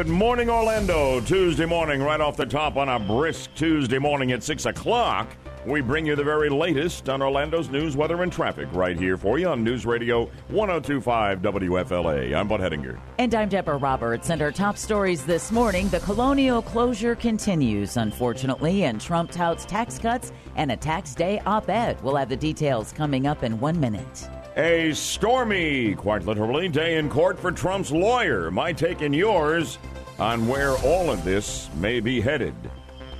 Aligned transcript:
Good 0.00 0.08
morning, 0.08 0.48
Orlando. 0.48 1.20
Tuesday 1.20 1.66
morning, 1.66 2.02
right 2.02 2.22
off 2.22 2.34
the 2.34 2.46
top 2.46 2.76
on 2.78 2.88
a 2.88 2.98
brisk 2.98 3.52
Tuesday 3.54 3.98
morning 3.98 4.32
at 4.32 4.42
6 4.42 4.64
o'clock. 4.64 5.36
We 5.66 5.82
bring 5.82 6.06
you 6.06 6.16
the 6.16 6.24
very 6.24 6.48
latest 6.48 7.10
on 7.10 7.20
Orlando's 7.20 7.68
news, 7.68 7.98
weather, 7.98 8.22
and 8.22 8.32
traffic 8.32 8.66
right 8.72 8.98
here 8.98 9.18
for 9.18 9.38
you 9.38 9.48
on 9.48 9.62
News 9.62 9.84
Radio 9.84 10.30
1025 10.48 11.42
WFLA. 11.42 12.34
I'm 12.34 12.48
Bud 12.48 12.60
Hedinger. 12.60 12.98
And 13.18 13.34
I'm 13.34 13.50
Deborah 13.50 13.76
Roberts. 13.76 14.30
And 14.30 14.40
our 14.40 14.50
top 14.50 14.78
stories 14.78 15.26
this 15.26 15.52
morning 15.52 15.90
the 15.90 16.00
colonial 16.00 16.62
closure 16.62 17.14
continues, 17.14 17.98
unfortunately, 17.98 18.84
and 18.84 19.02
Trump 19.02 19.30
touts 19.30 19.66
tax 19.66 19.98
cuts 19.98 20.32
and 20.56 20.72
a 20.72 20.78
tax 20.78 21.14
day 21.14 21.42
op 21.44 21.68
ed. 21.68 22.02
We'll 22.02 22.16
have 22.16 22.30
the 22.30 22.36
details 22.36 22.90
coming 22.92 23.26
up 23.26 23.42
in 23.42 23.60
one 23.60 23.78
minute. 23.78 24.30
A 24.60 24.92
stormy, 24.92 25.94
quite 25.94 26.26
literally, 26.26 26.68
day 26.68 26.98
in 26.98 27.08
court 27.08 27.38
for 27.38 27.50
Trump's 27.50 27.90
lawyer. 27.90 28.50
My 28.50 28.74
take 28.74 29.00
and 29.00 29.14
yours 29.14 29.78
on 30.18 30.46
where 30.46 30.76
all 30.80 31.10
of 31.10 31.24
this 31.24 31.70
may 31.76 31.98
be 31.98 32.20
headed. 32.20 32.54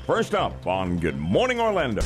First 0.04 0.34
up 0.34 0.66
on 0.66 0.98
Good 0.98 1.16
Morning 1.16 1.58
Orlando. 1.58 2.02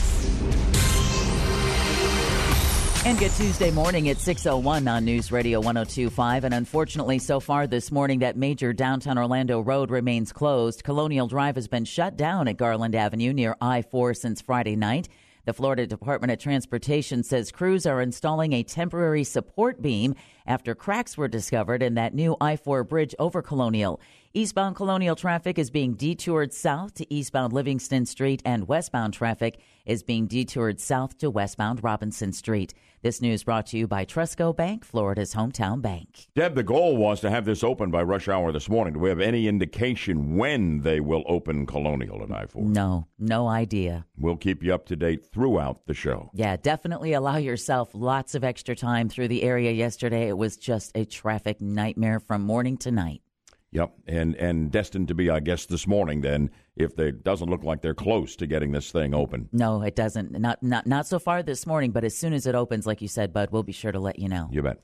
And 3.05 3.19
good 3.19 3.33
Tuesday 3.33 3.73
morning 3.73 4.09
at 4.09 4.19
6.01 4.19 4.89
on 4.89 5.05
News 5.05 5.33
Radio 5.33 5.59
1025. 5.59 6.45
And 6.45 6.55
unfortunately, 6.55 7.19
so 7.19 7.41
far 7.41 7.67
this 7.67 7.91
morning, 7.91 8.21
that 8.21 8.37
major 8.37 8.73
downtown 8.73 9.19
Orlando 9.19 9.61
road 9.61 9.91
remains 9.91 10.33
closed. 10.33 10.85
Colonial 10.85 11.27
Drive 11.27 11.57
has 11.57 11.67
been 11.67 11.85
shut 11.85 12.17
down 12.17 12.47
at 12.47 12.57
Garland 12.57 12.95
Avenue 12.95 13.33
near 13.33 13.57
I-4 13.61 14.17
since 14.17 14.41
Friday 14.41 14.77
night. 14.77 15.09
The 15.47 15.53
Florida 15.53 15.87
Department 15.87 16.33
of 16.33 16.39
Transportation 16.39 17.23
says 17.23 17.53
crews 17.53 17.85
are 17.85 18.01
installing 18.01 18.55
a 18.55 18.63
temporary 18.63 19.25
support 19.25 19.83
beam 19.83 20.15
after 20.47 20.75
cracks 20.75 21.17
were 21.17 21.29
discovered 21.29 21.83
in 21.83 21.95
that 21.95 22.15
new 22.15 22.37
I 22.41 22.57
4 22.57 22.85
bridge 22.85 23.15
over 23.19 23.43
Colonial. 23.43 24.01
Eastbound 24.37 24.75
Colonial 24.75 25.15
traffic 25.15 25.61
is 25.61 25.71
being 25.71 25.95
detoured 25.95 26.53
south 26.53 26.95
to 26.95 27.15
eastbound 27.15 27.53
Livingston 27.53 28.05
Street, 28.05 28.43
and 28.45 28.67
westbound 28.67 29.15
traffic 29.15 29.61
is 29.87 30.03
being 30.03 30.27
detoured 30.27 30.81
south 30.81 31.17
to 31.19 31.31
westbound 31.31 31.85
Robinson 31.85 32.33
Street. 32.33 32.75
This 33.03 33.21
news 33.21 33.45
brought 33.45 33.67
to 33.67 33.79
you 33.79 33.87
by 33.87 34.05
Trustco 34.05 34.57
Bank, 34.57 34.85
Florida's 34.85 35.35
hometown 35.35 35.81
bank. 35.81 36.27
Deb, 36.35 36.57
the 36.57 36.65
goal 36.65 36.97
was 36.97 37.21
to 37.21 37.31
have 37.31 37.45
this 37.45 37.63
open 37.63 37.93
by 37.93 38.03
rush 38.03 38.27
hour 38.29 38.51
this 38.51 38.69
morning. 38.69 38.95
Do 38.95 39.01
we 39.01 39.11
have 39.11 39.21
any 39.21 39.47
indication 39.47 40.37
when 40.37 40.81
they 40.81 40.99
will 40.99 41.23
open 41.27 41.65
Colonial 41.65 42.23
and 42.23 42.35
I 42.35 42.47
4? 42.47 42.65
No, 42.65 43.07
no 43.19 43.47
idea. 43.47 44.05
We'll 44.19 44.37
keep 44.37 44.65
you 44.65 44.75
up 44.75 44.87
to 44.87 44.97
date 44.97 45.27
throughout 45.33 45.87
the 45.87 45.95
show. 45.95 46.31
Yeah, 46.35 46.57
definitely 46.57 47.13
allow 47.13 47.37
yourself 47.37 47.91
lots 47.93 48.35
of 48.35 48.43
extra 48.43 48.75
time 48.75 49.09
through 49.09 49.29
the 49.29 49.45
area 49.45 49.71
yesterday. 49.71 50.33
It 50.35 50.39
was 50.39 50.57
just 50.57 50.91
a 50.97 51.05
traffic 51.05 51.61
nightmare 51.61 52.19
from 52.19 52.43
morning 52.43 52.77
to 52.79 52.91
night. 52.91 53.23
Yep, 53.71 53.93
and 54.09 54.35
and 54.35 54.69
destined 54.69 55.07
to 55.09 55.15
be, 55.15 55.31
I 55.31 55.39
guess, 55.39 55.65
this 55.67 55.87
morning. 55.87 56.23
Then, 56.23 56.51
if 56.75 56.99
it 56.99 57.23
doesn't 57.23 57.49
look 57.49 57.63
like 57.63 57.83
they're 57.83 57.95
close 57.95 58.35
to 58.37 58.49
getting 58.49 58.73
this 58.73 58.91
thing 58.91 59.15
open. 59.15 59.49
No, 59.53 59.83
it 59.83 59.95
doesn't. 59.95 60.33
Not 60.33 60.61
not 60.61 60.89
not 60.89 61.07
so 61.07 61.21
far 61.21 61.45
this 61.45 61.69
morning. 61.69 61.93
But 61.93 62.03
as 62.03 62.17
soon 62.17 62.33
as 62.33 62.49
it 62.49 62.57
opens, 62.57 62.85
like 62.85 63.01
you 63.01 63.07
said, 63.07 63.33
Bud, 63.33 63.51
we'll 63.53 63.63
be 63.63 63.71
sure 63.71 63.93
to 63.93 64.01
let 64.01 64.19
you 64.19 64.29
know. 64.29 64.49
You 64.51 64.63
bet. 64.63 64.81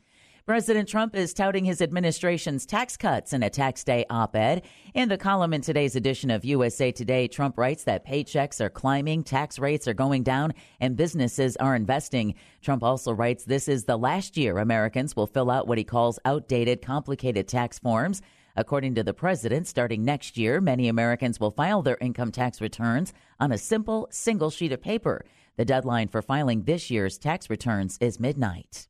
President 0.50 0.88
Trump 0.88 1.14
is 1.14 1.32
touting 1.32 1.64
his 1.64 1.80
administration's 1.80 2.66
tax 2.66 2.96
cuts 2.96 3.32
in 3.32 3.44
a 3.44 3.48
tax 3.48 3.84
day 3.84 4.04
op 4.10 4.34
ed. 4.34 4.62
In 4.94 5.08
the 5.08 5.16
column 5.16 5.54
in 5.54 5.60
today's 5.60 5.94
edition 5.94 6.28
of 6.28 6.44
USA 6.44 6.90
Today, 6.90 7.28
Trump 7.28 7.56
writes 7.56 7.84
that 7.84 8.04
paychecks 8.04 8.60
are 8.60 8.68
climbing, 8.68 9.22
tax 9.22 9.60
rates 9.60 9.86
are 9.86 9.94
going 9.94 10.24
down, 10.24 10.52
and 10.80 10.96
businesses 10.96 11.56
are 11.58 11.76
investing. 11.76 12.34
Trump 12.62 12.82
also 12.82 13.12
writes 13.12 13.44
this 13.44 13.68
is 13.68 13.84
the 13.84 13.96
last 13.96 14.36
year 14.36 14.58
Americans 14.58 15.14
will 15.14 15.28
fill 15.28 15.52
out 15.52 15.68
what 15.68 15.78
he 15.78 15.84
calls 15.84 16.18
outdated, 16.24 16.82
complicated 16.82 17.46
tax 17.46 17.78
forms. 17.78 18.20
According 18.56 18.96
to 18.96 19.04
the 19.04 19.14
president, 19.14 19.68
starting 19.68 20.04
next 20.04 20.36
year, 20.36 20.60
many 20.60 20.88
Americans 20.88 21.38
will 21.38 21.52
file 21.52 21.80
their 21.80 21.98
income 22.00 22.32
tax 22.32 22.60
returns 22.60 23.12
on 23.38 23.52
a 23.52 23.56
simple 23.56 24.08
single 24.10 24.50
sheet 24.50 24.72
of 24.72 24.82
paper. 24.82 25.24
The 25.56 25.64
deadline 25.64 26.08
for 26.08 26.22
filing 26.22 26.64
this 26.64 26.90
year's 26.90 27.18
tax 27.18 27.48
returns 27.48 27.98
is 28.00 28.18
midnight. 28.18 28.88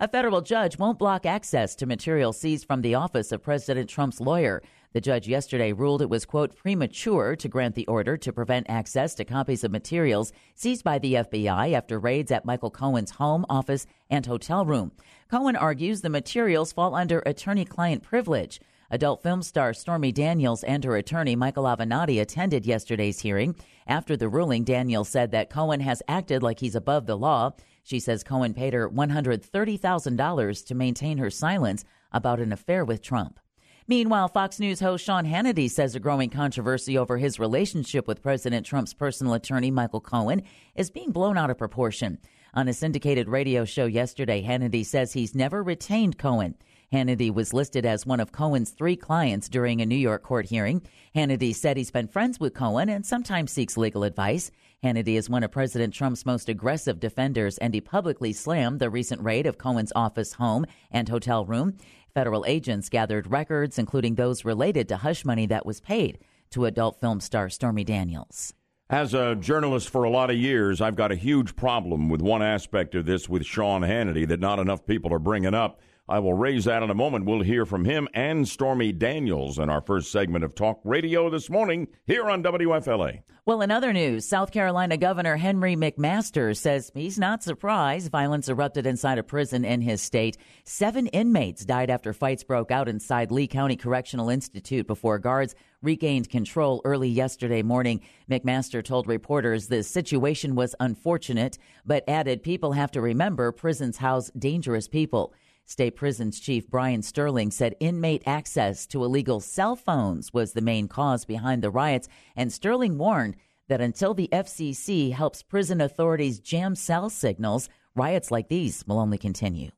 A 0.00 0.06
federal 0.06 0.42
judge 0.42 0.78
won't 0.78 0.96
block 0.96 1.26
access 1.26 1.74
to 1.74 1.84
material 1.84 2.32
seized 2.32 2.68
from 2.68 2.82
the 2.82 2.94
office 2.94 3.32
of 3.32 3.42
President 3.42 3.90
Trump's 3.90 4.20
lawyer. 4.20 4.62
The 4.92 5.00
judge 5.00 5.26
yesterday 5.26 5.72
ruled 5.72 6.02
it 6.02 6.08
was, 6.08 6.24
quote, 6.24 6.54
premature 6.54 7.34
to 7.34 7.48
grant 7.48 7.74
the 7.74 7.86
order 7.88 8.16
to 8.16 8.32
prevent 8.32 8.70
access 8.70 9.12
to 9.16 9.24
copies 9.24 9.64
of 9.64 9.72
materials 9.72 10.32
seized 10.54 10.84
by 10.84 11.00
the 11.00 11.14
FBI 11.14 11.72
after 11.72 11.98
raids 11.98 12.30
at 12.30 12.44
Michael 12.44 12.70
Cohen's 12.70 13.10
home, 13.10 13.44
office, 13.50 13.86
and 14.08 14.24
hotel 14.24 14.64
room. 14.64 14.92
Cohen 15.28 15.56
argues 15.56 16.00
the 16.00 16.10
materials 16.10 16.72
fall 16.72 16.94
under 16.94 17.18
attorney 17.26 17.64
client 17.64 18.04
privilege. 18.04 18.60
Adult 18.90 19.22
film 19.22 19.42
star 19.42 19.74
Stormy 19.74 20.12
Daniels 20.12 20.64
and 20.64 20.82
her 20.82 20.96
attorney 20.96 21.36
Michael 21.36 21.64
Avenatti 21.64 22.20
attended 22.20 22.64
yesterday's 22.64 23.20
hearing. 23.20 23.54
After 23.86 24.16
the 24.16 24.30
ruling, 24.30 24.64
Daniels 24.64 25.10
said 25.10 25.30
that 25.32 25.50
Cohen 25.50 25.80
has 25.80 26.02
acted 26.08 26.42
like 26.42 26.60
he's 26.60 26.74
above 26.74 27.04
the 27.04 27.16
law. 27.16 27.52
She 27.82 28.00
says 28.00 28.24
Cohen 28.24 28.54
paid 28.54 28.72
her 28.72 28.88
$130,000 28.88 30.66
to 30.66 30.74
maintain 30.74 31.18
her 31.18 31.30
silence 31.30 31.84
about 32.12 32.40
an 32.40 32.50
affair 32.52 32.84
with 32.84 33.02
Trump. 33.02 33.38
Meanwhile, 33.86 34.28
Fox 34.28 34.58
News 34.58 34.80
host 34.80 35.04
Sean 35.04 35.26
Hannity 35.26 35.70
says 35.70 35.94
a 35.94 36.00
growing 36.00 36.30
controversy 36.30 36.96
over 36.96 37.16
his 37.16 37.38
relationship 37.38 38.06
with 38.06 38.22
President 38.22 38.66
Trump's 38.66 38.92
personal 38.94 39.34
attorney, 39.34 39.70
Michael 39.70 40.00
Cohen, 40.00 40.42
is 40.74 40.90
being 40.90 41.10
blown 41.10 41.38
out 41.38 41.50
of 41.50 41.56
proportion. 41.56 42.18
On 42.54 42.68
a 42.68 42.72
syndicated 42.72 43.28
radio 43.28 43.64
show 43.64 43.86
yesterday, 43.86 44.42
Hannity 44.42 44.84
says 44.84 45.12
he's 45.12 45.34
never 45.34 45.62
retained 45.62 46.18
Cohen. 46.18 46.54
Hannity 46.92 47.32
was 47.32 47.52
listed 47.52 47.84
as 47.84 48.06
one 48.06 48.18
of 48.18 48.32
Cohen's 48.32 48.70
three 48.70 48.96
clients 48.96 49.48
during 49.50 49.80
a 49.80 49.86
New 49.86 49.96
York 49.96 50.22
court 50.22 50.46
hearing. 50.46 50.80
Hannity 51.14 51.54
said 51.54 51.76
he's 51.76 51.90
been 51.90 52.08
friends 52.08 52.40
with 52.40 52.54
Cohen 52.54 52.88
and 52.88 53.04
sometimes 53.04 53.52
seeks 53.52 53.76
legal 53.76 54.04
advice. 54.04 54.50
Hannity 54.82 55.18
is 55.18 55.28
one 55.28 55.42
of 55.42 55.50
President 55.50 55.92
Trump's 55.92 56.24
most 56.24 56.48
aggressive 56.48 56.98
defenders, 56.98 57.58
and 57.58 57.74
he 57.74 57.80
publicly 57.80 58.32
slammed 58.32 58.80
the 58.80 58.88
recent 58.88 59.20
raid 59.20 59.44
of 59.44 59.58
Cohen's 59.58 59.92
office, 59.94 60.32
home, 60.34 60.64
and 60.90 61.08
hotel 61.08 61.44
room. 61.44 61.76
Federal 62.14 62.46
agents 62.46 62.88
gathered 62.88 63.30
records, 63.30 63.78
including 63.78 64.14
those 64.14 64.44
related 64.44 64.88
to 64.88 64.96
hush 64.96 65.26
money 65.26 65.46
that 65.46 65.66
was 65.66 65.80
paid 65.80 66.18
to 66.50 66.64
adult 66.64 67.00
film 67.00 67.20
star 67.20 67.50
Stormy 67.50 67.84
Daniels. 67.84 68.54
As 68.88 69.12
a 69.12 69.34
journalist 69.34 69.90
for 69.90 70.04
a 70.04 70.10
lot 70.10 70.30
of 70.30 70.36
years, 70.36 70.80
I've 70.80 70.96
got 70.96 71.12
a 71.12 71.16
huge 71.16 71.54
problem 71.54 72.08
with 72.08 72.22
one 72.22 72.40
aspect 72.40 72.94
of 72.94 73.04
this 73.04 73.28
with 73.28 73.44
Sean 73.44 73.82
Hannity 73.82 74.26
that 74.28 74.40
not 74.40 74.58
enough 74.58 74.86
people 74.86 75.12
are 75.12 75.18
bringing 75.18 75.52
up. 75.52 75.80
I 76.10 76.20
will 76.20 76.32
raise 76.32 76.64
that 76.64 76.82
in 76.82 76.88
a 76.88 76.94
moment. 76.94 77.26
We'll 77.26 77.42
hear 77.42 77.66
from 77.66 77.84
him 77.84 78.08
and 78.14 78.48
Stormy 78.48 78.92
Daniels 78.92 79.58
in 79.58 79.68
our 79.68 79.82
first 79.82 80.10
segment 80.10 80.42
of 80.42 80.54
Talk 80.54 80.80
Radio 80.82 81.28
this 81.28 81.50
morning 81.50 81.88
here 82.06 82.30
on 82.30 82.42
WFLA. 82.42 83.20
Well, 83.44 83.60
in 83.60 83.70
other 83.70 83.92
news, 83.92 84.26
South 84.26 84.50
Carolina 84.50 84.96
Governor 84.96 85.36
Henry 85.36 85.76
McMaster 85.76 86.56
says 86.56 86.90
he's 86.94 87.18
not 87.18 87.42
surprised 87.42 88.10
violence 88.10 88.48
erupted 88.48 88.86
inside 88.86 89.18
a 89.18 89.22
prison 89.22 89.66
in 89.66 89.82
his 89.82 90.00
state. 90.00 90.38
Seven 90.64 91.08
inmates 91.08 91.64
died 91.66 91.90
after 91.90 92.14
fights 92.14 92.42
broke 92.44 92.70
out 92.70 92.88
inside 92.88 93.30
Lee 93.30 93.46
County 93.46 93.76
Correctional 93.76 94.30
Institute 94.30 94.86
before 94.86 95.18
guards 95.18 95.54
regained 95.82 96.30
control 96.30 96.80
early 96.84 97.08
yesterday 97.08 97.62
morning. 97.62 98.00
McMaster 98.30 98.82
told 98.82 99.06
reporters 99.06 99.68
the 99.68 99.82
situation 99.82 100.54
was 100.54 100.74
unfortunate, 100.80 101.58
but 101.84 102.04
added 102.08 102.42
people 102.42 102.72
have 102.72 102.90
to 102.92 103.00
remember 103.00 103.52
prisons 103.52 103.98
house 103.98 104.30
dangerous 104.38 104.88
people. 104.88 105.34
State 105.68 105.96
Prisons 105.96 106.40
Chief 106.40 106.66
Bryan 106.66 107.02
Stirling 107.02 107.50
said 107.50 107.76
inmate 107.78 108.22
access 108.24 108.86
to 108.86 109.04
illegal 109.04 109.38
cell 109.38 109.76
phones 109.76 110.32
was 110.32 110.54
the 110.54 110.62
main 110.62 110.88
cause 110.88 111.26
behind 111.26 111.62
the 111.62 111.68
riots, 111.68 112.08
and 112.34 112.50
Stirling 112.50 112.96
warned 112.96 113.36
that 113.68 113.82
until 113.82 114.14
the 114.14 114.30
FCC 114.32 115.12
helps 115.12 115.42
prison 115.42 115.82
authorities 115.82 116.40
jam 116.40 116.74
cell 116.74 117.10
signals, 117.10 117.68
riots 117.94 118.30
like 118.30 118.48
these 118.48 118.82
will 118.86 118.98
only 118.98 119.18
continue. 119.18 119.70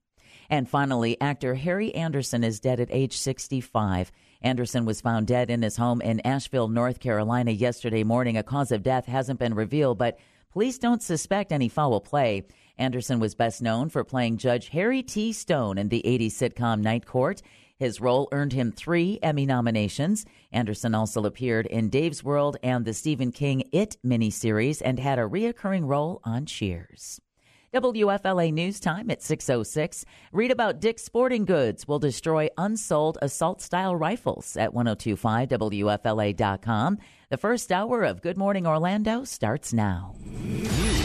And 0.48 0.68
finally, 0.68 1.20
actor 1.20 1.56
Harry 1.56 1.92
Anderson 1.92 2.44
is 2.44 2.60
dead 2.60 2.78
at 2.78 2.92
age 2.92 3.16
65. 3.18 4.12
Anderson 4.42 4.84
was 4.84 5.00
found 5.00 5.26
dead 5.26 5.50
in 5.50 5.62
his 5.62 5.76
home 5.76 6.00
in 6.02 6.20
Asheville, 6.20 6.69
North 6.69 7.00
Carolina 7.00 7.50
yesterday 7.50 8.04
morning. 8.04 8.36
A 8.36 8.44
cause 8.44 8.70
of 8.70 8.84
death 8.84 9.06
hasn't 9.06 9.40
been 9.40 9.54
revealed, 9.54 9.98
but 9.98 10.20
police 10.52 10.78
don't 10.78 11.02
suspect 11.02 11.50
any 11.50 11.69
foul 11.69 12.00
play. 12.00 12.44
Anderson 12.81 13.21
was 13.21 13.35
best 13.35 13.61
known 13.61 13.91
for 13.91 14.05
playing 14.05 14.38
Judge 14.38 14.71
Harry 14.71 15.03
T. 15.03 15.35
Stone 15.35 15.77
in 15.77 15.91
the 15.91 16.03
80s 16.05 16.32
sitcom 16.32 16.81
Night 16.81 17.05
Court. 17.05 17.43
His 17.79 18.00
role 18.00 18.27
earned 18.32 18.55
him 18.55 18.73
three 18.73 19.19
Emmy 19.23 19.44
nominations. 19.44 20.25
Anderson 20.50 20.94
also 20.94 21.25
appeared 21.25 21.67
in 21.67 21.91
Dave's 21.91 22.25
World 22.25 22.56
and 22.62 22.87
the 22.87 22.94
Stephen 22.94 23.32
King 23.32 23.65
It 23.71 23.99
miniseries 24.05 24.81
and 24.82 24.99
had 24.99 25.19
a 25.19 25.29
reoccurring 25.29 25.87
role 25.87 26.23
on 26.25 26.47
Cheers. 26.47 27.21
WFLA 27.75 28.50
News 28.53 28.81
Time 28.81 29.11
at 29.11 29.21
6.06. 29.21 30.05
Read 30.32 30.50
about 30.50 30.81
Dick's 30.81 31.05
Sporting 31.05 31.44
Goods 31.44 31.87
will 31.87 31.99
destroy 31.99 32.49
unsold 32.59 33.19
assault-style 33.23 33.94
rifles 33.94 34.56
at 34.56 34.73
1025WFLA.com. 34.73 36.99
The 37.29 37.37
first 37.37 37.71
hour 37.71 38.03
of 38.03 38.23
Good 38.23 38.38
Morning 38.38 38.67
Orlando 38.67 39.25
starts 39.25 39.73
now. 39.73 40.17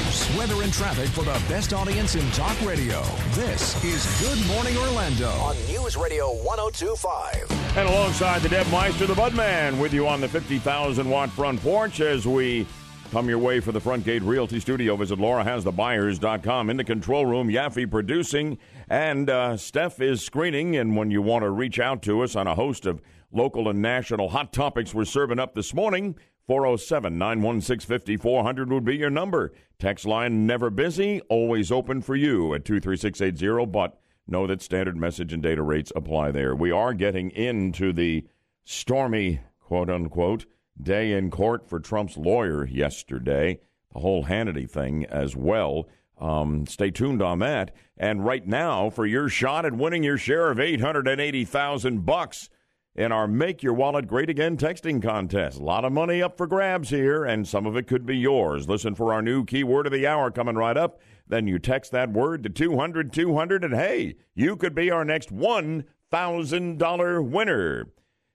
News 0.06 0.30
news, 0.30 0.38
weather, 0.38 0.64
and 0.64 0.72
traffic 0.72 1.08
for 1.10 1.24
the 1.24 1.42
best 1.50 1.74
audience 1.74 2.16
in 2.16 2.30
talk 2.32 2.60
radio. 2.62 3.02
This 3.32 3.84
is 3.84 4.06
Good 4.22 4.48
Morning 4.48 4.78
Orlando 4.78 5.30
on 5.30 5.56
News 5.68 5.98
Radio 5.98 6.28
1025. 6.44 7.78
And 7.78 7.90
alongside 7.90 8.42
the 8.42 8.50
Deb 8.50 8.68
Meister, 8.68 9.08
the 9.08 9.16
Budman, 9.16 9.80
with 9.80 9.94
you 9.94 10.08
on 10.08 10.22
the 10.22 10.28
50,000 10.28 11.10
watt 11.10 11.30
front 11.32 11.62
porch 11.62 12.02
as 12.02 12.28
we 12.28 12.68
come 13.12 13.28
your 13.28 13.40
way 13.40 13.60
for 13.60 13.72
the 13.72 13.80
Front 13.80 14.06
Gate 14.06 14.22
Realty 14.22 14.60
Studio. 14.60 14.96
Visit 14.96 15.18
LauraHasTheBuyers.com. 15.18 16.70
In 16.70 16.78
the 16.78 16.84
control 16.84 17.26
room, 17.26 17.50
Yaffee 17.50 17.90
producing, 17.90 18.58
and 18.90 19.30
uh, 19.30 19.58
Steph 19.58 20.02
is 20.02 20.22
screening. 20.22 20.76
And 20.76 20.96
when 20.96 21.10
you 21.10 21.22
want 21.22 21.44
to 21.44 21.50
reach 21.50 21.80
out 21.80 22.02
to 22.04 22.22
us 22.22 22.36
on 22.36 22.48
a 22.48 22.56
host 22.56 22.86
of 22.86 23.02
local 23.32 23.70
and 23.70 23.82
national 23.82 24.30
hot 24.30 24.54
topics 24.54 24.94
we're 24.94 25.06
serving 25.06 25.40
up 25.40 25.56
this 25.56 25.74
morning, 25.74 26.16
407 26.48 27.18
916 27.18 27.88
5400 27.88 28.72
would 28.72 28.86
be 28.86 28.98
your 28.98 29.10
number. 29.10 29.52
Text 29.80 30.06
line 30.06 30.46
never 30.46 30.70
busy, 30.70 31.22
always 31.22 31.72
open 31.72 32.02
for 32.02 32.16
you 32.16 32.54
at 32.54 32.66
23680. 32.66 33.66
But 33.66 34.00
know 34.28 34.46
that 34.48 34.62
standard 34.62 34.98
message 34.98 35.34
and 35.34 35.42
data 35.42 35.62
rates 35.62 35.92
apply 35.96 36.32
there. 36.32 36.56
We 36.56 36.72
are 36.72 36.94
getting 36.94 37.32
into 37.32 37.94
the 37.94 38.26
stormy, 38.64 39.42
quote 39.60 39.90
unquote, 39.90 40.46
day 40.82 41.14
in 41.14 41.32
court 41.32 41.68
for 41.68 41.80
Trump's 41.80 42.18
lawyer 42.18 42.66
yesterday. 42.66 43.60
The 43.94 44.00
whole 44.00 44.26
Hannity 44.26 44.70
thing 44.70 45.06
as 45.06 45.36
well. 45.36 45.88
Um, 46.20 46.66
stay 46.66 46.92
tuned 46.92 47.22
on 47.22 47.40
that. 47.40 47.72
And 47.98 48.26
right 48.26 48.46
now, 48.46 48.90
for 48.90 49.06
your 49.06 49.30
shot 49.30 49.66
at 49.66 49.74
winning 49.74 50.04
your 50.04 50.18
share 50.18 50.52
of 50.52 50.60
880000 50.60 52.06
bucks 52.06 52.50
in 52.96 53.12
our 53.12 53.28
Make 53.28 53.62
Your 53.62 53.74
Wallet 53.74 54.08
Great 54.08 54.30
Again 54.30 54.56
texting 54.58 55.04
contest. 55.04 55.60
A 55.60 55.64
lot 55.64 55.84
of 55.84 55.92
money 55.92 56.22
up 56.22 56.38
for 56.38 56.48
grabs 56.48 56.90
here, 56.90 57.26
and 57.26 57.48
some 57.48 57.66
of 57.66 57.76
it 57.76 57.88
could 57.88 58.06
be 58.06 58.18
yours. 58.18 58.70
Listen 58.70 58.96
for 58.96 59.14
our 59.14 59.22
new 59.22 59.44
keyword 59.44 59.86
of 59.86 59.92
the 59.92 60.08
hour 60.08 60.32
coming 60.32 60.56
right 60.56 60.78
up. 60.78 61.02
Then 61.28 61.48
you 61.48 61.60
text 61.60 61.92
that 61.92 62.14
word 62.14 62.44
to 62.44 62.50
200 62.50 63.12
200, 63.12 63.64
and 63.66 63.74
hey, 63.74 64.16
you 64.34 64.56
could 64.56 64.74
be 64.74 64.90
our 64.92 65.04
next 65.04 65.36
$1,000 65.36 67.30
winner. 67.30 67.88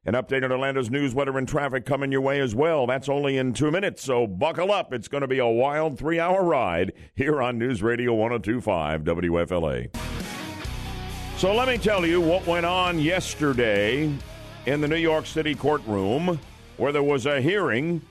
An 0.07 0.15
update 0.15 0.43
on 0.45 0.51
Orlando's 0.51 0.91
news, 0.91 1.15
weather, 1.15 1.37
and 1.37 1.47
traffic 1.47 1.85
coming 1.85 2.11
your 2.11 2.23
way 2.23 2.41
as 2.41 2.55
well. 2.55 2.87
That's 2.87 3.09
only 3.09 3.37
in 3.37 3.53
two 3.53 3.71
minutes, 3.71 4.03
so 4.03 4.27
buckle 4.27 4.73
up. 4.73 4.95
It's 4.95 5.09
going 5.09 5.21
to 5.21 5.29
be 5.29 5.39
a 5.39 5.47
wild 5.47 5.99
three 5.99 6.19
hour 6.19 6.43
ride 6.43 6.93
here 7.15 7.43
on 7.43 7.59
News 7.59 7.83
Radio 7.83 8.15
1025 8.15 9.03
WFLA. 9.05 9.95
So 11.37 11.55
let 11.55 11.69
me 11.69 11.79
tell 11.79 12.05
you 12.05 12.21
what 12.21 12.47
went 12.47 12.67
on 12.67 12.99
yesterday 12.99 14.11
in 14.67 14.81
the 14.81 14.89
New 14.89 14.97
York 14.97 15.25
City 15.25 15.55
courtroom 15.55 16.39
where 16.77 16.93
there 16.93 17.03
was 17.03 17.27
a 17.27 17.41
hearing 17.41 18.03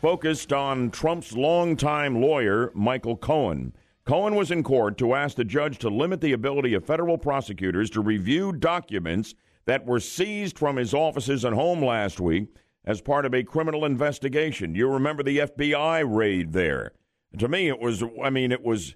focused 0.00 0.52
on 0.52 0.90
Trump's 0.90 1.32
longtime 1.32 2.20
lawyer, 2.20 2.70
Michael 2.74 3.16
Cohen. 3.16 3.72
Cohen 4.04 4.36
was 4.36 4.50
in 4.50 4.62
court 4.62 4.96
to 4.98 5.14
ask 5.14 5.36
the 5.36 5.44
judge 5.44 5.78
to 5.78 5.88
limit 5.88 6.20
the 6.20 6.32
ability 6.32 6.74
of 6.74 6.84
federal 6.84 7.18
prosecutors 7.18 7.90
to 7.90 8.00
review 8.00 8.52
documents 8.52 9.34
that 9.66 9.84
were 9.86 10.00
seized 10.00 10.58
from 10.58 10.76
his 10.76 10.94
offices 10.94 11.44
and 11.44 11.54
home 11.54 11.84
last 11.84 12.20
week 12.20 12.46
as 12.84 13.00
part 13.00 13.26
of 13.26 13.34
a 13.34 13.42
criminal 13.42 13.84
investigation. 13.84 14.74
You 14.74 14.88
remember 14.88 15.22
the 15.22 15.38
FBI 15.38 16.04
raid 16.08 16.52
there. 16.52 16.92
To 17.38 17.48
me, 17.48 17.68
it 17.68 17.78
was, 17.78 18.02
I 18.22 18.30
mean, 18.30 18.52
it 18.52 18.64
was 18.64 18.94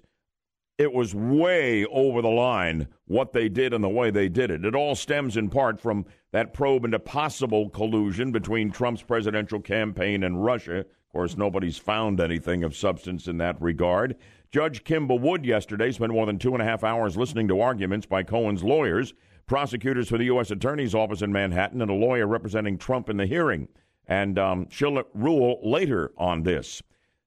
it 0.77 0.91
was 0.91 1.13
way 1.13 1.85
over 1.85 2.21
the 2.21 2.29
line 2.29 2.87
what 3.05 3.31
they 3.31 3.47
did 3.47 3.73
and 3.73 3.83
the 3.83 3.89
way 3.89 4.09
they 4.09 4.27
did 4.27 4.49
it. 4.49 4.65
It 4.65 4.75
all 4.75 4.95
stems 4.95 5.37
in 5.37 5.49
part 5.49 5.79
from 5.79 6.05
that 6.31 6.53
probe 6.53 6.85
into 6.85 6.99
possible 6.99 7.69
collusion 7.69 8.31
between 8.31 8.71
Trump's 8.71 9.03
presidential 9.03 9.59
campaign 9.59 10.23
and 10.23 10.43
Russia. 10.43 10.79
Of 10.79 11.11
course, 11.11 11.37
nobody's 11.37 11.77
found 11.77 12.19
anything 12.19 12.63
of 12.63 12.75
substance 12.75 13.27
in 13.27 13.37
that 13.37 13.61
regard. 13.61 14.15
Judge 14.51 14.83
Kimba 14.83 15.19
Wood 15.19 15.45
yesterday 15.45 15.91
spent 15.91 16.11
more 16.11 16.25
than 16.25 16.39
two 16.39 16.53
and 16.53 16.61
a 16.61 16.65
half 16.65 16.83
hours 16.83 17.17
listening 17.17 17.47
to 17.49 17.61
arguments 17.61 18.07
by 18.07 18.23
Cohen's 18.23 18.63
lawyers, 18.63 19.13
prosecutors 19.45 20.09
for 20.09 20.17
the 20.17 20.25
U.S. 20.25 20.49
Attorney's 20.49 20.95
Office 20.95 21.21
in 21.21 21.31
Manhattan, 21.31 21.81
and 21.81 21.91
a 21.91 21.95
lawyer 21.95 22.25
representing 22.25 22.77
Trump 22.77 23.09
in 23.09 23.17
the 23.17 23.25
hearing. 23.27 23.67
And 24.07 24.39
um, 24.39 24.67
she'll 24.69 25.03
rule 25.13 25.59
later 25.63 26.11
on 26.17 26.43
this. 26.43 26.81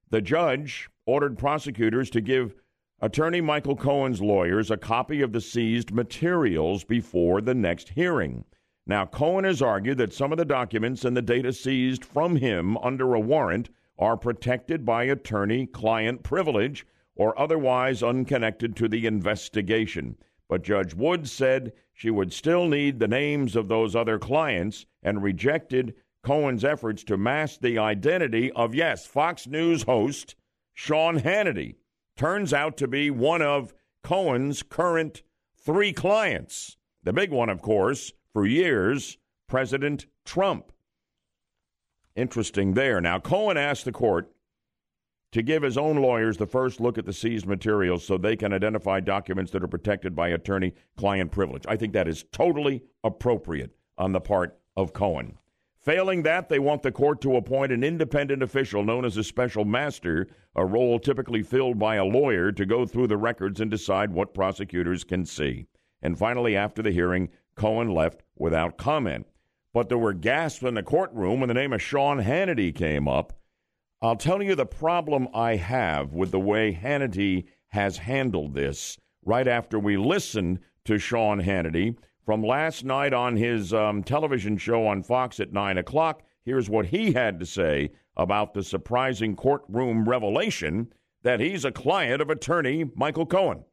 The 0.09 0.21
judge 0.21 0.89
ordered 1.05 1.37
prosecutors 1.37 2.09
to 2.11 2.21
give 2.21 2.55
Attorney 2.99 3.41
Michael 3.41 3.75
Cohen's 3.75 4.21
lawyers 4.21 4.71
a 4.71 4.77
copy 4.77 5.21
of 5.21 5.31
the 5.31 5.39
seized 5.39 5.91
materials 5.91 6.83
before 6.83 7.41
the 7.41 7.53
next 7.53 7.89
hearing. 7.89 8.43
Now, 8.87 9.05
Cohen 9.05 9.43
has 9.43 9.61
argued 9.61 9.99
that 9.99 10.13
some 10.13 10.31
of 10.31 10.39
the 10.39 10.45
documents 10.45 11.05
and 11.05 11.15
the 11.15 11.21
data 11.21 11.53
seized 11.53 12.03
from 12.03 12.37
him 12.37 12.75
under 12.77 13.13
a 13.13 13.19
warrant 13.19 13.69
are 13.99 14.17
protected 14.17 14.83
by 14.83 15.03
attorney 15.03 15.67
client 15.67 16.23
privilege 16.23 16.87
or 17.15 17.39
otherwise 17.39 18.01
unconnected 18.01 18.75
to 18.77 18.87
the 18.87 19.05
investigation. 19.05 20.17
But 20.49 20.63
Judge 20.63 20.95
Woods 20.95 21.31
said 21.31 21.73
she 21.93 22.09
would 22.09 22.33
still 22.33 22.67
need 22.67 22.97
the 22.97 23.07
names 23.07 23.55
of 23.55 23.67
those 23.67 23.95
other 23.95 24.17
clients 24.17 24.87
and 25.03 25.21
rejected 25.21 25.93
Cohen's 26.23 26.65
efforts 26.65 27.03
to 27.03 27.15
mask 27.15 27.59
the 27.59 27.77
identity 27.77 28.51
of, 28.53 28.73
yes, 28.73 29.05
Fox 29.05 29.45
News 29.45 29.83
host 29.83 30.33
Sean 30.73 31.19
Hannity 31.19 31.75
turns 32.17 32.51
out 32.53 32.75
to 32.77 32.87
be 32.87 33.09
one 33.09 33.41
of 33.41 33.73
Cohen's 34.03 34.63
current 34.63 35.21
three 35.57 35.93
clients. 35.93 36.77
The 37.03 37.13
big 37.13 37.31
one, 37.31 37.49
of 37.49 37.61
course, 37.61 38.11
for 38.33 38.45
years, 38.45 39.17
President 39.47 40.07
Trump. 40.25 40.71
Interesting 42.15 42.73
there. 42.73 42.99
Now, 42.99 43.19
Cohen 43.19 43.57
asked 43.57 43.85
the 43.85 43.91
court 43.91 44.31
to 45.31 45.41
give 45.41 45.61
his 45.61 45.77
own 45.77 45.97
lawyers 45.97 46.37
the 46.37 46.47
first 46.47 46.79
look 46.79 46.97
at 46.97 47.05
the 47.05 47.13
seized 47.13 47.45
materials 47.45 48.03
so 48.03 48.17
they 48.17 48.35
can 48.35 48.53
identify 48.53 48.99
documents 48.99 49.51
that 49.51 49.63
are 49.63 49.67
protected 49.67 50.15
by 50.15 50.29
attorney 50.29 50.73
client 50.97 51.31
privilege. 51.31 51.63
I 51.67 51.75
think 51.75 51.93
that 51.93 52.07
is 52.07 52.25
totally 52.31 52.83
appropriate 53.03 53.75
on 53.97 54.13
the 54.13 54.21
part 54.21 54.57
of 54.75 54.93
Cohen. 54.93 55.37
Failing 55.87 56.23
that, 56.23 56.49
they 56.49 56.59
want 56.59 56.83
the 56.83 56.91
court 56.91 57.21
to 57.21 57.37
appoint 57.37 57.71
an 57.71 57.81
independent 57.81 58.43
official 58.43 58.83
known 58.83 59.05
as 59.05 59.15
a 59.15 59.23
special 59.23 59.63
master, 59.63 60.27
a 60.53 60.65
role 60.65 60.99
typically 60.99 61.41
filled 61.41 61.79
by 61.79 61.95
a 61.95 62.03
lawyer, 62.03 62.51
to 62.51 62.65
go 62.65 62.85
through 62.85 63.07
the 63.07 63.15
records 63.15 63.61
and 63.61 63.71
decide 63.71 64.11
what 64.11 64.33
prosecutors 64.33 65.05
can 65.05 65.25
see. 65.25 65.65
And 66.01 66.19
finally, 66.19 66.57
after 66.57 66.81
the 66.81 66.91
hearing, 66.91 67.29
Cohen 67.55 67.89
left 67.89 68.21
without 68.35 68.77
comment. 68.77 69.27
But 69.73 69.87
there 69.87 69.97
were 69.97 70.11
gasps 70.11 70.63
in 70.63 70.73
the 70.73 70.83
courtroom 70.83 71.39
when 71.39 71.47
the 71.47 71.53
name 71.53 71.71
of 71.71 71.81
Sean 71.81 72.21
Hannity 72.21 72.75
came 72.75 73.07
up. 73.07 73.31
I'll 74.01 74.17
tell 74.17 74.43
you 74.43 74.55
the 74.55 74.65
problem 74.65 75.29
I 75.33 75.55
have 75.55 76.11
with 76.11 76.31
the 76.31 76.39
way 76.41 76.73
Hannity 76.73 77.45
has 77.69 77.99
handled 77.99 78.55
this 78.55 78.97
right 79.23 79.47
after 79.47 79.79
we 79.79 79.95
listened 79.95 80.59
to 80.83 80.99
Sean 80.99 81.41
Hannity 81.41 81.95
from 82.27 82.43
last 82.43 82.83
night 82.83 83.13
on 83.13 83.37
his 83.37 83.73
um, 83.73 84.03
television 84.03 84.57
show 84.57 84.85
on 84.85 85.01
Fox 85.01 85.39
at 85.39 85.53
9 85.53 85.77
o'clock. 85.77 86.23
Here's 86.43 86.69
what 86.69 86.87
he 86.87 87.13
had 87.13 87.39
to 87.39 87.45
say 87.45 87.91
about 88.17 88.53
the 88.53 88.63
surprising 88.63 89.33
courtroom 89.33 90.03
revelation 90.03 90.91
that 91.23 91.39
he's 91.39 91.63
a 91.63 91.71
client 91.71 92.21
of 92.21 92.29
attorney 92.29 92.83
Michael 92.95 93.25
Cohen. 93.25 93.63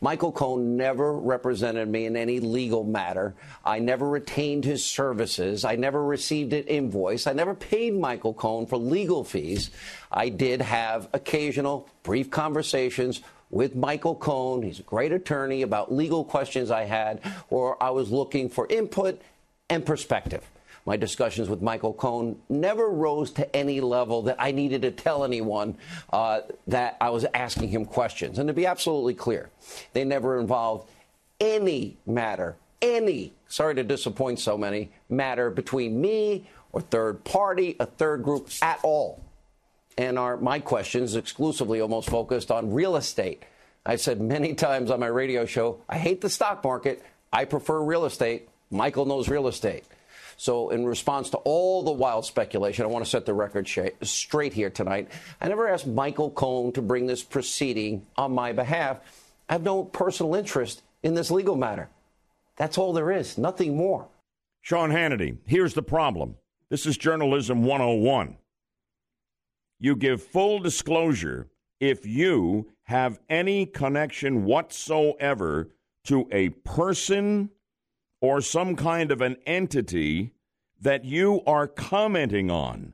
Michael 0.00 0.32
Cohen 0.32 0.76
never 0.76 1.12
represented 1.12 1.88
me 1.88 2.06
in 2.06 2.16
any 2.16 2.40
legal 2.40 2.82
matter. 2.82 3.36
I 3.64 3.78
never 3.78 4.08
retained 4.08 4.64
his 4.64 4.84
services. 4.84 5.64
I 5.64 5.76
never 5.76 6.04
received 6.04 6.52
an 6.52 6.64
invoice. 6.64 7.28
I 7.28 7.32
never 7.32 7.54
paid 7.54 7.94
Michael 7.94 8.34
Cohen 8.34 8.66
for 8.66 8.76
legal 8.76 9.22
fees. 9.22 9.70
I 10.10 10.30
did 10.30 10.62
have 10.62 11.08
occasional 11.12 11.88
brief 12.02 12.28
conversations 12.28 13.20
with 13.50 13.74
Michael 13.74 14.14
Cohen. 14.14 14.62
He's 14.62 14.80
a 14.80 14.84
great 14.84 15.12
attorney 15.12 15.62
about 15.62 15.92
legal 15.92 16.24
questions 16.24 16.70
I 16.70 16.84
had, 16.84 17.20
or 17.50 17.82
I 17.82 17.90
was 17.90 18.10
looking 18.10 18.48
for 18.48 18.66
input 18.68 19.20
and 19.68 19.84
perspective. 19.84 20.44
My 20.86 20.96
discussions 20.96 21.48
with 21.48 21.60
Michael 21.60 21.92
Cohen 21.92 22.40
never 22.48 22.88
rose 22.88 23.30
to 23.32 23.54
any 23.54 23.80
level 23.80 24.22
that 24.22 24.36
I 24.38 24.50
needed 24.50 24.82
to 24.82 24.90
tell 24.90 25.24
anyone 25.24 25.76
uh, 26.12 26.40
that 26.68 26.96
I 27.00 27.10
was 27.10 27.26
asking 27.34 27.68
him 27.68 27.84
questions. 27.84 28.38
And 28.38 28.48
to 28.48 28.54
be 28.54 28.66
absolutely 28.66 29.14
clear, 29.14 29.50
they 29.92 30.04
never 30.04 30.40
involved 30.40 30.88
any 31.38 31.96
matter, 32.06 32.56
any, 32.80 33.32
sorry 33.48 33.74
to 33.74 33.82
disappoint 33.82 34.40
so 34.40 34.56
many, 34.56 34.90
matter 35.08 35.50
between 35.50 36.00
me 36.00 36.48
or 36.72 36.80
third 36.80 37.24
party, 37.24 37.76
a 37.78 37.86
third 37.86 38.22
group 38.22 38.48
at 38.62 38.80
all 38.82 39.22
and 39.98 40.18
are 40.18 40.36
my 40.36 40.58
questions 40.58 41.16
exclusively 41.16 41.80
almost 41.80 42.08
focused 42.08 42.50
on 42.50 42.72
real 42.72 42.96
estate. 42.96 43.42
I've 43.84 44.00
said 44.00 44.20
many 44.20 44.54
times 44.66 44.90
on 44.90 45.00
my 45.00 45.06
radio 45.06 45.46
show, 45.46 45.82
I 45.88 45.98
hate 45.98 46.20
the 46.20 46.30
stock 46.30 46.62
market. 46.64 47.02
I 47.32 47.44
prefer 47.44 47.80
real 47.82 48.04
estate. 48.04 48.48
Michael 48.70 49.06
knows 49.06 49.28
real 49.28 49.48
estate. 49.48 49.84
So, 50.36 50.70
in 50.70 50.86
response 50.86 51.28
to 51.30 51.36
all 51.38 51.82
the 51.82 51.90
wild 51.90 52.24
speculation, 52.24 52.84
I 52.84 52.88
want 52.88 53.04
to 53.04 53.10
set 53.10 53.26
the 53.26 53.34
record 53.34 53.68
straight 54.02 54.54
here 54.54 54.70
tonight. 54.70 55.10
I 55.38 55.48
never 55.48 55.68
asked 55.68 55.86
Michael 55.86 56.30
Cohen 56.30 56.72
to 56.72 56.82
bring 56.82 57.06
this 57.06 57.22
proceeding 57.22 58.06
on 58.16 58.32
my 58.32 58.52
behalf. 58.52 59.00
I 59.50 59.52
have 59.52 59.62
no 59.62 59.84
personal 59.84 60.34
interest 60.34 60.82
in 61.02 61.12
this 61.12 61.30
legal 61.30 61.56
matter. 61.56 61.90
That's 62.56 62.78
all 62.78 62.94
there 62.94 63.10
is, 63.10 63.36
nothing 63.36 63.76
more. 63.76 64.08
Sean 64.62 64.90
Hannity, 64.90 65.36
here's 65.46 65.74
the 65.74 65.82
problem. 65.82 66.36
This 66.70 66.86
is 66.86 66.96
Journalism 66.96 67.64
101. 67.64 68.36
You 69.80 69.96
give 69.96 70.22
full 70.22 70.58
disclosure 70.58 71.48
if 71.80 72.04
you 72.04 72.70
have 72.84 73.18
any 73.30 73.64
connection 73.64 74.44
whatsoever 74.44 75.70
to 76.04 76.28
a 76.30 76.50
person 76.50 77.50
or 78.20 78.42
some 78.42 78.76
kind 78.76 79.10
of 79.10 79.22
an 79.22 79.36
entity 79.46 80.34
that 80.80 81.06
you 81.06 81.40
are 81.46 81.66
commenting 81.66 82.50
on, 82.50 82.92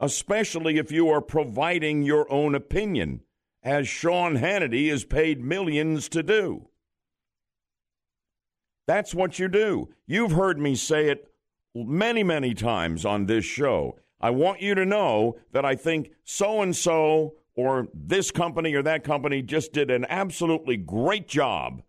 especially 0.00 0.78
if 0.78 0.90
you 0.90 1.08
are 1.08 1.20
providing 1.20 2.02
your 2.02 2.30
own 2.30 2.56
opinion, 2.56 3.20
as 3.62 3.86
Sean 3.86 4.36
Hannity 4.36 4.90
is 4.90 5.04
paid 5.04 5.40
millions 5.40 6.08
to 6.08 6.22
do. 6.24 6.68
That's 8.88 9.14
what 9.14 9.38
you 9.38 9.48
do. 9.48 9.90
You've 10.06 10.32
heard 10.32 10.58
me 10.58 10.74
say 10.74 11.08
it 11.08 11.28
many, 11.74 12.22
many 12.22 12.54
times 12.54 13.04
on 13.04 13.26
this 13.26 13.44
show. 13.44 13.98
I 14.20 14.30
want 14.30 14.62
you 14.62 14.74
to 14.74 14.86
know 14.86 15.38
that 15.52 15.64
I 15.64 15.74
think 15.74 16.12
so 16.24 16.62
and 16.62 16.74
so 16.74 17.34
or 17.54 17.88
this 17.94 18.30
company 18.30 18.74
or 18.74 18.82
that 18.82 19.04
company 19.04 19.42
just 19.42 19.72
did 19.72 19.90
an 19.90 20.06
absolutely 20.08 20.76
great 20.76 21.26
job 21.26 21.82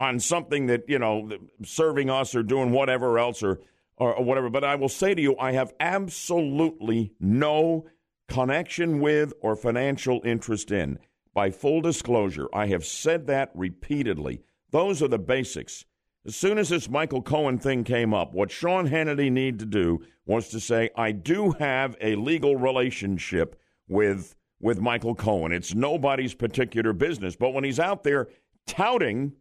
on 0.00 0.18
something 0.18 0.66
that, 0.66 0.84
you 0.88 0.98
know, 0.98 1.30
serving 1.62 2.08
us 2.08 2.34
or 2.34 2.42
doing 2.42 2.70
whatever 2.70 3.18
else 3.18 3.42
or, 3.42 3.60
or, 3.96 4.24
whatever. 4.24 4.48
But 4.48 4.64
I 4.64 4.74
will 4.76 4.88
say 4.88 5.14
to 5.14 5.20
you, 5.20 5.36
I 5.38 5.52
have 5.52 5.74
absolutely 5.78 7.12
no 7.20 7.86
connection 8.28 9.00
with 9.00 9.34
or 9.40 9.54
financial 9.56 10.22
interest 10.24 10.70
in. 10.70 10.98
By 11.34 11.50
full 11.50 11.80
disclosure, 11.80 12.48
I 12.52 12.66
have 12.68 12.84
said 12.84 13.26
that 13.26 13.50
repeatedly. 13.54 14.42
Those 14.70 15.02
are 15.02 15.08
the 15.08 15.18
basics. 15.18 15.84
As 16.26 16.36
soon 16.36 16.58
as 16.58 16.68
this 16.68 16.88
Michael 16.88 17.22
Cohen 17.22 17.58
thing 17.58 17.82
came 17.82 18.12
up, 18.12 18.34
what 18.34 18.50
Sean 18.50 18.88
Hannity 18.88 19.32
needed 19.32 19.60
to 19.60 19.66
do 19.66 20.04
was 20.26 20.48
to 20.50 20.60
say, 20.60 20.90
I 20.94 21.12
do 21.12 21.52
have 21.52 21.96
a 22.00 22.14
legal 22.16 22.56
relationship 22.56 23.58
with 23.88 24.36
with 24.60 24.78
Michael 24.78 25.14
Cohen. 25.14 25.52
It's 25.52 25.74
nobody's 25.74 26.34
particular 26.34 26.92
business. 26.92 27.34
But 27.34 27.54
when 27.54 27.64
he's 27.64 27.80
out 27.80 28.04
there 28.04 28.28
touting 28.66 29.32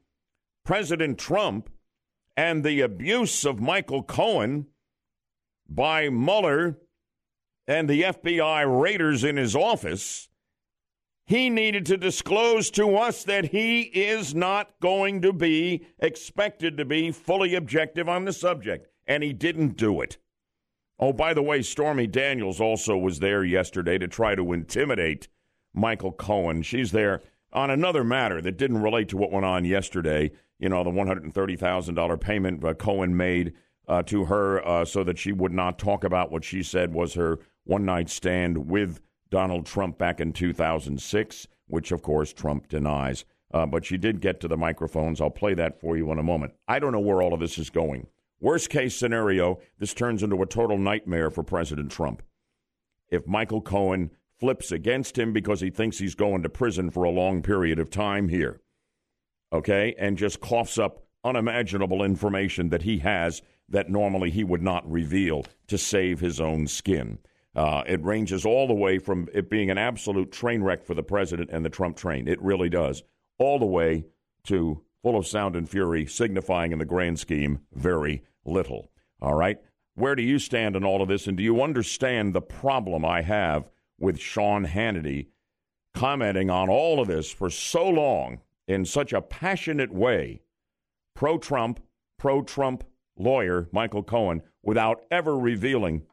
President 0.64 1.18
Trump 1.18 1.70
and 2.38 2.64
the 2.64 2.80
abuse 2.80 3.46
of 3.46 3.60
Michael 3.60 4.02
Cohen 4.02 4.68
by 5.68 6.10
Mueller 6.10 6.78
and 7.68 7.90
the 7.90 8.04
FBI 8.04 8.82
raiders 8.82 9.26
in 9.26 9.36
his 9.36 9.58
office, 9.58 10.29
he 11.30 11.48
needed 11.48 11.86
to 11.86 11.96
disclose 11.96 12.72
to 12.72 12.96
us 12.96 13.24
that 13.24 13.46
he 13.46 13.82
is 13.82 14.34
not 14.34 14.72
going 14.82 15.22
to 15.22 15.32
be 15.32 15.86
expected 16.00 16.76
to 16.76 16.84
be 16.84 17.12
fully 17.12 17.54
objective 17.54 18.10
on 18.10 18.26
the 18.26 18.34
subject, 18.34 18.88
and 19.06 19.22
he 19.22 19.32
didn't 19.32 19.78
do 19.78 20.02
it. 20.02 20.18
Oh, 20.98 21.14
by 21.14 21.36
the 21.36 21.44
way, 21.44 21.62
Stormy 21.62 22.08
Daniels 22.08 22.60
also 22.60 22.98
was 22.98 23.20
there 23.20 23.44
yesterday 23.44 24.00
to 24.00 24.08
try 24.08 24.34
to 24.34 24.54
intimidate 24.54 25.28
Michael 25.72 26.12
Cohen. 26.12 26.64
She's 26.64 26.92
there 26.92 27.22
on 27.54 27.70
another 27.70 28.04
matter 28.04 28.42
that 28.42 28.58
didn't 28.58 28.82
relate 28.82 29.08
to 29.10 29.18
what 29.18 29.32
went 29.32 29.46
on 29.46 29.66
yesterday. 29.66 30.32
You 30.58 30.70
know, 30.70 30.84
the 30.84 30.90
$130,000 30.90 32.20
payment 32.20 32.66
uh, 32.66 32.74
Cohen 32.74 33.16
made 33.16 33.54
uh, 33.88 34.02
to 34.02 34.26
her 34.26 34.68
uh, 34.68 34.84
so 34.84 35.04
that 35.04 35.20
she 35.20 35.32
would 35.32 35.54
not 35.54 35.78
talk 35.78 36.04
about 36.04 36.32
what 36.32 36.44
she 36.44 36.64
said 36.64 36.92
was 36.92 37.14
her 37.14 37.38
one 37.66 37.86
night 37.86 38.10
stand 38.10 38.68
with 38.68 39.00
Donald 39.32 39.66
Trump 39.66 39.98
back 39.98 40.20
in 40.20 40.34
2006, 40.34 41.48
which 41.68 41.92
of 41.92 42.02
course 42.02 42.34
Trump 42.34 42.68
denies. 42.68 43.26
Uh, 43.52 43.66
but 43.66 43.84
she 43.84 43.98
did 43.98 44.22
get 44.22 44.40
to 44.40 44.48
the 44.48 44.58
microphones. 44.58 45.20
I'll 45.20 45.32
play 45.32 45.56
that 45.56 45.80
for 45.80 45.98
you 45.98 46.12
in 46.12 46.20
a 46.20 46.24
moment. 46.24 46.54
I 46.68 46.78
don't 46.80 46.92
know 46.92 47.00
where 47.00 47.22
all 47.22 47.34
of 47.34 47.40
this 47.40 47.58
is 47.58 47.70
going. 47.70 48.08
Worst 48.40 48.70
case 48.70 48.96
scenario, 48.96 49.60
this 49.80 49.94
turns 49.94 50.24
into 50.24 50.42
a 50.42 50.46
total 50.46 50.78
nightmare 50.78 51.30
for 51.30 51.44
President 51.44 51.92
Trump. 51.92 52.22
If 53.10 53.28
Michael 53.28 53.62
Cohen 53.62 54.12
flips 54.40 54.72
against 54.72 55.18
him 55.18 55.34
because 55.34 55.62
he 55.62 55.70
thinks 55.70 55.98
he's 55.98 56.16
going 56.16 56.44
to 56.44 56.50
prison 56.50 56.90
for 56.90 57.04
a 57.04 57.10
long 57.10 57.42
period 57.42 57.80
of 57.80 57.90
time 57.90 58.30
here, 58.30 58.62
okay, 59.52 59.96
and 59.98 60.18
just 60.18 60.40
coughs 60.40 60.78
up 60.78 61.04
unimaginable 61.24 62.04
information 62.04 62.70
that 62.70 62.84
he 62.84 63.00
has 63.00 63.42
that 63.68 63.90
normally 63.90 64.30
he 64.30 64.44
would 64.44 64.62
not 64.62 64.90
reveal 64.90 65.46
to 65.68 65.78
save 65.78 66.20
his 66.20 66.40
own 66.40 66.68
skin. 66.68 67.20
Uh, 67.60 67.84
it 67.86 68.02
ranges 68.06 68.46
all 68.46 68.68
the 68.68 68.74
way 68.74 68.98
from 68.98 69.28
it 69.34 69.50
being 69.50 69.70
an 69.70 69.78
absolute 69.78 70.32
train 70.32 70.64
wreck 70.64 70.82
for 70.82 70.94
the 70.94 71.04
president 71.04 71.50
and 71.52 71.66
the 71.66 71.70
Trump 71.70 71.98
train. 71.98 72.26
It 72.26 72.42
really 72.42 72.70
does. 72.70 73.04
All 73.38 73.60
the 73.60 73.66
way 73.66 74.06
to 74.46 74.82
full 75.04 75.18
of 75.18 75.28
sound 75.28 75.58
and 75.58 75.70
fury, 75.70 76.06
signifying 76.06 76.72
in 76.72 76.80
the 76.80 76.86
grand 76.86 77.20
scheme 77.20 77.60
very 77.74 78.24
little. 78.46 78.92
All 79.22 79.34
right? 79.34 79.60
Where 79.96 80.16
do 80.16 80.24
you 80.24 80.40
stand 80.40 80.78
on 80.78 80.86
all 80.86 81.02
of 81.02 81.10
this? 81.10 81.28
And 81.28 81.36
do 81.36 81.44
you 81.44 81.62
understand 81.62 82.34
the 82.34 82.40
problem 82.40 83.04
I 83.04 83.24
have 83.24 83.68
with 84.00 84.22
Sean 84.22 84.66
Hannity 84.66 85.28
commenting 85.94 86.50
on 86.50 86.70
all 86.70 87.02
of 87.02 87.10
this 87.10 87.30
for 87.30 87.50
so 87.50 87.86
long 87.90 88.40
in 88.70 88.86
such 88.86 89.12
a 89.12 89.22
passionate 89.22 89.94
way, 89.94 90.44
pro 91.14 91.38
Trump, 91.38 91.82
pro 92.18 92.42
Trump 92.42 92.86
lawyer 93.18 93.68
Michael 93.74 94.04
Cohen, 94.04 94.44
without 94.64 95.04
ever 95.12 95.38
revealing 95.38 96.04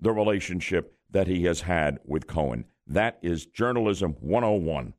the 0.00 0.12
relationship 0.12 0.96
that 1.10 1.26
he 1.26 1.44
has 1.44 1.62
had 1.62 1.98
with 2.04 2.26
Cohen. 2.26 2.64
That 2.86 3.18
is 3.22 3.46
journalism 3.46 4.16
101. 4.20 4.94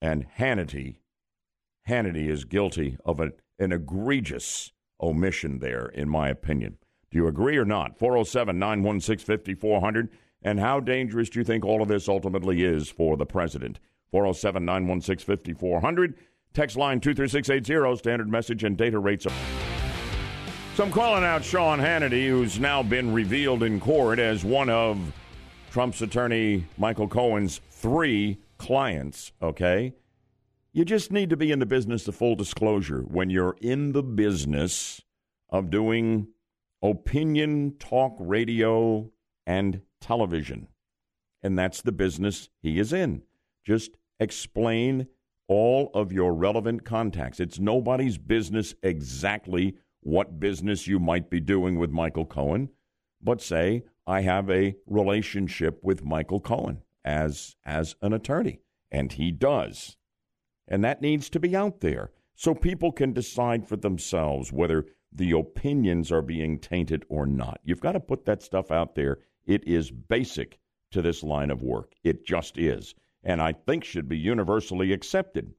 And 0.00 0.26
Hannity, 0.38 0.96
Hannity 1.88 2.28
is 2.28 2.44
guilty 2.44 2.96
of 3.04 3.20
an, 3.20 3.32
egregious 3.58 4.72
omission 5.00 5.58
there, 5.58 5.86
in 5.86 6.08
my 6.08 6.28
opinion. 6.30 6.78
Do 7.10 7.18
you 7.18 7.26
agree 7.26 7.58
or 7.58 7.64
not? 7.64 7.98
407 7.98 8.58
916 8.58 9.36
5400. 9.36 10.08
And 10.42 10.58
how 10.58 10.80
dangerous 10.80 11.28
do 11.28 11.40
you 11.40 11.44
think 11.44 11.64
all 11.64 11.82
of 11.82 11.88
this 11.88 12.08
ultimately 12.08 12.64
is 12.64 12.88
for 12.88 13.16
the 13.16 13.26
president? 13.26 13.78
407 14.10 14.64
916 14.64 15.26
5400. 15.26 16.14
Text 16.54 16.76
line 16.76 17.00
23680, 17.00 17.98
standard 17.98 18.28
message 18.28 18.64
and 18.64 18.76
data 18.76 18.98
rates. 18.98 19.26
So 20.80 20.86
I'm 20.86 20.92
calling 20.92 21.24
out 21.24 21.44
Sean 21.44 21.78
Hannity, 21.78 22.26
who's 22.26 22.58
now 22.58 22.82
been 22.82 23.12
revealed 23.12 23.62
in 23.62 23.80
court 23.80 24.18
as 24.18 24.46
one 24.46 24.70
of 24.70 25.12
Trump's 25.70 26.00
attorney 26.00 26.64
Michael 26.78 27.06
Cohen's 27.06 27.60
three 27.68 28.38
clients, 28.56 29.30
okay? 29.42 29.92
You 30.72 30.86
just 30.86 31.12
need 31.12 31.28
to 31.28 31.36
be 31.36 31.52
in 31.52 31.58
the 31.58 31.66
business 31.66 32.08
of 32.08 32.14
full 32.14 32.34
disclosure. 32.34 33.02
When 33.02 33.28
you're 33.28 33.58
in 33.60 33.92
the 33.92 34.02
business 34.02 35.02
of 35.50 35.68
doing 35.68 36.28
opinion 36.82 37.74
talk 37.78 38.16
radio 38.18 39.10
and 39.46 39.82
television, 40.00 40.68
and 41.42 41.58
that's 41.58 41.82
the 41.82 41.92
business 41.92 42.48
he 42.62 42.78
is 42.78 42.94
in. 42.94 43.20
Just 43.66 43.98
explain 44.18 45.08
all 45.46 45.90
of 45.92 46.10
your 46.10 46.32
relevant 46.32 46.86
contacts. 46.86 47.38
It's 47.38 47.58
nobody's 47.58 48.16
business 48.16 48.74
exactly 48.82 49.76
what 50.00 50.40
business 50.40 50.86
you 50.86 50.98
might 50.98 51.30
be 51.30 51.40
doing 51.40 51.78
with 51.78 51.90
Michael 51.90 52.26
Cohen, 52.26 52.70
but 53.22 53.40
say, 53.40 53.84
I 54.06 54.22
have 54.22 54.50
a 54.50 54.76
relationship 54.86 55.80
with 55.82 56.04
Michael 56.04 56.40
Cohen 56.40 56.82
as, 57.04 57.56
as 57.64 57.94
an 58.02 58.12
attorney. 58.12 58.60
And 58.90 59.12
he 59.12 59.30
does. 59.30 59.96
And 60.66 60.82
that 60.84 61.02
needs 61.02 61.28
to 61.30 61.40
be 61.40 61.54
out 61.54 61.80
there 61.80 62.10
so 62.34 62.54
people 62.54 62.92
can 62.92 63.12
decide 63.12 63.68
for 63.68 63.76
themselves 63.76 64.52
whether 64.52 64.86
the 65.12 65.32
opinions 65.32 66.10
are 66.10 66.22
being 66.22 66.58
tainted 66.58 67.04
or 67.08 67.26
not. 67.26 67.60
You've 67.64 67.80
got 67.80 67.92
to 67.92 68.00
put 68.00 68.24
that 68.24 68.42
stuff 68.42 68.70
out 68.70 68.94
there. 68.94 69.18
It 69.46 69.66
is 69.66 69.90
basic 69.90 70.58
to 70.92 71.02
this 71.02 71.22
line 71.22 71.50
of 71.50 71.62
work. 71.62 71.92
It 72.02 72.24
just 72.24 72.56
is. 72.58 72.94
And 73.22 73.42
I 73.42 73.52
think 73.52 73.84
should 73.84 74.08
be 74.08 74.16
universally 74.16 74.92
accepted. 74.92 75.52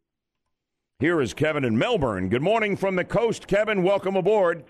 Here 1.01 1.19
is 1.19 1.33
Kevin 1.33 1.65
in 1.65 1.75
Melbourne. 1.79 2.29
Good 2.29 2.43
morning 2.43 2.77
from 2.77 2.95
the 2.95 3.03
coast, 3.03 3.47
Kevin. 3.47 3.81
Welcome 3.81 4.15
aboard. 4.15 4.63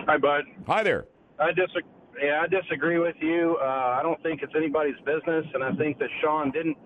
Hi, 0.00 0.16
Bud. 0.16 0.42
Hi 0.66 0.82
there. 0.82 1.06
I 1.38 1.52
disagree. 1.52 1.82
Yeah, 2.20 2.42
I 2.42 2.48
disagree 2.48 2.98
with 2.98 3.14
you. 3.20 3.56
Uh, 3.62 3.64
I 3.64 4.00
don't 4.02 4.20
think 4.24 4.42
it's 4.42 4.52
anybody's 4.56 4.96
business, 5.06 5.46
and 5.54 5.62
I 5.62 5.72
think 5.76 6.00
that 6.00 6.08
Sean 6.20 6.50
didn't. 6.50 6.76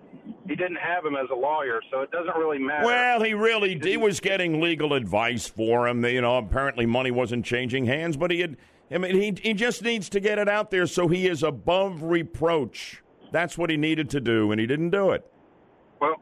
He 0.47 0.55
didn't 0.55 0.77
have 0.77 1.03
him 1.03 1.15
as 1.15 1.27
a 1.31 1.35
lawyer, 1.35 1.81
so 1.91 2.01
it 2.01 2.11
doesn't 2.11 2.35
really 2.35 2.59
matter. 2.59 2.85
Well, 2.85 3.23
he 3.23 3.33
really 3.33 3.79
he, 3.79 3.91
he 3.91 3.97
was 3.97 4.19
getting 4.19 4.61
legal 4.61 4.93
advice 4.93 5.47
for 5.47 5.87
him. 5.87 6.05
You 6.05 6.21
know, 6.21 6.37
apparently 6.37 6.85
money 6.85 7.09
wasn't 7.09 7.43
changing 7.43 7.85
hands, 7.85 8.17
but 8.17 8.29
he 8.29 8.41
had. 8.41 8.57
I 8.91 8.99
mean, 8.99 9.15
he 9.15 9.35
he 9.41 9.55
just 9.55 9.81
needs 9.81 10.09
to 10.09 10.19
get 10.19 10.37
it 10.37 10.47
out 10.47 10.69
there 10.69 10.85
so 10.85 11.07
he 11.07 11.27
is 11.27 11.41
above 11.41 12.03
reproach. 12.03 13.01
That's 13.31 13.57
what 13.57 13.71
he 13.71 13.77
needed 13.77 14.11
to 14.11 14.21
do, 14.21 14.51
and 14.51 14.61
he 14.61 14.67
didn't 14.67 14.91
do 14.91 15.09
it. 15.09 15.25
Well, 15.99 16.17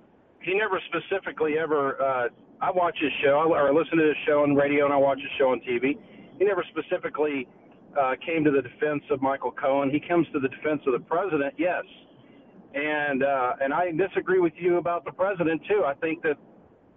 he 0.47 0.55
never 0.55 0.81
specifically 0.87 1.57
ever. 1.59 2.01
Uh, 2.01 2.29
I 2.61 2.71
watch 2.71 2.97
his 2.99 3.11
show 3.23 3.53
or 3.53 3.67
I 3.67 3.71
listen 3.71 3.97
to 3.97 4.07
his 4.07 4.15
show 4.25 4.43
on 4.43 4.55
radio, 4.55 4.85
and 4.85 4.93
I 4.93 4.97
watch 4.97 5.19
his 5.19 5.29
show 5.37 5.51
on 5.51 5.59
TV. 5.59 5.97
He 6.39 6.45
never 6.45 6.63
specifically 6.69 7.47
uh, 7.99 8.15
came 8.25 8.43
to 8.43 8.51
the 8.51 8.61
defense 8.61 9.03
of 9.11 9.21
Michael 9.21 9.51
Cohen. 9.51 9.89
He 9.89 9.99
comes 9.99 10.27
to 10.33 10.39
the 10.39 10.47
defense 10.47 10.81
of 10.87 10.93
the 10.93 11.05
president, 11.05 11.53
yes. 11.57 11.83
And 12.73 13.23
uh, 13.23 13.53
and 13.61 13.73
I 13.73 13.91
disagree 13.91 14.39
with 14.39 14.53
you 14.57 14.77
about 14.77 15.05
the 15.05 15.11
president 15.11 15.61
too. 15.67 15.83
I 15.85 15.93
think 15.95 16.21
that 16.23 16.37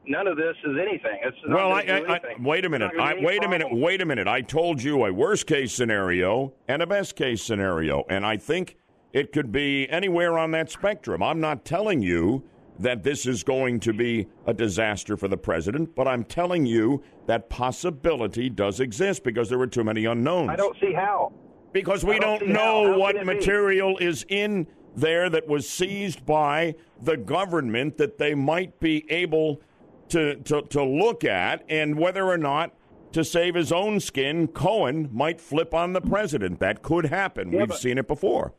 none 0.07 0.27
of 0.27 0.37
this 0.37 0.57
is 0.65 0.77
anything. 0.81 1.21
It's 1.23 1.37
well, 1.49 1.73
I, 1.73 1.81
I, 1.81 2.15
I, 2.15 2.21
wait 2.41 2.65
a 2.65 2.69
minute. 2.69 2.93
I, 2.99 3.15
wait 3.21 3.45
a 3.45 3.49
minute. 3.49 3.69
Wait 3.71 4.03
a 4.03 4.07
minute. 4.07 4.27
I 4.27 4.41
told 4.41 4.83
you 4.83 5.05
a 5.07 5.13
worst 5.13 5.47
case 5.47 5.73
scenario 5.73 6.53
and 6.69 6.83
a 6.83 6.87
best 6.87 7.17
case 7.17 7.43
scenario, 7.43 8.05
and 8.09 8.27
I 8.27 8.37
think 8.37 8.77
it 9.13 9.33
could 9.33 9.53
be 9.53 9.89
anywhere 9.89 10.39
on 10.39 10.51
that 10.53 10.71
spectrum. 10.71 11.23
I'm 11.23 11.41
not 11.41 11.65
telling 11.65 12.03
you 12.03 12.45
that 12.81 13.03
this 13.03 13.27
is 13.27 13.45
going 13.45 13.79
to 13.81 13.93
be 13.93 14.27
a 14.47 14.55
disaster 14.55 15.17
for 15.17 15.29
the 15.29 15.37
president, 15.37 15.95
but 15.95 16.09
I'm 16.09 16.25
telling 16.25 16.65
you 16.67 17.03
that 17.27 17.49
possibility 17.51 18.49
does 18.49 18.81
exist 18.81 19.23
because 19.23 19.49
there 19.51 19.61
are 19.61 19.67
too 19.67 19.85
many 19.85 20.07
unknowns. 20.07 20.51
I 20.51 20.57
don't 20.57 20.77
see 20.81 20.93
how. 20.93 21.33
Because 21.73 22.05
we 22.05 22.19
don't, 22.19 22.41
don't 22.41 22.49
know 22.53 22.87
how. 22.87 22.93
How 22.93 22.99
what 22.99 23.27
material 23.27 23.97
be? 23.99 24.07
is 24.07 24.25
in 24.29 24.67
there 24.97 25.31
that 25.31 25.47
was 25.47 25.69
seized 25.69 26.25
by 26.27 26.75
the 27.01 27.17
government 27.17 27.99
that 27.99 28.19
they 28.19 28.35
might 28.35 28.81
be 28.81 29.09
able 29.11 29.61
to, 30.09 30.37
to, 30.37 30.63
to 30.63 30.83
look 30.83 31.23
at 31.23 31.65
and 31.69 31.97
whether 31.99 32.25
or 32.25 32.39
not 32.39 32.75
to 33.13 33.25
save 33.25 33.55
his 33.55 33.73
own 33.73 34.01
skin, 34.01 34.49
Cohen 34.49 35.09
might 35.13 35.41
flip 35.41 35.75
on 35.75 35.93
the 35.93 36.01
president. 36.01 36.61
That 36.61 36.83
could 36.83 37.07
happen. 37.07 37.53
Yeah, 37.53 37.61
We've 37.61 37.69
but- 37.69 37.79
seen 37.79 37.99
it 37.99 38.09
before. 38.09 38.55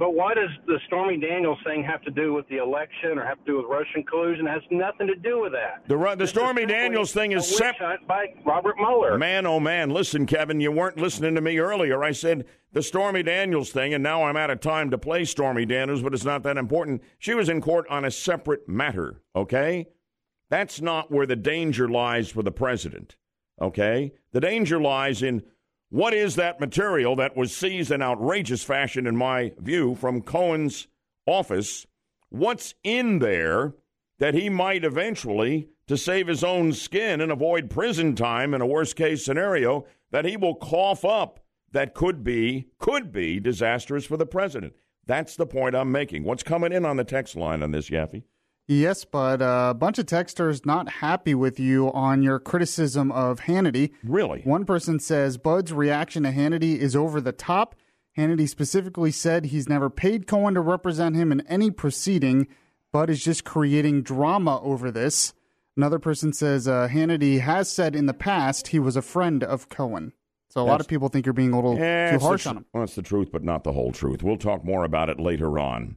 But 0.00 0.14
what 0.14 0.36
does 0.36 0.48
the 0.66 0.78
Stormy 0.86 1.18
Daniels 1.18 1.58
thing 1.62 1.84
have 1.84 2.00
to 2.04 2.10
do 2.10 2.32
with 2.32 2.48
the 2.48 2.56
election 2.56 3.18
or 3.18 3.26
have 3.26 3.36
to 3.40 3.44
do 3.44 3.56
with 3.58 3.66
Russian 3.66 4.02
collusion? 4.02 4.46
It 4.46 4.50
has 4.50 4.62
nothing 4.70 5.06
to 5.06 5.14
do 5.14 5.42
with 5.42 5.52
that. 5.52 5.86
The, 5.88 6.14
the 6.16 6.26
Stormy 6.26 6.64
Daniels 6.64 7.12
thing 7.12 7.32
is 7.32 7.46
separate. 7.46 8.08
by 8.08 8.28
Robert 8.46 8.76
Mueller. 8.78 9.18
Man, 9.18 9.46
oh 9.46 9.60
man, 9.60 9.90
listen, 9.90 10.24
Kevin, 10.24 10.58
you 10.58 10.72
weren't 10.72 10.96
listening 10.96 11.34
to 11.34 11.42
me 11.42 11.58
earlier. 11.58 12.02
I 12.02 12.12
said 12.12 12.46
the 12.72 12.82
Stormy 12.82 13.22
Daniels 13.22 13.72
thing, 13.72 13.92
and 13.92 14.02
now 14.02 14.24
I'm 14.24 14.38
out 14.38 14.48
of 14.48 14.60
time 14.60 14.90
to 14.90 14.96
play 14.96 15.26
Stormy 15.26 15.66
Daniels, 15.66 16.02
but 16.02 16.14
it's 16.14 16.24
not 16.24 16.44
that 16.44 16.56
important. 16.56 17.02
She 17.18 17.34
was 17.34 17.50
in 17.50 17.60
court 17.60 17.86
on 17.90 18.06
a 18.06 18.10
separate 18.10 18.66
matter, 18.66 19.20
okay? 19.36 19.86
That's 20.48 20.80
not 20.80 21.10
where 21.10 21.26
the 21.26 21.36
danger 21.36 21.90
lies 21.90 22.30
for 22.30 22.42
the 22.42 22.50
president, 22.50 23.16
okay? 23.60 24.14
The 24.32 24.40
danger 24.40 24.80
lies 24.80 25.22
in 25.22 25.42
what 25.90 26.14
is 26.14 26.36
that 26.36 26.60
material 26.60 27.16
that 27.16 27.36
was 27.36 27.54
seized 27.54 27.90
in 27.90 28.00
outrageous 28.00 28.62
fashion, 28.62 29.06
in 29.06 29.16
my 29.16 29.52
view, 29.58 29.96
from 29.96 30.22
Cohen's 30.22 30.86
office? 31.26 31.86
What's 32.28 32.74
in 32.84 33.18
there 33.18 33.74
that 34.18 34.34
he 34.34 34.48
might 34.48 34.84
eventually, 34.84 35.68
to 35.88 35.96
save 35.96 36.28
his 36.28 36.44
own 36.44 36.72
skin 36.72 37.20
and 37.20 37.32
avoid 37.32 37.70
prison 37.70 38.14
time 38.14 38.54
in 38.54 38.60
a 38.60 38.66
worst 38.66 38.94
case 38.94 39.24
scenario, 39.24 39.84
that 40.12 40.24
he 40.24 40.36
will 40.36 40.54
cough 40.54 41.04
up 41.04 41.40
that 41.72 41.94
could 41.94 42.22
be, 42.22 42.68
could 42.78 43.12
be 43.12 43.40
disastrous 43.40 44.06
for 44.06 44.16
the 44.16 44.26
president? 44.26 44.74
That's 45.06 45.34
the 45.34 45.46
point 45.46 45.74
I'm 45.74 45.90
making. 45.90 46.22
What's 46.22 46.44
coming 46.44 46.72
in 46.72 46.84
on 46.84 46.98
the 46.98 47.04
text 47.04 47.34
line 47.34 47.64
on 47.64 47.72
this, 47.72 47.90
Yaffee? 47.90 48.22
Yes, 48.70 49.04
but 49.04 49.42
a 49.42 49.74
bunch 49.74 49.98
of 49.98 50.06
texters 50.06 50.64
not 50.64 50.88
happy 50.88 51.34
with 51.34 51.58
you 51.58 51.90
on 51.90 52.22
your 52.22 52.38
criticism 52.38 53.10
of 53.10 53.40
Hannity. 53.40 53.90
Really? 54.04 54.42
One 54.44 54.64
person 54.64 55.00
says 55.00 55.38
Bud's 55.38 55.72
reaction 55.72 56.22
to 56.22 56.30
Hannity 56.30 56.78
is 56.78 56.94
over 56.94 57.20
the 57.20 57.32
top. 57.32 57.74
Hannity 58.16 58.48
specifically 58.48 59.10
said 59.10 59.46
he's 59.46 59.68
never 59.68 59.90
paid 59.90 60.28
Cohen 60.28 60.54
to 60.54 60.60
represent 60.60 61.16
him 61.16 61.32
in 61.32 61.40
any 61.48 61.72
proceeding. 61.72 62.46
Bud 62.92 63.10
is 63.10 63.24
just 63.24 63.42
creating 63.42 64.02
drama 64.02 64.60
over 64.62 64.92
this. 64.92 65.34
Another 65.76 65.98
person 65.98 66.32
says 66.32 66.68
uh, 66.68 66.86
Hannity 66.86 67.40
has 67.40 67.68
said 67.68 67.96
in 67.96 68.06
the 68.06 68.14
past 68.14 68.68
he 68.68 68.78
was 68.78 68.94
a 68.94 69.02
friend 69.02 69.42
of 69.42 69.68
Cohen. 69.68 70.12
So 70.48 70.60
a 70.60 70.62
lot 70.62 70.80
of 70.80 70.86
people 70.86 71.08
think 71.08 71.26
you're 71.26 71.32
being 71.32 71.52
a 71.52 71.56
little 71.56 71.76
Yeah, 71.76 72.12
too 72.12 72.18
the 72.18 72.24
harsh 72.24 72.46
on 72.46 72.58
him. 72.58 72.66
Well, 72.72 72.84
it's 72.84 72.94
the 72.94 73.02
truth, 73.02 73.30
but 73.32 73.42
not 73.42 73.64
the 73.64 73.72
whole 73.72 73.90
truth. 73.90 74.22
We'll 74.22 74.36
talk 74.36 74.64
more 74.64 74.84
about 74.84 75.08
it 75.08 75.18
later 75.18 75.58
on. 75.58 75.96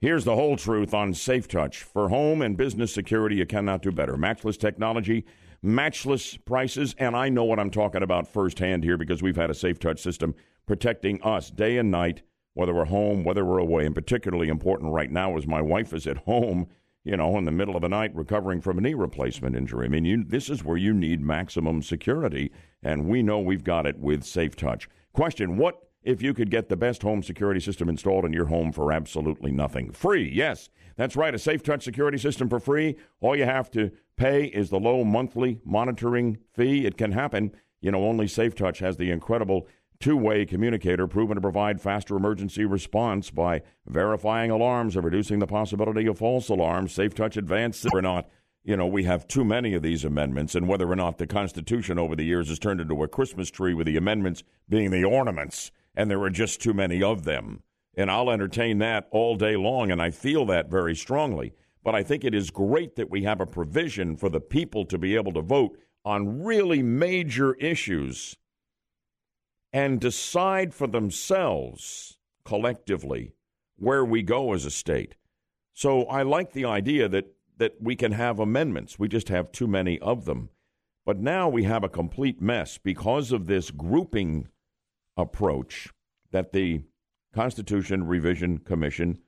Here's 0.00 0.24
the 0.24 0.36
whole 0.36 0.56
truth 0.56 0.94
on 0.94 1.12
Safe 1.12 1.48
Touch. 1.48 1.82
For 1.82 2.08
home 2.08 2.40
and 2.40 2.56
business 2.56 2.94
security, 2.94 3.34
you 3.34 3.46
cannot 3.46 3.82
do 3.82 3.90
better. 3.90 4.16
Matchless 4.16 4.56
technology, 4.56 5.24
matchless 5.60 6.36
prices, 6.36 6.94
and 6.98 7.16
I 7.16 7.28
know 7.30 7.42
what 7.42 7.58
I'm 7.58 7.72
talking 7.72 8.04
about 8.04 8.28
firsthand 8.28 8.84
here 8.84 8.96
because 8.96 9.22
we've 9.22 9.34
had 9.34 9.50
a 9.50 9.54
Safe 9.54 9.80
Touch 9.80 10.00
system 10.00 10.36
protecting 10.66 11.20
us 11.24 11.50
day 11.50 11.78
and 11.78 11.90
night, 11.90 12.22
whether 12.54 12.72
we're 12.72 12.84
home, 12.84 13.24
whether 13.24 13.44
we're 13.44 13.58
away. 13.58 13.86
And 13.86 13.94
particularly 13.94 14.46
important 14.46 14.92
right 14.92 15.10
now 15.10 15.36
is 15.36 15.48
my 15.48 15.60
wife 15.60 15.92
is 15.92 16.06
at 16.06 16.18
home, 16.18 16.68
you 17.02 17.16
know, 17.16 17.36
in 17.36 17.44
the 17.44 17.50
middle 17.50 17.74
of 17.74 17.82
the 17.82 17.88
night 17.88 18.14
recovering 18.14 18.60
from 18.60 18.78
a 18.78 18.80
knee 18.80 18.94
replacement 18.94 19.56
injury. 19.56 19.86
I 19.86 19.88
mean, 19.88 20.04
you, 20.04 20.22
this 20.22 20.48
is 20.48 20.62
where 20.62 20.76
you 20.76 20.94
need 20.94 21.22
maximum 21.22 21.82
security, 21.82 22.52
and 22.84 23.08
we 23.08 23.24
know 23.24 23.40
we've 23.40 23.64
got 23.64 23.84
it 23.84 23.98
with 23.98 24.22
Safe 24.22 24.54
Touch. 24.54 24.88
Question 25.12 25.56
What 25.56 25.87
if 26.08 26.22
you 26.22 26.32
could 26.32 26.50
get 26.50 26.70
the 26.70 26.76
best 26.76 27.02
home 27.02 27.22
security 27.22 27.60
system 27.60 27.86
installed 27.86 28.24
in 28.24 28.32
your 28.32 28.46
home 28.46 28.72
for 28.72 28.92
absolutely 28.92 29.52
nothing? 29.52 29.92
Free, 29.92 30.26
yes. 30.32 30.70
That's 30.96 31.16
right, 31.16 31.34
a 31.34 31.38
Safe 31.38 31.62
Touch 31.62 31.84
security 31.84 32.16
system 32.16 32.48
for 32.48 32.58
free. 32.58 32.96
All 33.20 33.36
you 33.36 33.44
have 33.44 33.70
to 33.72 33.92
pay 34.16 34.46
is 34.46 34.70
the 34.70 34.80
low 34.80 35.04
monthly 35.04 35.60
monitoring 35.66 36.38
fee. 36.54 36.86
It 36.86 36.96
can 36.96 37.12
happen. 37.12 37.52
You 37.82 37.90
know, 37.90 38.06
only 38.06 38.26
Safe 38.26 38.54
Touch 38.54 38.78
has 38.78 38.96
the 38.96 39.10
incredible 39.10 39.68
two 40.00 40.16
way 40.16 40.46
communicator 40.46 41.06
proven 41.06 41.34
to 41.34 41.42
provide 41.42 41.78
faster 41.78 42.16
emergency 42.16 42.64
response 42.64 43.30
by 43.30 43.60
verifying 43.86 44.50
alarms 44.50 44.96
and 44.96 45.04
reducing 45.04 45.40
the 45.40 45.46
possibility 45.46 46.06
of 46.06 46.16
false 46.16 46.48
alarms. 46.48 46.92
Safe 46.92 47.14
Touch 47.14 47.36
Advanced 47.36 47.86
or 47.92 48.00
not. 48.00 48.30
You 48.64 48.76
know, 48.76 48.86
we 48.86 49.04
have 49.04 49.28
too 49.28 49.44
many 49.44 49.74
of 49.74 49.82
these 49.82 50.04
amendments, 50.04 50.54
and 50.54 50.68
whether 50.68 50.90
or 50.90 50.96
not 50.96 51.18
the 51.18 51.26
Constitution 51.26 51.98
over 51.98 52.16
the 52.16 52.24
years 52.24 52.48
has 52.48 52.58
turned 52.58 52.80
into 52.80 53.02
a 53.02 53.08
Christmas 53.08 53.50
tree 53.50 53.74
with 53.74 53.86
the 53.86 53.96
amendments 53.96 54.42
being 54.68 54.90
the 54.90 55.04
ornaments, 55.04 55.70
and 55.98 56.08
there 56.08 56.22
are 56.22 56.30
just 56.30 56.60
too 56.60 56.72
many 56.72 57.02
of 57.02 57.24
them. 57.24 57.60
And 57.96 58.08
I'll 58.08 58.30
entertain 58.30 58.78
that 58.78 59.08
all 59.10 59.34
day 59.34 59.56
long, 59.56 59.90
and 59.90 60.00
I 60.00 60.12
feel 60.12 60.46
that 60.46 60.70
very 60.70 60.94
strongly. 60.94 61.52
But 61.82 61.96
I 61.96 62.04
think 62.04 62.24
it 62.24 62.36
is 62.36 62.50
great 62.50 62.94
that 62.94 63.10
we 63.10 63.24
have 63.24 63.40
a 63.40 63.46
provision 63.46 64.16
for 64.16 64.28
the 64.28 64.40
people 64.40 64.84
to 64.86 64.96
be 64.96 65.16
able 65.16 65.32
to 65.32 65.42
vote 65.42 65.76
on 66.04 66.44
really 66.44 66.84
major 66.84 67.54
issues 67.54 68.36
and 69.72 70.00
decide 70.00 70.72
for 70.72 70.86
themselves 70.86 72.18
collectively 72.44 73.32
where 73.76 74.04
we 74.04 74.22
go 74.22 74.52
as 74.52 74.64
a 74.64 74.70
state. 74.70 75.16
So 75.74 76.04
I 76.04 76.22
like 76.22 76.52
the 76.52 76.64
idea 76.64 77.08
that, 77.08 77.32
that 77.56 77.74
we 77.80 77.96
can 77.96 78.12
have 78.12 78.38
amendments. 78.38 79.00
We 79.00 79.08
just 79.08 79.30
have 79.30 79.50
too 79.50 79.66
many 79.66 79.98
of 79.98 80.26
them. 80.26 80.50
But 81.04 81.18
now 81.18 81.48
we 81.48 81.64
have 81.64 81.82
a 81.82 81.88
complete 81.88 82.40
mess 82.40 82.78
because 82.78 83.32
of 83.32 83.46
this 83.46 83.72
grouping 83.72 84.46
approach 85.18 85.92
that 86.30 86.52
the 86.52 86.82
Constitution 87.34 88.06
Revision 88.06 88.58
Commission 88.58 89.18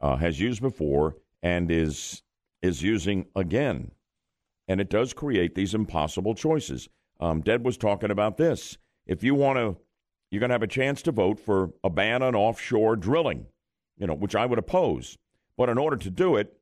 uh, 0.00 0.16
has 0.16 0.40
used 0.40 0.60
before 0.60 1.16
and 1.42 1.70
is 1.70 2.22
is 2.62 2.82
using 2.82 3.26
again, 3.36 3.92
and 4.66 4.80
it 4.80 4.90
does 4.90 5.12
create 5.12 5.54
these 5.54 5.74
impossible 5.74 6.34
choices. 6.34 6.88
Um, 7.20 7.42
Deb 7.42 7.64
was 7.64 7.76
talking 7.76 8.10
about 8.10 8.38
this. 8.38 8.78
If 9.06 9.22
you 9.22 9.34
want 9.34 9.58
to, 9.58 9.76
you're 10.30 10.40
going 10.40 10.48
to 10.48 10.54
have 10.54 10.62
a 10.62 10.66
chance 10.66 11.02
to 11.02 11.12
vote 11.12 11.38
for 11.38 11.70
a 11.84 11.90
ban 11.90 12.22
on 12.22 12.34
offshore 12.34 12.96
drilling, 12.96 13.46
you 13.96 14.06
know, 14.06 14.14
which 14.14 14.34
I 14.34 14.46
would 14.46 14.58
oppose. 14.58 15.16
But 15.56 15.68
in 15.68 15.78
order 15.78 15.96
to 15.96 16.10
do 16.10 16.36
it, 16.36 16.58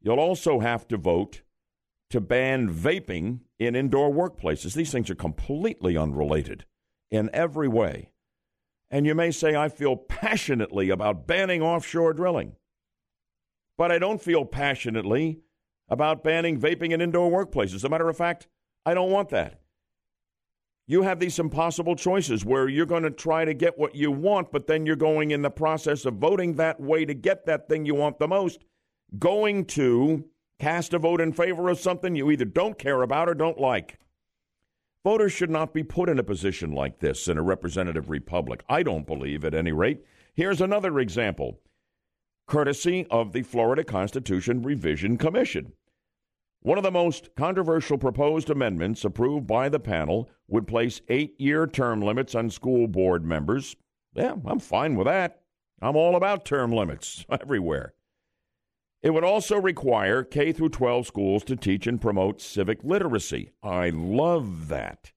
you'll 0.00 0.18
also 0.18 0.60
have 0.60 0.88
to 0.88 0.96
vote 0.96 1.42
to 2.10 2.20
ban 2.20 2.72
vaping 2.72 3.40
in 3.58 3.76
indoor 3.76 4.10
workplaces. 4.10 4.74
These 4.74 4.92
things 4.92 5.10
are 5.10 5.14
completely 5.14 5.96
unrelated 5.96 6.64
in 7.10 7.30
every 7.32 7.68
way. 7.68 8.11
And 8.92 9.06
you 9.06 9.14
may 9.14 9.30
say, 9.30 9.56
I 9.56 9.70
feel 9.70 9.96
passionately 9.96 10.90
about 10.90 11.26
banning 11.26 11.62
offshore 11.62 12.12
drilling, 12.12 12.56
but 13.78 13.90
I 13.90 13.98
don't 13.98 14.20
feel 14.20 14.44
passionately 14.44 15.40
about 15.88 16.22
banning 16.22 16.60
vaping 16.60 16.92
in 16.92 17.00
indoor 17.00 17.30
workplaces. 17.30 17.74
As 17.74 17.84
a 17.84 17.88
matter 17.88 18.10
of 18.10 18.18
fact, 18.18 18.48
I 18.84 18.92
don't 18.92 19.10
want 19.10 19.30
that. 19.30 19.60
You 20.86 21.02
have 21.02 21.20
these 21.20 21.38
impossible 21.38 21.96
choices 21.96 22.44
where 22.44 22.68
you're 22.68 22.84
going 22.84 23.04
to 23.04 23.10
try 23.10 23.46
to 23.46 23.54
get 23.54 23.78
what 23.78 23.94
you 23.94 24.10
want, 24.10 24.52
but 24.52 24.66
then 24.66 24.84
you're 24.84 24.94
going 24.96 25.30
in 25.30 25.40
the 25.40 25.50
process 25.50 26.04
of 26.04 26.14
voting 26.14 26.56
that 26.56 26.78
way 26.78 27.06
to 27.06 27.14
get 27.14 27.46
that 27.46 27.68
thing 27.68 27.86
you 27.86 27.94
want 27.94 28.18
the 28.18 28.28
most, 28.28 28.64
going 29.18 29.64
to 29.66 30.26
cast 30.58 30.92
a 30.92 30.98
vote 30.98 31.20
in 31.20 31.32
favor 31.32 31.70
of 31.70 31.78
something 31.78 32.14
you 32.14 32.30
either 32.30 32.44
don't 32.44 32.78
care 32.78 33.00
about 33.00 33.28
or 33.28 33.34
don't 33.34 33.58
like. 33.58 33.98
Voters 35.04 35.32
should 35.32 35.50
not 35.50 35.74
be 35.74 35.82
put 35.82 36.08
in 36.08 36.18
a 36.18 36.24
position 36.24 36.72
like 36.72 37.00
this 37.00 37.26
in 37.26 37.36
a 37.36 37.42
representative 37.42 38.08
republic. 38.08 38.62
I 38.68 38.84
don't 38.84 39.06
believe, 39.06 39.44
at 39.44 39.54
any 39.54 39.72
rate. 39.72 40.04
Here's 40.34 40.60
another 40.60 40.98
example 41.00 41.60
courtesy 42.46 43.06
of 43.10 43.32
the 43.32 43.42
Florida 43.42 43.82
Constitution 43.82 44.62
Revision 44.62 45.16
Commission. 45.16 45.72
One 46.60 46.78
of 46.78 46.84
the 46.84 46.92
most 46.92 47.34
controversial 47.36 47.98
proposed 47.98 48.48
amendments 48.48 49.04
approved 49.04 49.46
by 49.48 49.68
the 49.68 49.80
panel 49.80 50.30
would 50.46 50.68
place 50.68 51.00
eight 51.08 51.34
year 51.40 51.66
term 51.66 52.00
limits 52.00 52.36
on 52.36 52.50
school 52.50 52.86
board 52.86 53.24
members. 53.24 53.74
Yeah, 54.14 54.36
I'm 54.44 54.60
fine 54.60 54.94
with 54.94 55.06
that. 55.06 55.40
I'm 55.80 55.96
all 55.96 56.14
about 56.14 56.44
term 56.44 56.70
limits 56.70 57.24
everywhere. 57.30 57.94
It 59.02 59.10
would 59.10 59.24
also 59.24 59.60
require 59.60 60.22
K 60.22 60.52
through 60.52 60.68
12 60.68 61.06
schools 61.06 61.44
to 61.44 61.56
teach 61.56 61.86
and 61.88 62.00
promote 62.00 62.40
civic 62.40 62.84
literacy. 62.84 63.50
I 63.62 63.90
love 63.90 64.68
that. 64.68 65.12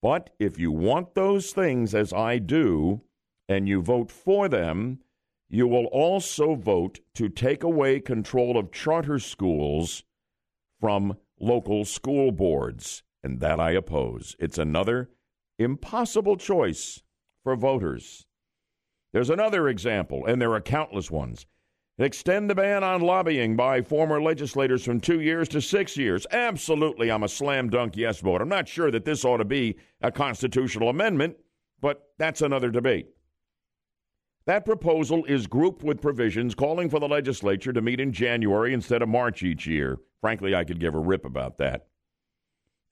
But 0.00 0.30
if 0.38 0.58
you 0.58 0.72
want 0.72 1.14
those 1.14 1.52
things 1.52 1.94
as 1.94 2.12
I 2.12 2.38
do 2.38 3.02
and 3.48 3.68
you 3.68 3.82
vote 3.82 4.10
for 4.10 4.48
them, 4.48 5.00
you 5.50 5.66
will 5.66 5.86
also 5.86 6.54
vote 6.54 7.00
to 7.14 7.28
take 7.28 7.62
away 7.62 8.00
control 8.00 8.56
of 8.56 8.72
charter 8.72 9.18
schools 9.18 10.04
from 10.80 11.16
local 11.40 11.84
school 11.84 12.32
boards, 12.32 13.02
and 13.22 13.40
that 13.40 13.58
I 13.58 13.72
oppose. 13.72 14.36
It's 14.38 14.58
another 14.58 15.10
impossible 15.58 16.36
choice 16.36 17.02
for 17.42 17.56
voters. 17.56 18.26
There's 19.12 19.30
another 19.30 19.68
example, 19.68 20.24
and 20.26 20.40
there 20.40 20.52
are 20.52 20.60
countless 20.60 21.10
ones. 21.10 21.46
Extend 22.00 22.48
the 22.48 22.54
ban 22.54 22.84
on 22.84 23.00
lobbying 23.00 23.56
by 23.56 23.82
former 23.82 24.22
legislators 24.22 24.84
from 24.84 25.00
two 25.00 25.20
years 25.20 25.48
to 25.48 25.60
six 25.60 25.96
years. 25.96 26.28
Absolutely, 26.30 27.10
I'm 27.10 27.24
a 27.24 27.28
slam 27.28 27.68
dunk 27.70 27.96
yes 27.96 28.20
vote. 28.20 28.40
I'm 28.40 28.48
not 28.48 28.68
sure 28.68 28.92
that 28.92 29.04
this 29.04 29.24
ought 29.24 29.38
to 29.38 29.44
be 29.44 29.76
a 30.00 30.12
constitutional 30.12 30.90
amendment, 30.90 31.36
but 31.80 32.10
that's 32.16 32.40
another 32.40 32.70
debate. 32.70 33.08
That 34.46 34.64
proposal 34.64 35.24
is 35.24 35.48
grouped 35.48 35.82
with 35.82 36.00
provisions 36.00 36.54
calling 36.54 36.88
for 36.88 37.00
the 37.00 37.08
legislature 37.08 37.72
to 37.72 37.82
meet 37.82 37.98
in 37.98 38.12
January 38.12 38.72
instead 38.72 39.02
of 39.02 39.08
March 39.08 39.42
each 39.42 39.66
year. 39.66 39.98
Frankly, 40.20 40.54
I 40.54 40.62
could 40.62 40.78
give 40.78 40.94
a 40.94 41.00
rip 41.00 41.24
about 41.24 41.58
that. 41.58 41.88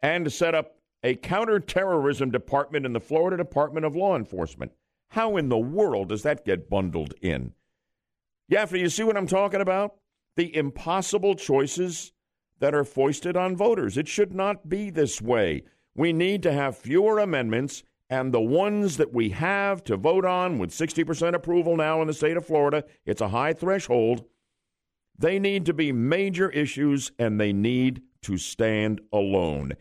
And 0.02 0.24
to 0.24 0.30
set 0.32 0.56
up 0.56 0.76
a 1.04 1.14
counterterrorism 1.14 2.32
department 2.32 2.84
in 2.84 2.92
the 2.92 3.00
Florida 3.00 3.36
Department 3.36 3.86
of 3.86 3.94
Law 3.94 4.16
Enforcement. 4.16 4.72
How 5.10 5.36
in 5.36 5.48
the 5.48 5.56
world 5.56 6.08
does 6.08 6.24
that 6.24 6.44
get 6.44 6.68
bundled 6.68 7.14
in? 7.22 7.52
Yaffee, 8.50 8.80
you 8.80 8.88
see 8.88 9.02
what 9.02 9.16
I'm 9.16 9.26
talking 9.26 9.60
about? 9.60 9.96
The 10.36 10.54
impossible 10.54 11.34
choices 11.34 12.12
that 12.60 12.74
are 12.74 12.84
foisted 12.84 13.36
on 13.36 13.56
voters. 13.56 13.96
It 13.96 14.08
should 14.08 14.32
not 14.32 14.68
be 14.68 14.90
this 14.90 15.20
way. 15.20 15.62
We 15.94 16.12
need 16.12 16.42
to 16.44 16.52
have 16.52 16.76
fewer 16.76 17.18
amendments, 17.18 17.82
and 18.08 18.32
the 18.32 18.40
ones 18.40 18.98
that 18.98 19.12
we 19.12 19.30
have 19.30 19.82
to 19.84 19.96
vote 19.96 20.24
on 20.24 20.58
with 20.58 20.70
60% 20.70 21.34
approval 21.34 21.76
now 21.76 22.00
in 22.00 22.06
the 22.06 22.14
state 22.14 22.36
of 22.36 22.46
Florida, 22.46 22.84
it's 23.04 23.20
a 23.20 23.28
high 23.28 23.52
threshold. 23.52 24.24
They 25.18 25.38
need 25.38 25.66
to 25.66 25.72
be 25.72 25.90
major 25.90 26.50
issues 26.50 27.10
and 27.18 27.40
they 27.40 27.52
need 27.52 28.02
to 28.22 28.36
stand 28.36 29.00
alone. 29.12 29.72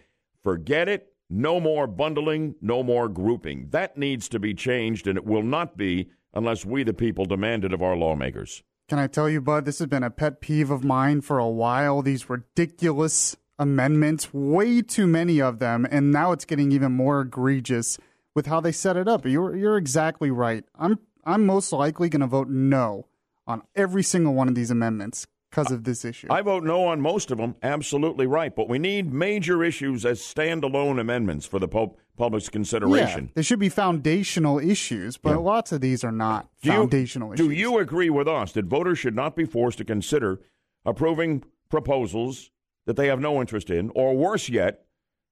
Forget 0.41 0.89
it. 0.89 1.11
No 1.29 1.59
more 1.59 1.87
bundling, 1.87 2.55
no 2.61 2.83
more 2.83 3.09
grouping. 3.09 3.69
That 3.71 3.97
needs 3.97 4.29
to 4.29 4.39
be 4.39 4.53
changed, 4.53 5.07
and 5.07 5.17
it 5.17 5.25
will 5.25 5.41
not 5.43 5.75
be 5.75 6.09
unless 6.35 6.65
we, 6.65 6.83
the 6.83 6.93
people, 6.93 7.25
demand 7.25 7.65
it 7.65 7.73
of 7.73 7.81
our 7.81 7.95
lawmakers. 7.95 8.63
Can 8.87 8.99
I 8.99 9.07
tell 9.07 9.29
you, 9.29 9.41
Bud, 9.41 9.65
this 9.65 9.79
has 9.79 9.87
been 9.87 10.03
a 10.03 10.11
pet 10.11 10.41
peeve 10.41 10.69
of 10.69 10.83
mine 10.83 11.21
for 11.21 11.39
a 11.39 11.47
while. 11.47 12.01
These 12.01 12.29
ridiculous 12.29 13.35
amendments, 13.57 14.33
way 14.33 14.81
too 14.81 15.07
many 15.07 15.41
of 15.41 15.59
them, 15.59 15.87
and 15.89 16.11
now 16.11 16.31
it's 16.31 16.45
getting 16.45 16.71
even 16.71 16.91
more 16.91 17.21
egregious 17.21 17.97
with 18.35 18.45
how 18.45 18.59
they 18.59 18.71
set 18.71 18.97
it 18.97 19.07
up. 19.07 19.25
You're 19.25 19.55
you're 19.55 19.77
exactly 19.77 20.29
right. 20.29 20.63
I'm 20.77 20.99
I'm 21.23 21.45
most 21.45 21.71
likely 21.71 22.09
going 22.09 22.21
to 22.21 22.27
vote 22.27 22.49
no 22.49 23.07
on 23.47 23.63
every 23.75 24.03
single 24.03 24.33
one 24.33 24.47
of 24.47 24.55
these 24.55 24.69
amendments 24.69 25.25
because 25.49 25.71
of 25.71 25.83
this 25.83 26.03
issue. 26.03 26.27
I 26.29 26.41
vote 26.41 26.63
no 26.63 26.85
on 26.85 27.01
most 27.01 27.31
of 27.31 27.37
them. 27.37 27.55
Absolutely 27.63 28.27
right. 28.27 28.55
But 28.55 28.67
we 28.67 28.77
need 28.77 29.13
major 29.13 29.63
issues 29.63 30.05
as 30.05 30.19
standalone 30.19 30.99
amendments 30.99 31.45
for 31.45 31.59
the 31.59 31.67
Pope 31.67 31.97
public's 32.17 32.49
consideration. 32.49 33.25
Yeah, 33.25 33.31
they 33.35 33.41
should 33.41 33.59
be 33.59 33.69
foundational 33.69 34.59
issues, 34.59 35.17
but 35.17 35.31
yeah. 35.31 35.37
lots 35.37 35.71
of 35.71 35.81
these 35.81 36.03
are 36.03 36.11
not 36.11 36.49
do 36.61 36.69
foundational 36.69 37.29
you, 37.29 37.33
issues. 37.33 37.47
Do 37.47 37.53
you 37.53 37.77
agree 37.79 38.09
with 38.09 38.27
us 38.27 38.51
that 38.53 38.65
voters 38.65 38.99
should 38.99 39.15
not 39.15 39.35
be 39.35 39.45
forced 39.45 39.77
to 39.79 39.85
consider 39.85 40.39
approving 40.85 41.43
proposals 41.69 42.51
that 42.85 42.95
they 42.95 43.07
have 43.07 43.19
no 43.19 43.41
interest 43.41 43.69
in, 43.69 43.91
or 43.95 44.15
worse 44.15 44.49
yet, 44.49 44.85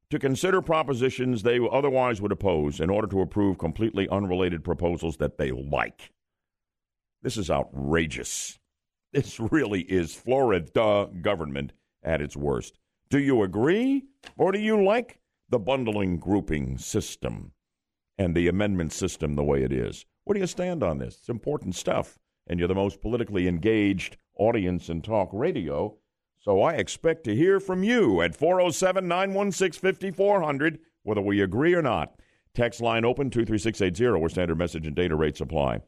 to 0.10 0.20
consider 0.20 0.62
propositions 0.62 1.44
they 1.44 1.60
otherwise 1.72 2.22
would 2.22 2.32
oppose 2.32 2.80
in 2.80 2.90
order 2.90 3.08
to 3.08 3.22
approve 3.22 3.58
completely 3.58 4.08
unrelated 4.10 4.64
proposals 4.64 5.18
that 5.18 5.38
they 5.38 5.52
like? 5.52 6.12
This 7.22 7.38
is 7.38 7.50
outrageous. 7.50 8.60
This 9.14 9.40
really 9.40 9.82
is 9.82 10.16
Florida 10.16 11.08
government 11.22 11.72
at 12.02 12.20
its 12.20 12.36
worst. 12.36 12.80
Do 13.12 13.20
you 13.20 13.44
agree, 13.44 14.06
or 14.38 14.52
do 14.52 14.58
you 14.58 14.84
like 14.84 15.20
the 15.50 15.60
bundling 15.60 16.18
grouping 16.18 16.78
system 16.78 17.52
and 18.18 18.36
the 18.36 18.48
amendment 18.48 18.92
system 18.92 19.36
the 19.36 19.44
way 19.44 19.64
it 19.64 19.72
is. 19.72 20.06
Where 20.24 20.34
do 20.34 20.40
you 20.40 20.48
stand 20.48 20.84
on 20.84 21.00
this? 21.00 21.18
It's 21.20 21.30
important 21.30 21.76
stuff, 21.76 22.18
and 22.48 22.60
you're 22.60 22.68
the 22.68 22.76
most 22.76 23.02
politically 23.02 23.48
engaged 23.48 24.18
audience 24.38 24.90
in 24.90 25.02
talk 25.02 25.30
radio. 25.34 25.96
So 26.40 26.62
I 26.62 26.74
expect 26.74 27.24
to 27.26 27.36
hear 27.36 27.60
from 27.60 27.84
you 27.84 28.22
at 28.22 28.36
407 28.36 29.08
916 29.08 29.92
5400, 29.94 30.80
whether 31.04 31.22
we 31.22 31.42
agree 31.42 31.74
or 31.74 31.82
not. 31.82 32.14
Text 32.54 32.82
line 32.82 33.04
open 33.04 33.30
23680, 33.30 34.20
where 34.20 34.30
standard 34.30 34.58
message 34.58 34.86
and 34.86 34.96
data 34.96 35.16
rates 35.16 35.42
apply. 35.42 35.82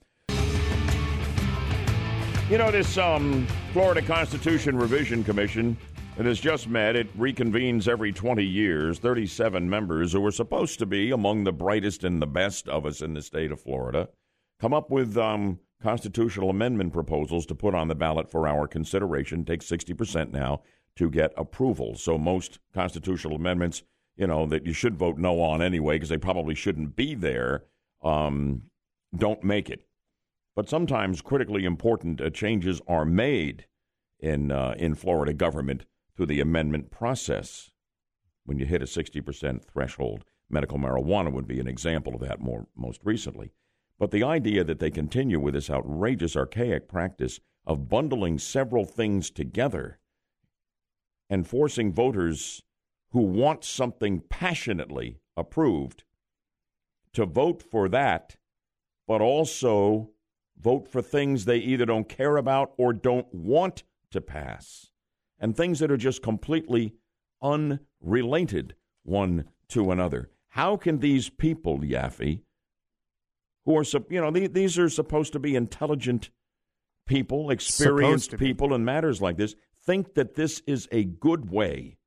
You 2.50 2.58
know, 2.58 2.72
this 2.72 2.98
um, 2.98 3.48
Florida 3.74 4.02
Constitution 4.02 4.78
Revision 4.78 5.24
Commission 5.24 5.78
it 6.18 6.26
has 6.26 6.40
just 6.40 6.70
met. 6.70 6.96
It 6.96 7.18
reconvenes 7.18 7.88
every 7.88 8.14
20 8.14 8.44
years. 8.44 9.00
37 9.00 9.70
members 9.70 10.14
who 10.14 10.26
are 10.26 10.32
supposed 10.32 10.80
to 10.80 10.86
be 10.86 11.12
among 11.12 11.44
the 11.44 11.52
brightest 11.52 12.04
and 12.04 12.22
the 12.22 12.28
best 12.28 12.70
of 12.70 12.86
us 12.86 13.02
in 13.02 13.14
the 13.14 13.22
state 13.22 13.52
of 13.52 13.60
Florida 13.60 14.08
come 14.62 14.74
up 14.74 14.90
with 14.90 15.18
um, 15.18 15.60
constitutional 15.82 16.50
amendment 16.50 16.94
proposals 16.94 17.46
to 17.48 17.56
put 17.56 17.76
on 17.76 17.90
the 17.90 17.96
ballot 17.96 18.32
for 18.32 18.48
our 18.48 18.66
consideration. 18.66 19.44
Take 19.44 19.60
60% 19.60 20.32
now 20.32 20.62
to 20.96 21.10
get 21.10 21.34
approval. 21.36 21.96
So 21.96 22.18
most 22.18 22.60
constitutional 22.74 23.36
amendments, 23.36 23.84
you 24.16 24.28
know, 24.28 24.46
that 24.46 24.66
you 24.66 24.72
should 24.72 24.96
vote 24.96 25.18
no 25.18 25.42
on 25.42 25.62
anyway 25.62 25.96
because 25.96 26.10
they 26.10 26.18
probably 26.18 26.56
shouldn't 26.56 26.96
be 26.96 27.14
there, 27.14 27.66
um, 28.02 28.62
don't 29.14 29.44
make 29.44 29.70
it. 29.70 29.86
But 30.56 30.70
sometimes 30.70 31.22
critically 31.22 31.66
important 31.66 32.22
uh, 32.22 32.30
changes 32.30 32.80
are 32.88 33.04
made 33.04 33.66
in 34.22 34.50
uh, 34.52 34.76
in 34.78 34.96
Florida 34.96 35.34
government 35.34 35.86
through 36.16 36.28
the 36.28 36.40
amendment 36.40 36.92
process. 36.92 37.72
When 38.46 38.60
you 38.60 38.66
hit 38.66 38.82
a 38.82 38.86
60% 38.86 39.66
threshold, 39.66 40.24
medical 40.50 40.78
marijuana 40.78 41.32
would 41.32 41.48
be 41.48 41.60
an 41.60 41.68
example 41.68 42.16
of 42.16 42.22
that 42.22 42.40
more 42.40 42.68
most 42.76 43.02
recently. 43.04 43.52
But 43.98 44.12
the 44.12 44.24
idea 44.24 44.64
that 44.64 44.80
they 44.80 44.92
continue 44.92 45.40
with 45.40 45.54
this 45.54 45.70
outrageous, 45.70 46.36
archaic 46.36 46.88
practice 46.88 47.40
of 47.66 47.90
bundling 47.90 48.38
several 48.38 48.86
things 48.86 49.32
together 49.32 50.00
and 51.30 51.48
forcing 51.48 51.92
voters 51.92 52.62
who 53.12 53.22
want 53.22 53.64
something 53.64 54.22
passionately 54.30 55.20
approved 55.36 56.04
to 57.14 57.26
vote 57.26 57.64
for 57.64 57.90
that, 57.90 58.36
but 59.08 59.22
also 59.22 60.12
vote 60.58 60.88
for 60.88 61.02
things 61.02 61.46
they 61.46 61.58
either 61.58 61.86
don't 61.86 62.10
care 62.10 62.38
about 62.38 62.74
or 62.78 62.94
don't 62.94 63.34
want 63.34 63.84
to 64.12 64.22
pass 64.22 64.92
and 65.40 65.56
things 65.56 65.80
that 65.80 65.92
are 65.92 65.98
just 65.98 66.22
completely 66.22 66.94
unrelated 67.42 68.76
one 69.04 69.46
to 69.70 69.92
another. 69.92 70.30
How 70.50 70.78
can 70.78 71.00
these 71.00 71.30
people, 71.30 71.80
Yaffee, 71.80 72.42
who 73.66 73.78
are, 73.78 73.84
you 74.10 74.22
know, 74.22 74.32
these 74.32 74.78
are 74.78 74.90
supposed 74.90 75.34
to 75.34 75.40
be 75.40 75.56
intelligent 75.56 76.30
people, 77.06 77.50
experienced 77.50 78.38
people 78.38 78.74
in 78.74 78.86
matters 78.86 79.22
like 79.22 79.38
this, 79.38 79.56
think 79.84 80.14
that 80.16 80.36
this 80.36 80.62
is 80.66 80.88
a 80.92 81.04
good 81.04 81.50
way 81.50 81.98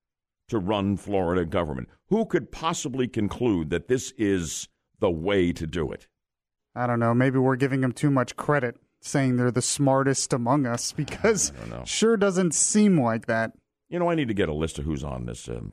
to 0.48 0.58
run 0.58 0.96
Florida 0.96 1.44
government? 1.44 1.88
Who 2.08 2.24
could 2.24 2.50
possibly 2.50 3.06
conclude 3.06 3.70
that 3.70 3.88
this 3.88 4.12
is 4.16 4.68
the 4.98 5.10
way 5.10 5.52
to 5.52 5.66
do 5.66 5.92
it? 5.92 6.08
I 6.74 6.86
don't 6.86 7.00
know. 7.00 7.12
Maybe 7.12 7.38
we're 7.38 7.56
giving 7.56 7.80
them 7.80 7.92
too 7.92 8.10
much 8.10 8.36
credit 8.36 8.76
saying 9.00 9.37
they're 9.37 9.50
the 9.50 9.62
smartest 9.62 10.32
among 10.32 10.66
us 10.66 10.92
because 10.96 11.52
sure 11.84 12.16
doesn't 12.16 12.54
seem 12.54 13.00
like 13.00 13.26
that. 13.26 13.52
You 13.88 13.98
know, 13.98 14.11
I 14.11 14.14
need 14.14 14.28
to 14.28 14.34
get 14.34 14.48
a 14.48 14.54
list 14.54 14.78
of 14.78 14.84
who's 14.84 15.02
on 15.02 15.26
this. 15.26 15.48
Um, 15.48 15.72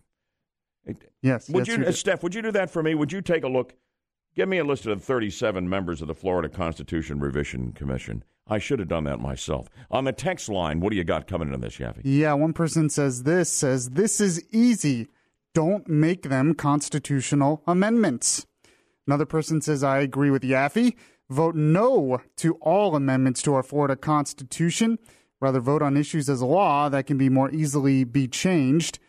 yes. 1.22 1.50
Would 1.50 1.68
yes, 1.68 1.78
you, 1.78 1.86
you 1.86 1.92
Steph? 1.92 2.24
Would 2.24 2.34
you 2.34 2.42
do 2.42 2.52
that 2.52 2.70
for 2.70 2.82
me? 2.82 2.96
Would 2.96 3.12
you 3.12 3.22
take 3.22 3.44
a 3.44 3.50
look? 3.50 3.74
Give 4.36 4.50
me 4.50 4.58
a 4.58 4.64
list 4.66 4.86
of 4.86 5.00
the 5.00 5.06
37 5.06 5.68
members 5.68 6.02
of 6.02 6.08
the 6.08 6.16
Florida 6.16 6.50
Constitution 6.50 7.20
Revision 7.20 7.72
Commission. 7.72 8.24
I 8.48 8.60
should 8.60 8.80
have 8.80 8.88
done 8.88 9.06
that 9.06 9.20
myself. 9.20 9.70
On 9.90 10.04
the 10.04 10.12
text 10.12 10.50
line, 10.50 10.80
what 10.80 10.92
do 10.92 10.98
you 10.98 11.04
got 11.04 11.28
coming 11.28 11.54
in 11.54 11.62
this, 11.62 11.78
Yaffee? 11.78 12.02
Yeah, 12.04 12.34
one 12.34 12.54
person 12.54 12.90
says 12.90 13.24
this 13.24 13.50
says 13.50 13.92
this 13.92 14.22
is 14.22 14.44
easy. 14.52 15.08
Don't 15.54 15.88
make 15.88 16.24
them 16.24 16.54
constitutional 16.54 17.64
amendments. 17.66 18.46
Another 19.08 19.26
person 19.26 19.62
says 19.62 19.84
I 19.84 20.00
agree 20.00 20.30
with 20.30 20.44
Yaffee 20.44 20.96
vote 21.30 21.56
no 21.56 22.22
to 22.38 22.56
all 22.56 22.96
amendments 22.96 23.42
to 23.44 23.54
our 23.54 23.64
Florida 23.64 23.96
Constitution. 23.96 25.00
Rather, 25.40 25.60
vote 25.60 25.82
on 25.82 25.98
issues 25.98 26.30
as 26.30 26.42
law 26.42 26.90
that 26.90 27.06
can 27.06 27.18
be 27.18 27.30
more 27.30 27.52
easily 27.52 28.04
be 28.04 28.28
changed. 28.28 29.00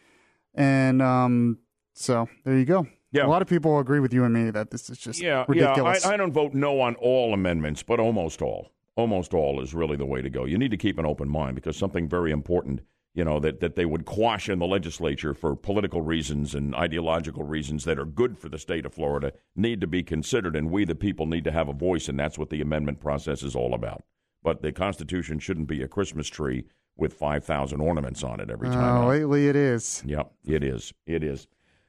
And 0.55 1.00
um, 1.00 1.59
so 1.94 2.29
there 2.44 2.59
you 2.59 2.64
go. 2.64 2.87
Yeah. 3.12 3.26
A 3.26 3.29
lot 3.29 3.42
of 3.42 3.48
people 3.48 3.79
agree 3.79 4.00
with 4.00 4.12
you 4.12 4.24
and 4.24 4.35
me 4.35 4.50
that 4.50 4.70
this 4.70 4.90
is 4.90 4.98
just 4.98 5.20
yeah, 5.20 5.44
ridiculous. 5.48 6.05
Yeah, 6.05 6.11
I, 6.11 6.14
I 6.14 6.16
don't 6.16 6.33
vote 6.33 6.52
no 6.52 6.81
on 6.81 6.96
all 6.96 7.33
amendments, 7.33 7.83
but 7.83 8.00
almost 8.00 8.42
all. 8.42 8.72
Almost 8.96 9.35
all 9.35 9.62
is 9.62 9.74
really 9.74 9.96
the 9.96 10.07
way 10.07 10.22
to 10.22 10.31
go. 10.31 10.44
You 10.44 10.59
need 10.59 10.70
to 10.70 10.76
keep 10.76 10.98
an 10.98 11.07
open 11.07 11.29
mind 11.29 11.55
because 11.55 11.76
something 11.76 12.09
very 12.09 12.33
important– 12.33 12.81
you 13.16 13.24
know, 13.24 13.40
that, 13.40 13.61
that 13.61 13.74
they 13.76 13.87
would 13.87 14.05
quash 14.05 14.50
in 14.50 14.59
the 14.59 14.66
legislature 14.66 15.33
for 15.33 15.57
political 15.57 16.02
reasons 16.02 16.55
and 16.55 16.74
ideological 16.74 17.44
reasons 17.44 17.85
that 17.85 17.98
are 17.98 18.05
good 18.05 18.38
for 18.38 18.50
the 18.50 18.59
state 18.59 18.85
of 18.85 18.92
Florida 18.92 19.33
need 19.57 19.81
to 19.81 19.87
be 19.87 20.02
considered, 20.02 20.55
and 20.55 20.70
we, 20.70 20.85
the 20.85 20.94
people, 20.94 21.24
need 21.24 21.42
to 21.42 21.50
have 21.50 21.66
a 21.66 21.72
voice, 21.72 22.11
and 22.11 22.20
that's 22.20 22.38
what 22.38 22.50
the 22.50 22.61
amendment 22.61 23.00
process 23.00 23.42
is 23.42 23.57
all 23.57 23.72
about. 23.72 24.05
But 24.42 24.61
the 24.61 24.70
Constitution 24.70 25.38
shouldn't 25.38 25.66
be 25.66 25.83
a 25.83 25.88
Christmas 25.88 26.29
tree 26.29 26.66
with 26.94 27.14
5,000 27.14 27.81
ornaments 27.81 28.22
on 28.22 28.38
it 28.38 28.50
every 28.50 28.68
time. 28.68 29.05
Oh, 29.05 29.09
lately 29.09 29.48
it 29.48 29.57
is. 29.57 30.02
Yep, 30.05 30.33
it 30.44 30.62
is. 30.62 30.92
It 31.07 31.24
is. 31.24 31.48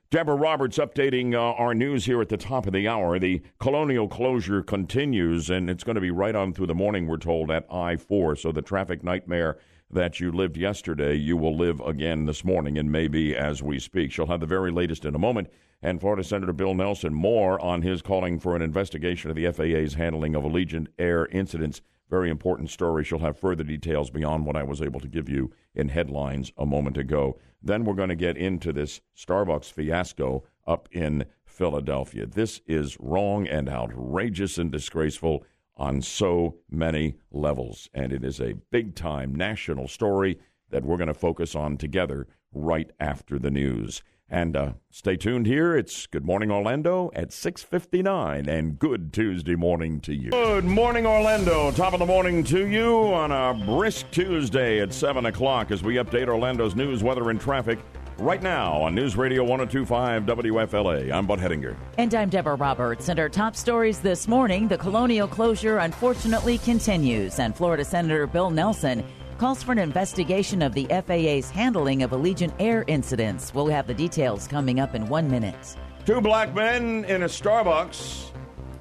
Deborah 0.09 0.35
Roberts 0.35 0.77
updating 0.77 1.33
uh, 1.33 1.51
our 1.55 1.73
news 1.73 2.05
here 2.05 2.21
at 2.21 2.29
the 2.29 2.37
top 2.37 2.67
of 2.67 2.71
the 2.71 2.87
hour. 2.87 3.19
The 3.19 3.41
colonial 3.59 4.07
closure 4.07 4.63
continues, 4.63 5.49
and 5.49 5.69
it's 5.69 5.83
going 5.83 5.95
to 5.95 6.01
be 6.01 6.11
right 6.11 6.35
on 6.35 6.53
through 6.53 6.67
the 6.67 6.75
morning, 6.75 7.05
we're 7.05 7.17
told, 7.17 7.51
at 7.51 7.65
I 7.69 7.97
4. 7.97 8.37
So 8.37 8.53
the 8.53 8.61
traffic 8.61 9.03
nightmare 9.03 9.57
that 9.89 10.19
you 10.19 10.31
lived 10.31 10.57
yesterday, 10.57 11.15
you 11.15 11.37
will 11.37 11.55
live 11.55 11.79
again 11.81 12.25
this 12.25 12.43
morning, 12.43 12.77
and 12.77 12.91
maybe 12.91 13.35
as 13.35 13.63
we 13.63 13.79
speak. 13.79 14.11
She'll 14.11 14.27
have 14.27 14.41
the 14.41 14.45
very 14.45 14.71
latest 14.71 15.05
in 15.05 15.15
a 15.15 15.19
moment. 15.19 15.49
And 15.81 16.01
Florida 16.01 16.23
Senator 16.23 16.53
Bill 16.53 16.73
Nelson, 16.73 17.13
more 17.13 17.59
on 17.63 17.83
his 17.83 18.01
calling 18.01 18.39
for 18.39 18.55
an 18.55 18.61
investigation 18.61 19.29
of 19.29 19.35
the 19.35 19.49
FAA's 19.51 19.93
handling 19.93 20.35
of 20.35 20.43
Allegiant 20.43 20.87
Air 20.97 21.27
incidents. 21.27 21.81
Very 22.09 22.29
important 22.29 22.69
story. 22.69 23.03
She'll 23.03 23.19
have 23.19 23.37
further 23.37 23.63
details 23.63 24.09
beyond 24.09 24.45
what 24.45 24.55
I 24.55 24.63
was 24.63 24.81
able 24.81 24.99
to 25.01 25.07
give 25.07 25.29
you 25.29 25.51
in 25.75 25.89
headlines 25.89 26.51
a 26.57 26.65
moment 26.65 26.97
ago. 26.97 27.37
Then 27.61 27.83
we're 27.83 27.93
going 27.93 28.09
to 28.09 28.15
get 28.15 28.37
into 28.37 28.73
this 28.73 29.01
Starbucks 29.15 29.71
fiasco 29.71 30.43
up 30.65 30.89
in 30.91 31.25
Philadelphia. 31.45 32.25
This 32.25 32.61
is 32.65 32.97
wrong 32.99 33.47
and 33.47 33.67
outrageous 33.69 34.57
and 34.57 34.71
disgraceful 34.71 35.43
on 35.77 36.01
so 36.01 36.55
many 36.69 37.15
levels. 37.31 37.89
And 37.93 38.11
it 38.11 38.23
is 38.23 38.41
a 38.41 38.55
big 38.71 38.95
time 38.95 39.33
national 39.33 39.87
story 39.87 40.39
that 40.69 40.83
we're 40.83 40.97
going 40.97 41.07
to 41.07 41.13
focus 41.13 41.55
on 41.55 41.77
together 41.77 42.27
right 42.51 42.91
after 42.99 43.39
the 43.39 43.51
news. 43.51 44.01
And 44.29 44.57
uh, 44.57 44.73
stay 44.89 45.15
tuned 45.15 45.45
here. 45.45 45.77
It's 45.77 46.05
Good 46.05 46.25
Morning 46.25 46.51
Orlando 46.51 47.09
at 47.15 47.29
6:59, 47.29 48.45
and 48.45 48.77
good 48.77 49.13
Tuesday 49.13 49.55
morning 49.55 50.01
to 50.01 50.13
you. 50.13 50.31
Good 50.31 50.65
morning, 50.65 51.05
Orlando. 51.05 51.71
Top 51.71 51.93
of 51.93 51.99
the 51.99 52.05
morning 52.05 52.43
to 52.45 52.67
you 52.67 52.93
on 53.13 53.31
a 53.31 53.53
brisk 53.65 54.11
Tuesday 54.11 54.81
at 54.81 54.93
7 54.93 55.27
o'clock 55.27 55.71
as 55.71 55.81
we 55.81 55.95
update 55.95 56.27
Orlando's 56.27 56.75
news, 56.75 57.03
weather, 57.03 57.29
and 57.29 57.39
traffic. 57.39 57.79
Right 58.19 58.41
now 58.41 58.81
on 58.81 58.95
News 58.95 59.15
Radio 59.15 59.43
1025 59.43 60.23
WFLA. 60.23 61.11
I'm 61.11 61.27
Bud 61.27 61.37
Hedinger. 61.37 61.75
And 61.99 62.15
I'm 62.15 62.29
Deborah 62.29 62.55
Roberts. 62.55 63.09
And 63.09 63.19
our 63.19 63.29
top 63.29 63.55
stories 63.55 63.99
this 63.99 64.27
morning 64.27 64.67
the 64.67 64.77
colonial 64.77 65.27
closure 65.27 65.77
unfortunately 65.77 66.57
continues, 66.57 67.37
and 67.37 67.55
Florida 67.55 67.85
Senator 67.85 68.25
Bill 68.25 68.49
Nelson 68.49 69.05
calls 69.37 69.61
for 69.61 69.71
an 69.71 69.77
investigation 69.77 70.63
of 70.63 70.73
the 70.73 70.85
FAA's 70.85 71.51
handling 71.51 72.01
of 72.01 72.09
Allegiant 72.09 72.53
Air 72.57 72.83
incidents. 72.87 73.53
We'll 73.53 73.67
have 73.67 73.85
the 73.85 73.93
details 73.93 74.47
coming 74.47 74.79
up 74.79 74.95
in 74.95 75.07
one 75.07 75.29
minute. 75.29 75.75
Two 76.07 76.19
black 76.19 76.55
men 76.55 77.05
in 77.05 77.21
a 77.21 77.27
Starbucks 77.27 78.31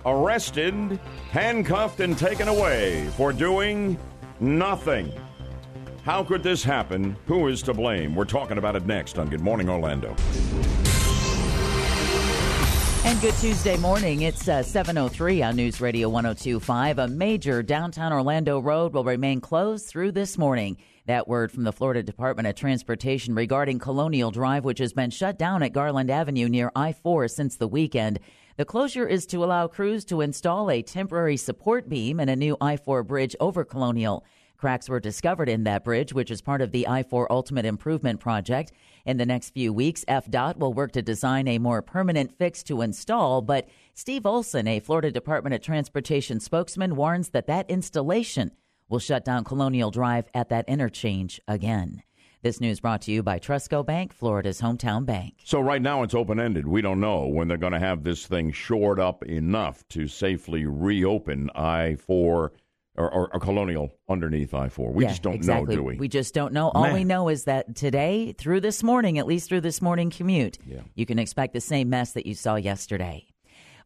arrested, 0.07 0.99
handcuffed, 1.31 2.01
and 2.01 2.17
taken 2.17 2.49
away 2.49 3.07
for 3.19 3.35
doing 3.35 3.99
nothing. 4.41 5.13
How 6.07 6.23
could 6.23 6.45
this 6.45 6.63
happen? 6.63 7.17
Who 7.27 7.49
is 7.49 7.63
to 7.63 7.75
blame? 7.75 8.15
We're 8.15 8.27
talking 8.27 8.59
about 8.59 8.77
it 8.77 8.87
next 8.87 9.19
on 9.19 9.29
Good 9.29 9.41
Morning 9.41 9.69
Orlando. 9.69 10.15
And 13.05 13.21
good 13.21 13.35
Tuesday 13.35 13.77
morning. 13.77 14.23
It's 14.23 14.47
uh, 14.47 14.61
7.03 14.61 15.45
on 15.45 15.57
News 15.57 15.81
Radio 15.81 16.09
102.5. 16.09 16.99
A 16.99 17.09
major 17.09 17.61
downtown 17.61 18.13
Orlando 18.13 18.61
road 18.61 18.93
will 18.95 19.03
remain 19.03 19.41
closed 19.41 19.89
through 19.89 20.13
this 20.13 20.39
morning. 20.39 20.77
That 21.07 21.27
word 21.27 21.51
from 21.51 21.65
the 21.65 21.73
Florida 21.73 22.05
Department 22.05 22.47
of 22.47 22.55
Transportation 22.55 23.35
regarding 23.35 23.81
Colonial 23.81 24.31
Drive, 24.31 24.63
which 24.63 24.79
has 24.79 24.93
been 24.93 25.11
shut 25.11 25.41
down 25.41 25.65
at 25.65 25.73
Garland 25.73 26.13
Avenue 26.13 26.49
near 26.49 26.71
I 26.77 26.93
4 26.93 27.27
since 27.27 27.57
the 27.57 27.67
weekend. 27.67 28.21
The 28.59 28.65
closure 28.65 29.09
is 29.09 29.27
to 29.27 29.43
allow 29.43 29.67
crews 29.67 30.05
to 30.05 30.21
install 30.21 30.71
a 30.71 30.83
temporary 30.83 31.37
support 31.37 31.89
beam 31.89 32.21
and 32.21 32.31
a 32.31 32.37
new 32.37 32.57
I 32.61 32.77
4 32.77 33.03
bridge 33.03 33.35
over 33.41 33.65
Colonial. 33.65 34.25
Cracks 34.57 34.89
were 34.89 35.01
discovered 35.01 35.49
in 35.49 35.65
that 35.65 35.85
bridge, 35.85 36.13
which 36.13 36.31
is 36.31 36.41
part 36.41 36.63
of 36.63 36.73
the 36.73 36.89
I 36.89 37.03
4 37.03 37.31
Ultimate 37.31 37.65
Improvement 37.65 38.21
Project. 38.21 38.73
In 39.05 39.19
the 39.19 39.27
next 39.27 39.51
few 39.51 39.73
weeks, 39.73 40.05
FDOT 40.09 40.57
will 40.57 40.73
work 40.73 40.93
to 40.93 41.03
design 41.03 41.47
a 41.47 41.59
more 41.59 41.83
permanent 41.83 42.37
fix 42.39 42.63
to 42.65 42.81
install, 42.81 43.43
but 43.43 43.69
Steve 43.95 44.27
Olson, 44.27 44.67
a 44.67 44.81
Florida 44.81 45.11
Department 45.11 45.55
of 45.55 45.61
Transportation 45.61 46.41
spokesman, 46.41 46.97
warns 46.97 47.31
that 47.31 47.47
that 47.47 47.71
installation 47.71 48.51
will 48.89 48.99
shut 48.99 49.25
down 49.25 49.45
Colonial 49.45 49.91
Drive 49.91 50.27
at 50.35 50.49
that 50.49 50.69
interchange 50.69 51.41
again. 51.47 52.03
This 52.43 52.61
news 52.61 52.81
brought 52.81 53.03
to 53.03 53.13
you 53.13 53.23
by 53.23 53.41
Trustco 53.41 53.85
Bank, 53.85 54.13
Florida's 54.13 54.61
hometown 54.61 55.05
bank. 55.05 55.35
So, 55.45 55.61
right 55.61 55.83
now 55.83 56.03
it's 56.05 56.15
open 56.15 56.39
ended. 56.39 56.69
We 56.69 56.81
don't 56.81 57.01
know 57.01 57.27
when 57.27 57.49
they're 57.49 57.57
going 57.57 57.73
to 57.73 57.81
have 57.81 58.05
this 58.05 58.27
thing 58.27 58.53
shored 58.53 59.01
up 59.01 59.25
enough 59.25 59.83
to 59.89 60.07
safely 60.07 60.65
reopen 60.65 61.51
I 61.57 61.97
4 61.97 62.53
or, 62.97 63.13
or, 63.13 63.35
or, 63.35 63.41
colonial 63.41 63.93
underneath 64.09 64.55
I 64.55 64.69
four. 64.69 64.93
We 64.93 65.05
yeah, 65.05 65.11
just 65.11 65.23
don't 65.23 65.35
exactly. 65.35 65.75
know, 65.75 65.83
do 65.83 65.87
we? 65.87 65.97
We 65.97 66.09
just 66.09 66.35
don't 66.35 66.53
know. 66.53 66.71
All 66.71 66.85
Man. 66.85 66.95
we 66.95 67.05
know 67.05 67.29
is 67.29 67.45
that 67.45 67.75
today, 67.77 68.33
through 68.33 68.61
this 68.61 68.83
morning, 68.83 69.19
at 69.19 69.27
least 69.27 69.49
through 69.49 69.61
this 69.63 69.83
morning 69.83 70.11
commute, 70.11 70.59
yeah. 70.67 70.81
you 70.95 71.07
can 71.07 71.19
expect 71.19 71.53
the 71.53 71.61
same 71.61 71.91
mess 71.91 72.13
that 72.13 72.27
you 72.27 72.35
saw 72.35 72.57
yesterday. 72.57 73.27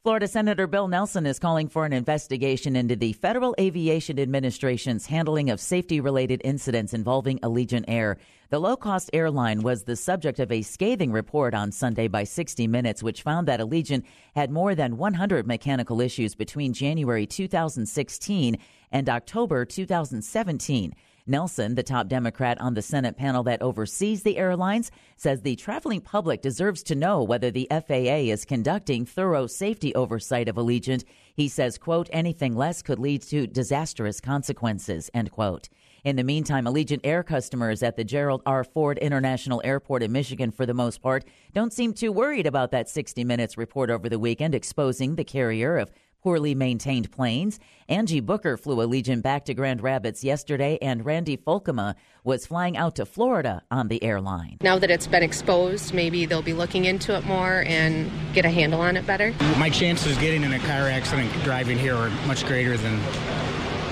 Florida 0.02 0.26
Senator 0.26 0.66
Bill 0.66 0.88
Nelson 0.88 1.26
is 1.26 1.38
calling 1.38 1.68
for 1.68 1.84
an 1.84 1.92
investigation 1.92 2.74
into 2.74 2.96
the 2.96 3.12
Federal 3.12 3.54
Aviation 3.60 4.18
Administration's 4.18 5.04
handling 5.04 5.50
of 5.50 5.60
safety 5.60 6.00
related 6.00 6.40
incidents 6.42 6.94
involving 6.94 7.38
Allegiant 7.40 7.84
Air. 7.86 8.16
The 8.48 8.58
low 8.58 8.78
cost 8.78 9.10
airline 9.12 9.60
was 9.60 9.82
the 9.82 9.96
subject 9.96 10.38
of 10.38 10.50
a 10.50 10.62
scathing 10.62 11.12
report 11.12 11.52
on 11.52 11.70
Sunday 11.70 12.08
by 12.08 12.24
60 12.24 12.66
Minutes, 12.66 13.02
which 13.02 13.20
found 13.20 13.46
that 13.48 13.60
Allegiant 13.60 14.04
had 14.34 14.50
more 14.50 14.74
than 14.74 14.96
100 14.96 15.46
mechanical 15.46 16.00
issues 16.00 16.34
between 16.34 16.72
January 16.72 17.26
2016 17.26 18.56
and 18.92 19.08
October 19.10 19.66
2017. 19.66 20.94
Nelson, 21.30 21.76
the 21.76 21.82
top 21.82 22.08
Democrat 22.08 22.60
on 22.60 22.74
the 22.74 22.82
Senate 22.82 23.16
panel 23.16 23.42
that 23.44 23.62
oversees 23.62 24.22
the 24.22 24.36
airlines, 24.36 24.90
says 25.16 25.40
the 25.40 25.56
traveling 25.56 26.00
public 26.00 26.42
deserves 26.42 26.82
to 26.82 26.94
know 26.94 27.22
whether 27.22 27.50
the 27.50 27.68
FAA 27.70 28.28
is 28.30 28.44
conducting 28.44 29.06
thorough 29.06 29.46
safety 29.46 29.94
oversight 29.94 30.48
of 30.48 30.56
Allegiant. 30.56 31.04
He 31.34 31.48
says, 31.48 31.78
quote, 31.78 32.10
anything 32.12 32.56
less 32.56 32.82
could 32.82 32.98
lead 32.98 33.22
to 33.22 33.46
disastrous 33.46 34.20
consequences, 34.20 35.08
end 35.14 35.30
quote. 35.30 35.68
In 36.02 36.16
the 36.16 36.24
meantime, 36.24 36.64
Allegiant 36.64 37.00
Air 37.04 37.22
customers 37.22 37.82
at 37.82 37.96
the 37.96 38.04
Gerald 38.04 38.42
R. 38.46 38.64
Ford 38.64 38.98
International 38.98 39.60
Airport 39.64 40.02
in 40.02 40.12
Michigan, 40.12 40.50
for 40.50 40.66
the 40.66 40.74
most 40.74 41.02
part, 41.02 41.24
don't 41.52 41.72
seem 41.72 41.92
too 41.92 42.10
worried 42.10 42.46
about 42.46 42.70
that 42.70 42.88
60 42.88 43.22
Minutes 43.24 43.58
report 43.58 43.90
over 43.90 44.08
the 44.08 44.18
weekend 44.18 44.54
exposing 44.54 45.14
the 45.14 45.24
carrier 45.24 45.76
of 45.76 45.90
poorly 46.22 46.54
maintained 46.54 47.10
planes. 47.10 47.58
Angie 47.88 48.20
Booker 48.20 48.56
flew 48.56 48.76
Allegiant 48.76 49.22
back 49.22 49.44
to 49.46 49.54
Grand 49.54 49.82
Rapids 49.82 50.22
yesterday, 50.22 50.78
and 50.80 51.04
Randy 51.04 51.36
Folkema 51.36 51.94
was 52.24 52.46
flying 52.46 52.76
out 52.76 52.96
to 52.96 53.06
Florida 53.06 53.62
on 53.70 53.88
the 53.88 54.02
airline. 54.02 54.58
Now 54.60 54.78
that 54.78 54.90
it's 54.90 55.06
been 55.06 55.22
exposed, 55.22 55.94
maybe 55.94 56.26
they'll 56.26 56.42
be 56.42 56.52
looking 56.52 56.84
into 56.84 57.16
it 57.16 57.24
more 57.24 57.64
and 57.66 58.10
get 58.34 58.44
a 58.44 58.50
handle 58.50 58.80
on 58.80 58.96
it 58.96 59.06
better. 59.06 59.34
My 59.58 59.70
chances 59.70 60.16
of 60.16 60.20
getting 60.20 60.42
in 60.42 60.52
a 60.52 60.58
car 60.60 60.88
accident 60.88 61.32
driving 61.42 61.78
here 61.78 61.94
are 61.94 62.10
much 62.26 62.44
greater 62.46 62.76
than 62.76 62.98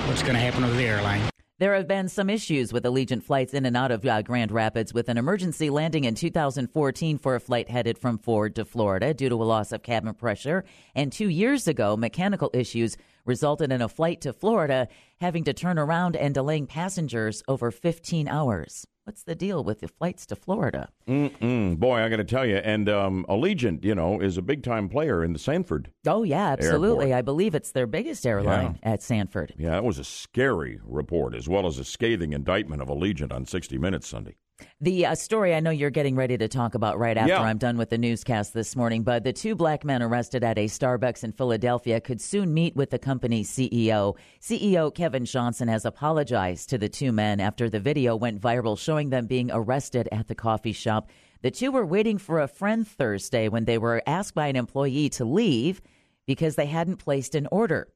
what's 0.07 0.21
going 0.21 0.35
to 0.35 0.39
happen 0.39 0.63
with 0.63 0.77
the 0.77 0.85
airline. 0.85 1.21
There 1.59 1.75
have 1.75 1.89
been 1.89 2.07
some 2.07 2.29
issues 2.29 2.71
with 2.71 2.85
Allegiant 2.85 3.21
flights 3.21 3.53
in 3.53 3.65
and 3.65 3.75
out 3.75 3.91
of 3.91 4.05
uh, 4.05 4.21
Grand 4.21 4.49
Rapids 4.49 4.93
with 4.93 5.09
an 5.09 5.17
emergency 5.17 5.69
landing 5.69 6.05
in 6.05 6.15
2014 6.15 7.17
for 7.17 7.35
a 7.35 7.39
flight 7.41 7.69
headed 7.69 7.97
from 7.97 8.17
Ford 8.17 8.55
to 8.55 8.63
Florida 8.63 9.13
due 9.13 9.27
to 9.27 9.35
a 9.35 9.43
loss 9.43 9.73
of 9.73 9.83
cabin 9.83 10.13
pressure. 10.13 10.63
And 10.95 11.11
two 11.11 11.27
years 11.27 11.67
ago, 11.67 11.97
mechanical 11.97 12.49
issues 12.53 12.95
resulted 13.25 13.73
in 13.73 13.81
a 13.81 13.89
flight 13.89 14.21
to 14.21 14.31
Florida 14.31 14.87
having 15.19 15.43
to 15.43 15.53
turn 15.53 15.77
around 15.77 16.15
and 16.15 16.33
delaying 16.33 16.65
passengers 16.65 17.43
over 17.49 17.71
15 17.71 18.29
hours. 18.29 18.87
What's 19.09 19.23
the 19.23 19.33
deal 19.33 19.63
with 19.63 19.79
the 19.79 19.87
flights 19.87 20.27
to 20.27 20.35
Florida? 20.35 20.89
Mm-mm. 21.07 21.79
Boy, 21.79 22.03
I 22.03 22.09
got 22.09 22.17
to 22.17 22.23
tell 22.23 22.45
you, 22.45 22.57
and 22.57 22.87
um, 22.87 23.25
Allegiant, 23.27 23.83
you 23.83 23.95
know, 23.95 24.19
is 24.21 24.37
a 24.37 24.41
big 24.43 24.61
time 24.61 24.87
player 24.87 25.23
in 25.23 25.33
the 25.33 25.39
Sanford. 25.39 25.89
Oh 26.05 26.21
yeah, 26.21 26.49
absolutely. 26.49 27.05
Airport. 27.05 27.17
I 27.17 27.21
believe 27.23 27.55
it's 27.55 27.71
their 27.71 27.87
biggest 27.87 28.23
airline 28.27 28.77
yeah. 28.83 28.91
at 28.91 29.01
Sanford. 29.01 29.55
Yeah, 29.57 29.71
that 29.71 29.83
was 29.83 29.97
a 29.97 30.03
scary 30.03 30.79
report, 30.83 31.33
as 31.33 31.49
well 31.49 31.65
as 31.65 31.79
a 31.79 31.83
scathing 31.83 32.33
indictment 32.33 32.83
of 32.83 32.87
Allegiant 32.87 33.33
on 33.33 33.47
60 33.47 33.79
Minutes 33.79 34.07
Sunday. 34.07 34.35
The 34.81 35.07
uh, 35.07 35.15
story 35.15 35.53
I 35.53 35.59
know 35.59 35.71
you're 35.71 35.89
getting 35.89 36.15
ready 36.15 36.37
to 36.37 36.47
talk 36.47 36.75
about 36.75 36.97
right 36.97 37.17
after 37.17 37.33
yeah. 37.33 37.41
I'm 37.41 37.57
done 37.57 37.77
with 37.77 37.89
the 37.89 37.97
newscast 37.97 38.53
this 38.53 38.75
morning, 38.75 39.03
but 39.03 39.23
the 39.23 39.33
two 39.33 39.55
black 39.55 39.83
men 39.83 40.01
arrested 40.01 40.43
at 40.43 40.57
a 40.57 40.65
Starbucks 40.65 41.23
in 41.23 41.31
Philadelphia 41.31 41.99
could 41.99 42.21
soon 42.21 42.53
meet 42.53 42.75
with 42.75 42.89
the 42.89 42.99
company's 42.99 43.49
CEO. 43.49 44.15
CEO 44.41 44.93
Kevin 44.93 45.25
Johnson 45.25 45.67
has 45.67 45.85
apologized 45.85 46.69
to 46.69 46.77
the 46.77 46.89
two 46.89 47.11
men 47.11 47.39
after 47.39 47.69
the 47.69 47.79
video 47.79 48.15
went 48.15 48.41
viral 48.41 48.77
showing 48.77 49.09
them 49.09 49.27
being 49.27 49.49
arrested 49.51 50.07
at 50.11 50.27
the 50.27 50.35
coffee 50.35 50.73
shop. 50.73 51.09
The 51.41 51.51
two 51.51 51.71
were 51.71 51.85
waiting 51.85 52.17
for 52.17 52.39
a 52.39 52.47
friend 52.47 52.87
Thursday 52.87 53.47
when 53.47 53.65
they 53.65 53.77
were 53.77 54.03
asked 54.05 54.33
by 54.33 54.47
an 54.47 54.55
employee 54.55 55.09
to 55.11 55.25
leave 55.25 55.81
because 56.25 56.55
they 56.55 56.65
hadn't 56.67 56.97
placed 56.97 57.33
an 57.33 57.47
order. 57.51 57.87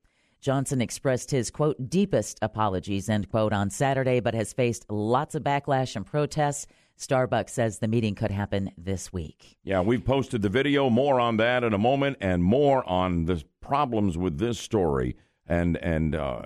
Johnson 0.44 0.82
expressed 0.82 1.32
his, 1.32 1.50
quote, 1.50 1.90
deepest 1.90 2.38
apologies, 2.42 3.08
end 3.08 3.30
quote, 3.30 3.54
on 3.54 3.70
Saturday, 3.70 4.20
but 4.20 4.34
has 4.34 4.52
faced 4.52 4.86
lots 4.90 5.36
of 5.36 5.44
backlash 5.44 5.96
and 5.96 6.06
protests. 6.06 6.68
Starbucks 7.00 7.52
says 7.52 7.80
the 7.80 7.88
meeting 7.88 8.14
could 8.14 8.30
happen 8.30 8.70
this 8.78 9.14
week. 9.14 9.58
Yeah, 9.64 9.80
we've 9.80 10.04
posted 10.04 10.42
the 10.42 10.50
video. 10.50 10.90
More 10.90 11.20
on 11.20 11.38
that 11.38 11.64
in 11.64 11.74
a 11.74 11.78
moment 11.78 12.18
and 12.20 12.44
more 12.44 12.88
on 12.88 13.26
the 13.26 13.42
problems 13.62 14.18
with 14.18 14.38
this 14.38 14.60
story 14.60 15.16
and 15.48 15.78
and 15.78 16.16
uh, 16.16 16.42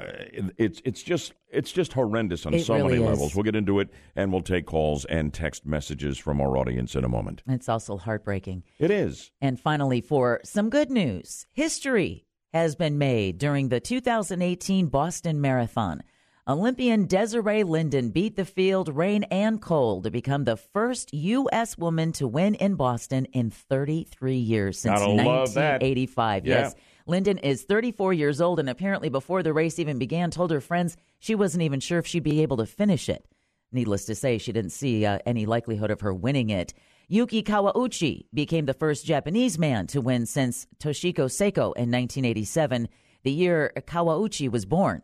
it's 0.58 0.82
it's 0.84 1.04
just 1.04 1.34
it's 1.50 1.72
just 1.72 1.94
horrendous 1.94 2.46
on 2.46 2.54
It 2.54 2.66
so 2.66 2.76
really 2.76 2.94
many 2.94 3.04
is. 3.04 3.10
levels. 3.10 3.36
We'll 3.36 3.44
get 3.44 3.56
into 3.56 3.80
it, 3.80 3.90
and 4.16 4.32
we'll 4.32 4.42
take 4.42 4.66
calls 4.66 5.06
and 5.06 5.34
text 5.34 5.66
messages 5.66 6.18
from 6.18 6.42
our 6.42 6.58
audience 6.58 6.96
in 6.96 7.04
a 7.04 7.10
moment. 7.10 7.44
It's 7.48 7.70
also 7.70 7.98
heartbreaking. 7.98 8.64
It 8.80 8.92
is. 8.92 9.32
And 9.42 9.60
finally, 9.60 10.02
for 10.02 10.42
some 10.44 10.70
good 10.70 10.90
news, 10.90 11.46
history 11.54 12.27
has 12.54 12.76
been 12.76 12.98
made 12.98 13.38
during 13.38 13.70
the 13.70 13.80
2018 13.80 14.88
Boston 14.88 15.42
Marathon. 15.42 16.04
Olympian 16.48 17.08
Desiree 17.08 17.64
Linden 17.64 18.10
beat 18.12 18.38
the 18.38 18.46
field, 18.46 18.88
rain 18.96 19.24
and 19.24 19.62
cold, 19.62 20.06
to 20.06 20.12
become 20.12 20.46
the 20.46 20.56
first 20.56 21.14
U.S. 21.14 21.78
woman 21.78 22.14
to 22.14 22.28
win 22.28 22.56
in 22.56 22.76
Boston 22.76 23.26
in 23.34 23.50
33 23.50 24.38
years 24.38 24.80
since 24.80 24.98
Gotta 24.98 25.12
1985. 25.12 26.46
Yeah. 26.46 26.56
Yes. 26.56 26.76
Linden 27.06 27.38
is 27.40 27.64
34 27.64 28.14
years 28.14 28.40
old 28.40 28.60
and 28.60 28.70
apparently 28.70 29.10
before 29.10 29.44
the 29.44 29.54
race 29.54 29.78
even 29.78 30.00
began 30.00 30.32
told 30.32 30.52
her 30.52 30.62
friends 30.62 30.96
she 31.20 31.36
wasn't 31.36 31.64
even 31.64 31.80
sure 31.82 32.00
if 32.00 32.08
she'd 32.08 32.24
be 32.24 32.42
able 32.42 32.58
to 32.58 32.66
finish 32.66 33.10
it. 33.10 33.26
Needless 33.74 34.06
to 34.06 34.16
say, 34.16 34.38
she 34.38 34.54
didn't 34.54 34.72
see 34.72 35.06
uh, 35.06 35.20
any 35.26 35.46
likelihood 35.46 35.92
of 35.92 36.02
her 36.02 36.14
winning 36.14 36.50
it. 36.50 36.74
Yuki 37.10 37.41
Kawauchi 37.41 38.26
became 38.34 38.65
the 38.65 38.74
first 38.74 39.06
Japanese 39.06 39.58
man 39.58 39.88
to 39.88 40.02
win 40.02 40.26
since 40.26 40.67
Toshihiko 40.78 41.30
Seko 41.30 41.74
in 41.78 41.89
1987, 41.89 42.89
the 43.24 43.32
year 43.32 43.72
Kawauchi 43.78 44.52
was 44.52 44.65
born. 44.65 45.02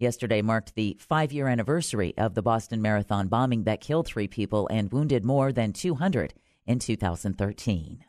Yesterday 0.00 0.42
marked 0.42 0.74
the 0.74 0.96
five 0.98 1.32
year 1.32 1.46
anniversary 1.46 2.12
of 2.18 2.34
the 2.34 2.42
Boston 2.42 2.82
Marathon 2.82 3.28
bombing 3.28 3.62
that 3.64 3.80
killed 3.80 4.08
three 4.08 4.26
people 4.26 4.66
and 4.66 4.90
wounded 4.90 5.24
more 5.24 5.52
than 5.52 5.72
200 5.72 6.34
in 6.66 6.80
2013. 6.80 8.04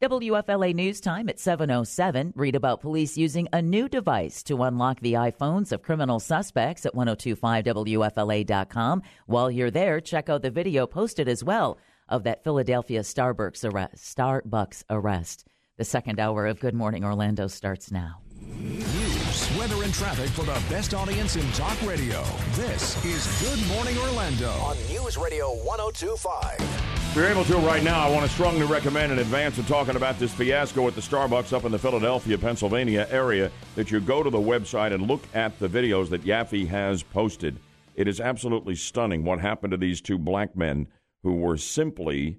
WFLA 0.00 0.72
News 0.72 1.00
Time 1.00 1.28
at 1.28 1.40
707. 1.40 2.32
Read 2.36 2.54
about 2.54 2.80
police 2.80 3.16
using 3.16 3.48
a 3.52 3.60
new 3.60 3.88
device 3.88 4.44
to 4.44 4.62
unlock 4.62 5.00
the 5.00 5.14
iPhones 5.14 5.72
of 5.72 5.82
criminal 5.82 6.20
suspects 6.20 6.86
at 6.86 6.94
1025WFLA.com. 6.94 9.02
While 9.26 9.50
you're 9.50 9.72
there, 9.72 10.00
check 10.00 10.28
out 10.28 10.42
the 10.42 10.50
video 10.50 10.86
posted 10.86 11.28
as 11.28 11.42
well 11.42 11.76
of 12.08 12.24
that 12.24 12.44
Philadelphia 12.44 13.00
Starbucks 13.00 13.70
arrest. 13.70 14.16
Starbucks 14.16 14.84
arrest. 14.90 15.46
The 15.76 15.84
second 15.84 16.20
hour 16.20 16.46
of 16.46 16.60
Good 16.60 16.74
Morning 16.74 17.04
Orlando 17.04 17.46
starts 17.46 17.90
now. 17.90 18.20
News, 18.40 19.58
weather, 19.58 19.82
and 19.82 19.92
traffic 19.92 20.28
for 20.30 20.44
the 20.44 20.62
best 20.70 20.94
audience 20.94 21.36
in 21.36 21.50
talk 21.52 21.80
radio. 21.82 22.22
This 22.52 23.04
is 23.04 23.26
Good 23.42 23.66
Morning 23.74 23.96
Orlando. 23.98 24.50
On 24.50 24.76
News 24.88 25.16
Radio 25.16 25.54
1025. 25.64 26.60
If 26.60 27.16
you're 27.16 27.26
able 27.26 27.44
to 27.44 27.56
right 27.58 27.82
now, 27.82 28.06
I 28.06 28.10
want 28.10 28.26
to 28.26 28.32
strongly 28.32 28.66
recommend 28.66 29.12
in 29.12 29.20
advance 29.20 29.58
of 29.58 29.66
talking 29.66 29.96
about 29.96 30.18
this 30.18 30.32
fiasco 30.32 30.86
at 30.88 30.94
the 30.94 31.00
Starbucks 31.00 31.52
up 31.52 31.64
in 31.64 31.72
the 31.72 31.78
Philadelphia, 31.78 32.36
Pennsylvania 32.36 33.06
area 33.10 33.50
that 33.76 33.90
you 33.90 34.00
go 34.00 34.22
to 34.22 34.30
the 34.30 34.38
website 34.38 34.92
and 34.92 35.06
look 35.06 35.22
at 35.32 35.58
the 35.58 35.68
videos 35.68 36.08
that 36.10 36.24
Yaffee 36.24 36.66
has 36.66 37.02
posted. 37.02 37.56
It 37.94 38.08
is 38.08 38.20
absolutely 38.20 38.74
stunning 38.74 39.24
what 39.24 39.40
happened 39.40 39.70
to 39.70 39.76
these 39.76 40.00
two 40.00 40.18
black 40.18 40.56
men 40.56 40.88
who 41.24 41.32
were 41.32 41.56
simply 41.56 42.38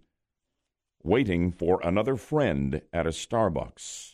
waiting 1.04 1.52
for 1.52 1.82
another 1.84 2.16
friend 2.16 2.82
at 2.94 3.08
a 3.08 3.10
Starbucks. 3.10 4.14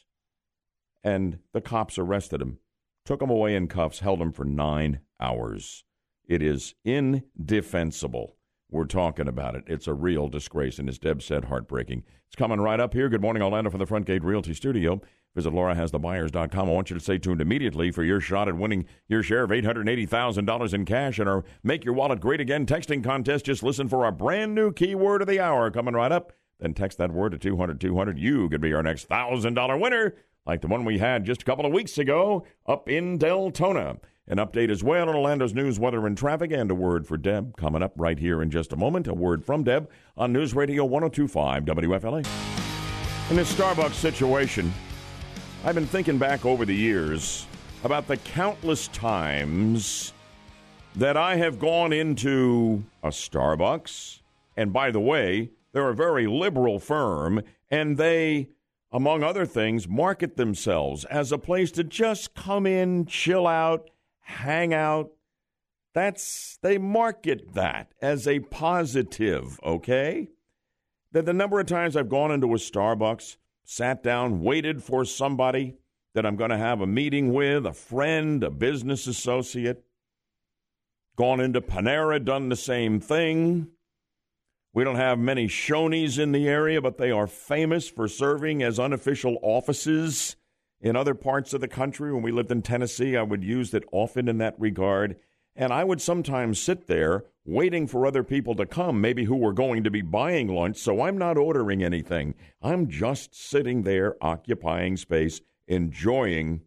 And 1.04 1.40
the 1.54 1.62
cops 1.62 1.98
arrested 1.98 2.42
him, 2.42 2.58
took 3.06 3.22
him 3.22 3.30
away 3.30 3.54
in 3.56 3.68
cuffs, 3.68 4.00
held 4.00 4.22
him 4.22 4.32
for 4.32 4.46
nine 4.46 5.02
hours. 5.20 5.84
It 6.26 6.42
is 6.42 6.74
indefensible. 6.86 8.38
We're 8.70 8.86
talking 8.86 9.28
about 9.28 9.56
it. 9.56 9.66
It's 9.68 9.88
a 9.88 9.94
real 9.94 10.30
disgrace, 10.30 10.80
and 10.80 10.88
as 10.88 10.98
Deb 10.98 11.22
said, 11.22 11.46
heartbreaking. 11.46 12.06
It's 12.28 12.38
coming 12.38 12.62
right 12.62 12.80
up 12.80 12.94
here. 12.94 13.10
Good 13.10 13.22
morning, 13.22 13.44
Orlando, 13.44 13.70
from 13.70 13.80
the 13.80 13.86
Front 13.86 14.06
Gate 14.06 14.24
Realty 14.24 14.54
Studio. 14.54 15.02
Visit 15.34 15.54
laurahasthebuyers.com. 15.54 16.70
I 16.70 16.72
want 16.72 16.90
you 16.90 16.96
to 16.96 17.02
stay 17.02 17.18
tuned 17.18 17.40
immediately 17.40 17.90
for 17.92 18.04
your 18.04 18.20
shot 18.20 18.50
at 18.50 18.58
winning 18.58 18.86
your 19.08 19.24
share 19.24 19.44
of 19.44 19.50
$880,000 19.52 20.74
in 20.74 20.86
cash 20.86 21.20
in 21.20 21.28
our 21.28 21.46
Make 21.64 21.86
Your 21.86 21.94
Wallet 21.94 22.20
Great 22.20 22.42
Again 22.42 22.66
texting 22.66 23.04
contest. 23.04 23.46
Just 23.46 23.64
listen 23.64 23.88
for 23.88 24.04
our 24.04 24.12
brand 24.12 24.54
new 24.54 24.74
keyword 24.74 25.22
of 25.22 25.28
the 25.30 25.40
hour 25.40 25.72
coming 25.72 25.94
right 25.94 26.12
up. 26.12 26.34
Then 26.60 26.74
text 26.74 26.98
that 26.98 27.12
word 27.12 27.32
to 27.32 27.38
200 27.38 27.80
200. 27.80 28.20
You 28.20 28.50
could 28.50 28.62
be 28.62 28.74
our 28.74 28.84
next 28.84 29.08
$1,000 29.10 29.80
winner, 29.80 30.16
like 30.46 30.62
the 30.62 30.68
one 30.68 30.86
we 30.86 31.00
had 31.00 31.26
just 31.26 31.42
a 31.42 31.46
couple 31.46 31.66
of 31.66 31.72
weeks 31.72 31.98
ago 31.98 32.46
up 32.68 32.90
in 32.90 33.18
Deltona. 33.18 34.00
An 34.28 34.38
update 34.38 34.70
as 34.70 34.84
well 34.84 35.10
on 35.10 35.16
Orlando's 35.16 35.54
news, 35.54 35.80
weather, 35.80 36.06
and 36.06 36.18
traffic, 36.18 36.52
and 36.52 36.70
a 36.70 36.76
word 36.76 37.08
for 37.08 37.18
Deb 37.18 37.58
coming 37.58 37.82
up 37.82 37.94
right 37.96 38.20
here 38.20 38.42
in 38.42 38.52
just 38.52 38.72
a 38.72 38.76
moment. 38.76 39.08
A 39.08 39.14
word 39.14 39.44
from 39.44 39.64
Deb 39.64 39.90
on 40.16 40.32
News 40.32 40.54
Radio 40.54 40.86
1025 40.86 41.66
WFLA. 41.66 42.26
In 43.30 43.36
this 43.36 43.52
Starbucks 43.54 43.94
situation, 43.94 44.72
I've 45.64 45.76
been 45.76 45.86
thinking 45.86 46.18
back 46.18 46.44
over 46.44 46.66
the 46.66 46.76
years 46.76 47.46
about 47.84 48.08
the 48.08 48.18
countless 48.18 48.88
times 48.88 50.12
that 50.96 51.16
I 51.16 51.36
have 51.36 51.60
gone 51.60 51.94
into 51.94 52.84
a 53.04 53.10
Starbucks. 53.10 54.22
And 54.58 54.74
by 54.74 54.90
the 54.90 55.00
way, 55.00 55.52
they're 55.72 55.90
a 55.90 55.96
very 55.96 56.26
liberal 56.26 56.80
firm, 56.80 57.44
and 57.70 57.96
they, 57.98 58.50
among 58.92 59.22
other 59.22 59.46
things, 59.46 59.88
market 59.88 60.36
themselves 60.36 61.06
as 61.06 61.32
a 61.32 61.38
place 61.38 61.72
to 61.74 61.84
just 61.84 62.34
come 62.34 62.66
in, 62.66 63.06
chill 63.06 63.46
out, 63.46 63.88
hang 64.22 64.74
out. 64.74 65.12
That's, 65.94 66.58
they 66.64 66.80
market 66.80 67.54
that 67.54 67.92
as 68.02 68.28
a 68.28 68.40
positive, 68.40 69.60
okay? 69.64 70.30
That 71.12 71.28
the 71.28 71.34
number 71.34 71.60
of 71.60 71.68
times 71.68 71.96
I've 71.96 72.10
gone 72.10 72.32
into 72.32 72.48
a 72.48 72.58
Starbucks, 72.58 73.38
sat 73.72 74.04
down, 74.04 74.42
waited 74.42 74.84
for 74.84 75.06
somebody 75.06 75.78
that 76.14 76.26
I'm 76.26 76.36
going 76.36 76.50
to 76.50 76.58
have 76.58 76.82
a 76.82 76.86
meeting 76.86 77.32
with, 77.32 77.66
a 77.66 77.72
friend, 77.72 78.44
a 78.44 78.50
business 78.50 79.08
associate, 79.08 79.86
gone 81.16 81.40
into 81.40 81.62
Panera, 81.62 82.24
done 82.24 82.50
the 82.50 82.58
same 82.58 83.00
thing. 83.00 83.70
We 84.74 84.84
don't 84.84 84.98
have 84.98 85.20
many 85.20 85.48
Shoney's 85.48 86.20
in 86.20 86.34
the 86.34 86.50
area, 86.50 86.82
but 86.82 86.98
they 86.98 87.12
are 87.12 87.28
famous 87.28 87.88
for 87.88 88.10
serving 88.10 88.62
as 88.62 88.78
unofficial 88.78 89.38
offices 89.42 90.36
in 90.82 90.98
other 90.98 91.16
parts 91.16 91.54
of 91.54 91.62
the 91.62 91.70
country. 91.70 92.12
When 92.12 92.24
we 92.24 92.34
lived 92.34 92.52
in 92.52 92.64
Tennessee, 92.64 93.16
I 93.16 93.24
would 93.24 93.42
use 93.42 93.74
it 93.74 93.86
often 93.94 94.28
in 94.28 94.38
that 94.40 94.60
regard. 94.60 95.16
And 95.56 95.74
I 95.74 95.84
would 95.84 96.02
sometimes 96.02 96.60
sit 96.60 96.88
there 96.88 97.26
waiting 97.46 97.88
for 97.88 98.06
other 98.06 98.24
people 98.24 98.56
to 98.56 98.66
come, 98.66 99.02
maybe 99.02 99.26
who 99.26 99.36
were 99.36 99.54
going 99.54 99.84
to 99.84 99.92
be 99.92 100.02
buying 100.02 100.48
lunch. 100.48 100.78
So 100.78 101.02
I'm 101.02 101.18
not 101.18 101.38
ordering 101.38 101.84
anything. 101.84 102.36
I'm 102.62 102.88
just 102.88 103.36
sitting 103.36 103.84
there 103.84 104.16
occupying 104.22 104.98
space, 104.98 105.42
enjoying 105.68 106.62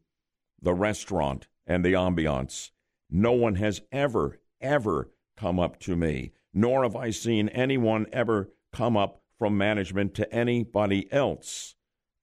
the 0.61 0.75
restaurant 0.75 1.47
and 1.66 1.85
the 1.85 1.92
ambiance. 1.92 2.70
No 3.11 3.33
one 3.33 3.57
has 3.57 3.81
ever, 3.92 4.40
ever 4.61 5.11
come 5.37 5.59
up 5.61 5.79
to 5.81 5.97
me, 5.97 6.33
nor 6.53 6.83
have 6.83 6.97
I 6.97 7.11
seen 7.11 7.49
anyone 7.51 8.07
ever 8.12 8.51
come 8.73 8.97
up 8.97 9.23
from 9.38 9.57
management 9.57 10.14
to 10.14 10.33
anybody 10.33 11.11
else 11.12 11.75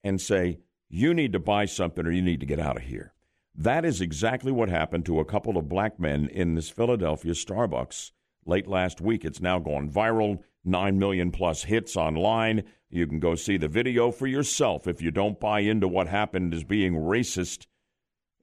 and 0.03 0.19
say, 0.19 0.59
you 0.89 1.13
need 1.13 1.33
to 1.33 1.39
buy 1.39 1.65
something 1.65 2.05
or 2.05 2.11
you 2.11 2.21
need 2.21 2.41
to 2.41 2.45
get 2.45 2.59
out 2.59 2.77
of 2.77 2.83
here. 2.83 3.13
That 3.55 3.85
is 3.85 4.01
exactly 4.01 4.51
what 4.51 4.69
happened 4.69 5.05
to 5.05 5.19
a 5.19 5.25
couple 5.25 5.57
of 5.57 5.69
black 5.69 5.99
men 5.99 6.27
in 6.29 6.55
this 6.55 6.69
Philadelphia 6.69 7.33
Starbucks 7.33 8.11
late 8.45 8.67
last 8.67 9.01
week. 9.01 9.25
It's 9.25 9.41
now 9.41 9.59
gone 9.59 9.89
viral, 9.89 10.39
9 10.63 10.97
million 10.97 11.31
plus 11.31 11.63
hits 11.63 11.95
online. 11.95 12.63
You 12.89 13.07
can 13.07 13.19
go 13.19 13.35
see 13.35 13.57
the 13.57 13.67
video 13.67 14.11
for 14.11 14.27
yourself 14.27 14.87
if 14.87 15.01
you 15.01 15.11
don't 15.11 15.39
buy 15.39 15.59
into 15.59 15.87
what 15.87 16.07
happened 16.07 16.53
as 16.53 16.63
being 16.63 16.93
racist. 16.93 17.67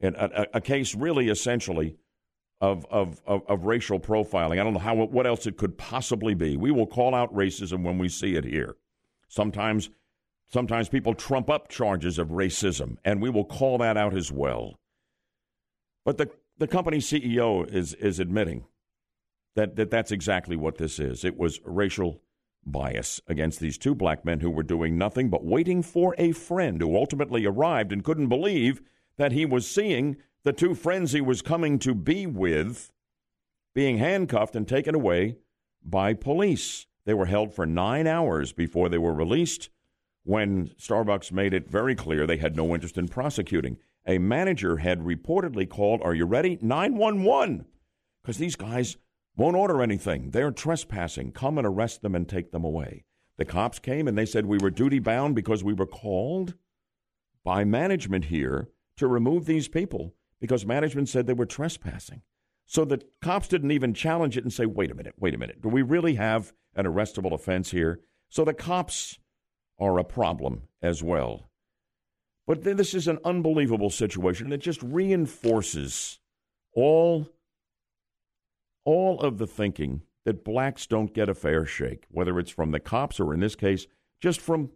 And 0.00 0.14
a, 0.16 0.42
a, 0.42 0.46
a 0.54 0.60
case 0.60 0.94
really 0.94 1.28
essentially 1.28 1.96
of, 2.60 2.86
of, 2.90 3.20
of, 3.26 3.42
of 3.48 3.64
racial 3.64 4.00
profiling. 4.00 4.60
I 4.60 4.64
don't 4.64 4.74
know 4.74 4.80
how 4.80 4.94
what 4.94 5.26
else 5.26 5.46
it 5.46 5.56
could 5.56 5.78
possibly 5.78 6.34
be. 6.34 6.56
We 6.56 6.70
will 6.70 6.86
call 6.86 7.14
out 7.14 7.34
racism 7.34 7.82
when 7.82 7.98
we 7.98 8.08
see 8.08 8.34
it 8.34 8.44
here. 8.44 8.76
Sometimes 9.28 9.90
sometimes 10.50 10.88
people 10.88 11.14
trump 11.14 11.50
up 11.50 11.68
charges 11.68 12.18
of 12.18 12.28
racism, 12.28 12.96
and 13.04 13.22
we 13.22 13.30
will 13.30 13.44
call 13.44 13.78
that 13.78 13.96
out 13.96 14.14
as 14.14 14.32
well. 14.32 14.77
But 16.08 16.16
the, 16.16 16.30
the 16.56 16.66
company 16.66 17.00
CEO 17.00 17.70
is, 17.70 17.92
is 17.92 18.18
admitting 18.18 18.64
that, 19.56 19.76
that 19.76 19.90
that's 19.90 20.10
exactly 20.10 20.56
what 20.56 20.78
this 20.78 20.98
is. 20.98 21.22
It 21.22 21.36
was 21.36 21.60
racial 21.66 22.22
bias 22.64 23.20
against 23.26 23.60
these 23.60 23.76
two 23.76 23.94
black 23.94 24.24
men 24.24 24.40
who 24.40 24.48
were 24.48 24.62
doing 24.62 24.96
nothing 24.96 25.28
but 25.28 25.44
waiting 25.44 25.82
for 25.82 26.14
a 26.16 26.32
friend 26.32 26.80
who 26.80 26.96
ultimately 26.96 27.44
arrived 27.44 27.92
and 27.92 28.02
couldn't 28.02 28.30
believe 28.30 28.80
that 29.18 29.32
he 29.32 29.44
was 29.44 29.68
seeing 29.68 30.16
the 30.44 30.54
two 30.54 30.74
friends 30.74 31.12
he 31.12 31.20
was 31.20 31.42
coming 31.42 31.78
to 31.80 31.94
be 31.94 32.26
with 32.26 32.90
being 33.74 33.98
handcuffed 33.98 34.56
and 34.56 34.66
taken 34.66 34.94
away 34.94 35.36
by 35.84 36.14
police. 36.14 36.86
They 37.04 37.12
were 37.12 37.26
held 37.26 37.52
for 37.52 37.66
nine 37.66 38.06
hours 38.06 38.54
before 38.54 38.88
they 38.88 38.96
were 38.96 39.12
released 39.12 39.68
when 40.24 40.68
Starbucks 40.80 41.32
made 41.32 41.52
it 41.52 41.68
very 41.68 41.94
clear 41.94 42.26
they 42.26 42.38
had 42.38 42.56
no 42.56 42.72
interest 42.74 42.96
in 42.96 43.08
prosecuting 43.08 43.76
a 44.08 44.18
manager 44.18 44.78
had 44.78 45.00
reportedly 45.00 45.68
called, 45.68 46.00
Are 46.02 46.14
you 46.14 46.24
ready? 46.24 46.58
911. 46.62 47.66
Because 48.22 48.38
these 48.38 48.56
guys 48.56 48.96
won't 49.36 49.54
order 49.54 49.82
anything. 49.82 50.30
They're 50.30 50.50
trespassing. 50.50 51.32
Come 51.32 51.58
and 51.58 51.66
arrest 51.66 52.02
them 52.02 52.14
and 52.14 52.28
take 52.28 52.50
them 52.50 52.64
away. 52.64 53.04
The 53.36 53.44
cops 53.44 53.78
came 53.78 54.08
and 54.08 54.18
they 54.18 54.26
said 54.26 54.46
we 54.46 54.58
were 54.58 54.70
duty 54.70 54.98
bound 54.98 55.36
because 55.36 55.62
we 55.62 55.74
were 55.74 55.86
called 55.86 56.54
by 57.44 57.64
management 57.64 58.24
here 58.24 58.68
to 58.96 59.06
remove 59.06 59.46
these 59.46 59.68
people 59.68 60.14
because 60.40 60.66
management 60.66 61.08
said 61.08 61.26
they 61.26 61.34
were 61.34 61.46
trespassing. 61.46 62.22
So 62.66 62.84
the 62.84 63.02
cops 63.22 63.48
didn't 63.48 63.70
even 63.70 63.94
challenge 63.94 64.36
it 64.36 64.44
and 64.44 64.52
say, 64.52 64.66
wait 64.66 64.90
a 64.90 64.94
minute, 64.94 65.14
wait 65.18 65.34
a 65.34 65.38
minute. 65.38 65.62
Do 65.62 65.68
we 65.68 65.82
really 65.82 66.16
have 66.16 66.52
an 66.74 66.84
arrestable 66.86 67.32
offense 67.32 67.70
here? 67.70 68.00
So 68.28 68.44
the 68.44 68.54
cops 68.54 69.18
are 69.78 69.98
a 69.98 70.04
problem 70.04 70.62
as 70.82 71.02
well. 71.02 71.47
But 72.48 72.64
this 72.64 72.94
is 72.94 73.06
an 73.06 73.18
unbelievable 73.26 73.90
situation. 73.90 74.54
It 74.54 74.62
just 74.62 74.82
reinforces 74.82 76.18
all, 76.74 77.28
all 78.86 79.20
of 79.20 79.36
the 79.36 79.46
thinking 79.46 80.00
that 80.24 80.46
blacks 80.46 80.86
don't 80.86 81.12
get 81.12 81.28
a 81.28 81.34
fair 81.34 81.66
shake, 81.66 82.06
whether 82.10 82.38
it's 82.38 82.50
from 82.50 82.70
the 82.70 82.80
cops 82.80 83.20
or 83.20 83.34
in 83.34 83.40
this 83.40 83.54
case, 83.54 83.86
just 84.22 84.40
from 84.40 84.70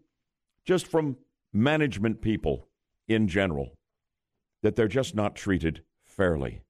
just 0.67 0.87
from 0.87 1.17
management 1.51 2.21
people 2.21 2.69
in 3.09 3.27
general, 3.27 3.73
that 4.63 4.77
they're 4.77 4.87
just 4.87 5.15
not 5.15 5.35
treated 5.35 5.83
fairly. 6.05 6.61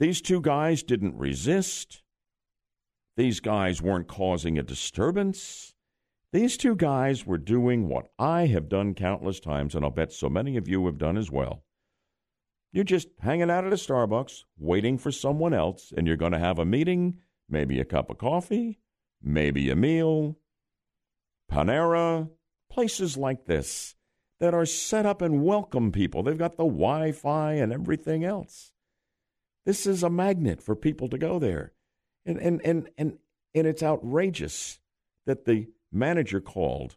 These 0.00 0.20
two 0.20 0.42
guys 0.42 0.82
didn't 0.82 1.16
resist. 1.16 2.02
These 3.16 3.40
guys 3.40 3.80
weren't 3.80 4.06
causing 4.06 4.58
a 4.58 4.62
disturbance. 4.62 5.74
These 6.32 6.56
two 6.56 6.76
guys 6.76 7.26
were 7.26 7.38
doing 7.38 7.88
what 7.88 8.10
I 8.16 8.46
have 8.46 8.68
done 8.68 8.94
countless 8.94 9.40
times, 9.40 9.74
and 9.74 9.84
I'll 9.84 9.90
bet 9.90 10.12
so 10.12 10.28
many 10.28 10.56
of 10.56 10.68
you 10.68 10.86
have 10.86 10.96
done 10.96 11.16
as 11.16 11.30
well. 11.30 11.64
You're 12.72 12.84
just 12.84 13.08
hanging 13.18 13.50
out 13.50 13.64
at 13.64 13.72
a 13.72 13.76
Starbucks, 13.76 14.44
waiting 14.56 14.96
for 14.96 15.10
someone 15.10 15.52
else, 15.52 15.92
and 15.96 16.06
you're 16.06 16.16
going 16.16 16.30
to 16.30 16.38
have 16.38 16.60
a 16.60 16.64
meeting, 16.64 17.18
maybe 17.48 17.80
a 17.80 17.84
cup 17.84 18.10
of 18.10 18.18
coffee, 18.18 18.78
maybe 19.20 19.70
a 19.70 19.76
meal. 19.76 20.38
Panera, 21.50 22.30
places 22.70 23.16
like 23.16 23.46
this 23.46 23.96
that 24.38 24.54
are 24.54 24.66
set 24.66 25.04
up 25.04 25.20
and 25.20 25.42
welcome 25.42 25.90
people. 25.90 26.22
They've 26.22 26.38
got 26.38 26.56
the 26.56 26.64
Wi 26.64 27.10
Fi 27.10 27.54
and 27.54 27.72
everything 27.72 28.24
else. 28.24 28.70
This 29.66 29.84
is 29.84 30.04
a 30.04 30.10
magnet 30.10 30.62
for 30.62 30.76
people 30.76 31.08
to 31.08 31.18
go 31.18 31.40
there. 31.40 31.72
And, 32.24 32.38
and, 32.38 32.60
and, 32.64 32.88
and, 32.96 33.18
and 33.52 33.66
it's 33.66 33.82
outrageous 33.82 34.78
that 35.26 35.44
the 35.44 35.66
manager 35.92 36.40
called 36.40 36.96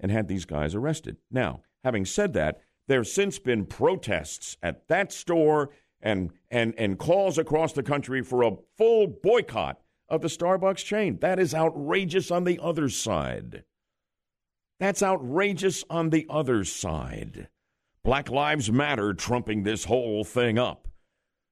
and 0.00 0.10
had 0.10 0.28
these 0.28 0.44
guys 0.44 0.74
arrested. 0.74 1.16
Now, 1.30 1.62
having 1.84 2.04
said 2.04 2.32
that, 2.34 2.60
there's 2.88 3.12
since 3.12 3.38
been 3.38 3.66
protests 3.66 4.56
at 4.62 4.88
that 4.88 5.12
store 5.12 5.70
and, 6.00 6.30
and, 6.50 6.74
and 6.76 6.98
calls 6.98 7.38
across 7.38 7.72
the 7.72 7.82
country 7.82 8.22
for 8.22 8.42
a 8.42 8.56
full 8.76 9.06
boycott 9.06 9.80
of 10.08 10.20
the 10.20 10.28
Starbucks 10.28 10.84
chain. 10.84 11.18
That 11.20 11.38
is 11.38 11.54
outrageous 11.54 12.30
on 12.30 12.44
the 12.44 12.58
other 12.60 12.88
side. 12.88 13.64
That's 14.80 15.02
outrageous 15.02 15.84
on 15.88 16.10
the 16.10 16.26
other 16.28 16.64
side. 16.64 17.48
Black 18.02 18.28
Lives 18.28 18.70
Matter 18.70 19.14
trumping 19.14 19.62
this 19.62 19.84
whole 19.84 20.24
thing 20.24 20.58
up 20.58 20.88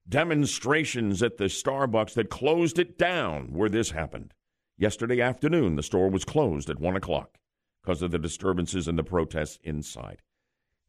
demonstrations 0.08 1.22
at 1.22 1.36
the 1.36 1.44
Starbucks 1.44 2.14
that 2.14 2.28
closed 2.28 2.78
it 2.78 2.98
down 2.98 3.52
where 3.52 3.68
this 3.68 3.92
happened. 3.92 4.34
Yesterday 4.80 5.20
afternoon, 5.20 5.76
the 5.76 5.82
store 5.82 6.08
was 6.08 6.24
closed 6.24 6.70
at 6.70 6.80
1 6.80 6.96
o'clock 6.96 7.36
because 7.82 8.00
of 8.00 8.12
the 8.12 8.18
disturbances 8.18 8.88
and 8.88 8.98
the 8.98 9.04
protests 9.04 9.58
inside. 9.62 10.22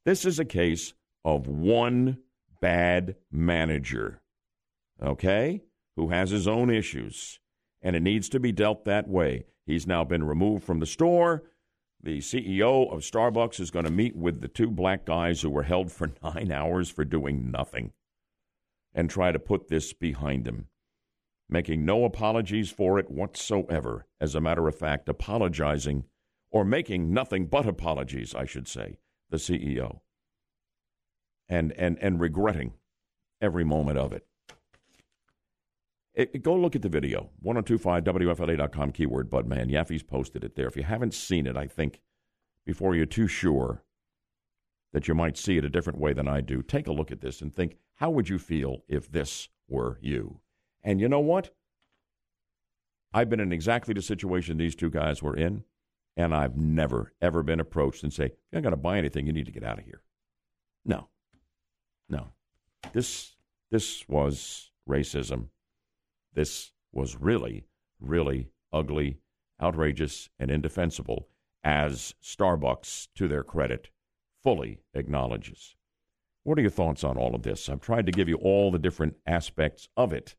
This 0.05 0.23
is 0.23 0.39
a 0.39 0.45
case 0.45 0.93
of 1.25 1.45
one 1.45 2.19
bad 2.61 3.17
manager, 3.29 4.21
okay, 5.03 5.63
who 5.97 6.07
has 6.07 6.29
his 6.29 6.47
own 6.47 6.69
issues, 6.69 7.41
and 7.81 7.93
it 7.93 8.01
needs 8.01 8.29
to 8.29 8.39
be 8.39 8.53
dealt 8.53 8.85
that 8.85 9.09
way. 9.09 9.43
He's 9.65 9.85
now 9.85 10.05
been 10.05 10.23
removed 10.23 10.63
from 10.63 10.79
the 10.79 10.85
store. 10.85 11.43
The 12.01 12.19
CEO 12.19 12.89
of 12.89 13.01
Starbucks 13.01 13.59
is 13.59 13.71
going 13.71 13.83
to 13.83 13.91
meet 13.91 14.15
with 14.15 14.39
the 14.39 14.47
two 14.47 14.71
black 14.71 15.05
guys 15.05 15.41
who 15.41 15.49
were 15.49 15.63
held 15.63 15.91
for 15.91 16.11
nine 16.23 16.53
hours 16.53 16.89
for 16.89 17.03
doing 17.03 17.51
nothing 17.51 17.91
and 18.93 19.09
try 19.09 19.33
to 19.33 19.37
put 19.39 19.67
this 19.67 19.91
behind 19.91 20.47
him, 20.47 20.69
making 21.51 21.85
no 21.85 22.05
apologies 22.05 22.71
for 22.71 22.97
it 22.97 23.11
whatsoever. 23.11 24.07
As 24.19 24.33
a 24.33 24.41
matter 24.41 24.67
of 24.67 24.75
fact, 24.75 25.09
apologizing 25.09 26.05
or 26.49 26.65
making 26.65 27.13
nothing 27.13 27.47
but 27.47 27.67
apologies, 27.67 28.33
I 28.33 28.45
should 28.45 28.67
say, 28.67 28.97
the 29.29 29.37
CEO, 29.37 29.99
and, 31.47 31.73
and, 31.73 31.97
and 31.99 32.19
regretting 32.19 32.73
every 33.41 33.63
moment 33.63 33.97
of 33.97 34.13
it. 34.13 34.25
It, 36.13 36.43
go 36.43 36.55
look 36.55 36.75
at 36.75 36.81
the 36.81 36.89
video, 36.89 37.29
1025WFLA.com, 37.45 38.91
keyword 38.91 39.29
Budman. 39.29 39.71
Yaffee's 39.71 40.03
posted 40.03 40.43
it 40.43 40.55
there. 40.55 40.67
If 40.67 40.75
you 40.75 40.83
haven't 40.83 41.13
seen 41.13 41.47
it, 41.47 41.55
I 41.55 41.67
think 41.67 42.01
before 42.65 42.95
you're 42.95 43.05
too 43.05 43.27
sure 43.27 43.83
that 44.91 45.07
you 45.07 45.15
might 45.15 45.37
see 45.37 45.57
it 45.57 45.63
a 45.63 45.69
different 45.69 45.99
way 45.99 46.11
than 46.11 46.27
I 46.27 46.41
do, 46.41 46.61
take 46.61 46.87
a 46.87 46.91
look 46.91 47.11
at 47.11 47.21
this 47.21 47.41
and 47.41 47.53
think, 47.53 47.77
how 47.95 48.09
would 48.09 48.27
you 48.27 48.39
feel 48.39 48.83
if 48.89 49.09
this 49.09 49.47
were 49.69 49.99
you? 50.01 50.41
And 50.83 50.99
you 50.99 51.07
know 51.07 51.19
what? 51.19 51.51
I've 53.13 53.29
been 53.29 53.39
in 53.39 53.51
exactly 53.51 53.93
the 53.93 54.01
situation 54.01 54.57
these 54.57 54.75
two 54.75 54.89
guys 54.89 55.21
were 55.21 55.35
in, 55.35 55.63
and 56.15 56.33
I've 56.33 56.55
never, 56.55 57.13
ever 57.21 57.43
been 57.43 57.59
approached 57.59 58.03
and 58.03 58.13
say, 58.13 58.31
You're 58.51 58.61
not 58.61 58.63
going 58.63 58.71
to 58.71 58.77
buy 58.77 58.97
anything, 58.97 59.27
you 59.27 59.33
need 59.33 59.45
to 59.45 59.51
get 59.51 59.63
out 59.63 59.79
of 59.79 59.85
here. 59.85 60.01
No. 60.85 61.09
No. 62.09 62.27
This 62.93 63.35
this 63.69 64.07
was 64.09 64.71
racism. 64.87 65.47
This 66.33 66.71
was 66.91 67.15
really, 67.15 67.65
really 67.99 68.49
ugly, 68.73 69.19
outrageous, 69.61 70.29
and 70.39 70.51
indefensible, 70.51 71.29
as 71.63 72.15
Starbucks, 72.21 73.07
to 73.15 73.27
their 73.27 73.43
credit, 73.43 73.89
fully 74.43 74.81
acknowledges. 74.93 75.75
What 76.43 76.57
are 76.57 76.61
your 76.61 76.71
thoughts 76.71 77.03
on 77.03 77.17
all 77.17 77.35
of 77.35 77.43
this? 77.43 77.69
I've 77.69 77.81
tried 77.81 78.07
to 78.07 78.11
give 78.11 78.27
you 78.27 78.35
all 78.37 78.71
the 78.71 78.79
different 78.79 79.15
aspects 79.25 79.87
of 79.95 80.11
it. 80.11 80.35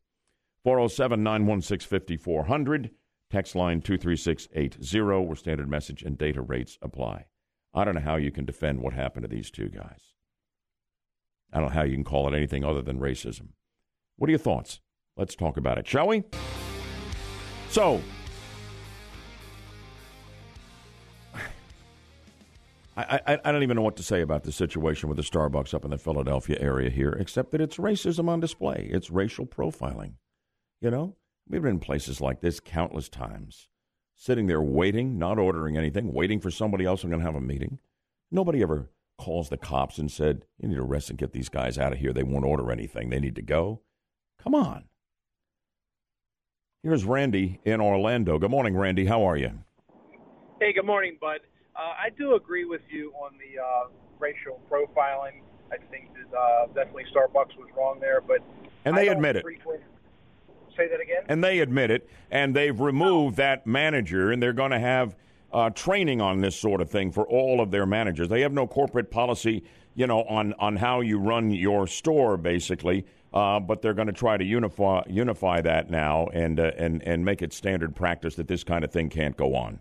407 0.65 1.23
916 1.23 1.89
5400, 1.89 2.91
text 3.31 3.55
line 3.55 3.81
23680, 3.81 5.27
where 5.27 5.37
standard 5.37 5.69
message 5.69 6.03
and 6.03 6.17
data 6.17 6.41
rates 6.41 6.79
apply. 6.81 7.27
I 7.75 7.85
don't 7.85 7.95
know 7.95 8.01
how 8.01 8.17
you 8.17 8.31
can 8.31 8.45
defend 8.45 8.81
what 8.81 8.93
happened 8.93 9.25
to 9.25 9.29
these 9.29 9.51
two 9.51 9.69
guys. 9.69 10.13
I 11.53 11.59
don't 11.59 11.69
know 11.69 11.75
how 11.75 11.83
you 11.83 11.95
can 11.95 12.05
call 12.05 12.29
it 12.29 12.37
anything 12.37 12.65
other 12.65 12.83
than 12.83 12.99
racism. 12.99 13.49
What 14.17 14.29
are 14.29 14.33
your 14.33 14.39
thoughts? 14.39 14.81
Let's 15.17 15.35
talk 15.35 15.57
about 15.57 15.79
it, 15.79 15.87
shall 15.87 16.09
we? 16.09 16.23
So, 17.69 18.01
I, 22.97 23.21
I, 23.27 23.39
I, 23.45 23.53
don't 23.53 23.63
even 23.63 23.77
know 23.77 23.83
what 23.83 23.97
to 23.97 24.03
say 24.03 24.21
about 24.21 24.45
the 24.45 24.53
situation 24.53 25.09
with 25.09 25.17
the 25.17 25.23
Starbucks 25.23 25.73
up 25.73 25.85
in 25.85 25.91
the 25.91 25.99
Philadelphia 25.99 26.59
area 26.61 26.91
here, 26.91 27.13
except 27.13 27.51
that 27.53 27.61
it's 27.61 27.79
racism 27.79 28.29
on 28.29 28.41
display. 28.41 28.89
It's 28.93 29.11
racial 29.11 29.47
profiling. 29.47 30.15
You 30.83 30.91
know, 30.91 31.15
we've 31.49 31.63
been 31.63 31.75
in 31.75 31.79
places 31.79 32.21
like 32.21 32.41
this 32.41 32.59
countless 32.59 33.09
times, 33.09 33.69
sitting 34.17 34.49
there 34.49 34.61
waiting, 34.61 35.17
not 35.17 35.39
ordering 35.39 35.77
anything, 35.77 36.13
waiting 36.13 36.41
for 36.41 36.51
somebody 36.51 36.85
else. 36.85 37.05
I'm 37.05 37.11
going 37.11 37.21
to 37.21 37.27
have 37.27 37.37
a 37.37 37.41
meeting. 37.41 37.79
Nobody 38.33 38.63
ever 38.63 38.91
calls 39.17 39.49
the 39.49 39.57
cops 39.57 39.99
and 39.99 40.11
said, 40.11 40.45
"You 40.59 40.69
need 40.69 40.75
to 40.75 40.83
arrest 40.83 41.09
and 41.09 41.17
get 41.17 41.33
these 41.33 41.49
guys 41.49 41.79
out 41.79 41.93
of 41.93 42.01
here. 42.01 42.13
They 42.13 42.25
won't 42.25 42.45
order 42.45 42.73
anything. 42.73 43.11
They 43.11 43.21
need 43.21 43.37
to 43.37 43.43
go." 43.43 43.83
Come 44.43 44.57
on. 44.57 44.87
Here's 46.83 47.05
Randy 47.05 47.61
in 47.65 47.81
Orlando. 47.81 48.41
Good 48.41 48.51
morning, 48.51 48.77
Randy. 48.77 49.07
How 49.07 49.23
are 49.23 49.37
you? 49.37 49.53
Hey, 50.61 50.73
good 50.73 50.85
morning, 50.85 51.17
Bud. 51.21 51.43
Uh, 51.77 51.95
I 51.97 52.11
do 52.19 52.35
agree 52.35 52.65
with 52.65 52.83
you 52.91 53.13
on 53.13 53.35
the 53.39 53.63
uh, 53.63 53.85
racial 54.19 54.61
profiling. 54.69 55.43
I 55.71 55.77
think 55.93 56.11
that 56.15 56.37
uh, 56.37 56.67
definitely 56.75 57.05
Starbucks 57.15 57.57
was 57.57 57.69
wrong 57.79 58.01
there, 58.01 58.21
but 58.21 58.41
and 58.85 58.97
they 58.97 59.07
admit 59.07 59.37
it. 59.37 59.45
Say 60.77 60.89
that 60.89 61.01
again. 61.01 61.23
And 61.29 61.43
they 61.43 61.61
admit 61.61 61.91
it, 61.91 62.09
and 62.31 62.55
they've 62.55 62.79
removed 62.79 63.39
no. 63.39 63.45
that 63.45 63.67
manager, 63.67 64.33
and 64.33 64.43
they're 64.43 64.53
going 64.53 64.71
to 64.71 64.79
have 64.79 65.17
uh, 65.53 65.71
training 65.71 66.21
on 66.21 66.41
this 66.41 66.57
sort 66.57 66.81
of 66.81 66.91
thing 66.91 67.11
for 67.13 67.27
all 67.27 67.61
of 67.61 67.71
their 67.71 67.87
managers. 67.87 68.29
They 68.29 68.41
have 68.41 68.53
no 68.53 68.67
corporate 68.67 69.11
policy, 69.11 69.65
you 69.95 70.07
know, 70.07 70.23
on 70.25 70.55
on 70.55 70.77
how 70.77 71.01
you 71.01 71.19
run 71.19 71.51
your 71.51 71.87
store, 71.87 72.37
basically. 72.37 73.05
Uh, 73.33 73.59
but 73.59 73.81
they're 73.81 73.95
going 73.95 74.07
to 74.09 74.13
try 74.13 74.37
to 74.37 74.45
unify 74.45 75.03
unify 75.09 75.61
that 75.63 75.91
now 75.91 76.27
and 76.35 76.61
uh, 76.61 76.71
and 76.77 77.03
and 77.03 77.25
make 77.25 77.41
it 77.41 77.53
standard 77.53 77.95
practice 77.97 78.35
that 78.37 78.47
this 78.47 78.63
kind 78.63 78.85
of 78.85 78.93
thing 78.93 79.09
can't 79.09 79.37
go 79.37 79.55
on. 79.55 79.81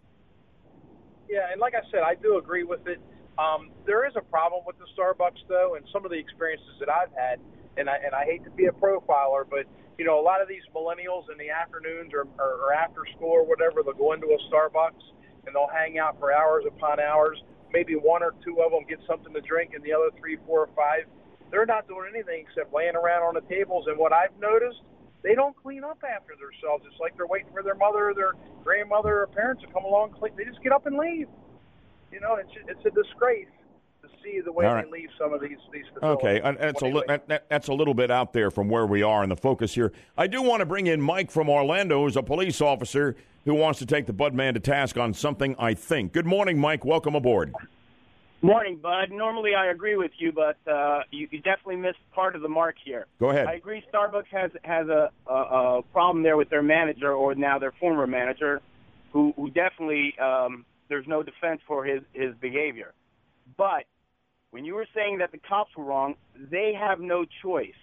Yeah, 1.29 1.51
and 1.51 1.59
like 1.59 1.73
I 1.75 1.81
said, 1.91 2.01
I 2.01 2.15
do 2.15 2.37
agree 2.37 2.63
with 2.63 2.87
it. 2.87 2.99
Um, 3.39 3.71
there 3.85 4.05
is 4.07 4.13
a 4.15 4.21
problem 4.21 4.63
with 4.65 4.77
the 4.77 4.85
Starbucks 4.97 5.47
though, 5.47 5.75
and 5.75 5.85
some 5.91 6.05
of 6.05 6.11
the 6.11 6.17
experiences 6.17 6.75
that 6.79 6.89
I've 6.89 7.11
had, 7.13 7.39
and 7.77 7.89
I 7.89 7.97
and 7.97 8.13
I 8.13 8.23
hate 8.25 8.43
to 8.45 8.51
be 8.51 8.65
a 8.67 8.71
profiler, 8.71 9.43
but 9.49 9.65
you 10.01 10.07
know, 10.09 10.17
a 10.19 10.25
lot 10.25 10.41
of 10.41 10.49
these 10.49 10.65
millennials 10.73 11.29
in 11.29 11.37
the 11.37 11.53
afternoons 11.53 12.09
or, 12.11 12.25
or, 12.41 12.57
or 12.65 12.73
after 12.73 13.05
school 13.13 13.29
or 13.29 13.45
whatever, 13.45 13.85
they'll 13.85 13.93
go 13.93 14.13
into 14.13 14.25
a 14.33 14.39
Starbucks 14.49 15.05
and 15.45 15.53
they'll 15.53 15.69
hang 15.69 15.99
out 15.99 16.17
for 16.17 16.33
hours 16.33 16.65
upon 16.65 16.99
hours. 16.99 17.37
Maybe 17.71 17.93
one 17.93 18.23
or 18.23 18.33
two 18.43 18.65
of 18.65 18.73
them 18.73 18.81
get 18.89 18.97
something 19.05 19.31
to 19.31 19.41
drink, 19.41 19.77
and 19.77 19.83
the 19.85 19.93
other 19.93 20.09
three, 20.17 20.41
four, 20.47 20.65
or 20.65 20.69
five, 20.73 21.05
they're 21.51 21.69
not 21.69 21.87
doing 21.87 22.09
anything 22.09 22.49
except 22.49 22.73
laying 22.73 22.95
around 22.97 23.21
on 23.21 23.35
the 23.37 23.45
tables. 23.45 23.85
And 23.85 23.95
what 23.99 24.11
I've 24.11 24.33
noticed 24.41 24.81
they 25.21 25.35
don't 25.35 25.53
clean 25.61 25.83
up 25.83 26.01
after 26.01 26.33
themselves. 26.33 26.81
It's 26.89 26.99
like 26.99 27.13
they're 27.15 27.29
waiting 27.29 27.53
for 27.53 27.61
their 27.61 27.77
mother 27.77 28.09
or 28.09 28.13
their 28.17 28.33
grandmother 28.65 29.21
or 29.21 29.27
parents 29.27 29.61
to 29.61 29.69
come 29.69 29.85
along. 29.85 30.17
Clean. 30.17 30.33
They 30.35 30.49
just 30.49 30.63
get 30.65 30.73
up 30.73 30.89
and 30.89 30.97
leave. 30.97 31.29
You 32.09 32.19
know, 32.25 32.41
it's 32.41 32.49
it's 32.65 32.81
a 32.89 32.89
disgrace 32.89 33.53
see 34.23 34.41
the 34.41 34.51
way 34.51 34.65
All 34.65 34.75
right. 34.75 34.85
they 34.85 34.91
leave 35.01 35.09
some 35.17 35.33
of 35.33 35.41
these 35.41 35.57
these 35.73 35.85
facilities. 35.93 36.23
Okay, 36.25 36.41
uh, 36.41 36.51
that's 36.53 36.81
a 36.81 36.85
What 36.85 36.91
do 36.91 36.97
li- 36.99 37.03
that, 37.07 37.27
that- 37.27 37.49
that's 37.49 37.67
a 37.67 37.73
little 37.73 37.93
bit 37.93 38.11
out 38.11 38.33
there 38.33 38.51
from 38.51 38.69
where 38.69 38.85
we 38.85 39.03
are 39.03 39.23
in 39.23 39.29
the 39.29 39.35
focus 39.35 39.73
here. 39.73 39.91
I 40.17 40.27
do 40.27 40.41
want 40.41 40.59
to 40.61 40.65
bring 40.65 40.87
in 40.87 41.01
Mike 41.01 41.31
from 41.31 41.49
Orlando, 41.49 42.03
who's 42.03 42.17
a 42.17 42.23
police 42.23 42.61
officer 42.61 43.15
who 43.45 43.53
wants 43.55 43.79
to 43.79 43.85
take 43.85 44.05
the 44.05 44.13
Bud 44.13 44.33
man 44.33 44.53
to 44.53 44.59
task 44.59 44.97
on 44.97 45.13
something. 45.13 45.55
I 45.57 45.73
think. 45.73 46.13
Good 46.13 46.25
morning, 46.27 46.59
Mike. 46.59 46.85
Welcome 46.85 47.15
aboard. 47.15 47.53
Morning, 48.43 48.77
Bud. 48.77 49.11
Normally 49.11 49.53
I 49.53 49.67
agree 49.67 49.95
with 49.97 50.11
you, 50.17 50.31
but 50.31 50.57
uh, 50.67 51.01
you, 51.11 51.27
you 51.29 51.39
definitely 51.41 51.75
missed 51.75 51.99
part 52.11 52.35
of 52.35 52.41
the 52.41 52.49
mark 52.49 52.75
here. 52.83 53.05
Go 53.19 53.29
ahead. 53.29 53.45
I 53.45 53.53
agree. 53.53 53.83
Starbucks 53.93 54.25
has 54.31 54.49
has 54.63 54.87
a, 54.87 55.11
a, 55.27 55.33
a 55.33 55.81
problem 55.93 56.23
there 56.23 56.37
with 56.37 56.49
their 56.49 56.63
manager, 56.63 57.13
or 57.13 57.35
now 57.35 57.59
their 57.59 57.71
former 57.73 58.07
manager, 58.07 58.59
who 59.13 59.31
who 59.35 59.51
definitely 59.51 60.15
um, 60.19 60.65
there's 60.89 61.07
no 61.07 61.21
defense 61.21 61.61
for 61.67 61.85
his 61.85 62.01
his 62.13 62.33
behavior. 62.41 62.93
But 63.57 63.83
when 64.51 64.65
you 64.65 64.75
were 64.75 64.87
saying 64.93 65.17
that 65.19 65.31
the 65.31 65.37
cops 65.39 65.75
were 65.75 65.83
wrong, 65.85 66.15
they 66.49 66.73
have 66.77 66.99
no 66.99 67.25
choice. 67.41 67.73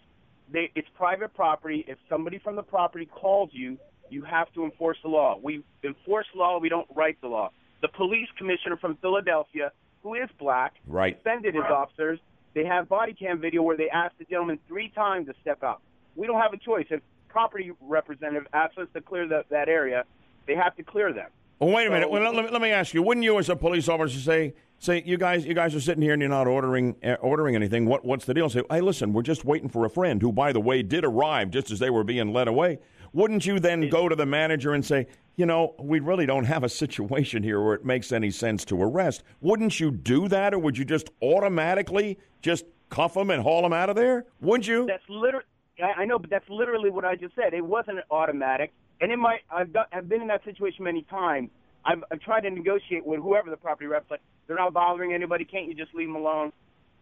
They, 0.53 0.71
it's 0.75 0.89
private 0.95 1.35
property. 1.35 1.85
If 1.89 1.99
somebody 2.09 2.39
from 2.39 2.57
the 2.57 2.63
property 2.63 3.07
calls 3.07 3.51
you, 3.53 3.79
you 4.11 4.23
have 4.23 4.53
to 4.55 4.65
enforce 4.65 4.97
the 5.03 5.09
law. 5.09 5.39
We 5.43 5.63
enforce 5.85 6.27
law. 6.35 6.59
We 6.59 6.69
don't 6.69 6.87
write 6.95 7.21
the 7.21 7.29
law. 7.29 7.51
The 7.83 7.89
police 7.89 8.29
commissioner 8.39 8.77
from 8.77 8.97
Philadelphia, 8.97 9.73
who 10.03 10.15
is 10.15 10.29
black, 10.39 10.75
Right. 10.87 11.17
defended 11.17 11.55
his 11.55 11.65
officers. 11.65 12.19
They 12.55 12.65
have 12.65 12.89
body 12.89 13.13
cam 13.13 13.41
video 13.41 13.63
where 13.63 13.77
they 13.77 13.91
asked 13.91 14.19
the 14.19 14.25
gentleman 14.25 14.59
three 14.67 14.89
times 14.91 15.27
to 15.27 15.35
step 15.41 15.63
out. 15.63 15.83
We 16.17 16.27
don't 16.27 16.41
have 16.41 16.53
a 16.53 16.57
choice. 16.57 16.87
If 16.91 17.01
property 17.29 17.73
representative 17.81 18.47
asks 18.53 18.79
us 18.79 18.89
to 18.95 19.01
clear 19.01 19.29
that, 19.29 19.51
that 19.51 19.69
area, 19.69 20.05
they 20.47 20.55
have 20.55 20.75
to 20.77 20.83
clear 20.83 21.13
them. 21.13 21.29
Well, 21.61 21.75
wait 21.75 21.89
a 21.89 21.91
minute. 21.91 22.11
Well, 22.11 22.23
let, 22.33 22.45
me, 22.45 22.51
let 22.51 22.63
me 22.63 22.71
ask 22.71 22.95
you. 22.95 23.03
Wouldn't 23.03 23.25
you, 23.25 23.39
as 23.39 23.49
a 23.49 23.57
police 23.57 23.89
officer, 23.89 24.19
say, 24.21 24.55
say, 24.79 25.03
you 25.05 25.19
guys, 25.19 25.45
you 25.45 25.55
guys 25.55 25.75
are 25.75 25.81
sitting 25.81 26.03
here 26.03 26.13
and 26.13 26.23
you're 26.23 26.29
not 26.29 26.47
ordering, 26.47 26.95
uh, 27.03 27.15
ordering 27.15 27.57
anything? 27.57 27.87
What, 27.87 28.05
what's 28.05 28.25
the 28.27 28.35
deal? 28.35 28.49
Say, 28.49 28.63
hey, 28.71 28.81
listen, 28.81 29.13
we're 29.13 29.23
just 29.23 29.45
waiting 29.45 29.69
for 29.69 29.85
a 29.85 29.91
friend 29.91 30.23
who, 30.23 30.31
by 30.31 30.53
the 30.53 30.61
way, 30.61 30.83
did 30.83 31.05
arrive 31.05 31.51
just 31.51 31.73
as 31.73 31.81
they 31.81 31.91
were 31.91 32.05
being 32.05 32.33
led 32.33 32.47
away. 32.47 32.79
Wouldn't 33.13 33.45
you 33.47 33.59
then 33.59 33.89
go 33.89 34.09
to 34.09 34.15
the 34.15 34.27
manager 34.27 34.75
and 34.75 34.85
say, 34.85 35.07
you 35.37 35.47
know, 35.47 35.75
we 35.79 35.99
really 35.99 36.27
don't 36.27 36.45
have 36.45 36.63
a 36.63 36.69
situation 36.69 37.43
here 37.43 37.61
where 37.61 37.75
it 37.75 37.85
makes 37.85 38.13
any 38.13 38.31
sense 38.31 38.65
to 38.67 38.81
arrest? 38.81 39.25
Wouldn't 39.41 39.81
you 39.81 39.91
do 39.91 40.29
that, 40.29 40.53
or 40.53 40.59
would 40.59 40.77
you 40.77 40.85
just 40.85 41.09
automatically 41.23 42.19
just 42.43 42.67
cuff 42.91 43.15
them 43.15 43.31
and 43.31 43.43
haul 43.43 43.63
them 43.63 43.73
out 43.73 43.89
of 43.89 43.97
there? 43.97 44.27
Wouldn't 44.41 44.69
you? 44.69 44.87
That's 44.87 45.09
literally. 45.09 45.47
I 45.83 46.03
I 46.03 46.05
know, 46.05 46.19
but 46.19 46.29
that's 46.29 46.49
literally 46.49 46.91
what 46.91 47.05
I 47.05 47.15
just 47.17 47.35
said. 47.35 47.55
It 47.55 47.65
wasn't 47.65 48.01
automatic, 48.11 48.73
and 49.01 49.13
in 49.13 49.21
my 49.21 49.39
I've 49.51 49.73
done, 49.73 49.87
I've 49.93 50.09
been 50.09 50.23
in 50.23 50.29
that 50.29 50.45
situation 50.45 50.85
many 50.85 51.03
times. 51.03 51.51
I've, 51.85 52.03
I've 52.11 52.21
tried 52.21 52.41
to 52.41 52.51
negotiate 52.51 53.07
with 53.07 53.21
whoever 53.21 53.51
the 53.51 53.57
property 53.57 53.87
rep's 53.87 54.11
like. 54.11 54.21
They're 54.47 54.57
not 54.57 54.73
bothering 54.73 55.13
anybody. 55.13 55.45
Can't 55.45 55.67
you 55.67 55.75
just 55.75 55.95
leave 55.95 56.09
them 56.09 56.17
alone? 56.17 56.53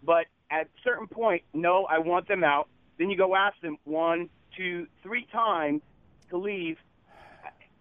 But 0.03 0.27
at 0.51 0.67
a 0.67 0.69
certain 0.85 1.07
point, 1.07 1.43
no, 1.55 1.85
I 1.85 1.99
want 1.99 2.29
them 2.29 2.45
out. 2.45 2.69
Then 2.99 3.09
you 3.09 3.17
go 3.17 3.35
ask 3.37 3.61
them 3.61 3.77
one, 3.85 4.29
two, 4.57 4.87
three 5.03 5.27
times 5.33 5.83
to 6.31 6.39
leave. 6.39 6.77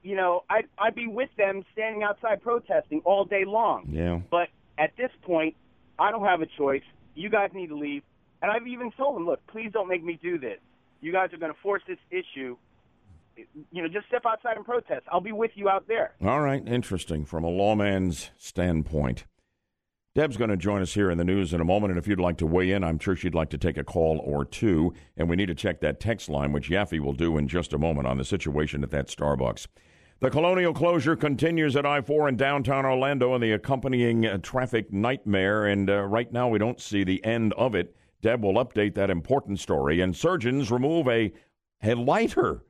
You 0.03 0.15
know, 0.15 0.43
I'd, 0.49 0.65
I'd 0.77 0.93
be 0.93 1.07
with 1.07 1.29
them 1.35 1.65
standing 1.73 2.03
outside 2.03 2.41
protesting 2.43 3.01
all 3.05 3.25
day 3.25 3.43
long. 3.45 3.87
Yeah. 3.89 4.19
But 4.29 4.49
at 4.77 4.91
this 4.97 5.09
point, 5.23 5.55
I 5.97 6.11
don't 6.11 6.25
have 6.25 6.41
a 6.41 6.47
choice. 6.57 6.83
You 7.15 7.29
guys 7.29 7.49
need 7.53 7.67
to 7.67 7.77
leave. 7.77 8.03
And 8.41 8.51
I've 8.51 8.67
even 8.67 8.91
told 8.91 9.15
them, 9.15 9.25
look, 9.25 9.39
please 9.47 9.71
don't 9.73 9.87
make 9.87 10.03
me 10.03 10.19
do 10.21 10.37
this. 10.37 10.59
You 11.01 11.11
guys 11.11 11.33
are 11.33 11.37
going 11.37 11.53
to 11.53 11.59
force 11.61 11.81
this 11.87 11.97
issue. 12.11 12.57
You 13.71 13.81
know, 13.83 13.87
just 13.87 14.07
step 14.07 14.23
outside 14.25 14.57
and 14.57 14.65
protest. 14.65 15.05
I'll 15.11 15.21
be 15.21 15.31
with 15.31 15.51
you 15.55 15.69
out 15.69 15.87
there. 15.87 16.15
All 16.23 16.41
right, 16.41 16.65
interesting 16.65 17.25
from 17.25 17.43
a 17.43 17.49
lawman's 17.49 18.31
standpoint. 18.37 19.25
Deb's 20.15 20.37
going 20.37 20.49
to 20.49 20.55
join 20.55 20.81
us 20.81 20.93
here 20.93 21.11
in 21.11 21.17
the 21.17 21.25
news 21.25 21.53
in 21.53 21.59
a 21.59 21.65
moment, 21.65 21.91
and 21.91 21.99
if 21.99 22.07
you'd 22.07 22.21
like 22.21 22.37
to 22.37 22.45
weigh 22.45 22.71
in, 22.71 22.85
I'm 22.85 22.99
sure 22.99 23.17
she'd 23.17 23.35
like 23.35 23.49
to 23.49 23.57
take 23.57 23.77
a 23.77 23.83
call 23.83 24.21
or 24.23 24.45
two. 24.45 24.93
And 25.17 25.29
we 25.29 25.35
need 25.35 25.47
to 25.47 25.55
check 25.55 25.81
that 25.81 25.99
text 25.99 26.29
line, 26.29 26.53
which 26.53 26.69
Yaffee 26.69 27.01
will 27.01 27.11
do 27.11 27.37
in 27.37 27.49
just 27.49 27.73
a 27.73 27.77
moment 27.77 28.07
on 28.07 28.17
the 28.17 28.23
situation 28.23 28.81
at 28.81 28.91
that 28.91 29.07
Starbucks. 29.07 29.67
The 30.21 30.29
colonial 30.29 30.73
closure 30.73 31.17
continues 31.17 31.75
at 31.75 31.85
I 31.85 31.99
4 31.99 32.29
in 32.29 32.37
downtown 32.37 32.85
Orlando 32.85 33.33
and 33.33 33.43
the 33.43 33.51
accompanying 33.51 34.25
uh, 34.25 34.37
traffic 34.37 34.93
nightmare. 34.93 35.65
And 35.65 35.89
uh, 35.89 36.03
right 36.03 36.31
now, 36.31 36.47
we 36.47 36.59
don't 36.59 36.79
see 36.79 37.03
the 37.03 37.23
end 37.25 37.51
of 37.57 37.75
it. 37.75 37.93
Deb 38.21 38.41
will 38.41 38.53
update 38.53 38.95
that 38.95 39.09
important 39.09 39.59
story. 39.59 39.99
And 39.99 40.15
surgeons 40.15 40.71
remove 40.71 41.09
a, 41.09 41.33
a 41.83 41.93
lighter 41.93 42.63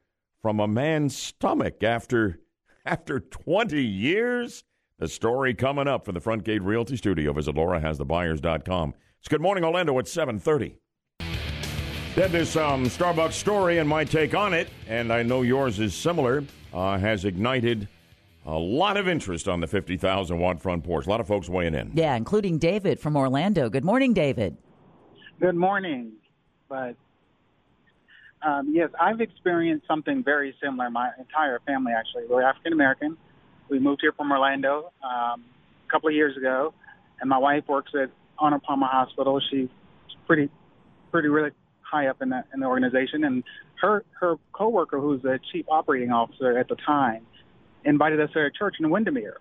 from 0.45 0.59
a 0.59 0.67
man's 0.67 1.17
stomach 1.17 1.81
after 1.81 2.39
after 2.85 3.19
20 3.19 3.83
years. 3.83 4.63
The 4.99 5.07
story 5.07 5.55
coming 5.55 5.87
up 5.87 6.05
from 6.05 6.13
the 6.13 6.19
Front 6.19 6.43
Gate 6.43 6.61
Realty 6.61 6.97
Studio. 6.97 7.33
Visit 7.33 7.55
laurahasthebuyers.com. 7.55 8.93
It's 9.17 9.27
Good 9.27 9.41
Morning 9.41 9.63
Orlando 9.63 9.97
at 9.97 10.07
730. 10.07 10.77
Did 12.13 12.31
this 12.31 12.55
um, 12.55 12.85
Starbucks 12.85 13.31
story 13.31 13.79
and 13.79 13.89
my 13.89 14.03
take 14.03 14.35
on 14.35 14.53
it, 14.53 14.69
and 14.87 15.11
I 15.11 15.23
know 15.23 15.41
yours 15.41 15.79
is 15.79 15.95
similar, 15.95 16.43
uh, 16.71 16.99
has 16.99 17.25
ignited 17.25 17.87
a 18.45 18.55
lot 18.55 18.97
of 18.97 19.07
interest 19.07 19.47
on 19.47 19.61
the 19.61 19.67
50,000 19.67 20.37
watt 20.37 20.61
front 20.61 20.83
porch. 20.83 21.07
A 21.07 21.09
lot 21.09 21.21
of 21.21 21.27
folks 21.27 21.49
weighing 21.49 21.73
in. 21.73 21.89
Yeah, 21.95 22.15
including 22.15 22.59
David 22.59 22.99
from 22.99 23.17
Orlando. 23.17 23.67
Good 23.67 23.83
morning, 23.83 24.13
David. 24.13 24.55
Good 25.39 25.55
morning. 25.55 26.11
But 26.69 26.97
um, 28.45 28.71
yes, 28.71 28.89
I've 29.01 29.21
experienced 29.21 29.87
something 29.87 30.23
very 30.23 30.55
similar. 30.61 30.89
My 30.91 31.09
entire 31.17 31.59
family, 31.65 31.93
actually, 31.97 32.25
we're 32.29 32.43
African 32.43 32.73
American. 32.73 33.17
We 33.69 33.79
moved 33.79 34.01
here 34.01 34.11
from 34.11 34.31
Orlando 34.31 34.91
um, 35.03 35.43
a 35.87 35.91
couple 35.91 36.09
of 36.09 36.15
years 36.15 36.37
ago, 36.37 36.71
and 37.19 37.27
my 37.27 37.39
wife 37.39 37.63
works 37.67 37.91
at 37.99 38.11
Arnold 38.37 38.61
Palmer 38.61 38.85
Hospital. 38.85 39.41
She's 39.49 39.69
pretty, 40.27 40.49
pretty 41.11 41.27
really 41.27 41.49
high 41.81 42.07
up 42.07 42.21
in 42.21 42.29
the 42.29 42.43
in 42.53 42.59
the 42.59 42.67
organization, 42.67 43.23
and 43.23 43.43
her 43.81 44.05
her 44.19 44.35
coworker, 44.53 44.99
who's 44.99 45.23
the 45.23 45.39
chief 45.51 45.65
operating 45.67 46.11
officer 46.11 46.55
at 46.55 46.67
the 46.67 46.75
time, 46.85 47.25
invited 47.83 48.19
us 48.19 48.29
to 48.33 48.45
a 48.45 48.51
church 48.51 48.75
in 48.79 48.91
Windermere, 48.91 49.39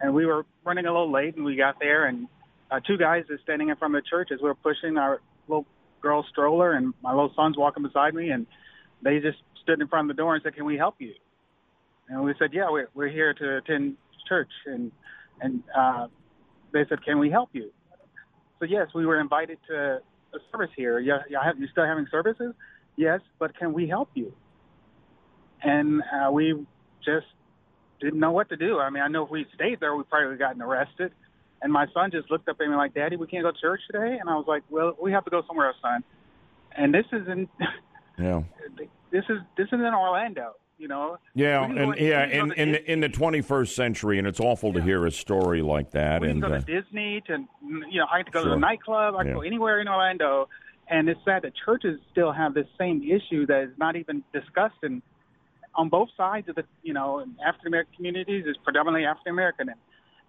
and 0.00 0.14
we 0.14 0.24
were 0.24 0.46
running 0.64 0.86
a 0.86 0.90
little 0.90 1.12
late, 1.12 1.36
and 1.36 1.44
we 1.44 1.56
got 1.56 1.78
there, 1.78 2.06
and 2.06 2.26
uh, 2.70 2.80
two 2.80 2.96
guys 2.96 3.24
are 3.28 3.38
standing 3.42 3.68
in 3.68 3.76
front 3.76 3.94
of 3.94 4.02
the 4.02 4.08
church 4.08 4.30
as 4.32 4.40
we 4.40 4.48
we're 4.48 4.54
pushing 4.54 4.96
our 4.96 5.20
little 5.46 5.66
girl 6.00 6.24
stroller, 6.30 6.72
and 6.72 6.94
my 7.02 7.10
little 7.10 7.32
son's 7.34 7.56
walking 7.56 7.82
beside 7.82 8.14
me, 8.14 8.30
and 8.30 8.46
they 9.02 9.18
just 9.18 9.38
stood 9.62 9.80
in 9.80 9.88
front 9.88 10.10
of 10.10 10.16
the 10.16 10.20
door 10.20 10.34
and 10.34 10.42
said, 10.42 10.54
"Can 10.54 10.64
we 10.64 10.76
help 10.76 10.96
you?" 10.98 11.14
And 12.08 12.22
we 12.22 12.34
said, 12.38 12.50
"Yeah, 12.52 12.70
we're 12.70 12.88
we're 12.94 13.08
here 13.08 13.34
to 13.34 13.56
attend 13.58 13.96
church," 14.28 14.50
and 14.66 14.92
and 15.40 15.62
uh, 15.76 16.06
they 16.72 16.84
said, 16.88 17.04
"Can 17.04 17.18
we 17.18 17.30
help 17.30 17.50
you?" 17.52 17.70
So 18.58 18.64
yes, 18.64 18.88
we 18.94 19.06
were 19.06 19.20
invited 19.20 19.58
to 19.68 20.00
a 20.34 20.38
service 20.50 20.70
here. 20.76 20.98
Yeah, 20.98 21.18
yeah, 21.28 21.42
have 21.44 21.58
you 21.58 21.66
still 21.68 21.84
having 21.84 22.06
services? 22.10 22.54
Yes, 22.96 23.20
but 23.38 23.56
can 23.56 23.72
we 23.72 23.88
help 23.88 24.08
you? 24.14 24.32
And 25.62 26.02
uh, 26.02 26.30
we 26.30 26.66
just 27.04 27.26
didn't 28.00 28.20
know 28.20 28.32
what 28.32 28.48
to 28.50 28.56
do. 28.56 28.78
I 28.78 28.90
mean, 28.90 29.02
I 29.02 29.08
know 29.08 29.24
if 29.24 29.30
we 29.30 29.46
stayed 29.54 29.80
there, 29.80 29.94
we 29.94 30.04
probably 30.04 30.28
would 30.28 30.32
have 30.32 30.38
gotten 30.38 30.62
arrested. 30.62 31.12
And 31.62 31.72
my 31.72 31.86
son 31.94 32.10
just 32.10 32.30
looked 32.30 32.48
up 32.48 32.56
at 32.60 32.68
me 32.68 32.76
like, 32.76 32.94
"Daddy, 32.94 33.16
we 33.16 33.26
can't 33.26 33.42
go 33.42 33.50
to 33.50 33.58
church 33.58 33.80
today." 33.90 34.18
And 34.20 34.28
I 34.28 34.34
was 34.36 34.44
like, 34.46 34.62
"Well, 34.70 34.96
we 35.00 35.10
have 35.12 35.24
to 35.24 35.30
go 35.30 35.42
somewhere 35.46 35.68
else, 35.68 35.76
son." 35.82 36.04
And 36.76 36.92
this 36.94 37.06
is 37.12 37.26
in 37.28 37.48
Yeah. 38.18 38.42
this 39.10 39.24
is 39.28 39.38
this 39.56 39.66
is 39.68 39.72
in 39.74 39.82
Orlando, 39.94 40.52
you 40.78 40.88
know. 40.88 41.18
Yeah, 41.34 41.66
can 41.66 41.74
go 41.76 41.90
and 41.92 42.00
yeah, 42.00 42.24
in, 42.26 42.52
in, 42.52 42.72
Disney. 42.72 42.88
in 42.92 43.00
the 43.00 43.08
21st 43.08 43.74
century, 43.74 44.18
and 44.18 44.26
it's 44.26 44.40
awful 44.40 44.72
to 44.74 44.82
hear 44.82 45.06
a 45.06 45.10
story 45.10 45.62
like 45.62 45.90
that. 45.92 46.20
we 46.20 46.28
and 46.30 46.40
go 46.42 46.48
to 46.48 46.54
uh, 46.56 46.60
Disney 46.60 47.22
to 47.26 47.38
you 47.90 48.00
know 48.00 48.06
I 48.12 48.22
can 48.22 48.32
go 48.32 48.40
to 48.40 48.44
Sure. 48.48 48.54
the 48.54 48.60
nightclub. 48.60 49.14
I 49.14 49.18
can 49.18 49.28
Yeah. 49.28 49.34
go 49.34 49.40
anywhere 49.42 49.80
in 49.80 49.88
Orlando, 49.88 50.48
and 50.88 51.08
it's 51.08 51.20
sad 51.24 51.42
that 51.42 51.52
churches 51.64 51.98
still 52.12 52.32
have 52.32 52.52
this 52.54 52.66
same 52.78 53.02
issue 53.02 53.46
that 53.46 53.62
is 53.64 53.78
not 53.78 53.96
even 53.96 54.22
discussed. 54.32 54.76
And 54.82 55.00
on 55.74 55.88
both 55.88 56.08
sides 56.16 56.48
of 56.50 56.54
the 56.56 56.64
you 56.82 56.92
know 56.92 57.24
African 57.44 57.68
American 57.68 57.94
communities 57.96 58.44
is 58.46 58.56
predominantly 58.62 59.06
African 59.06 59.32
American, 59.32 59.68
and 59.70 59.78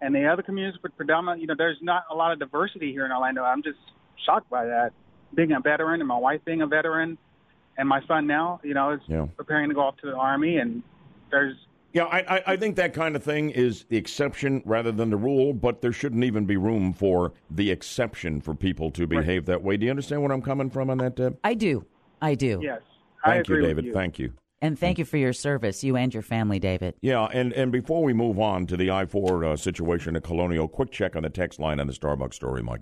and 0.02 0.14
the 0.14 0.26
other 0.28 0.42
communities 0.44 0.80
are 0.84 0.90
predominantly 0.90 1.42
you 1.42 1.48
know 1.48 1.56
there's 1.58 1.78
not 1.82 2.04
a 2.12 2.16
lot 2.16 2.32
of 2.32 2.40
diversity 2.40 2.92
here 2.92 3.06
in 3.06 3.12
Orlando. 3.12 3.44
I'm 3.44 3.64
just 3.64 3.80
shocked 4.26 4.50
by 4.50 4.66
that. 4.66 4.92
Being 5.36 5.52
a 5.52 5.60
veteran 5.60 6.00
and 6.02 6.08
my 6.08 6.18
wife 6.18 6.42
being 6.46 6.62
a 6.62 6.68
veteran, 6.68 7.18
and 7.78 7.88
my 7.90 8.02
son 8.08 8.28
now 8.28 8.60
you 8.64 8.74
know 8.74 8.92
is 8.92 9.02
Yeah. 9.08 9.28
preparing 9.36 9.70
to 9.70 9.76
go 9.76 9.82
off 9.82 9.98
to 9.98 10.08
the 10.08 10.16
army, 10.16 10.58
and 10.58 10.82
there's 11.32 11.56
Yeah, 11.94 12.06
I, 12.06 12.38
I, 12.38 12.44
I 12.54 12.58
think 12.58 12.76
that 12.78 12.94
kind 12.94 13.16
of 13.16 13.24
thing 13.24 13.50
is 13.50 13.86
the 13.90 13.98
exception 13.98 14.62
rather 14.66 14.92
than 14.92 15.10
the 15.10 15.18
rule, 15.18 15.54
but 15.54 15.82
there 15.82 15.92
shouldn't 15.94 16.24
even 16.24 16.46
be 16.46 16.58
room 16.58 16.94
for 16.94 17.34
the 17.50 17.72
exception 17.72 18.40
for 18.42 18.54
people 18.56 18.92
to 18.92 19.08
behave 19.08 19.46
that 19.48 19.64
way. 19.64 19.78
Do 19.78 19.86
you 19.86 19.90
understand 19.90 20.22
where 20.22 20.32
I'm 20.32 20.42
coming 20.42 20.70
from 20.70 20.90
on 20.90 20.98
that, 21.00 21.16
Deb? 21.16 21.38
I 21.44 21.54
do. 21.54 21.86
I 22.22 22.36
do. 22.36 22.60
yes. 22.64 22.82
I 23.24 23.32
Thank 23.36 23.50
you, 23.50 23.56
agree 23.56 23.62
with 23.68 23.70
David. 23.78 23.86
you. 23.86 23.94
Thank 23.94 24.20
you. 24.20 24.34
And 24.62 24.78
thank 24.78 24.98
you 24.98 25.06
for 25.06 25.18
your 25.18 25.34
service, 25.34 25.84
you 25.84 25.96
and 25.96 26.14
your 26.14 26.24
family, 26.24 26.60
David. 26.60 26.96
Yeah, 27.02 27.26
and, 27.26 27.54
and 27.54 27.72
before 27.72 28.04
we 28.04 28.14
move 28.14 28.40
on 28.40 28.66
to 28.68 28.78
the 28.78 28.90
I 28.90 29.06
4 29.06 29.46
uh, 29.46 29.56
situation 29.56 30.16
at 30.16 30.24
Colonial, 30.24 30.68
quick 30.68 30.92
check 30.92 31.16
on 31.16 31.24
the 31.24 31.30
text 31.30 31.60
line 31.60 31.80
on 31.80 31.88
the 31.88 31.94
Starbucks 31.94 32.34
story, 32.34 32.64
Mike. 32.64 32.82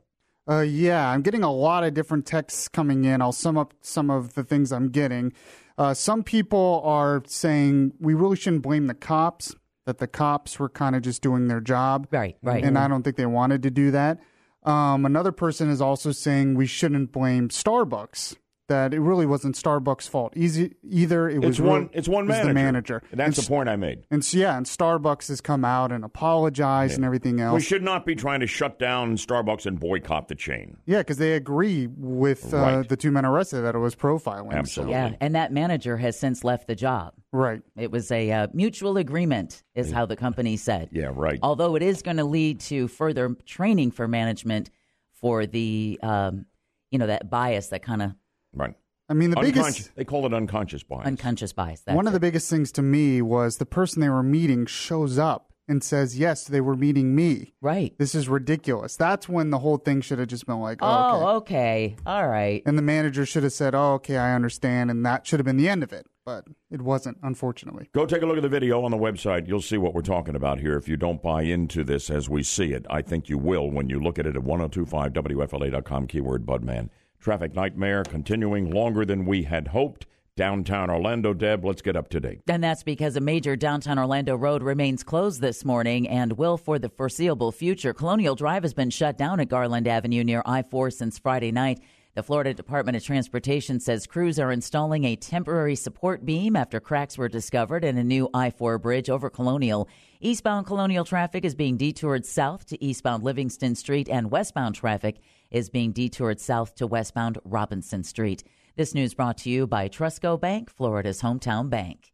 Uh, 0.50 0.62
yeah, 0.62 1.10
I'm 1.10 1.22
getting 1.22 1.44
a 1.44 1.52
lot 1.52 1.84
of 1.84 1.94
different 1.94 2.26
texts 2.26 2.68
coming 2.68 3.04
in. 3.04 3.22
I'll 3.22 3.32
sum 3.32 3.58
up 3.58 3.74
some 3.82 4.10
of 4.10 4.36
the 4.36 4.44
things 4.44 4.72
I'm 4.72 4.90
getting. 4.90 5.34
Uh, 5.78 5.94
some 5.94 6.24
people 6.24 6.82
are 6.86 7.24
saying 7.28 7.94
we 8.00 8.14
really 8.14 8.38
shouldn't 8.38 8.62
blame 8.62 8.88
the 8.88 8.94
cops, 8.94 9.56
that 9.86 10.00
the 10.00 10.08
cops 10.08 10.60
were 10.60 10.70
kind 10.70 10.96
of 10.96 11.02
just 11.02 11.22
doing 11.22 11.48
their 11.48 11.62
job. 11.62 12.08
Right, 12.12 12.38
right. 12.42 12.64
And 12.64 12.78
I 12.78 12.88
don't 12.88 13.04
think 13.04 13.18
they 13.18 13.26
wanted 13.26 13.64
to 13.64 13.72
do 13.72 13.92
that. 13.92 14.20
Um, 14.64 15.06
another 15.06 15.32
person 15.32 15.70
is 15.70 15.80
also 15.80 16.12
saying 16.12 16.56
we 16.56 16.66
shouldn't 16.66 17.12
blame 17.12 17.50
Starbucks. 17.50 18.36
That 18.68 18.96
it 18.96 19.00
really 19.00 19.28
wasn't 19.28 19.54
Starbucks' 19.56 20.10
fault. 20.10 20.34
Easy, 20.36 20.74
either 20.84 21.30
it 21.30 21.38
was 21.40 21.60
It's 21.60 21.60
one. 21.60 21.82
real- 21.82 21.90
It's 21.94 22.08
one 22.08 22.24
it 22.26 22.30
was 22.30 22.38
manager. 22.38 22.48
the 22.48 22.54
manager. 22.56 23.02
And 23.12 23.20
that's 23.20 23.38
And 23.38 23.46
the 23.46 23.48
point 23.48 23.70
I 23.70 23.76
made. 23.76 24.06
And 24.10 24.26
so, 24.26 24.40
yeah, 24.40 24.58
and 24.58 24.66
Starbucks 24.66 25.28
has 25.28 25.40
come 25.40 25.64
out 25.64 25.92
and 25.92 26.04
apologized 26.04 26.96
and 26.96 27.06
everything 27.06 27.40
else. 27.40 27.54
We 27.54 27.62
should 27.62 27.84
not 27.84 28.08
be 28.08 28.16
trying 28.16 28.40
to 28.40 28.48
shut 28.48 28.80
down 28.80 29.18
Starbucks 29.18 29.68
and 29.68 29.80
boycott 29.80 30.30
the 30.30 30.36
chain. 30.36 30.78
Yeah, 30.88 30.98
because 31.00 31.18
they 31.18 31.34
agree 31.34 31.86
with 31.96 32.52
uh, 32.54 32.58
Right. 32.58 32.90
the 32.90 32.98
two 32.98 33.12
men 33.12 33.24
arrested 33.24 33.62
that 33.62 33.76
it 33.76 33.80
was 33.80 33.96
profiling. 33.96 34.52
so- 34.52 34.58
Absolutely. 34.58 34.94
Yeah, 34.94 35.14
and 35.22 35.36
that 35.36 35.54
manager 35.54 35.98
has 35.98 36.18
since 36.18 36.44
left 36.44 36.66
the 36.68 36.76
job. 36.76 37.14
Right. 37.32 37.62
It 37.78 37.92
was 37.92 38.12
a 38.12 38.32
uh, 38.32 38.48
mutual 38.52 38.98
agreement, 38.98 39.64
is 39.76 39.92
how 39.92 40.08
the 40.08 40.16
company 40.16 40.58
said. 40.58 40.90
Yeah, 40.92 41.12
right. 41.14 41.38
Although 41.44 41.76
it 41.76 41.84
is 41.84 42.02
going 42.02 42.18
to 42.18 42.24
lead 42.26 42.62
to 42.62 42.88
further 42.88 43.36
training 43.46 43.92
for 43.92 44.08
management 44.08 44.72
for 45.14 45.46
the, 45.46 46.00
um, 46.02 46.48
you 46.90 46.98
know, 46.98 47.06
that 47.08 47.30
bias, 47.30 47.68
that 47.68 47.84
kind 47.84 48.02
of 48.02 48.12
Right. 48.56 48.74
I 49.08 49.14
mean, 49.14 49.30
the 49.30 49.38
Unconscious. 49.38 49.76
biggest 49.76 49.96
They 49.96 50.04
call 50.06 50.26
it 50.26 50.34
unconscious 50.34 50.82
bias. 50.82 51.06
unconscious 51.06 51.54
bias. 51.54 51.82
That's 51.82 51.96
one 51.96 52.08
of 52.08 52.14
it. 52.14 52.16
the 52.16 52.20
biggest 52.20 52.50
things 52.50 52.72
to 52.74 52.82
me 52.82 53.22
was 53.22 53.58
the 53.58 53.66
person 53.66 54.02
they 54.02 54.10
were 54.10 54.24
meeting 54.24 54.66
shows 54.66 55.20
up 55.20 55.52
and 55.68 55.84
says, 55.84 56.18
"Yes, 56.18 56.46
they 56.46 56.62
were 56.62 56.76
meeting 56.76 57.14
me." 57.16 57.54
Right. 57.62 57.94
This 58.00 58.16
is 58.16 58.28
ridiculous. 58.28 58.96
That's 58.96 59.30
when 59.30 59.52
the 59.52 59.60
whole 59.60 59.78
thing 59.78 60.02
should 60.02 60.18
have 60.20 60.28
just 60.28 60.46
been 60.48 60.60
like, 60.60 60.80
"Oh, 60.82 60.88
okay." 60.88 61.26
Oh, 61.26 61.36
okay. 61.38 61.96
All 62.06 62.28
right. 62.28 62.64
And 62.66 62.78
the 62.80 62.82
manager 62.84 63.26
should 63.28 63.44
have 63.44 63.54
said, 63.54 63.76
"Oh, 63.76 63.94
okay, 63.94 64.18
I 64.18 64.34
understand," 64.34 64.90
and 64.90 65.06
that 65.06 65.28
should 65.28 65.40
have 65.40 65.46
been 65.46 65.58
the 65.58 65.70
end 65.70 65.84
of 65.84 65.94
it. 65.94 66.08
But 66.26 66.46
it 66.72 66.82
wasn't, 66.82 67.20
unfortunately. 67.22 67.88
Go 67.94 68.08
take 68.08 68.24
a 68.24 68.26
look 68.26 68.38
at 68.38 68.42
the 68.42 68.50
video 68.50 68.84
on 68.84 68.90
the 68.90 68.98
website. 68.98 69.48
You'll 69.48 69.62
see 69.62 69.78
what 69.78 69.94
we're 69.94 70.02
talking 70.02 70.36
about 70.36 70.60
here. 70.60 70.76
If 70.76 70.88
you 70.88 70.98
don't 70.98 71.22
buy 71.22 71.44
into 71.44 71.84
this 71.84 72.10
as 72.10 72.28
we 72.28 72.42
see 72.42 72.72
it, 72.74 72.84
I 72.90 73.04
think 73.04 73.30
you 73.30 73.38
will 73.38 73.70
when 73.70 73.90
you 73.90 74.00
look 74.00 74.18
at 74.18 74.26
it 74.26 74.36
at 74.36 74.42
1025wfla.com, 74.42 76.08
keyword 76.08 76.46
Budman. 76.46 76.90
Traffic 77.26 77.56
nightmare 77.56 78.04
continuing 78.04 78.70
longer 78.70 79.04
than 79.04 79.26
we 79.26 79.42
had 79.42 79.70
hoped. 79.70 80.06
Downtown 80.36 80.92
Orlando, 80.92 81.34
Deb, 81.34 81.66
let's 81.66 81.82
get 81.82 81.96
up 81.96 82.08
to 82.10 82.20
date. 82.20 82.42
And 82.48 82.64
that's 82.64 82.84
because 82.84 83.16
a 83.16 83.20
major 83.20 83.56
downtown 83.56 83.98
Orlando 83.98 84.36
road 84.36 84.62
remains 84.62 85.02
closed 85.02 85.42
this 85.42 85.66
morning 85.66 86.08
and 86.08 86.34
will 86.34 86.56
for 86.56 86.78
the 86.78 86.88
foreseeable 86.88 87.52
future. 87.52 87.96
Colonial 87.96 88.36
Drive 88.36 88.62
has 88.62 88.76
been 88.76 88.92
shut 88.92 89.18
down 89.18 89.40
at 89.40 89.50
Garland 89.50 89.88
Avenue 89.88 90.24
near 90.24 90.44
I 90.46 90.62
4 90.62 90.92
since 90.92 91.18
Friday 91.18 91.52
night. 91.52 91.80
The 92.14 92.22
Florida 92.22 92.54
Department 92.54 92.96
of 92.96 93.04
Transportation 93.04 93.80
says 93.80 94.06
crews 94.06 94.38
are 94.38 94.52
installing 94.52 95.04
a 95.06 95.16
temporary 95.16 95.76
support 95.76 96.24
beam 96.26 96.56
after 96.56 96.80
cracks 96.80 97.18
were 97.18 97.28
discovered 97.28 97.84
in 97.84 97.98
a 97.98 98.04
new 98.04 98.30
I 98.36 98.52
4 98.52 98.78
bridge 98.78 99.10
over 99.10 99.32
Colonial. 99.32 99.90
Eastbound 100.22 100.68
Colonial 100.68 101.04
traffic 101.04 101.44
is 101.44 101.56
being 101.56 101.76
detoured 101.76 102.24
south 102.24 102.68
to 102.68 102.84
eastbound 102.84 103.24
Livingston 103.24 103.74
Street, 103.74 104.10
and 104.10 104.30
westbound 104.30 104.76
traffic 104.76 105.18
is 105.56 105.70
being 105.70 105.94
detoured 105.94 106.38
south 106.38 106.76
to 106.76 106.86
westbound 106.86 107.38
Robinson 107.46 108.04
Street. 108.04 108.44
This 108.76 108.94
news 108.94 109.14
brought 109.14 109.38
to 109.38 109.50
you 109.50 109.66
by 109.66 109.88
Trustco 109.88 110.38
Bank, 110.38 110.70
Florida's 110.70 111.22
hometown 111.22 111.70
bank. 111.70 112.12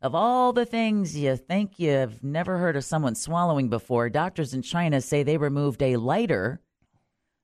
Of 0.00 0.14
all 0.14 0.52
the 0.52 0.64
things 0.64 1.16
you 1.16 1.34
think 1.34 1.80
you've 1.80 2.22
never 2.22 2.56
heard 2.58 2.76
of 2.76 2.84
someone 2.84 3.16
swallowing 3.16 3.68
before, 3.68 4.08
doctors 4.10 4.54
in 4.54 4.62
China 4.62 5.00
say 5.00 5.24
they 5.24 5.38
removed 5.38 5.82
a 5.82 5.96
lighter 5.96 6.60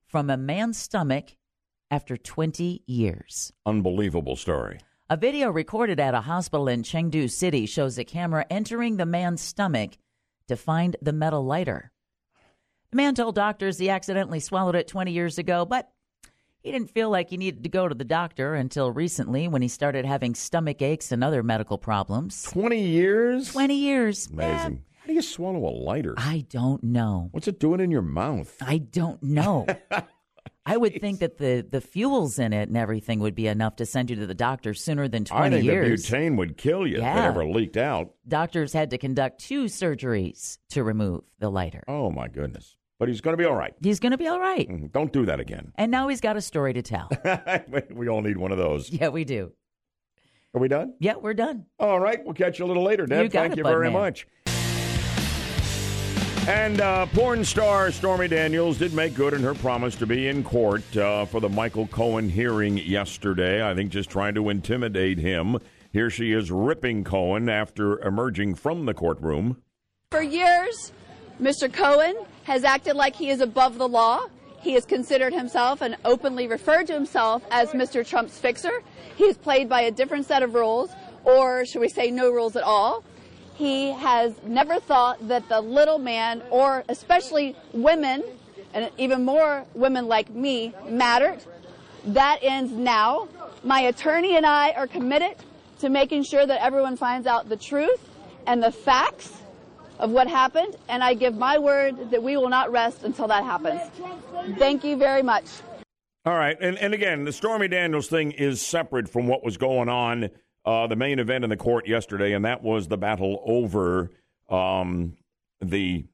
from 0.07 0.31
a 0.31 0.37
man's 0.37 0.79
stomach 0.79 1.37
after 1.91 2.17
20 2.17 2.85
years. 2.87 3.53
Unbelievable 3.67 4.37
story. 4.37 4.79
A 5.09 5.17
video 5.17 5.51
recorded 5.51 5.99
at 5.99 6.15
a 6.15 6.21
hospital 6.21 6.69
in 6.69 6.85
Chengdu 6.85 7.29
City 7.29 7.67
shows 7.67 7.99
a 7.99 8.05
camera 8.05 8.47
entering 8.51 8.99
the 8.99 9.07
man's 9.07 9.41
stomach 9.41 9.99
to 10.47 10.57
find 10.57 10.95
the 11.03 11.13
metal 11.13 11.45
lighter. 11.45 11.90
The 12.91 12.97
man 12.97 13.15
told 13.15 13.37
doctors 13.37 13.79
he 13.79 13.89
accidentally 13.89 14.41
swallowed 14.41 14.75
it 14.75 14.89
20 14.89 15.13
years 15.13 15.39
ago, 15.39 15.65
but 15.65 15.91
he 16.63 16.73
didn't 16.73 16.91
feel 16.91 17.09
like 17.09 17.31
he 17.31 17.37
needed 17.37 17.63
to 17.63 17.69
go 17.69 17.87
to 17.87 17.95
the 17.95 18.05
doctor 18.05 18.55
until 18.55 18.91
recently 18.91 19.47
when 19.47 19.63
he 19.63 19.69
started 19.69 20.05
having 20.05 20.35
stomach 20.35 20.83
aches 20.83 21.13
and 21.13 21.23
other 21.23 21.43
medical 21.43 21.79
problems. 21.79 22.43
20 22.43 22.81
years? 22.81 23.53
20 23.53 23.75
years. 23.75 24.27
Amazing. 24.27 24.83
How 25.01 25.07
do 25.07 25.13
you 25.15 25.23
swallow 25.23 25.69
a 25.69 25.71
lighter? 25.71 26.15
I 26.17 26.45
don't 26.51 26.83
know. 26.83 27.29
What's 27.31 27.49
it 27.49 27.61
doing 27.61 27.81
in 27.81 27.91
your 27.93 28.03
mouth? 28.03 28.57
I 28.61 28.79
don't 28.79 29.23
know. 29.23 29.67
I 30.67 30.77
would 30.77 31.01
think 31.01 31.21
that 31.21 31.39
the, 31.39 31.67
the 31.69 31.81
fuels 31.81 32.39
in 32.39 32.53
it 32.53 32.69
and 32.69 32.77
everything 32.77 33.21
would 33.21 33.35
be 33.35 33.47
enough 33.47 33.77
to 33.77 33.87
send 33.87 34.11
you 34.11 34.17
to 34.17 34.27
the 34.27 34.35
doctor 34.35 34.75
sooner 34.75 35.09
than 35.09 35.25
20 35.25 35.43
I 35.45 35.51
think 35.51 35.65
years. 35.65 36.07
the 36.07 36.17
butane 36.17 36.37
would 36.37 36.57
kill 36.57 36.87
you 36.87 36.99
if 36.99 37.03
it 37.03 37.07
ever 37.07 37.47
leaked 37.47 37.77
out. 37.77 38.15
Doctors 38.29 38.73
had 38.73 38.91
to 38.91 38.99
conduct 38.99 39.41
two 39.41 39.65
surgeries 39.65 40.59
to 40.71 40.85
remove 40.85 41.23
the 41.39 41.51
lighter. 41.51 41.83
Oh, 41.89 42.11
my 42.11 42.29
goodness. 42.29 42.77
But 43.01 43.09
he's 43.09 43.23
going 43.23 43.33
to 43.33 43.39
be 43.43 43.47
all 43.47 43.57
right. 43.57 43.75
He's 43.83 43.99
going 43.99 44.13
to 44.13 44.19
be 44.19 44.29
all 44.29 44.39
right. 44.39 44.69
Mhm. 44.69 44.93
Don't 44.93 45.11
do 45.11 45.25
that 45.25 45.41
again. 45.41 45.73
And 45.77 45.91
now 45.91 46.09
he's 46.09 46.21
got 46.21 46.37
a 46.37 46.41
story 46.43 46.75
to 46.75 46.83
tell. 46.83 47.09
we 47.91 48.09
all 48.09 48.21
need 48.21 48.37
one 48.37 48.53
of 48.53 48.59
those. 48.59 48.91
yeah, 48.91 49.09
we 49.09 49.25
do. 49.25 49.53
Are 50.55 50.61
we 50.61 50.69
done? 50.69 50.93
Yeah, 51.01 51.15
we're 51.17 51.33
done. 51.33 51.65
All 51.79 51.99
right. 51.99 52.23
We'll 52.23 52.35
catch 52.35 52.59
you 52.59 52.67
a 52.67 52.69
little 52.69 52.83
later, 52.83 53.07
Deb. 53.07 53.23
You 53.23 53.29
got 53.31 53.41
Thank 53.41 53.53
it, 53.55 53.59
you 53.59 53.65
very 53.65 53.89
Budman. 53.89 53.93
much. 53.93 54.27
And 56.47 56.81
uh, 56.83 57.07
porn 57.07 57.43
star 57.45 57.91
Stormy 57.91 58.29
Daniels 58.29 58.77
did 58.77 58.93
make 58.93 59.15
good 59.15 59.33
in 59.33 59.43
her 59.45 59.55
promise 59.55 59.95
to 59.97 60.07
be 60.07 60.29
in 60.29 60.43
court 60.45 60.95
uh, 60.97 61.25
for 61.25 61.41
the 61.41 61.49
Michael 61.49 61.87
Cohen 61.87 62.29
hearing 62.29 62.77
yesterday. 62.77 63.67
I 63.67 63.75
think 63.75 63.91
just 63.93 64.11
trying 64.11 64.35
to 64.35 64.51
intimidate 64.51 65.17
him. 65.17 65.57
Here 65.93 66.11
she 66.11 66.33
is 66.33 66.51
ripping 66.51 67.05
Cohen 67.05 67.49
after 67.49 67.99
emerging 68.07 68.57
from 68.57 68.85
the 68.85 68.93
courtroom. 68.95 69.63
For 70.11 70.23
years, 70.23 70.93
Mr. 71.41 71.73
Cohen 71.73 72.17
has 72.51 72.65
acted 72.65 72.97
like 72.97 73.15
he 73.15 73.31
is 73.31 73.41
above 73.41 73.79
the 73.79 73.87
law. 73.87 74.27
He 74.61 74.73
has 74.73 74.85
considered 74.85 75.33
himself 75.33 75.83
and 75.83 75.97
openly 76.05 76.49
referred 76.49 76.89
to 76.89 76.93
himself 76.93 77.45
as 77.49 77.69
Mr. 77.71 78.05
Trump's 78.05 78.41
fixer. 78.41 78.83
He 79.15 79.29
has 79.29 79.37
played 79.37 79.69
by 79.69 79.83
a 79.83 79.93
different 79.93 80.27
set 80.27 80.43
of 80.43 80.55
rules, 80.55 80.91
or 81.23 81.65
should 81.65 81.79
we 81.79 81.89
say 81.89 82.11
no 82.11 82.29
rules 82.29 82.57
at 82.57 82.65
all. 82.65 83.05
He 83.55 83.93
has 83.93 84.35
never 84.43 84.81
thought 84.81 85.29
that 85.29 85.49
the 85.49 85.61
little 85.61 86.01
man, 86.01 86.43
or 86.51 86.83
especially 86.89 87.55
women, 87.73 88.25
and 88.75 88.91
even 88.99 89.25
more 89.25 89.65
women 89.75 90.09
like 90.09 90.29
me, 90.31 90.75
mattered. 90.89 91.45
That 92.05 92.41
ends 92.43 92.73
now. 92.73 93.29
My 93.63 93.83
attorney 93.83 94.37
and 94.37 94.45
I 94.45 94.73
are 94.73 94.89
committed 94.89 95.37
to 95.79 95.89
making 95.89 96.25
sure 96.25 96.45
that 96.45 96.61
everyone 96.61 96.97
finds 96.97 97.29
out 97.29 97.49
the 97.49 97.57
truth 97.57 98.09
and 98.45 98.61
the 98.61 98.73
facts 98.73 99.40
of 100.01 100.11
what 100.11 100.27
happened, 100.27 100.77
and 100.89 101.05
I 101.05 101.15
give 101.15 101.37
my 101.37 101.59
word 101.59 102.11
that 102.11 102.23
we 102.23 102.37
will 102.37 102.49
not 102.49 102.73
rest 102.73 103.05
until 103.05 103.29
that 103.29 103.45
happens. 103.45 103.81
Thank 104.59 104.83
you 104.83 104.97
very 104.97 105.23
much. 105.23 105.45
All 106.25 106.35
right, 106.35 106.57
and 106.61 106.77
and 106.79 106.93
again, 106.93 107.25
the 107.25 107.33
Stormy 107.33 107.69
Daniels 107.69 108.09
thing 108.09 108.33
is 108.33 108.61
separate 108.61 109.09
from 109.09 109.27
what 109.27 109.45
was 109.45 109.57
going 109.57 109.89
on. 109.89 110.31
Uh, 110.65 110.87
the 110.87 110.97
main 110.97 111.19
event 111.19 111.45
in 111.45 111.51
the 111.51 111.57
court 111.57 111.89
yesterday, 111.89 112.33
and 112.33 112.45
that 112.45 112.63
was 112.63 112.89
the 112.89 112.99
battle 112.99 113.43
over 113.47 114.11
um, 114.51 115.17
the, 115.61 116.05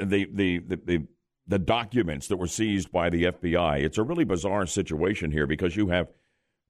the, 0.00 0.28
the 0.32 0.58
the 0.58 0.76
the 0.84 1.06
the 1.46 1.58
documents 1.58 2.28
that 2.28 2.36
were 2.36 2.46
seized 2.46 2.92
by 2.92 3.10
the 3.10 3.24
FBI. 3.24 3.80
It's 3.80 3.98
a 3.98 4.02
really 4.02 4.24
bizarre 4.24 4.66
situation 4.66 5.32
here 5.32 5.46
because 5.46 5.76
you 5.76 5.88
have 5.88 6.08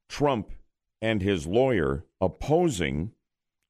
Trump 0.08 0.50
and 1.02 1.20
his 1.20 1.46
lawyer 1.46 2.04
opposing 2.20 3.12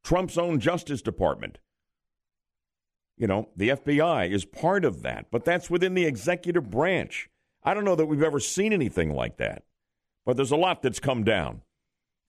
Trump's 0.05 0.38
own 0.38 0.61
Justice 0.61 1.03
Department. 1.03 1.59
You 3.22 3.28
know, 3.28 3.48
the 3.54 3.68
FBI 3.68 4.28
is 4.32 4.44
part 4.44 4.84
of 4.84 5.02
that, 5.02 5.26
but 5.30 5.44
that's 5.44 5.70
within 5.70 5.94
the 5.94 6.06
executive 6.06 6.68
branch. 6.68 7.30
I 7.62 7.72
don't 7.72 7.84
know 7.84 7.94
that 7.94 8.06
we've 8.06 8.20
ever 8.20 8.40
seen 8.40 8.72
anything 8.72 9.14
like 9.14 9.36
that, 9.36 9.62
but 10.26 10.36
there's 10.36 10.50
a 10.50 10.56
lot 10.56 10.82
that's 10.82 10.98
come 10.98 11.22
down 11.22 11.62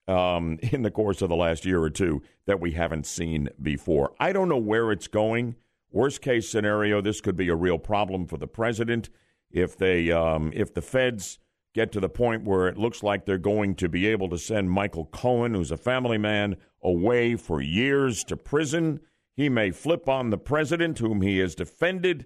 um, 0.07 0.59
in 0.61 0.83
the 0.83 0.91
course 0.91 1.23
of 1.23 1.29
the 1.29 1.35
last 1.35 1.65
year 1.65 1.81
or 1.81 1.89
two 1.89 2.21
that 2.45 2.59
we 2.59 2.73
haven't 2.73 3.07
seen 3.07 3.49
before. 3.59 4.13
I 4.19 4.33
don't 4.33 4.49
know 4.49 4.59
where 4.59 4.91
it's 4.91 5.07
going. 5.07 5.55
Worst 5.89 6.21
case 6.21 6.47
scenario, 6.47 7.01
this 7.01 7.21
could 7.21 7.37
be 7.37 7.49
a 7.49 7.55
real 7.55 7.79
problem 7.79 8.27
for 8.27 8.37
the 8.37 8.45
president 8.45 9.09
if 9.49 9.75
they 9.75 10.11
um, 10.11 10.51
if 10.53 10.75
the 10.75 10.83
feds 10.83 11.39
get 11.73 11.91
to 11.93 12.01
the 12.01 12.09
point 12.09 12.43
where 12.43 12.67
it 12.67 12.77
looks 12.77 13.01
like 13.01 13.25
they're 13.25 13.39
going 13.39 13.73
to 13.73 13.89
be 13.89 14.05
able 14.05 14.29
to 14.29 14.37
send 14.37 14.69
Michael 14.69 15.05
Cohen, 15.05 15.55
who's 15.55 15.71
a 15.71 15.77
family 15.77 16.19
man, 16.19 16.55
away 16.83 17.35
for 17.35 17.61
years 17.61 18.23
to 18.25 18.37
prison. 18.37 18.99
He 19.35 19.49
may 19.49 19.71
flip 19.71 20.07
on 20.07 20.29
the 20.29 20.37
president, 20.37 20.99
whom 20.99 21.21
he 21.21 21.39
has 21.39 21.55
defended 21.55 22.25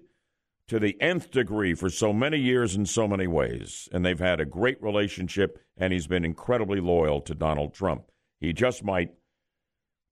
to 0.68 0.78
the 0.78 1.00
nth 1.00 1.30
degree 1.30 1.72
for 1.74 1.88
so 1.88 2.12
many 2.12 2.38
years 2.38 2.76
in 2.76 2.84
so 2.84 3.08
many 3.08 3.26
ways. 3.26 3.88
And 3.92 4.04
they've 4.04 4.18
had 4.18 4.40
a 4.40 4.44
great 4.44 4.82
relationship, 4.82 5.58
and 5.76 5.92
he's 5.92 6.06
been 6.06 6.24
incredibly 6.24 6.80
loyal 6.80 7.20
to 7.22 7.34
Donald 7.34 7.72
Trump. 7.72 8.10
He 8.38 8.52
just 8.52 8.84
might, 8.84 9.14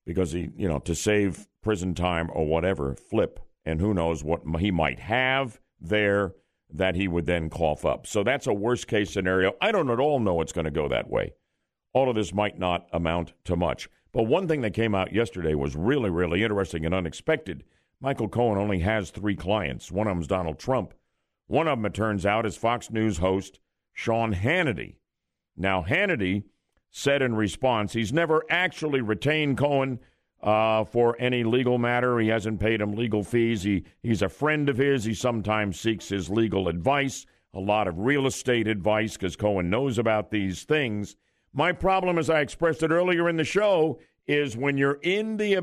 because 0.05 0.31
he, 0.31 0.49
you 0.57 0.67
know, 0.67 0.79
to 0.79 0.95
save 0.95 1.47
prison 1.61 1.93
time 1.93 2.29
or 2.33 2.47
whatever, 2.47 2.95
flip. 2.95 3.39
And 3.63 3.79
who 3.79 3.93
knows 3.93 4.23
what 4.23 4.41
he 4.59 4.71
might 4.71 4.99
have 4.99 5.59
there 5.79 6.33
that 6.73 6.95
he 6.95 7.07
would 7.07 7.25
then 7.25 7.49
cough 7.49 7.85
up. 7.85 8.07
So 8.07 8.23
that's 8.23 8.47
a 8.47 8.53
worst 8.53 8.87
case 8.87 9.11
scenario. 9.11 9.53
I 9.61 9.71
don't 9.71 9.89
at 9.89 9.99
all 9.99 10.19
know 10.19 10.41
it's 10.41 10.53
going 10.53 10.65
to 10.65 10.71
go 10.71 10.87
that 10.87 11.09
way. 11.09 11.33
All 11.97 12.09
of 12.09 12.15
this 12.15 12.31
might 12.31 12.59
not 12.59 12.87
amount 12.93 13.33
to 13.45 13.55
much. 13.55 13.89
But 14.11 14.27
one 14.27 14.47
thing 14.47 14.61
that 14.61 14.75
came 14.75 14.93
out 14.93 15.13
yesterday 15.13 15.55
was 15.55 15.75
really, 15.75 16.11
really 16.11 16.43
interesting 16.43 16.85
and 16.85 16.93
unexpected. 16.93 17.63
Michael 17.99 18.29
Cohen 18.29 18.59
only 18.59 18.77
has 18.81 19.09
three 19.09 19.35
clients. 19.35 19.91
One 19.91 20.05
of 20.05 20.15
them's 20.15 20.27
Donald 20.27 20.59
Trump. 20.59 20.93
One 21.47 21.67
of 21.67 21.79
them, 21.79 21.87
it 21.87 21.95
turns 21.95 22.23
out, 22.23 22.45
is 22.45 22.55
Fox 22.55 22.91
News 22.91 23.17
host 23.17 23.59
Sean 23.93 24.35
Hannity. 24.35 24.97
Now, 25.55 25.81
Hannity 25.81 26.43
said 26.91 27.23
in 27.23 27.33
response 27.33 27.93
he's 27.93 28.13
never 28.13 28.43
actually 28.47 29.01
retained 29.01 29.57
Cohen 29.57 29.99
uh, 30.43 30.83
for 30.83 31.15
any 31.17 31.43
legal 31.43 31.79
matter. 31.79 32.19
He 32.19 32.27
hasn't 32.27 32.59
paid 32.59 32.79
him 32.79 32.93
legal 32.93 33.23
fees. 33.23 33.63
He, 33.63 33.85
he's 34.03 34.21
a 34.21 34.29
friend 34.29 34.69
of 34.69 34.77
his. 34.77 35.03
He 35.03 35.15
sometimes 35.15 35.79
seeks 35.79 36.09
his 36.09 36.29
legal 36.29 36.67
advice, 36.67 37.25
a 37.55 37.59
lot 37.59 37.87
of 37.87 37.97
real 37.97 38.27
estate 38.27 38.67
advice, 38.67 39.13
because 39.13 39.35
Cohen 39.35 39.71
knows 39.71 39.97
about 39.97 40.29
these 40.29 40.61
things. 40.63 41.15
My 41.57 41.71
problem, 41.71 42.19
as 42.19 42.29
I 42.29 42.41
expressed 42.41 42.83
it 42.83 42.91
earlier 42.91 43.27
in 43.27 43.35
the 43.35 43.43
show, 43.43 43.97
is 44.27 44.55
when 44.55 44.77
you're 44.77 44.99
in 45.01 45.37
the 45.37 45.53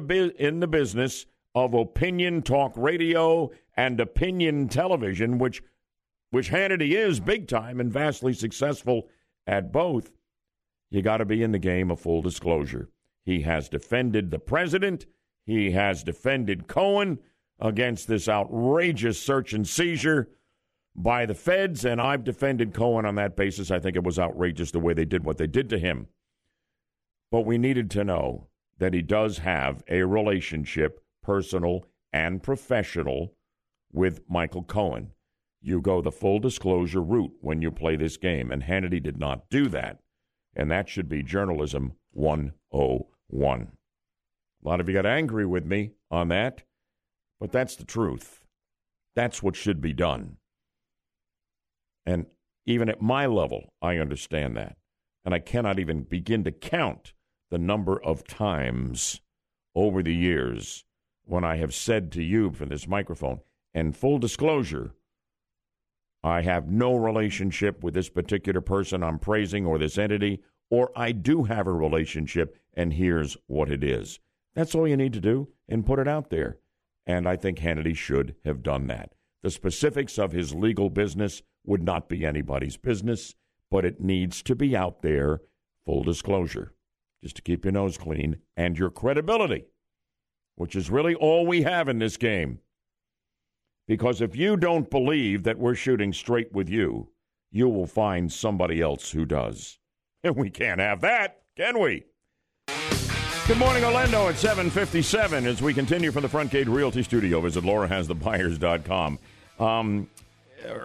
in 0.45 0.59
the 0.59 0.67
business 0.67 1.25
of 1.55 1.73
opinion 1.73 2.43
talk 2.43 2.73
radio 2.75 3.53
and 3.77 4.01
opinion 4.01 4.67
television, 4.67 5.39
which 5.39 5.63
which 6.33 6.51
Hannity 6.51 6.97
is 6.97 7.21
big 7.21 7.47
time 7.47 7.79
and 7.79 7.93
vastly 7.93 8.33
successful 8.33 9.09
at 9.47 9.71
both, 9.71 10.11
you 10.91 11.01
got 11.01 11.19
to 11.19 11.25
be 11.25 11.45
in 11.45 11.53
the 11.53 11.61
game 11.61 11.93
of 11.93 12.01
full 12.01 12.23
disclosure. 12.23 12.89
He 13.25 13.43
has 13.43 13.69
defended 13.69 14.33
the 14.33 14.41
president. 14.41 15.07
He 15.47 15.71
has 15.71 16.03
defended 16.03 16.67
Cohen 16.67 17.21
against 17.61 18.09
this 18.09 18.29
outrageous 18.29 19.23
search 19.23 19.53
and 19.53 19.65
seizure 19.65 20.29
by 20.97 21.27
the 21.27 21.35
feds, 21.35 21.85
and 21.85 22.01
I've 22.01 22.25
defended 22.25 22.75
Cohen 22.75 23.05
on 23.05 23.17
that 23.17 23.37
basis. 23.37 23.71
I 23.71 23.81
think 23.81 23.97
it 23.97 24.05
was 24.05 24.19
outrageous 24.19 24.71
the 24.71 24.79
way 24.79 24.95
they 24.95 25.05
did 25.05 25.25
what 25.25 25.39
they 25.39 25.47
did 25.47 25.69
to 25.71 25.79
him. 25.79 26.09
But 27.31 27.47
we 27.47 27.59
needed 27.59 27.91
to 27.93 28.05
know 28.05 28.49
that 28.79 28.95
he 28.95 29.03
does 29.03 29.39
have 29.39 29.83
a 29.89 30.03
relationship, 30.03 31.01
personal 31.23 31.87
and 32.13 32.43
professional, 32.43 33.35
with 33.93 34.21
Michael 34.29 34.63
Cohen 34.63 35.13
you 35.65 35.81
go 35.81 36.03
the 36.03 36.13
full 36.13 36.39
disclosure 36.39 37.01
route 37.01 37.33
when 37.41 37.63
you 37.63 37.71
play 37.71 37.97
this 37.97 38.19
game. 38.19 38.51
And 38.53 38.63
Hannity 38.63 39.03
did 39.03 39.19
not 39.19 39.49
do 39.49 39.67
that. 39.69 39.99
And 40.55 40.71
that 40.71 40.89
should 40.89 41.09
be 41.09 41.23
journalism 41.23 41.95
101. 42.13 43.73
A 44.63 44.69
lot 44.69 44.81
of 44.81 44.89
you 44.89 44.95
got 44.95 45.07
angry 45.07 45.47
with 45.47 45.65
me 45.65 45.93
on 46.11 46.29
that, 46.29 46.63
but 47.41 47.51
that's 47.51 47.77
the 47.77 47.85
truth. 47.85 48.45
That's 49.17 49.43
what 49.43 49.57
should 49.57 49.81
be 49.81 49.95
done. 49.95 50.37
And 52.07 52.27
even 52.67 52.89
at 52.89 53.03
my 53.03 53.27
level, 53.27 53.73
I 53.81 53.99
understand 53.99 54.57
that. 54.57 54.77
And 55.25 55.35
I 55.35 55.39
cannot 55.39 55.79
even 55.79 56.03
begin 56.03 56.45
to 56.45 56.53
count 56.53 57.13
the 57.51 57.59
number 57.59 58.03
of 58.03 58.27
times 58.27 59.21
over 59.75 60.03
the 60.03 60.15
years 60.15 60.85
when 61.25 61.45
I 61.45 61.57
have 61.57 61.75
said 61.75 62.13
to 62.13 62.23
you 62.23 62.51
from 62.51 62.69
this 62.69 62.87
microphone, 62.87 63.41
and 63.73 63.97
full 63.97 64.19
disclosure, 64.19 64.95
I 66.23 66.43
have 66.43 66.69
no 66.69 66.97
relationship 66.97 67.83
with 67.83 67.95
this 67.95 68.09
particular 68.09 68.61
person 68.61 69.03
I'm 69.03 69.19
praising 69.19 69.67
or 69.67 69.79
this 69.79 69.99
entity, 69.99 70.43
or 70.71 70.91
I 70.97 71.13
do 71.13 71.45
have 71.45 71.67
a 71.67 71.73
relationship, 71.73 72.59
and 72.75 72.93
here's 72.93 73.37
what 73.47 73.71
it 73.71 73.83
is. 73.83 74.21
That's 74.55 74.75
all 74.75 74.89
you 74.89 74.97
need 74.97 75.13
to 75.15 75.21
do 75.21 75.49
and 75.69 75.87
put 75.87 75.99
it 75.99 76.09
out 76.09 76.31
there. 76.31 76.59
And 77.07 77.29
I 77.29 77.37
think 77.37 77.59
Hannity 77.59 77.97
should 77.97 78.37
have 78.45 78.63
done 78.63 78.87
that. 78.87 79.13
The 79.43 79.51
specifics 79.51 80.19
of 80.19 80.33
his 80.33 80.55
legal 80.55 80.89
business 80.89 81.43
would 81.65 81.83
not 81.83 82.09
be 82.09 82.25
anybody's 82.25 82.77
business, 82.77 83.35
but 83.71 83.85
it 83.85 84.01
needs 84.01 84.43
to 84.43 84.55
be 84.55 84.77
out 84.77 85.03
there, 85.03 85.41
full 85.85 86.03
disclosure, 86.03 86.73
just 87.23 87.37
to 87.37 87.43
keep 87.43 87.65
your 87.65 87.73
nose 87.73 87.97
clean 87.97 88.37
and 88.57 88.79
your 88.79 88.91
credibility, 88.91 89.65
which 90.57 90.77
is 90.77 90.91
really 90.91 91.15
all 91.15 91.47
we 91.47 91.63
have 91.63 91.89
in 91.89 91.99
this 91.99 92.17
game. 92.17 92.59
Because 93.87 94.21
if 94.21 94.35
you 94.35 94.57
don't 94.57 94.91
believe 94.91 95.43
that 95.43 95.59
we're 95.59 95.75
shooting 95.75 96.13
straight 96.13 96.53
with 96.53 96.69
you, 96.69 97.11
you 97.51 97.69
will 97.69 97.87
find 97.87 98.33
somebody 98.33 98.81
else 98.81 99.11
who 99.11 99.25
does. 99.25 99.79
And 100.23 100.37
we 100.37 100.51
can't 100.51 100.81
have 100.81 101.01
that, 101.03 101.43
can 101.57 101.79
we? 101.79 102.05
Good 103.47 103.59
morning, 103.59 103.85
Orlando 103.85 104.29
at 104.29 104.39
757 104.39 105.47
as 105.47 105.61
we 105.61 105.75
continue 105.75 106.11
from 106.11 106.23
the 106.23 106.31
Front 106.31 106.51
Gate 106.51 106.67
Realty 106.67 107.03
Studio. 107.03 107.43
Visit 107.43 107.63
laurahasthebuyers.com. 107.63 109.19
Um, 109.61 110.09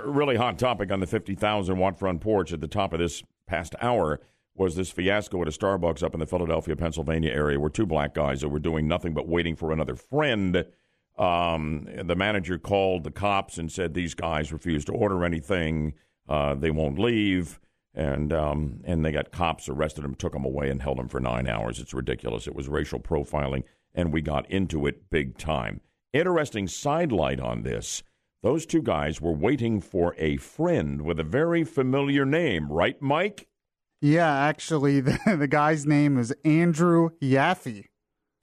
really 0.03 0.35
hot 0.35 0.59
topic 0.59 0.91
on 0.91 0.99
the 0.99 1.07
50,000 1.07 1.77
watt 1.77 1.97
front 1.99 2.21
porch 2.21 2.53
at 2.53 2.61
the 2.61 2.67
top 2.67 2.93
of 2.93 2.99
this 2.99 3.23
past 3.47 3.75
hour 3.81 4.19
was 4.55 4.75
this 4.75 4.91
fiasco 4.91 5.41
at 5.41 5.47
a 5.47 5.51
Starbucks 5.51 6.03
up 6.03 6.13
in 6.13 6.19
the 6.19 6.25
Philadelphia, 6.25 6.75
Pennsylvania 6.75 7.31
area 7.31 7.59
where 7.59 7.69
two 7.69 7.85
black 7.85 8.13
guys 8.13 8.41
that 8.41 8.49
were 8.49 8.59
doing 8.59 8.87
nothing 8.87 9.13
but 9.13 9.27
waiting 9.27 9.55
for 9.55 9.71
another 9.71 9.95
friend– 9.95 10.65
um, 11.19 11.85
the 12.05 12.15
manager 12.15 12.57
called 12.57 13.03
the 13.03 13.11
cops 13.11 13.57
and 13.57 13.69
said 13.69 13.93
these 13.93 14.15
guys 14.15 14.53
refused 14.53 14.87
to 14.87 14.93
order 14.93 15.25
anything. 15.25 15.93
Uh, 16.29 16.55
they 16.55 16.71
won't 16.71 16.97
leave, 16.97 17.59
and 17.93 18.31
um, 18.31 18.79
and 18.85 19.03
they 19.03 19.11
got 19.11 19.31
cops 19.31 19.67
arrested 19.67 20.05
them, 20.05 20.15
took 20.15 20.31
them 20.31 20.45
away, 20.45 20.69
and 20.69 20.81
held 20.81 20.97
them 20.97 21.09
for 21.09 21.19
nine 21.19 21.47
hours. 21.47 21.79
It's 21.79 21.93
ridiculous. 21.93 22.47
It 22.47 22.55
was 22.55 22.69
racial 22.69 23.01
profiling, 23.01 23.63
and 23.93 24.13
we 24.13 24.21
got 24.21 24.49
into 24.49 24.87
it 24.87 25.09
big 25.09 25.37
time. 25.37 25.81
Interesting 26.13 26.69
sidelight 26.69 27.41
on 27.41 27.63
this: 27.63 28.01
those 28.41 28.65
two 28.65 28.81
guys 28.81 29.19
were 29.19 29.33
waiting 29.33 29.81
for 29.81 30.15
a 30.17 30.37
friend 30.37 31.01
with 31.01 31.19
a 31.19 31.23
very 31.23 31.63
familiar 31.63 32.25
name, 32.25 32.71
right, 32.71 33.01
Mike? 33.01 33.47
Yeah, 34.01 34.33
actually, 34.33 34.99
the, 35.01 35.19
the 35.37 35.47
guy's 35.47 35.85
name 35.85 36.17
is 36.17 36.33
Andrew 36.43 37.09
Yaffe. 37.21 37.85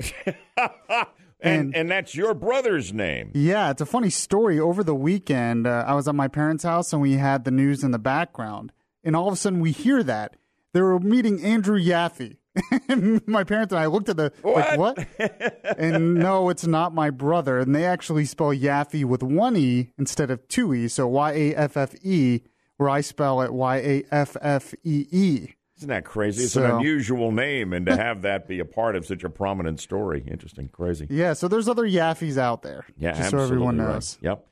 And, 1.39 1.77
and, 1.77 1.91
that's 1.91 2.15
your 2.15 2.33
brother's 2.35 2.93
name. 2.95 3.31
Yeah, 3.35 3.71
it's 3.71 3.83
a 3.83 3.87
funny 3.87 4.09
story. 4.09 4.59
Over 4.59 4.83
the 4.83 4.95
weekend, 4.95 5.67
uh, 5.67 5.85
I 5.87 5.95
was 5.95 6.09
at 6.09 6.15
my 6.15 6.29
parents' 6.29 6.65
house 6.65 6.93
and 6.93 7.03
we 7.03 7.13
had 7.13 7.45
the 7.45 7.51
news 7.51 7.85
in 7.85 7.91
the 7.91 7.99
background. 7.99 8.73
And 9.05 9.15
all 9.15 9.29
of 9.29 9.35
a 9.35 9.37
sudden, 9.37 9.61
we 9.61 9.71
hear 9.71 10.03
that 10.03 10.37
they 10.73 10.81
were 10.81 10.99
meeting 10.99 11.45
Andrew 11.45 11.79
Yaffe. 11.79 12.39
my 13.27 13.45
parents 13.45 13.73
and 13.73 13.81
I 13.81 13.87
looked 13.87 14.09
at 14.09 14.17
the 14.17 14.33
what? 14.43 14.79
like 14.79 14.79
what? 14.79 15.79
and 15.79 16.15
no, 16.15 16.49
it's 16.49 16.67
not 16.67 16.95
my 16.95 17.11
brother. 17.11 17.59
And 17.59 17.75
they 17.75 17.85
actually 17.85 18.25
spell 18.25 18.49
Yaffe 18.49 19.05
with 19.05 19.23
one 19.23 19.57
e 19.57 19.93
instead 19.99 20.31
of 20.31 20.47
two 20.49 20.75
e, 20.75 20.89
so 20.89 21.07
Y 21.07 21.33
A 21.33 21.55
F 21.55 21.77
F 21.77 21.95
E, 22.05 22.43
where 22.77 22.89
I 22.89 23.01
spell 23.01 23.41
it 23.43 23.53
Y 23.53 23.77
A 23.77 24.05
F 24.11 24.37
F 24.41 24.75
E 24.85 25.07
E. 25.11 25.49
Isn't 25.77 25.91
that 25.91 26.07
crazy? 26.07 26.45
It's 26.45 26.55
so, 26.55 26.65
an 26.65 26.71
unusual 26.71 27.33
name, 27.33 27.75
and 27.75 27.85
to 27.87 27.97
have 28.03 28.23
that 28.23 28.49
be 28.49 28.61
a 28.61 28.65
part 28.65 28.97
of 28.97 29.05
such 29.05 29.25
a 29.25 29.29
prominent 29.29 29.79
story, 29.79 30.25
interesting, 30.27 30.69
crazy. 30.69 31.07
Yeah, 31.11 31.35
so 31.35 31.49
there's 31.49 31.69
other 31.69 31.85
Yaffes 31.85 32.39
out 32.39 32.63
there. 32.63 32.87
Yeah, 32.99 33.13
just 33.13 33.31
so 33.31 33.39
everyone 33.39 33.77
knows. 33.77 34.17
Right. 34.23 34.31
Yep. 34.31 34.47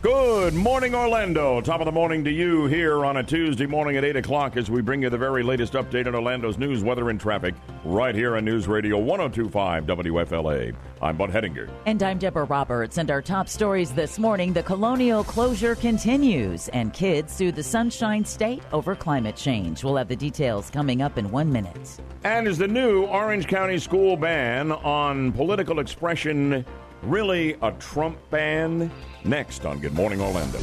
Good 0.00 0.54
morning, 0.54 0.94
Orlando. 0.94 1.60
Top 1.60 1.80
of 1.80 1.86
the 1.86 1.90
morning 1.90 2.22
to 2.22 2.30
you 2.30 2.66
here 2.66 3.04
on 3.04 3.16
a 3.16 3.22
Tuesday 3.24 3.66
morning 3.66 3.96
at 3.96 4.04
8 4.04 4.14
o'clock 4.14 4.56
as 4.56 4.70
we 4.70 4.80
bring 4.80 5.02
you 5.02 5.10
the 5.10 5.18
very 5.18 5.42
latest 5.42 5.72
update 5.72 6.06
on 6.06 6.14
Orlando's 6.14 6.56
news, 6.56 6.84
weather, 6.84 7.10
and 7.10 7.20
traffic 7.20 7.56
right 7.84 8.14
here 8.14 8.36
on 8.36 8.44
News 8.44 8.68
Radio 8.68 8.96
1025 8.96 9.86
WFLA. 9.86 10.72
I'm 11.02 11.16
Bud 11.16 11.30
Hedinger. 11.30 11.68
And 11.84 12.00
I'm 12.00 12.18
Deborah 12.18 12.44
Roberts. 12.44 12.96
And 12.98 13.10
our 13.10 13.20
top 13.20 13.48
stories 13.48 13.90
this 13.92 14.20
morning 14.20 14.52
the 14.52 14.62
colonial 14.62 15.24
closure 15.24 15.74
continues, 15.74 16.68
and 16.68 16.92
kids 16.92 17.32
sue 17.32 17.50
the 17.50 17.64
Sunshine 17.64 18.24
State 18.24 18.62
over 18.70 18.94
climate 18.94 19.34
change. 19.34 19.82
We'll 19.82 19.96
have 19.96 20.06
the 20.06 20.14
details 20.14 20.70
coming 20.70 21.02
up 21.02 21.18
in 21.18 21.28
one 21.32 21.50
minute. 21.50 22.00
And 22.22 22.46
is 22.46 22.56
the 22.56 22.68
new 22.68 23.06
Orange 23.06 23.48
County 23.48 23.78
school 23.78 24.16
ban 24.16 24.70
on 24.70 25.32
political 25.32 25.80
expression 25.80 26.64
really 27.02 27.56
a 27.62 27.72
Trump 27.72 28.18
ban? 28.30 28.90
Next 29.24 29.64
on 29.64 29.78
Good 29.80 29.94
Morning 29.94 30.20
Orlando. 30.20 30.58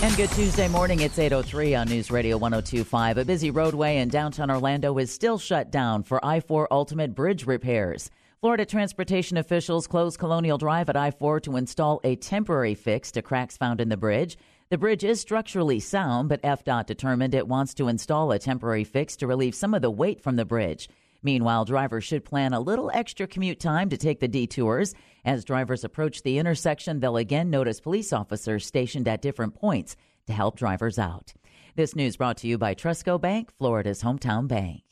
And 0.00 0.16
good 0.16 0.30
Tuesday 0.30 0.68
morning. 0.68 1.00
It's 1.00 1.18
803 1.18 1.74
on 1.74 1.88
News 1.88 2.10
Radio 2.10 2.36
1025. 2.36 3.18
A 3.18 3.24
busy 3.24 3.50
roadway 3.50 3.96
in 3.96 4.08
downtown 4.08 4.48
Orlando 4.48 4.96
is 4.98 5.12
still 5.12 5.38
shut 5.38 5.72
down 5.72 6.04
for 6.04 6.24
I 6.24 6.38
4 6.38 6.68
Ultimate 6.70 7.16
Bridge 7.16 7.46
repairs. 7.46 8.08
Florida 8.40 8.64
transportation 8.64 9.36
officials 9.36 9.88
closed 9.88 10.20
Colonial 10.20 10.56
Drive 10.56 10.88
at 10.88 10.96
I 10.96 11.10
4 11.10 11.40
to 11.40 11.56
install 11.56 12.00
a 12.04 12.14
temporary 12.14 12.76
fix 12.76 13.10
to 13.10 13.22
cracks 13.22 13.56
found 13.56 13.80
in 13.80 13.88
the 13.88 13.96
bridge. 13.96 14.38
The 14.70 14.78
bridge 14.78 15.02
is 15.02 15.20
structurally 15.20 15.80
sound, 15.80 16.28
but 16.28 16.42
FDOT 16.42 16.86
determined 16.86 17.34
it 17.34 17.48
wants 17.48 17.74
to 17.74 17.88
install 17.88 18.30
a 18.30 18.38
temporary 18.38 18.84
fix 18.84 19.16
to 19.16 19.26
relieve 19.26 19.56
some 19.56 19.74
of 19.74 19.82
the 19.82 19.90
weight 19.90 20.20
from 20.20 20.36
the 20.36 20.44
bridge. 20.44 20.88
Meanwhile, 21.22 21.64
drivers 21.64 22.04
should 22.04 22.24
plan 22.24 22.52
a 22.52 22.60
little 22.60 22.90
extra 22.94 23.26
commute 23.26 23.60
time 23.60 23.88
to 23.90 23.96
take 23.96 24.20
the 24.20 24.28
detours. 24.28 24.94
As 25.24 25.44
drivers 25.44 25.84
approach 25.84 26.22
the 26.22 26.38
intersection, 26.38 27.00
they'll 27.00 27.16
again 27.16 27.50
notice 27.50 27.80
police 27.80 28.12
officers 28.12 28.66
stationed 28.66 29.08
at 29.08 29.22
different 29.22 29.54
points 29.54 29.96
to 30.26 30.32
help 30.32 30.56
drivers 30.56 30.98
out. 30.98 31.32
This 31.74 31.96
news 31.96 32.16
brought 32.16 32.36
to 32.38 32.48
you 32.48 32.58
by 32.58 32.74
Trustco 32.74 33.20
Bank, 33.20 33.50
Florida's 33.58 34.02
hometown 34.02 34.46
bank. 34.48 34.82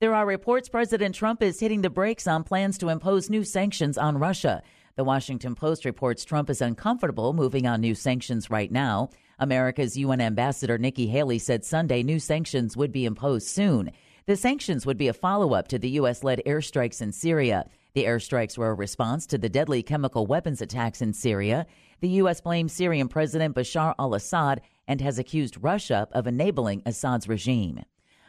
There 0.00 0.14
are 0.14 0.26
reports 0.26 0.68
President 0.68 1.14
Trump 1.14 1.42
is 1.42 1.60
hitting 1.60 1.82
the 1.82 1.90
brakes 1.90 2.26
on 2.26 2.44
plans 2.44 2.76
to 2.78 2.88
impose 2.88 3.30
new 3.30 3.44
sanctions 3.44 3.96
on 3.96 4.18
Russia. 4.18 4.62
The 4.96 5.04
Washington 5.04 5.54
Post 5.54 5.84
reports 5.84 6.24
Trump 6.24 6.50
is 6.50 6.60
uncomfortable 6.60 7.32
moving 7.32 7.66
on 7.66 7.80
new 7.80 7.94
sanctions 7.94 8.50
right 8.50 8.70
now. 8.70 9.10
America's 9.38 9.96
UN 9.96 10.20
ambassador 10.20 10.78
Nikki 10.78 11.06
Haley 11.06 11.38
said 11.38 11.64
Sunday 11.64 12.02
new 12.02 12.20
sanctions 12.20 12.76
would 12.76 12.92
be 12.92 13.04
imposed 13.04 13.48
soon. 13.48 13.90
The 14.26 14.36
sanctions 14.36 14.86
would 14.86 14.96
be 14.96 15.08
a 15.08 15.12
follow 15.12 15.52
up 15.52 15.68
to 15.68 15.78
the 15.78 15.90
U.S. 15.90 16.24
led 16.24 16.40
airstrikes 16.46 17.02
in 17.02 17.12
Syria. 17.12 17.68
The 17.92 18.04
airstrikes 18.04 18.56
were 18.56 18.70
a 18.70 18.74
response 18.74 19.26
to 19.26 19.36
the 19.36 19.50
deadly 19.50 19.82
chemical 19.82 20.24
weapons 20.24 20.62
attacks 20.62 21.02
in 21.02 21.12
Syria. 21.12 21.66
The 22.00 22.08
U.S. 22.08 22.40
blames 22.40 22.72
Syrian 22.72 23.08
President 23.08 23.54
Bashar 23.54 23.94
al 23.98 24.14
Assad 24.14 24.62
and 24.88 25.02
has 25.02 25.18
accused 25.18 25.62
Russia 25.62 26.08
of 26.12 26.26
enabling 26.26 26.82
Assad's 26.86 27.28
regime. 27.28 27.84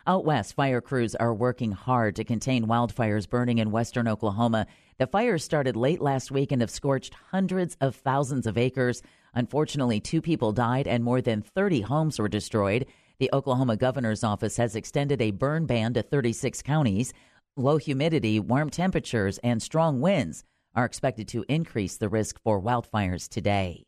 Out 0.05 0.25
west, 0.25 0.53
fire 0.53 0.81
crews 0.81 1.15
are 1.15 1.33
working 1.33 1.71
hard 1.71 2.17
to 2.17 2.25
contain 2.25 2.67
wildfires 2.67 3.29
burning 3.29 3.59
in 3.59 3.71
western 3.71 4.09
Oklahoma. 4.09 4.67
The 4.97 5.07
fires 5.07 5.45
started 5.45 5.77
late 5.77 6.01
last 6.01 6.29
week 6.29 6.51
and 6.51 6.61
have 6.61 6.69
scorched 6.69 7.13
hundreds 7.31 7.77
of 7.79 7.95
thousands 7.95 8.47
of 8.47 8.57
acres. 8.57 9.01
Unfortunately, 9.33 10.01
two 10.01 10.21
people 10.21 10.51
died 10.51 10.87
and 10.87 11.05
more 11.05 11.21
than 11.21 11.41
30 11.41 11.81
homes 11.81 12.19
were 12.19 12.27
destroyed. 12.27 12.85
The 13.17 13.29
Oklahoma 13.31 13.77
governor's 13.77 14.23
office 14.23 14.57
has 14.57 14.75
extended 14.75 15.21
a 15.21 15.31
burn 15.31 15.65
ban 15.65 15.93
to 15.93 16.01
36 16.01 16.61
counties. 16.61 17.13
Low 17.55 17.77
humidity, 17.77 18.39
warm 18.41 18.69
temperatures, 18.69 19.37
and 19.37 19.61
strong 19.61 20.01
winds 20.01 20.43
are 20.75 20.83
expected 20.83 21.27
to 21.29 21.45
increase 21.47 21.95
the 21.95 22.09
risk 22.09 22.37
for 22.43 22.61
wildfires 22.61 23.29
today. 23.29 23.85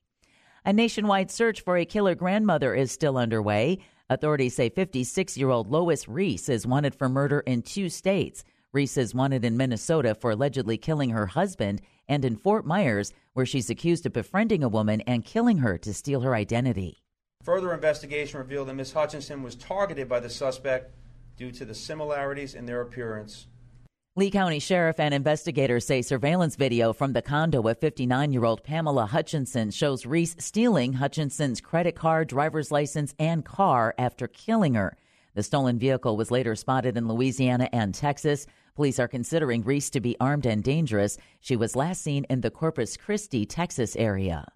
A 0.64 0.72
nationwide 0.72 1.30
search 1.30 1.62
for 1.62 1.76
a 1.76 1.84
killer 1.84 2.16
grandmother 2.16 2.74
is 2.74 2.92
still 2.92 3.18
underway. 3.18 3.80
Authorities 4.10 4.56
say 4.56 4.70
56 4.70 5.38
year 5.38 5.50
old 5.50 5.70
Lois 5.70 6.08
Riess 6.08 6.48
is 6.48 6.66
wanted 6.66 6.96
for 6.96 7.10
murder 7.10 7.42
in 7.42 7.62
two 7.62 7.90
states. 7.90 8.46
Reese 8.72 8.96
is 8.96 9.14
wanted 9.14 9.44
in 9.44 9.58
Minnesota 9.58 10.16
for 10.16 10.32
allegedly 10.32 10.78
killing 10.78 11.10
her 11.10 11.26
husband 11.26 11.82
and 12.08 12.24
in 12.24 12.38
Fort 12.38 12.66
Myers, 12.66 13.12
where 13.34 13.46
she's 13.46 13.70
accused 13.70 14.06
of 14.06 14.14
befriending 14.14 14.64
a 14.64 14.70
woman 14.70 15.02
and 15.02 15.26
killing 15.26 15.58
her 15.58 15.78
to 15.80 15.94
steal 15.94 16.22
her 16.22 16.36
identity. 16.36 17.02
Further 17.48 17.74
investigation 17.74 18.40
revealed 18.40 18.68
that 18.68 18.74
Ms. 18.74 18.92
Hutchinson 18.92 19.42
was 19.42 19.56
targeted 19.56 20.10
by 20.10 20.20
the 20.20 20.30
suspect 20.30 20.92
due 21.38 21.50
to 21.54 21.64
the 21.64 21.74
similarities 21.74 22.54
in 22.54 22.66
their 22.66 22.82
appearance. 22.82 23.48
Lee 24.18 24.30
County 24.30 24.60
Sheriff 24.60 25.00
and 25.00 25.14
investigators 25.14 25.86
say 25.86 26.02
surveillance 26.02 26.58
video 26.58 26.92
from 26.92 27.14
the 27.14 27.22
condo 27.22 27.66
of 27.66 27.78
59 27.78 28.34
year 28.34 28.44
old 28.44 28.66
Pamela 28.66 29.06
Hutchinson 29.06 29.72
shows 29.72 30.06
Riess 30.06 30.36
stealing 30.40 30.92
Hutchinson's 30.92 31.62
credit 31.62 31.96
card, 31.96 32.28
driver's 32.28 32.70
license, 32.70 33.16
and 33.18 33.46
car 33.46 33.96
after 33.98 34.28
killing 34.28 34.74
her. 34.74 34.98
The 35.34 35.42
stolen 35.42 35.80
vehicle 35.80 36.18
was 36.18 36.30
later 36.30 36.54
spotted 36.54 36.98
in 36.98 37.08
Louisiana 37.08 37.70
and 37.72 37.96
Texas. 37.96 38.46
Police 38.76 39.00
are 39.00 39.08
considering 39.08 39.64
Riess 39.64 39.90
to 39.92 40.02
be 40.02 40.18
armed 40.20 40.46
and 40.46 40.62
dangerous. 40.62 41.18
She 41.40 41.56
was 41.56 41.78
last 41.78 42.02
seen 42.02 42.26
in 42.26 42.42
the 42.42 42.52
Corpus 42.52 42.98
Christi, 42.98 43.46
Texas 43.46 43.96
area. 43.96 44.48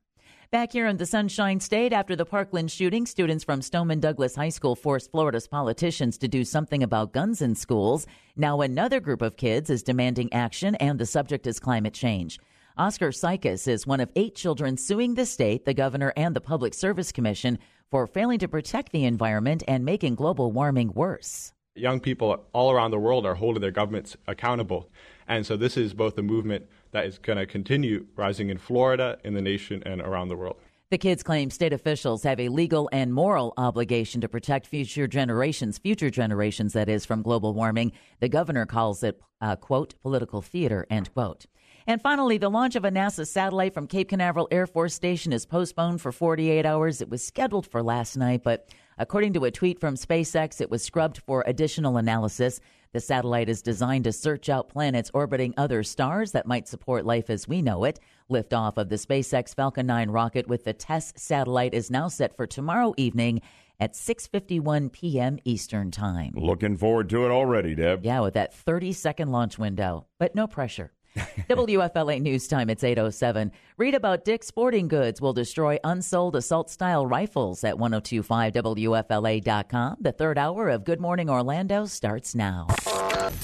Back 0.52 0.74
here 0.74 0.88
in 0.88 0.98
the 0.98 1.06
Sunshine 1.06 1.62
State, 1.62 1.94
after 1.94 2.14
the 2.14 2.26
Parkland 2.26 2.70
shooting, 2.70 3.06
students 3.06 3.42
from 3.42 3.62
Stoneman 3.62 4.02
Douglas 4.02 4.36
High 4.36 4.50
School 4.50 4.76
forced 4.76 5.10
Florida's 5.10 5.48
politicians 5.48 6.18
to 6.18 6.28
do 6.28 6.44
something 6.44 6.84
about 6.84 7.14
guns 7.14 7.42
in 7.42 7.56
schools. 7.56 8.06
Now, 8.36 8.60
another 8.60 9.00
group 9.00 9.22
of 9.22 9.38
kids 9.38 9.70
is 9.70 9.82
demanding 9.82 10.34
action, 10.34 10.76
and 10.76 11.00
the 11.00 11.06
subject 11.06 11.48
is 11.48 11.58
climate 11.58 11.94
change. 11.94 12.38
Oscar 12.78 13.14
Sykes 13.14 13.66
is 13.66 13.88
one 13.88 14.02
of 14.02 14.12
eight 14.18 14.36
children 14.36 14.76
suing 14.76 15.16
the 15.16 15.26
state, 15.26 15.64
the 15.64 15.74
governor, 15.74 16.12
and 16.18 16.36
the 16.36 16.42
Public 16.42 16.74
Service 16.74 17.14
Commission 17.14 17.58
for 17.90 18.06
failing 18.06 18.40
to 18.40 18.50
protect 18.50 18.92
the 18.92 19.06
environment 19.06 19.64
and 19.70 19.86
making 19.86 20.16
global 20.16 20.52
warming 20.52 20.92
worse. 20.92 21.54
Young 21.76 22.02
people 22.02 22.46
all 22.52 22.72
around 22.72 22.92
the 22.92 23.00
world 23.00 23.26
are 23.26 23.36
holding 23.36 23.62
their 23.62 23.72
governments 23.72 24.18
accountable. 24.28 24.90
And 25.30 25.46
so 25.46 25.56
this 25.56 25.78
is 25.78 25.94
both 25.94 26.18
a 26.18 26.22
movement 26.22 26.68
that 26.92 27.06
is 27.06 27.18
going 27.18 27.38
to 27.38 27.46
continue 27.46 28.06
rising 28.16 28.50
in 28.50 28.58
Florida, 28.58 29.18
in 29.24 29.34
the 29.34 29.42
nation, 29.42 29.82
and 29.86 30.02
around 30.02 30.28
the 30.28 30.36
world. 30.36 30.58
The 30.92 30.98
kids 30.98 31.24
claim 31.24 31.50
state 31.50 31.72
officials 31.72 32.24
have 32.24 32.38
a 32.38 32.50
legal 32.50 32.90
and 32.92 33.14
moral 33.14 33.54
obligation 33.56 34.20
to 34.20 34.28
protect 34.28 34.68
future 34.68 35.08
generations, 35.08 35.78
future 35.78 36.10
generations, 36.10 36.74
that 36.74 36.90
is, 36.90 37.06
from 37.06 37.22
global 37.22 37.54
warming. 37.54 37.94
The 38.20 38.28
governor 38.28 38.66
calls 38.66 39.02
it, 39.02 39.22
uh, 39.40 39.56
quote, 39.56 39.96
political 40.02 40.42
theater, 40.42 40.86
end 40.90 41.14
quote. 41.14 41.46
And 41.88 42.02
finally, 42.02 42.38
the 42.38 42.50
launch 42.50 42.76
of 42.76 42.84
a 42.84 42.92
NASA 42.92 43.26
satellite 43.26 43.74
from 43.74 43.88
Cape 43.88 44.10
Canaveral 44.10 44.50
Air 44.52 44.68
Force 44.68 44.94
Station 44.94 45.32
is 45.32 45.46
postponed 45.46 46.02
for 46.02 46.12
48 46.12 46.66
hours. 46.66 47.02
It 47.02 47.10
was 47.10 47.26
scheduled 47.26 47.68
for 47.68 47.82
last 47.82 48.18
night, 48.18 48.44
but 48.44 48.68
according 48.98 49.32
to 49.34 49.46
a 49.46 49.52
tweet 49.52 49.80
from 49.80 49.96
SpaceX, 49.96 50.60
it 50.60 50.70
was 50.70 50.84
scrubbed 50.84 51.22
for 51.26 51.44
additional 51.48 51.96
analysis. 51.96 52.60
The 52.94 53.00
satellite 53.00 53.48
is 53.48 53.62
designed 53.62 54.04
to 54.04 54.12
search 54.12 54.50
out 54.50 54.68
planets 54.68 55.10
orbiting 55.14 55.54
other 55.56 55.82
stars 55.82 56.34
that 56.34 56.46
might 56.46 56.68
support 56.68 57.06
life 57.06 57.30
as 57.30 57.48
we 57.48 57.62
know 57.62 57.86
it. 57.86 58.02
Liftoff 58.30 58.76
of 58.76 58.90
the 58.90 58.98
SpaceX 58.98 59.56
Falcon 59.56 59.86
9 59.86 60.10
rocket 60.10 60.50
with 60.50 60.66
the 60.66 60.74
TESS 60.74 61.14
satellite 61.16 61.74
is 61.74 61.90
now 61.90 62.10
set 62.10 62.36
for 62.36 62.46
tomorrow 62.46 62.94
evening 62.98 63.40
at 63.80 63.94
6:51 63.94 64.92
p.m. 64.92 65.40
Eastern 65.46 65.90
Time. 65.90 66.34
Looking 66.36 66.76
forward 66.76 67.10
to 67.12 67.26
it 67.26 67.32
already, 67.32 67.76
Deb. 67.76 68.04
Yeah, 68.04 68.20
with 68.20 68.34
that 68.34 68.54
30-second 68.54 69.32
launch 69.32 69.58
window, 69.58 70.08
but 70.20 70.36
no 70.36 70.46
pressure. 70.46 70.92
WFLA 71.50 72.22
News 72.22 72.48
Time, 72.48 72.70
it's 72.70 72.84
807. 72.84 73.52
Read 73.78 73.96
about 73.96 74.24
Dick's 74.24 74.46
Sporting 74.48 74.88
Goods 74.88 75.20
will 75.20 75.34
destroy 75.34 75.78
unsold 75.84 76.38
assault 76.38 76.70
style 76.70 77.06
rifles 77.06 77.66
at 77.66 77.76
1025WFLA.com. 77.76 79.98
The 80.00 80.14
third 80.14 80.38
hour 80.38 80.70
of 80.70 80.86
Good 80.86 81.02
Morning 81.02 81.30
Orlando 81.30 81.86
starts 81.86 82.34
now. 82.34 82.68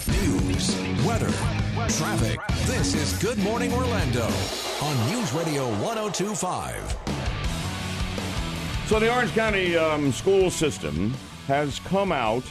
News, 0.07 0.77
weather, 1.05 1.29
traffic. 1.89 2.39
This 2.65 2.95
is 2.95 3.11
Good 3.21 3.37
Morning 3.39 3.73
Orlando 3.73 4.29
on 4.81 5.09
News 5.09 5.33
Radio 5.33 5.67
1025. 5.81 6.95
So, 8.87 8.97
the 8.99 9.13
Orange 9.13 9.33
County 9.33 9.75
um, 9.75 10.13
school 10.13 10.49
system 10.49 11.13
has 11.47 11.79
come 11.79 12.13
out 12.13 12.45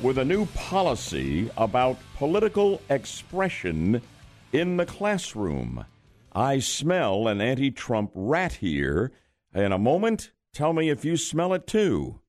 with 0.00 0.16
a 0.18 0.24
new 0.24 0.46
policy 0.46 1.50
about 1.58 1.98
political 2.16 2.80
expression 2.88 4.00
in 4.54 4.76
the 4.76 4.86
classroom. 4.86 5.84
I 6.32 6.60
smell 6.60 7.26
an 7.26 7.40
anti 7.40 7.72
Trump 7.72 8.12
rat 8.14 8.54
here. 8.54 9.10
In 9.52 9.72
a 9.72 9.78
moment, 9.78 10.30
tell 10.52 10.72
me 10.72 10.88
if 10.88 11.04
you 11.04 11.16
smell 11.16 11.52
it 11.52 11.66
too. 11.66 12.20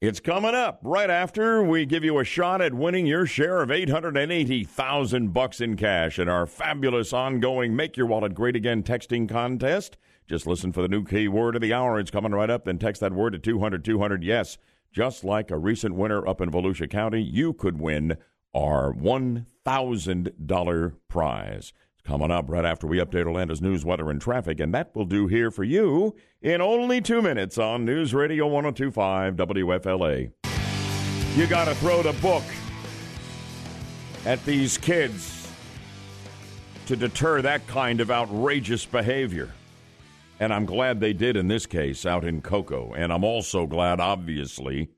It's 0.00 0.20
coming 0.20 0.54
up 0.54 0.80
right 0.82 1.08
after 1.08 1.62
we 1.62 1.86
give 1.86 2.04
you 2.04 2.18
a 2.18 2.24
shot 2.24 2.60
at 2.60 2.74
winning 2.74 3.06
your 3.06 3.26
share 3.26 3.62
of 3.62 3.70
880,000 3.70 5.32
bucks 5.32 5.60
in 5.60 5.76
cash 5.76 6.18
in 6.18 6.28
our 6.28 6.46
fabulous 6.46 7.12
ongoing 7.12 7.74
Make 7.74 7.96
Your 7.96 8.06
Wallet 8.06 8.34
Great 8.34 8.56
Again 8.56 8.82
texting 8.82 9.28
contest. 9.28 9.96
Just 10.28 10.46
listen 10.46 10.72
for 10.72 10.82
the 10.82 10.88
new 10.88 11.04
keyword 11.04 11.54
of 11.54 11.62
the 11.62 11.72
hour. 11.72 11.98
It's 11.98 12.10
coming 12.10 12.32
right 12.32 12.50
up. 12.50 12.64
Then 12.64 12.78
text 12.78 13.00
that 13.00 13.12
word 13.12 13.30
to 13.30 13.38
200 13.38 13.84
200 13.84 14.24
yes. 14.24 14.58
Just 14.92 15.24
like 15.24 15.50
a 15.50 15.58
recent 15.58 15.94
winner 15.94 16.26
up 16.26 16.40
in 16.40 16.50
Volusia 16.50 16.90
County, 16.90 17.22
you 17.22 17.52
could 17.52 17.80
win 17.80 18.16
our 18.56 18.92
$1,000 18.94 20.92
prize. 21.08 21.72
It's 21.92 22.02
coming 22.08 22.30
up 22.30 22.48
right 22.48 22.64
after 22.64 22.86
we 22.86 22.98
update 22.98 23.26
Orlando's 23.26 23.60
news, 23.60 23.84
weather, 23.84 24.08
and 24.10 24.20
traffic, 24.20 24.60
and 24.60 24.72
that 24.72 24.94
will 24.94 25.04
do 25.04 25.26
here 25.26 25.50
for 25.50 25.64
you 25.64 26.16
in 26.40 26.62
only 26.62 27.02
two 27.02 27.20
minutes 27.20 27.58
on 27.58 27.84
News 27.84 28.14
Radio 28.14 28.46
1025 28.46 29.36
WFLA. 29.36 30.32
You 31.36 31.46
got 31.46 31.66
to 31.66 31.74
throw 31.74 32.02
the 32.02 32.14
book 32.14 32.44
at 34.24 34.42
these 34.46 34.78
kids 34.78 35.52
to 36.86 36.96
deter 36.96 37.42
that 37.42 37.66
kind 37.66 38.00
of 38.00 38.10
outrageous 38.10 38.86
behavior. 38.86 39.52
And 40.40 40.52
I'm 40.52 40.64
glad 40.64 41.00
they 41.00 41.12
did 41.12 41.36
in 41.36 41.48
this 41.48 41.66
case 41.66 42.06
out 42.06 42.24
in 42.24 42.40
Cocoa. 42.40 42.94
And 42.94 43.12
I'm 43.12 43.24
also 43.24 43.66
glad, 43.66 44.00
obviously, 44.00 44.88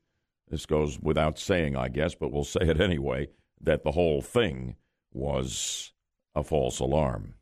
this 0.49 0.65
goes 0.65 0.99
without 0.99 1.37
saying, 1.37 1.75
I 1.75 1.89
guess, 1.89 2.15
but 2.15 2.31
we'll 2.31 2.43
say 2.43 2.61
it 2.61 2.79
anyway, 2.79 3.27
that 3.61 3.83
the 3.83 3.91
whole 3.91 4.21
thing 4.21 4.75
was 5.11 5.93
a 6.35 6.43
false 6.43 6.79
alarm. 6.79 7.35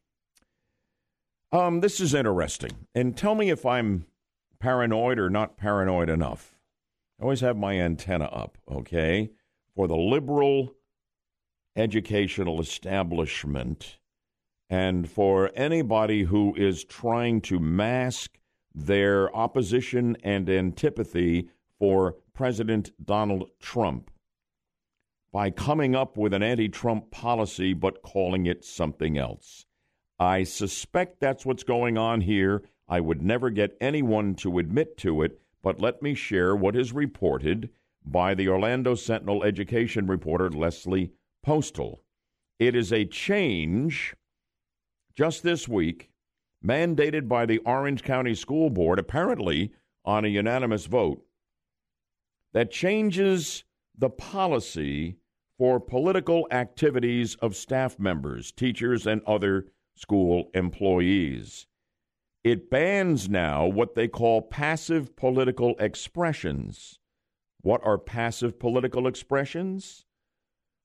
Um, 1.51 1.81
this 1.81 1.99
is 1.99 2.13
interesting. 2.13 2.87
And 2.93 3.15
tell 3.15 3.35
me 3.35 3.49
if 3.49 3.65
I'm 3.65 4.05
paranoid 4.59 5.19
or 5.19 5.29
not 5.29 5.57
paranoid 5.57 6.09
enough. 6.09 6.55
I 7.19 7.23
always 7.23 7.41
have 7.41 7.57
my 7.57 7.79
antenna 7.79 8.25
up, 8.25 8.57
okay? 8.69 9.31
For 9.75 9.87
the 9.87 9.95
liberal 9.95 10.75
educational 11.75 12.59
establishment 12.59 13.99
and 14.69 15.09
for 15.09 15.51
anybody 15.55 16.23
who 16.23 16.53
is 16.55 16.83
trying 16.83 17.39
to 17.41 17.59
mask 17.59 18.39
their 18.73 19.33
opposition 19.35 20.17
and 20.23 20.49
antipathy 20.49 21.49
for 21.79 22.15
President 22.33 22.91
Donald 23.03 23.49
Trump 23.59 24.11
by 25.37 25.51
coming 25.51 25.93
up 25.93 26.17
with 26.17 26.33
an 26.33 26.41
anti 26.41 26.67
Trump 26.67 27.11
policy 27.11 27.71
but 27.71 28.01
calling 28.01 28.47
it 28.47 28.65
something 28.65 29.19
else. 29.19 29.67
I 30.17 30.43
suspect 30.43 31.19
that's 31.19 31.45
what's 31.45 31.61
going 31.61 31.95
on 31.95 32.21
here. 32.21 32.63
I 32.89 33.01
would 33.01 33.21
never 33.21 33.51
get 33.51 33.77
anyone 33.79 34.33
to 34.37 34.57
admit 34.57 34.97
to 34.97 35.21
it, 35.21 35.39
but 35.61 35.79
let 35.79 36.01
me 36.01 36.15
share 36.15 36.55
what 36.55 36.75
is 36.75 36.91
reported 36.91 37.69
by 38.03 38.33
the 38.33 38.49
Orlando 38.49 38.95
Sentinel 38.95 39.43
education 39.43 40.07
reporter 40.07 40.49
Leslie 40.49 41.11
Postal. 41.43 42.01
It 42.57 42.75
is 42.75 42.91
a 42.91 43.05
change 43.05 44.15
just 45.15 45.43
this 45.43 45.67
week 45.67 46.09
mandated 46.65 47.27
by 47.27 47.45
the 47.45 47.59
Orange 47.59 48.01
County 48.01 48.33
School 48.33 48.71
Board, 48.71 48.97
apparently 48.97 49.71
on 50.03 50.25
a 50.25 50.29
unanimous 50.29 50.87
vote, 50.87 51.23
that 52.53 52.71
changes 52.71 53.63
the 53.95 54.09
policy 54.09 55.17
for 55.57 55.79
political 55.79 56.47
activities 56.51 57.35
of 57.35 57.55
staff 57.55 57.97
members, 57.99 58.51
teachers, 58.51 59.07
and 59.07 59.21
other 59.25 59.65
school 59.95 60.49
employees. 60.53 61.65
It 62.43 62.69
bans 62.69 63.27
now 63.27 63.65
what 63.65 63.95
they 63.95 64.07
call 64.07 64.41
passive 64.41 65.15
political 65.15 65.75
expressions. 65.79 66.99
What 67.61 67.81
are 67.83 67.97
passive 67.97 68.59
political 68.59 69.07
expressions? 69.07 70.05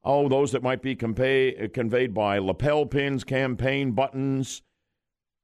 Oh, 0.03 0.29
those 0.29 0.51
that 0.53 0.63
might 0.63 0.83
be 0.83 0.97
convey, 0.97 1.69
conveyed 1.73 2.13
by 2.15 2.39
lapel 2.39 2.87
pins, 2.87 3.23
campaign 3.23 3.93
buttons, 3.93 4.63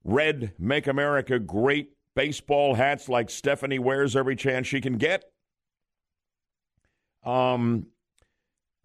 red 0.03 0.55
Make 0.59 0.87
America 0.87 1.39
Great 1.39 1.91
baseball 2.17 2.75
hats 2.75 3.09
like 3.09 3.31
Stephanie 3.31 3.79
wears 3.79 4.17
every 4.17 4.35
chance 4.35 4.67
she 4.67 4.81
can 4.81 4.97
get. 4.97 5.25
Um, 7.25 7.87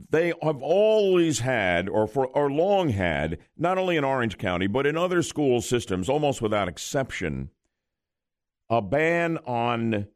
they 0.09 0.33
have 0.41 0.61
always 0.61 1.39
had, 1.39 1.89
or 1.89 2.07
for 2.07 2.27
or 2.27 2.51
long 2.51 2.89
had, 2.89 3.39
not 3.57 3.77
only 3.77 3.97
in 3.97 4.03
Orange 4.03 4.37
County 4.37 4.67
but 4.67 4.85
in 4.85 4.97
other 4.97 5.21
school 5.21 5.61
systems, 5.61 6.09
almost 6.09 6.41
without 6.41 6.67
exception, 6.67 7.49
a 8.69 8.81
ban 8.81 9.37
on 9.45 10.07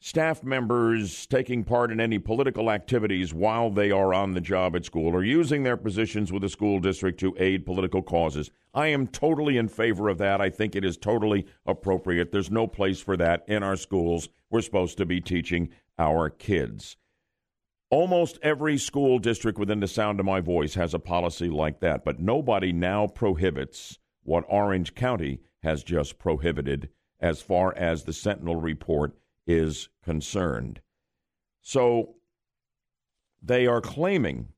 staff 0.00 0.44
members 0.44 1.26
taking 1.28 1.64
part 1.64 1.90
in 1.90 1.98
any 1.98 2.18
political 2.18 2.70
activities 2.70 3.32
while 3.32 3.70
they 3.70 3.90
are 3.90 4.12
on 4.12 4.34
the 4.34 4.40
job 4.40 4.76
at 4.76 4.84
school 4.84 5.14
or 5.14 5.24
using 5.24 5.62
their 5.62 5.78
positions 5.78 6.30
with 6.30 6.42
the 6.42 6.48
school 6.48 6.78
district 6.78 7.18
to 7.18 7.34
aid 7.38 7.64
political 7.64 8.02
causes. 8.02 8.50
I 8.74 8.88
am 8.88 9.06
totally 9.06 9.56
in 9.56 9.68
favor 9.68 10.10
of 10.10 10.18
that. 10.18 10.42
I 10.42 10.50
think 10.50 10.76
it 10.76 10.84
is 10.84 10.98
totally 10.98 11.46
appropriate. 11.64 12.32
There's 12.32 12.50
no 12.50 12.66
place 12.66 13.00
for 13.00 13.16
that 13.16 13.44
in 13.48 13.62
our 13.62 13.76
schools. 13.76 14.28
We're 14.50 14.60
supposed 14.60 14.98
to 14.98 15.06
be 15.06 15.22
teaching 15.22 15.70
our 15.98 16.28
kids. 16.28 16.98
Almost 17.90 18.38
every 18.42 18.78
school 18.78 19.18
district 19.18 19.58
within 19.58 19.80
the 19.80 19.86
sound 19.86 20.18
of 20.18 20.26
my 20.26 20.40
voice 20.40 20.74
has 20.74 20.94
a 20.94 20.98
policy 20.98 21.48
like 21.48 21.80
that, 21.80 22.04
but 22.04 22.18
nobody 22.18 22.72
now 22.72 23.06
prohibits 23.06 23.98
what 24.22 24.44
Orange 24.48 24.94
County 24.94 25.40
has 25.62 25.84
just 25.84 26.18
prohibited 26.18 26.88
as 27.20 27.40
far 27.40 27.74
as 27.76 28.02
the 28.04 28.12
Sentinel 28.12 28.56
report 28.56 29.16
is 29.46 29.88
concerned. 30.02 30.80
So 31.60 32.16
they 33.42 33.66
are 33.66 33.80
claiming 33.80 34.48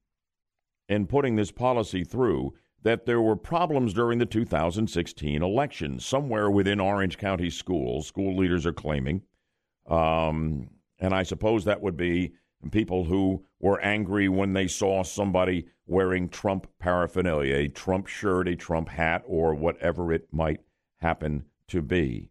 in 0.88 1.06
putting 1.06 1.36
this 1.36 1.50
policy 1.50 2.04
through 2.04 2.54
that 2.82 3.06
there 3.06 3.20
were 3.20 3.36
problems 3.36 3.92
during 3.92 4.18
the 4.18 4.26
2016 4.26 5.42
election. 5.42 5.98
Somewhere 5.98 6.50
within 6.50 6.80
Orange 6.80 7.18
County 7.18 7.50
schools, 7.50 8.06
school 8.06 8.36
leaders 8.36 8.64
are 8.64 8.72
claiming, 8.72 9.22
um, 9.88 10.70
and 11.00 11.12
I 11.12 11.24
suppose 11.24 11.64
that 11.64 11.82
would 11.82 11.96
be 11.96 12.32
people 12.70 13.04
who 13.04 13.44
were 13.60 13.80
angry 13.80 14.28
when 14.28 14.52
they 14.52 14.68
saw 14.68 15.02
somebody 15.02 15.66
wearing 15.86 16.28
Trump 16.28 16.66
paraphernalia, 16.78 17.54
a 17.54 17.68
Trump 17.68 18.06
shirt, 18.06 18.48
a 18.48 18.56
Trump 18.56 18.88
hat, 18.88 19.22
or 19.26 19.54
whatever 19.54 20.12
it 20.12 20.28
might 20.32 20.60
happen 20.98 21.44
to 21.68 21.80
be. 21.80 22.30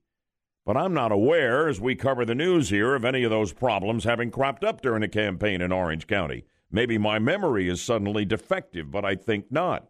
But 0.66 0.78
I'm 0.78 0.94
not 0.94 1.12
aware, 1.12 1.68
as 1.68 1.80
we 1.80 1.96
cover 1.96 2.26
the 2.26 2.36
news 2.36 2.70
here, 2.70 2.96
of 2.96 3.06
any 3.06 3.24
of 3.24 3.30
those 3.30 3.54
problems 3.54 4.04
having 4.04 4.32
cropped 4.32 4.64
up 4.64 4.82
during 4.82 5.02
the 5.02 5.08
campaign 5.08 5.62
in 5.62 5.72
Orange 5.72 6.08
County. 6.08 6.46
Maybe 6.72 6.98
my 6.98 7.20
memory 7.20 7.70
is 7.70 7.82
suddenly 7.82 8.26
defective, 8.26 8.90
but 8.90 9.06
I 9.06 9.16
think 9.16 9.52
not. 9.52 9.88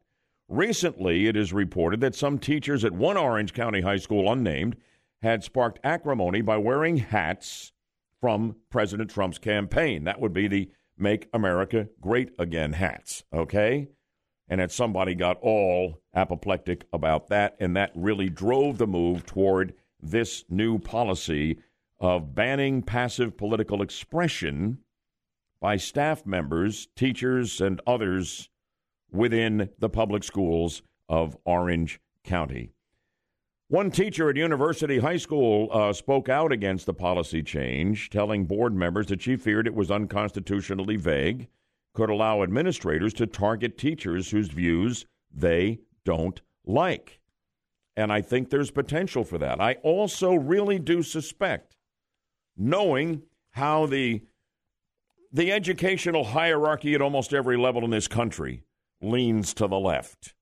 Recently, 0.47 1.27
it 1.27 1.35
is 1.35 1.53
reported 1.53 2.01
that 2.01 2.13
some 2.13 2.37
teachers 2.37 2.83
at 2.83 2.91
one 2.91 3.17
Orange 3.17 3.53
County 3.53 3.81
high 3.81 3.97
school, 3.97 4.31
unnamed, 4.31 4.75
had 5.21 5.43
sparked 5.43 5.79
acrimony 5.83 6.41
by 6.41 6.57
wearing 6.57 6.97
hats 6.97 7.71
from 8.25 8.55
President 8.71 9.11
Trump's 9.11 9.37
campaign. 9.37 10.05
That 10.05 10.19
would 10.19 10.33
be 10.33 10.47
the 10.47 10.71
Make 10.97 11.27
America 11.31 11.89
Great 12.01 12.31
Again 12.39 12.73
hats, 12.73 13.23
okay? 13.31 13.89
And 14.49 14.59
that 14.59 14.71
somebody 14.71 15.13
got 15.13 15.37
all 15.41 16.01
apoplectic 16.11 16.87
about 16.91 17.27
that, 17.27 17.55
and 17.59 17.75
that 17.75 17.91
really 17.93 18.31
drove 18.31 18.79
the 18.79 18.87
move 18.87 19.27
toward 19.27 19.75
this 20.01 20.43
new 20.49 20.79
policy 20.79 21.59
of 21.99 22.33
banning 22.33 22.81
passive 22.81 23.37
political 23.37 23.83
expression 23.83 24.79
by 25.61 25.77
staff 25.77 26.25
members, 26.25 26.87
teachers, 26.95 27.61
and 27.61 27.79
others 27.85 28.49
within 29.11 29.69
the 29.77 29.89
public 29.89 30.23
schools 30.23 30.81
of 31.07 31.37
Orange 31.45 31.99
County. 32.23 32.71
One 33.67 33.89
teacher 33.89 34.29
at 34.29 34.35
University 34.35 34.99
High 34.99 35.17
School 35.17 35.69
uh, 35.71 35.91
spoke 35.91 36.29
out 36.29 36.51
against 36.51 36.85
the 36.85 36.93
policy 36.93 37.41
change, 37.41 38.11
telling 38.11 38.45
board 38.45 38.75
members 38.75 39.07
that 39.07 39.23
she 39.23 39.35
feared 39.35 39.65
it 39.65 39.73
was 39.73 39.89
unconstitutionally 39.89 40.97
vague, 40.97 41.47
could 41.95 42.11
allow 42.11 42.43
administrators 42.43 43.11
to 43.15 43.25
target 43.25 43.75
teachers 43.75 44.29
whose 44.29 44.49
views 44.49 45.07
they 45.33 45.79
don't 46.03 46.43
like. 46.63 47.19
And 47.97 48.13
I 48.13 48.21
think 48.21 48.51
there's 48.51 48.69
potential 48.69 49.23
for 49.23 49.39
that. 49.39 49.59
I 49.59 49.73
also 49.81 50.35
really 50.35 50.77
do 50.77 51.01
suspect, 51.01 51.75
knowing 52.55 53.23
how 53.51 53.87
the 53.87 54.21
the 55.31 55.51
educational 55.51 56.23
hierarchy 56.23 56.93
at 56.93 57.01
almost 57.01 57.33
every 57.33 57.57
level 57.57 57.83
in 57.83 57.89
this 57.89 58.07
country 58.07 58.63
leans 59.01 59.55
to 59.55 59.67
the 59.67 59.79
left. 59.79 60.35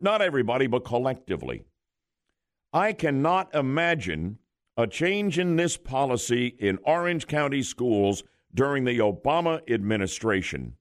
Not 0.00 0.20
everybody, 0.20 0.66
but 0.66 0.84
collectively. 0.84 1.64
I 2.74 2.92
cannot 2.92 3.54
imagine 3.54 4.38
a 4.76 4.88
change 4.88 5.38
in 5.38 5.54
this 5.54 5.76
policy 5.76 6.56
in 6.58 6.80
Orange 6.82 7.28
County 7.28 7.62
schools 7.62 8.24
during 8.52 8.82
the 8.82 8.98
Obama 8.98 9.60
administration. 9.70 10.74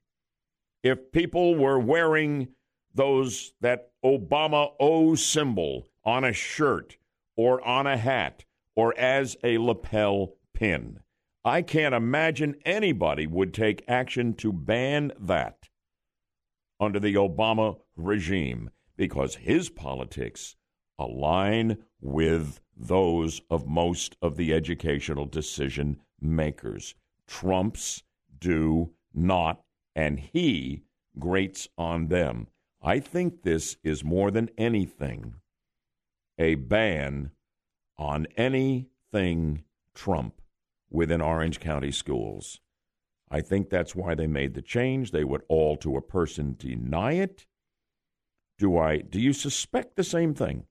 If 0.82 1.12
people 1.12 1.54
were 1.54 1.78
wearing 1.78 2.48
those 2.96 3.54
that 3.62 3.92
Obama 4.04 4.72
O 4.80 5.14
symbol 5.14 5.88
on 6.04 6.24
a 6.24 6.34
shirt 6.34 6.98
or 7.38 7.64
on 7.64 7.86
a 7.86 7.98
hat 7.98 8.44
or 8.76 8.98
as 8.98 9.38
a 9.44 9.60
lapel 9.60 10.34
pin. 10.52 11.00
I 11.46 11.62
can't 11.62 11.94
imagine 11.94 12.56
anybody 12.66 13.28
would 13.28 13.54
take 13.54 13.84
action 13.88 14.34
to 14.36 14.52
ban 14.52 15.12
that 15.20 15.70
under 16.80 17.00
the 17.00 17.14
Obama 17.14 17.78
regime 17.96 18.72
because 18.98 19.36
his 19.36 19.70
politics 19.70 20.56
align 20.98 21.78
with 22.02 22.60
those 22.76 23.42
of 23.50 23.68
most 23.68 24.16
of 24.22 24.36
the 24.36 24.54
educational 24.54 25.26
decision 25.26 26.00
makers. 26.20 26.96
Trump's 27.28 28.04
do 28.40 28.92
not, 29.14 29.64
and 29.96 30.20
he 30.20 30.84
grates 31.20 31.68
on 31.78 32.08
them. 32.08 32.48
I 32.82 33.00
think 33.00 33.44
this 33.44 33.78
is 33.84 34.04
more 34.04 34.32
than 34.32 34.50
anything 34.58 35.36
a 36.38 36.56
ban 36.56 37.32
on 37.98 38.26
anything 38.36 39.64
Trump 39.94 40.42
within 40.90 41.22
Orange 41.22 41.60
County 41.60 41.92
schools. 41.92 42.60
I 43.30 43.42
think 43.42 43.70
that's 43.70 43.96
why 43.96 44.16
they 44.16 44.28
made 44.28 44.54
the 44.54 44.62
change. 44.62 45.12
They 45.12 45.24
would 45.24 45.44
all 45.48 45.78
to 45.78 45.96
a 45.96 46.02
person 46.02 46.56
deny 46.58 47.14
it. 47.14 47.46
Do 48.58 48.78
I 48.78 48.98
do 48.98 49.20
you 49.20 49.34
suspect 49.34 49.96
the 49.96 50.04
same 50.04 50.34
thing? 50.34 50.66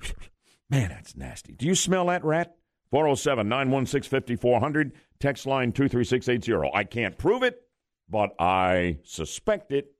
Man, 0.70 0.88
that's 0.88 1.16
nasty. 1.16 1.54
Do 1.54 1.66
you 1.66 1.74
smell 1.74 2.06
that 2.06 2.24
rat? 2.24 2.54
407 2.90 3.48
916 3.48 4.08
5400, 4.10 4.92
text 5.20 5.46
line 5.46 5.72
23680. 5.72 6.70
I 6.74 6.84
can't 6.84 7.18
prove 7.18 7.42
it, 7.42 7.60
but 8.08 8.34
I 8.38 8.98
suspect 9.04 9.72
it, 9.72 9.92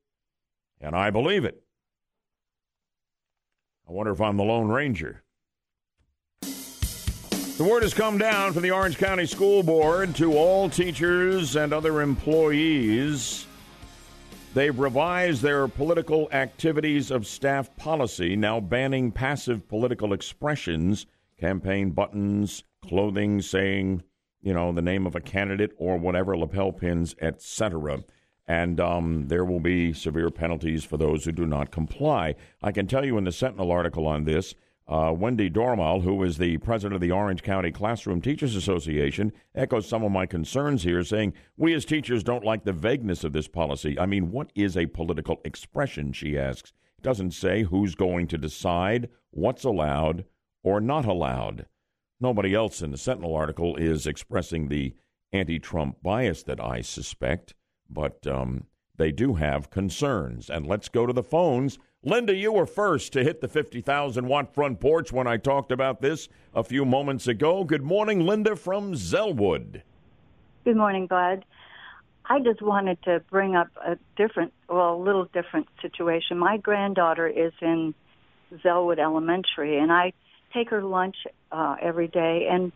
and 0.80 0.96
I 0.96 1.11
believe 1.11 1.44
it. 1.44 1.62
I 3.88 3.92
wonder 3.92 4.12
if 4.12 4.20
I'm 4.20 4.36
the 4.36 4.44
Lone 4.44 4.68
Ranger. 4.68 5.22
The 6.40 7.64
word 7.64 7.82
has 7.82 7.92
come 7.92 8.18
down 8.18 8.53
from 8.53 8.62
the 8.62 8.70
Orange 8.70 8.99
County 8.99 9.26
School 9.26 9.62
Board 9.62 10.14
to 10.16 10.36
all 10.36 10.70
teachers 10.70 11.57
and 11.57 11.72
other 11.72 12.01
employees 12.03 13.46
They've 14.55 14.78
revised 14.78 15.42
their 15.42 15.68
political 15.68 16.28
activities 16.32 17.11
of 17.11 17.26
staff 17.26 17.74
policy, 17.76 18.34
now 18.34 18.61
banning 18.61 19.12
passive 19.12 19.68
political 19.68 20.12
expressions, 20.12 21.07
campaign 21.38 21.90
buttons, 21.90 22.64
clothing 22.82 23.42
saying, 23.42 24.03
you 24.40 24.55
know, 24.55 24.72
the 24.72 24.82
name 24.82 25.07
of 25.07 25.14
a 25.14 25.20
candidate 25.20 25.72
or 25.76 25.99
whatever, 25.99 26.36
lapel 26.36 26.72
pins, 26.72 27.14
etc. 27.20 28.03
And 28.46 28.80
um, 28.80 29.28
there 29.28 29.44
will 29.44 29.61
be 29.61 29.92
severe 29.92 30.30
penalties 30.30 30.82
for 30.82 30.96
those 30.96 31.24
who 31.24 31.32
do 31.32 31.46
not 31.46 31.70
comply. 31.70 32.34
I 32.62 32.72
can 32.72 32.86
tell 32.86 33.05
you 33.05 33.18
in 33.18 33.24
the 33.24 33.32
Sentinel 33.32 33.70
article 33.70 34.07
on 34.07 34.24
this 34.24 34.55
uh, 34.89 35.12
Wendy 35.14 35.51
Doromal, 35.51 36.03
who 36.03 36.22
is 36.22 36.39
the 36.39 36.57
president 36.59 36.95
of 36.95 37.03
the 37.03 37.11
Orange 37.11 37.43
County 37.43 37.70
Classroom 37.70 38.22
Teachers 38.22 38.57
Association, 38.57 39.32
echoes 39.55 39.86
some 39.86 40.03
of 40.03 40.11
my 40.11 40.24
concerns 40.24 40.82
here, 40.82 41.05
saying, 41.05 41.34
We 41.59 41.74
as 41.74 41.84
teachers 41.84 42.22
don't 42.22 42.45
like 42.45 42.64
the 42.64 42.72
vagueness 42.72 43.22
of 43.22 43.34
this 43.34 43.49
policy. 43.49 43.99
I 43.99 44.07
mean, 44.07 44.30
what 44.30 44.51
is 44.55 44.76
a 44.76 44.86
political 44.86 45.41
expression, 45.45 46.12
she 46.12 46.39
asks. 46.39 46.72
It 46.99 47.03
doesn't 47.03 47.32
say 47.32 47.64
who's 47.64 47.95
going 47.95 48.28
to 48.28 48.39
decide 48.39 49.11
what's 49.30 49.64
allowed 49.64 50.24
or 50.62 50.80
not 50.80 51.05
allowed. 51.05 51.66
Nobody 52.18 52.55
else 52.55 52.80
in 52.80 52.91
the 52.91 52.99
Sentinel 52.99 53.34
article 53.34 53.76
is 53.76 54.07
expressing 54.07 54.68
the 54.68 54.95
anti 55.32 55.59
Trump 55.59 56.03
bias 56.03 56.43
that 56.45 56.61
I 56.61 56.80
suspect, 56.80 57.55
but 57.91 58.26
um, 58.26 58.64
they 58.97 59.12
do 59.12 59.34
have 59.34 59.70
concerns. 59.70 60.49
And 60.49 60.66
let's 60.66 60.89
go 60.89 61.07
to 61.07 61.12
the 61.12 61.22
phones. 61.22 61.78
Linda, 62.05 62.32
you 62.32 62.53
were 62.53 62.66
first 62.66 63.12
to 63.14 63.24
hit 63.24 63.40
the 63.40 63.49
50,000 63.49 64.28
watt 64.28 64.55
front 64.55 64.78
porch 64.78 65.12
when 65.12 65.26
I 65.26 65.36
talked 65.36 65.72
about 65.72 66.01
this 66.01 66.28
a 66.55 66.62
few 66.62 66.84
moments 66.84 67.26
ago. 67.26 67.64
Good 67.64 67.82
morning, 67.82 68.20
Linda 68.20 68.55
from 68.55 68.94
Zellwood. 68.94 69.82
Good 70.64 70.76
morning, 70.76 71.09
Bud. 71.09 71.44
I 72.24 72.38
just 72.38 72.62
wanted 72.62 73.03
to 73.03 73.20
bring 73.30 73.57
up 73.57 73.68
a 73.84 73.99
different, 74.16 74.53
well, 74.68 74.94
a 74.94 75.03
little 75.03 75.24
different 75.24 75.66
situation. 75.82 76.38
My 76.38 76.57
granddaughter 76.57 77.26
is 77.26 77.53
in 77.61 77.94
Zellwood 78.62 79.01
Elementary, 79.01 79.76
and 79.78 79.90
I 79.90 80.12
take 80.55 80.70
her 80.70 80.84
lunch 80.84 81.16
uh, 81.51 81.76
every 81.82 82.07
day. 82.07 82.46
And 82.49 82.70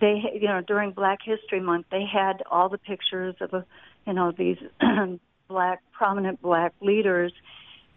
they, 0.00 0.22
you 0.40 0.46
know, 0.46 0.60
during 0.60 0.92
Black 0.92 1.18
History 1.24 1.58
Month, 1.58 1.86
they 1.90 2.04
had 2.04 2.44
all 2.48 2.68
the 2.68 2.78
pictures 2.78 3.34
of, 3.40 3.64
you 4.06 4.12
know, 4.12 4.30
these 4.30 4.58
black, 5.48 5.82
prominent 5.92 6.40
black 6.40 6.74
leaders 6.80 7.32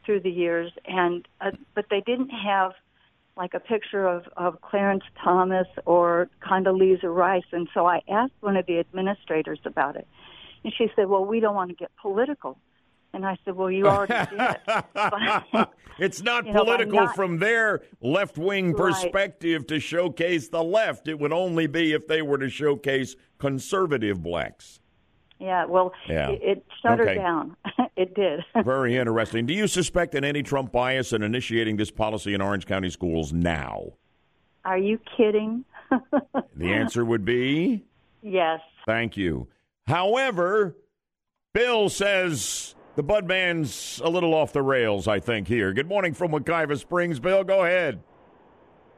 through 0.10 0.22
the 0.22 0.32
years, 0.32 0.72
and 0.88 1.28
uh, 1.39 1.51
but 1.76 1.86
they 1.91 2.01
didn't 2.01 2.30
have 2.30 2.72
like 3.38 3.53
a 3.53 3.60
picture 3.60 4.07
of, 4.07 4.24
of 4.38 4.60
Clarence 4.60 5.03
Thomas 5.24 5.68
or 5.86 6.30
Condoleezza 6.43 7.03
Rice. 7.16 7.43
And 7.51 7.70
so 7.76 7.86
I 7.86 8.01
asked 8.10 8.34
one 8.39 8.57
of 8.57 8.66
the 8.66 8.80
administrators 8.80 9.60
about 9.66 9.95
it. 9.97 10.07
And 10.64 10.74
she 10.76 10.88
said, 10.95 11.10
Well, 11.10 11.24
we 11.26 11.39
don't 11.39 11.53
want 11.53 11.70
to 11.70 11.76
get 11.76 11.91
political. 12.01 12.57
And 13.14 13.24
I 13.24 13.38
said, 13.45 13.55
Well, 13.55 13.70
you 13.70 13.86
already 13.86 14.16
did. 14.36 14.57
It, 15.53 15.68
it's 15.99 16.24
not 16.24 16.45
You 16.47 16.53
know, 16.53 16.64
political 16.64 17.01
not- 17.01 17.16
from 17.16 17.38
their 17.38 17.84
left 18.01 18.39
wing 18.39 18.72
Right. 18.74 18.78
perspective 18.91 19.68
to 19.68 19.80
showcase 19.80 20.49
the 20.49 20.64
left. 20.64 21.07
It 21.07 21.20
would 21.20 21.32
only 21.32 21.68
be 21.68 21.93
if 21.93 22.07
they 22.07 22.24
were 22.24 22.39
to 22.39 22.49
showcase 22.49 23.16
conservative 23.38 24.24
blacks. 24.24 24.80
Yeah, 25.40 25.66
well, 25.66 25.94
Yeah. 26.08 26.30
it, 26.32 26.42
it 26.44 26.66
shut 26.82 27.00
Okay. 27.00 27.10
her 27.10 27.16
down. 27.16 27.56
it 27.96 28.14
did. 28.14 28.42
Very 28.66 28.98
interesting. 28.98 29.46
Do 29.46 29.54
you 29.54 29.68
suspect 29.68 30.16
an 30.16 30.24
anti 30.24 30.44
Trump 30.44 30.72
bias 30.72 31.14
in 31.14 31.24
initiating 31.24 31.78
this 31.78 31.92
policy 31.92 32.34
in 32.34 32.42
Orange 32.42 32.66
County 32.66 32.90
schools 32.90 33.32
now? 33.34 33.94
Are 34.66 34.78
you 34.78 35.00
kidding? 35.18 35.66
The 36.56 36.74
answer 36.74 37.04
would 37.06 37.24
be 37.26 37.86
yes. 38.22 38.60
thank 38.86 39.16
you. 39.18 39.48
However, 39.88 40.76
Bill 41.54 41.88
says 41.90 42.76
the 42.96 43.02
Budman's 43.04 44.00
a 44.04 44.10
little 44.10 44.34
off 44.36 44.52
the 44.54 44.62
rails, 44.62 45.08
I 45.08 45.20
think, 45.22 45.48
here. 45.48 45.72
Good 45.74 45.88
morning 45.88 46.14
from 46.14 46.32
Wekiva 46.32 46.78
Springs. 46.78 47.20
Bill, 47.20 47.44
go 47.46 47.64
ahead. 47.64 48.02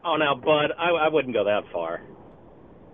Oh, 0.04 0.16
now, 0.18 0.34
Bud, 0.36 0.72
I, 0.78 0.89
I 0.89 1.08
wouldn't 1.08 1.34
go 1.36 1.44
that 1.46 1.62
far. 1.72 2.02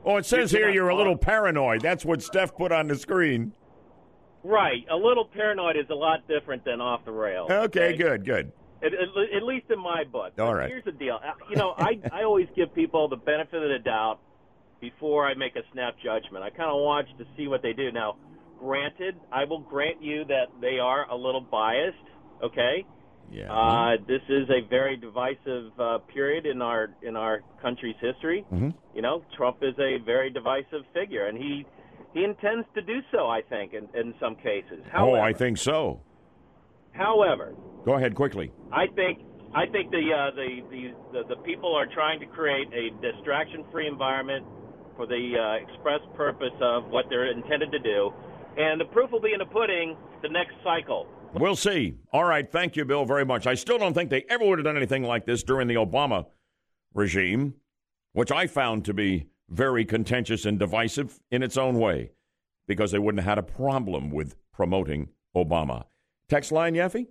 Oh, 0.07 0.15
it 0.15 0.25
says 0.25 0.51
here 0.51 0.69
you're 0.69 0.87
a 0.87 0.95
little 0.95 1.17
paranoid. 1.17 1.81
That's 1.81 2.05
what 2.05 2.23
Steph 2.23 2.55
put 2.55 2.71
on 2.71 2.87
the 2.87 2.95
screen. 2.95 3.51
Right, 4.41 4.85
a 4.89 4.95
little 4.95 5.25
paranoid 5.25 5.75
is 5.75 5.89
a 5.89 5.95
lot 5.95 6.25
different 6.29 6.63
than 6.63 6.79
off 6.79 7.03
the 7.03 7.11
rails. 7.11 7.51
Okay, 7.51 7.97
good, 7.97 8.23
good. 8.23 8.53
At, 8.81 8.93
at, 8.93 9.35
at 9.35 9.43
least 9.43 9.65
in 9.69 9.79
my 9.79 10.05
book. 10.05 10.31
All 10.39 10.53
right. 10.53 10.69
Here's 10.69 10.85
the 10.85 10.93
deal. 10.93 11.19
Uh, 11.21 11.33
You 11.49 11.57
know, 11.57 11.73
I 11.77 11.99
I 12.13 12.23
always 12.23 12.47
give 12.55 12.73
people 12.73 13.09
the 13.09 13.17
benefit 13.17 13.61
of 13.61 13.67
the 13.69 13.79
doubt 13.83 14.19
before 14.79 15.27
I 15.27 15.33
make 15.33 15.57
a 15.57 15.63
snap 15.73 15.95
judgment. 16.01 16.41
I 16.41 16.51
kind 16.51 16.69
of 16.71 16.81
watch 16.81 17.07
to 17.17 17.25
see 17.35 17.49
what 17.49 17.61
they 17.61 17.73
do. 17.73 17.91
Now, 17.91 18.15
granted, 18.59 19.15
I 19.29 19.43
will 19.43 19.59
grant 19.59 20.01
you 20.01 20.23
that 20.25 20.45
they 20.61 20.79
are 20.79 21.09
a 21.09 21.15
little 21.17 21.41
biased. 21.41 21.97
Okay. 22.41 22.85
Yeah. 23.31 23.51
Uh, 23.51 23.97
this 24.07 24.21
is 24.29 24.49
a 24.49 24.61
very 24.69 24.95
divisive 24.95 25.77
uh, 25.79 25.97
period 26.13 26.45
in 26.45 26.61
our 26.61 26.89
in 27.01 27.15
our 27.15 27.41
country's 27.61 27.95
history. 27.99 28.45
Mhm. 28.53 28.73
You 28.95 29.01
know, 29.01 29.23
Trump 29.35 29.57
is 29.61 29.77
a 29.79 29.97
very 30.05 30.29
divisive 30.29 30.85
figure, 30.93 31.25
and 31.27 31.37
he 31.37 31.65
he 32.13 32.23
intends 32.23 32.65
to 32.75 32.81
do 32.81 33.01
so. 33.11 33.27
I 33.27 33.41
think 33.41 33.73
in, 33.73 33.87
in 33.93 34.13
some 34.19 34.35
cases. 34.35 34.79
Oh, 34.87 34.89
However, 34.89 35.21
I 35.21 35.33
think 35.33 35.57
so. 35.57 35.99
however, 36.93 37.53
Go 37.85 37.93
ahead 37.93 38.15
quickly. 38.15 38.51
I 38.71 38.87
think 38.87 39.19
I 39.53 39.65
think 39.65 39.91
the, 39.91 40.11
uh, 40.13 40.31
the, 40.35 40.61
the 40.69 40.93
the 41.13 41.35
the 41.35 41.41
people 41.43 41.73
are 41.75 41.85
trying 41.87 42.19
to 42.19 42.25
create 42.25 42.67
a 42.73 42.89
distraction-free 43.01 43.87
environment 43.87 44.45
for 44.95 45.05
the 45.05 45.23
uh, 45.37 45.63
express 45.65 46.01
purpose 46.15 46.55
of 46.61 46.89
what 46.89 47.05
they're 47.09 47.31
intended 47.31 47.71
to 47.71 47.79
do, 47.79 48.11
and 48.57 48.79
the 48.79 48.85
proof 48.85 49.11
will 49.11 49.21
be 49.21 49.33
in 49.33 49.39
the 49.39 49.45
pudding. 49.45 49.95
The 50.21 50.29
next 50.29 50.55
cycle. 50.63 51.05
We'll 51.33 51.55
see. 51.55 51.95
All 52.11 52.23
right. 52.23 52.49
Thank 52.49 52.75
you, 52.75 52.85
Bill, 52.85 53.05
very 53.05 53.25
much. 53.25 53.47
I 53.47 53.53
still 53.53 53.77
don't 53.77 53.93
think 53.93 54.09
they 54.09 54.25
ever 54.29 54.45
would 54.45 54.59
have 54.59 54.65
done 54.65 54.77
anything 54.77 55.03
like 55.03 55.25
this 55.25 55.43
during 55.43 55.67
the 55.67 55.75
Obama 55.75 56.25
regime, 56.93 57.55
which 58.13 58.31
I 58.31 58.47
found 58.47 58.85
to 58.85 58.93
be 58.93 59.27
very 59.49 59.85
contentious 59.85 60.45
and 60.45 60.57
divisive 60.57 61.19
in 61.31 61.43
its 61.43 61.57
own 61.57 61.79
way 61.79 62.11
because 62.67 62.91
they 62.91 62.99
wouldn't 62.99 63.23
have 63.23 63.29
had 63.29 63.37
a 63.37 63.43
problem 63.43 64.11
with 64.11 64.35
promoting 64.51 65.09
Obama. 65.35 65.85
Text 66.27 66.51
line, 66.51 66.73
Yaffee? 66.73 67.07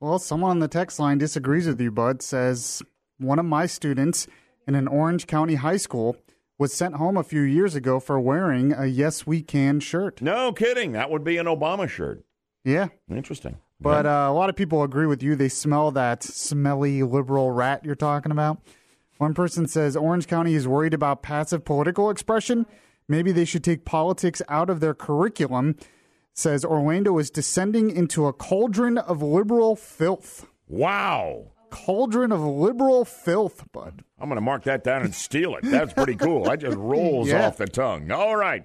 Well, 0.00 0.18
someone 0.18 0.50
on 0.50 0.58
the 0.58 0.68
text 0.68 0.98
line 0.98 1.18
disagrees 1.18 1.66
with 1.66 1.80
you, 1.80 1.90
Bud. 1.90 2.22
Says 2.22 2.82
one 3.18 3.38
of 3.38 3.44
my 3.44 3.66
students 3.66 4.26
in 4.66 4.74
an 4.74 4.88
Orange 4.88 5.26
County 5.26 5.56
high 5.56 5.76
school 5.76 6.16
was 6.58 6.72
sent 6.72 6.96
home 6.96 7.16
a 7.16 7.22
few 7.22 7.42
years 7.42 7.74
ago 7.74 8.00
for 8.00 8.18
wearing 8.18 8.72
a 8.72 8.86
Yes 8.86 9.26
We 9.26 9.42
Can 9.42 9.80
shirt. 9.80 10.22
No 10.22 10.52
kidding. 10.52 10.92
That 10.92 11.10
would 11.10 11.24
be 11.24 11.36
an 11.36 11.46
Obama 11.46 11.88
shirt. 11.88 12.24
Yeah. 12.64 12.88
Interesting. 13.10 13.58
But 13.80 14.06
uh, 14.06 14.26
a 14.28 14.32
lot 14.32 14.48
of 14.48 14.56
people 14.56 14.82
agree 14.82 15.06
with 15.06 15.22
you. 15.22 15.36
They 15.36 15.48
smell 15.50 15.90
that 15.92 16.22
smelly 16.22 17.02
liberal 17.02 17.50
rat 17.50 17.84
you're 17.84 17.94
talking 17.94 18.32
about. 18.32 18.58
One 19.18 19.34
person 19.34 19.66
says 19.68 19.96
Orange 19.96 20.26
County 20.26 20.54
is 20.54 20.66
worried 20.66 20.94
about 20.94 21.22
passive 21.22 21.64
political 21.64 22.08
expression. 22.10 22.66
Maybe 23.08 23.32
they 23.32 23.44
should 23.44 23.62
take 23.62 23.84
politics 23.84 24.40
out 24.48 24.70
of 24.70 24.80
their 24.80 24.94
curriculum. 24.94 25.76
Says 26.32 26.64
Orlando 26.64 27.18
is 27.18 27.30
descending 27.30 27.90
into 27.90 28.26
a 28.26 28.32
cauldron 28.32 28.96
of 28.98 29.22
liberal 29.22 29.76
filth. 29.76 30.46
Wow. 30.66 31.52
Cauldron 31.70 32.32
of 32.32 32.40
liberal 32.40 33.04
filth, 33.04 33.70
bud. 33.72 34.02
I'm 34.18 34.28
going 34.28 34.36
to 34.36 34.40
mark 34.40 34.62
that 34.64 34.82
down 34.84 35.02
and 35.02 35.14
steal 35.14 35.54
it. 35.56 35.62
That's 35.64 35.92
pretty 35.92 36.14
cool. 36.16 36.44
That 36.44 36.60
just 36.60 36.76
rolls 36.78 37.28
Yeah. 37.28 37.46
off 37.46 37.56
the 37.58 37.66
tongue. 37.66 38.10
All 38.10 38.36
right. 38.36 38.64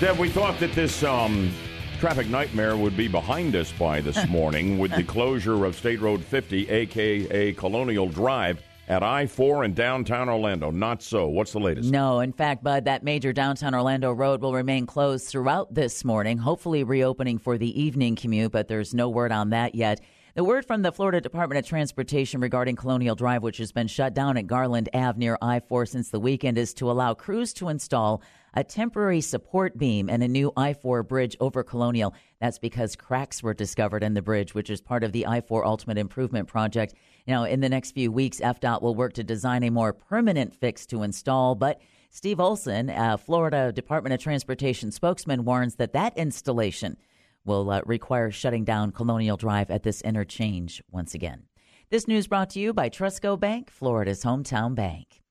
Deb, 0.00 0.16
we 0.18 0.28
thought 0.28 0.60
that 0.60 0.72
this 0.74 1.02
um, 1.02 1.50
traffic 1.98 2.28
nightmare 2.28 2.76
would 2.76 2.96
be 2.96 3.08
behind 3.08 3.56
us 3.56 3.72
by 3.72 4.00
this 4.00 4.24
morning 4.28 4.78
with 4.78 4.94
the 4.94 5.02
closure 5.02 5.64
of 5.64 5.74
State 5.74 6.00
Road 6.00 6.22
50, 6.22 6.68
a.k.a. 6.68 7.52
Colonial 7.54 8.08
Drive, 8.08 8.62
at 8.86 9.02
I 9.02 9.26
4 9.26 9.64
in 9.64 9.74
downtown 9.74 10.28
Orlando. 10.28 10.70
Not 10.70 11.02
so. 11.02 11.26
What's 11.26 11.52
the 11.52 11.58
latest? 11.58 11.90
No, 11.90 12.20
in 12.20 12.32
fact, 12.32 12.62
Bud, 12.62 12.84
that 12.84 13.02
major 13.02 13.32
downtown 13.32 13.74
Orlando 13.74 14.12
road 14.12 14.40
will 14.40 14.54
remain 14.54 14.86
closed 14.86 15.26
throughout 15.26 15.74
this 15.74 16.04
morning, 16.04 16.38
hopefully 16.38 16.84
reopening 16.84 17.36
for 17.36 17.58
the 17.58 17.80
evening 17.80 18.14
commute, 18.14 18.52
but 18.52 18.68
there's 18.68 18.94
no 18.94 19.08
word 19.08 19.32
on 19.32 19.50
that 19.50 19.74
yet. 19.74 20.00
The 20.36 20.44
word 20.44 20.64
from 20.66 20.82
the 20.82 20.92
Florida 20.92 21.20
Department 21.20 21.58
of 21.58 21.66
Transportation 21.66 22.40
regarding 22.40 22.76
Colonial 22.76 23.16
Drive, 23.16 23.42
which 23.42 23.58
has 23.58 23.72
been 23.72 23.88
shut 23.88 24.14
down 24.14 24.36
at 24.36 24.46
Garland 24.46 24.88
Ave 24.94 25.18
near 25.18 25.36
I 25.42 25.58
4 25.58 25.84
since 25.84 26.10
the 26.10 26.20
weekend, 26.20 26.58
is 26.58 26.72
to 26.74 26.92
allow 26.92 27.12
crews 27.12 27.52
to 27.54 27.68
install 27.68 28.22
a 28.58 28.64
temporary 28.64 29.20
support 29.20 29.78
beam 29.78 30.10
and 30.10 30.20
a 30.20 30.26
new 30.26 30.52
I 30.56 30.72
4 30.72 31.04
bridge 31.04 31.36
over 31.38 31.62
Colonial. 31.62 32.12
That's 32.40 32.58
because 32.58 32.96
cracks 32.96 33.40
were 33.40 33.54
discovered 33.54 34.02
in 34.02 34.14
the 34.14 34.20
bridge, 34.20 34.52
which 34.52 34.68
is 34.68 34.80
part 34.80 35.04
of 35.04 35.12
the 35.12 35.26
I 35.26 35.42
4 35.42 35.64
Ultimate 35.64 35.96
Improvement 35.96 36.48
Project. 36.48 36.94
Now, 37.28 37.44
in 37.44 37.60
the 37.60 37.68
next 37.68 37.92
few 37.92 38.10
weeks, 38.10 38.40
FDOT 38.40 38.82
will 38.82 38.96
work 38.96 39.12
to 39.12 39.22
design 39.22 39.62
a 39.62 39.70
more 39.70 39.92
permanent 39.92 40.56
fix 40.56 40.86
to 40.86 41.04
install, 41.04 41.54
but 41.54 41.80
Steve 42.10 42.40
Olson, 42.40 42.92
Florida 43.24 43.70
Department 43.70 44.14
of 44.14 44.20
Transportation 44.20 44.90
spokesman, 44.90 45.44
warns 45.44 45.76
that 45.76 45.92
that 45.92 46.18
installation 46.18 46.96
will 47.44 47.70
uh, 47.70 47.82
require 47.86 48.32
shutting 48.32 48.64
down 48.64 48.90
Colonial 48.90 49.36
Drive 49.36 49.70
at 49.70 49.84
this 49.84 50.00
interchange 50.00 50.82
once 50.90 51.14
again. 51.14 51.44
This 51.90 52.08
news 52.08 52.26
brought 52.26 52.50
to 52.50 52.58
you 52.58 52.72
by 52.72 52.90
Trustco 52.90 53.38
Bank, 53.38 53.70
Florida's 53.70 54.24
hometown 54.24 54.74
bank. 54.74 55.22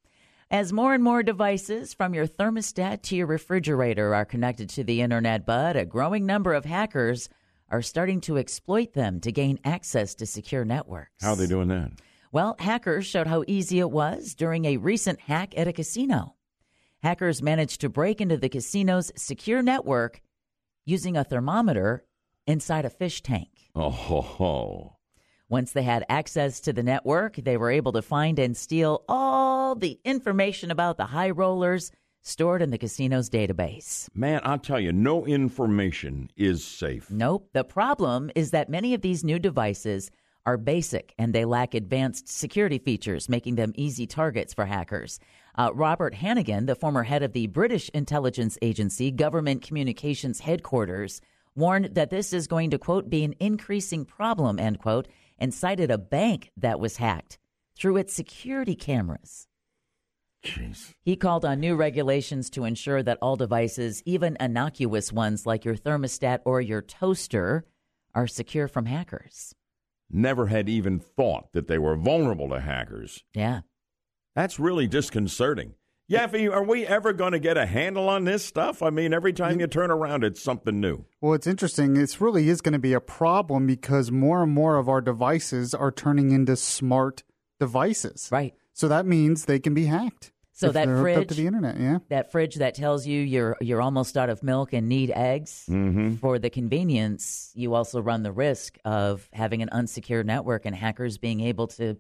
As 0.50 0.72
more 0.72 0.94
and 0.94 1.04
more 1.04 1.24
devices, 1.24 1.94
from 1.94 2.14
your 2.14 2.26
thermostat 2.26 3.02
to 3.04 3.18
your 3.18 3.28
refrigerator, 3.28 4.16
are 4.16 4.24
connected 4.24 4.70
to 4.70 4.84
the 4.86 5.02
internet, 5.02 5.46
but 5.46 5.76
a 5.76 5.84
growing 5.84 6.26
number 6.26 6.54
of 6.54 6.64
hackers 6.64 7.28
are 7.70 7.82
starting 7.82 8.22
to 8.22 8.38
exploit 8.38 8.94
them 8.94 9.20
to 9.20 9.32
gain 9.34 9.60
access 9.66 10.16
to 10.16 10.26
secure 10.26 10.64
networks. 10.64 11.22
How 11.22 11.32
are 11.32 11.36
they 11.36 11.48
doing 11.48 11.68
that? 11.68 11.92
Well, 12.32 12.56
hackers 12.60 13.06
showed 13.06 13.28
how 13.28 13.44
easy 13.46 13.80
it 13.80 13.92
was 13.92 14.36
during 14.36 14.64
a 14.64 14.78
recent 14.78 15.20
hack 15.20 15.54
at 15.58 15.68
a 15.68 15.74
casino. 15.74 16.36
Hackers 17.04 17.42
managed 17.42 17.82
to 17.82 17.90
break 17.90 18.22
into 18.22 18.38
the 18.38 18.48
casino's 18.48 19.12
secure 19.18 19.62
network 19.62 20.22
using 20.86 21.18
a 21.18 21.26
thermometer 21.26 22.06
inside 22.46 22.86
a 22.86 22.90
fish 22.90 23.22
tank. 23.22 23.50
Oh, 23.76 23.90
ho, 23.90 24.22
ho. 24.22 24.97
Once 25.50 25.72
they 25.72 25.84
had 25.84 26.06
access 26.10 26.60
to 26.60 26.74
the 26.74 26.84
network, 26.84 27.36
they 27.38 27.56
were 27.56 27.72
able 27.72 27.94
to 27.94 28.02
find 28.02 28.38
and 28.38 28.58
steal 28.58 29.04
all 29.08 29.76
the 29.76 29.98
information 30.04 30.72
about 30.72 30.98
the 30.98 31.06
high 31.06 31.30
rollers 31.30 31.90
stored 32.22 32.62
in 32.62 32.70
the 32.70 32.78
casino's 32.78 33.30
database. 33.30 34.10
Man, 34.14 34.42
I'll 34.44 34.60
tell 34.60 34.80
you, 34.80 34.92
no 34.92 35.26
information 35.26 36.30
is 36.36 36.66
safe. 36.66 37.10
Nope. 37.10 37.50
The 37.54 37.64
problem 37.64 38.30
is 38.36 38.52
that 38.52 38.70
many 38.70 38.94
of 38.94 39.02
these 39.02 39.24
new 39.24 39.40
devices 39.40 40.12
are 40.46 40.58
basic 40.58 41.14
and 41.18 41.32
they 41.32 41.46
lack 41.46 41.74
advanced 41.74 42.28
security 42.28 42.78
features, 42.78 43.30
making 43.30 43.56
them 43.56 43.72
easy 43.76 44.06
targets 44.06 44.54
for 44.54 44.66
hackers. 44.66 45.20
Uh, 45.56 45.72
Robert 45.74 46.14
Hannigan, 46.14 46.66
the 46.66 46.76
former 46.76 47.04
head 47.04 47.24
of 47.24 47.32
the 47.32 47.48
British 47.48 47.90
intelligence 47.94 48.58
agency 48.62 49.12
Government 49.12 49.62
Communications 49.62 50.42
Headquarters, 50.42 51.22
warned 51.56 51.96
that 51.96 52.10
this 52.10 52.34
is 52.34 52.48
going 52.48 52.70
to, 52.70 52.78
quote, 52.78 53.10
be 53.10 53.24
an 53.24 53.34
increasing 53.40 54.06
problem, 54.06 54.60
end 54.60 54.80
quote, 54.80 55.08
and 55.40 55.54
cited 55.54 55.92
a 55.92 55.98
bank 55.98 56.52
that 56.58 56.80
was 56.80 56.98
hacked 56.98 57.38
through 57.78 57.98
its 57.98 58.14
security 58.14 58.76
cameras. 58.76 59.48
Jeez. 60.44 60.94
He 61.02 61.16
called 61.16 61.46
on 61.46 61.60
new 61.60 61.76
regulations 61.76 62.50
to 62.52 62.64
ensure 62.64 63.04
that 63.04 63.18
all 63.22 63.36
devices, 63.36 64.02
even 64.06 64.38
innocuous 64.40 65.12
ones 65.12 65.46
like 65.46 65.66
your 65.66 65.76
thermostat 65.76 66.40
or 66.46 66.62
your 66.62 66.82
toaster, 66.82 67.66
are 68.14 68.28
secure 68.28 68.68
from 68.68 68.86
hackers. 68.86 69.54
Never 70.10 70.48
had 70.48 70.70
even 70.70 71.00
thought 71.00 71.52
that 71.54 71.68
they 71.68 71.78
were 71.78 71.96
vulnerable 71.96 72.50
to 72.50 72.62
hackers. 72.62 73.24
Yeah. 73.34 73.62
That's 74.36 74.60
really 74.60 74.88
disconcerting. 74.88 75.74
Yaffee, 76.10 76.50
are 76.50 76.64
we 76.64 76.88
ever 76.88 77.12
going 77.12 77.34
to 77.34 77.40
get 77.40 77.58
a 77.58 77.66
handle 77.66 78.08
on 78.08 78.24
this 78.24 78.46
stuff? 78.46 78.82
I 78.82 78.90
mean, 78.90 79.14
every 79.14 79.34
time 79.34 79.60
you 79.60 79.68
turn 79.68 79.92
around, 79.92 80.24
it's 80.24 80.42
something 80.42 80.80
new. 80.80 81.04
Well, 81.20 81.34
it's 81.34 81.48
interesting. 81.48 81.96
This 81.96 82.22
really 82.22 82.48
is 82.48 82.62
going 82.62 82.74
to 82.74 82.80
be 82.80 82.94
a 82.94 83.02
problem 83.02 83.68
because 83.68 84.10
more 84.10 84.44
and 84.44 84.54
more 84.54 84.78
of 84.78 84.88
our 84.88 85.02
devices 85.02 85.74
are 85.74 85.92
turning 85.92 86.32
into 86.32 86.56
smart 86.56 87.24
devices. 87.60 88.30
Right. 88.32 88.54
So 88.72 88.88
that 88.88 89.06
means 89.06 89.46
they 89.46 89.60
can 89.60 89.74
be 89.74 89.86
hacked. 89.86 90.32
So 90.54 90.68
if 90.68 90.74
that 90.74 90.86
they're 90.86 90.96
hooked 90.96 91.04
fridge 91.04 91.18
up 91.18 91.28
to 91.28 91.34
the 91.34 91.46
internet, 91.46 91.78
yeah. 91.78 91.98
That 92.10 92.32
fridge 92.32 92.56
that 92.56 92.74
tells 92.74 93.06
you 93.06 93.22
you're 93.22 93.58
you're 93.60 93.82
almost 93.82 94.18
out 94.18 94.30
of 94.30 94.42
milk 94.42 94.74
and 94.74 94.88
need 94.88 95.12
eggs. 95.12 95.66
Mm-hmm. 95.70 96.16
For 96.16 96.40
the 96.40 96.50
convenience, 96.50 97.52
you 97.54 97.76
also 97.76 98.02
run 98.02 98.24
the 98.24 98.32
risk 98.32 98.78
of 98.86 99.30
having 99.34 99.62
an 99.62 99.70
unsecure 99.72 100.26
network 100.26 100.66
and 100.66 100.76
hackers 100.76 101.18
being 101.18 101.42
able 101.42 101.68
to, 101.68 101.98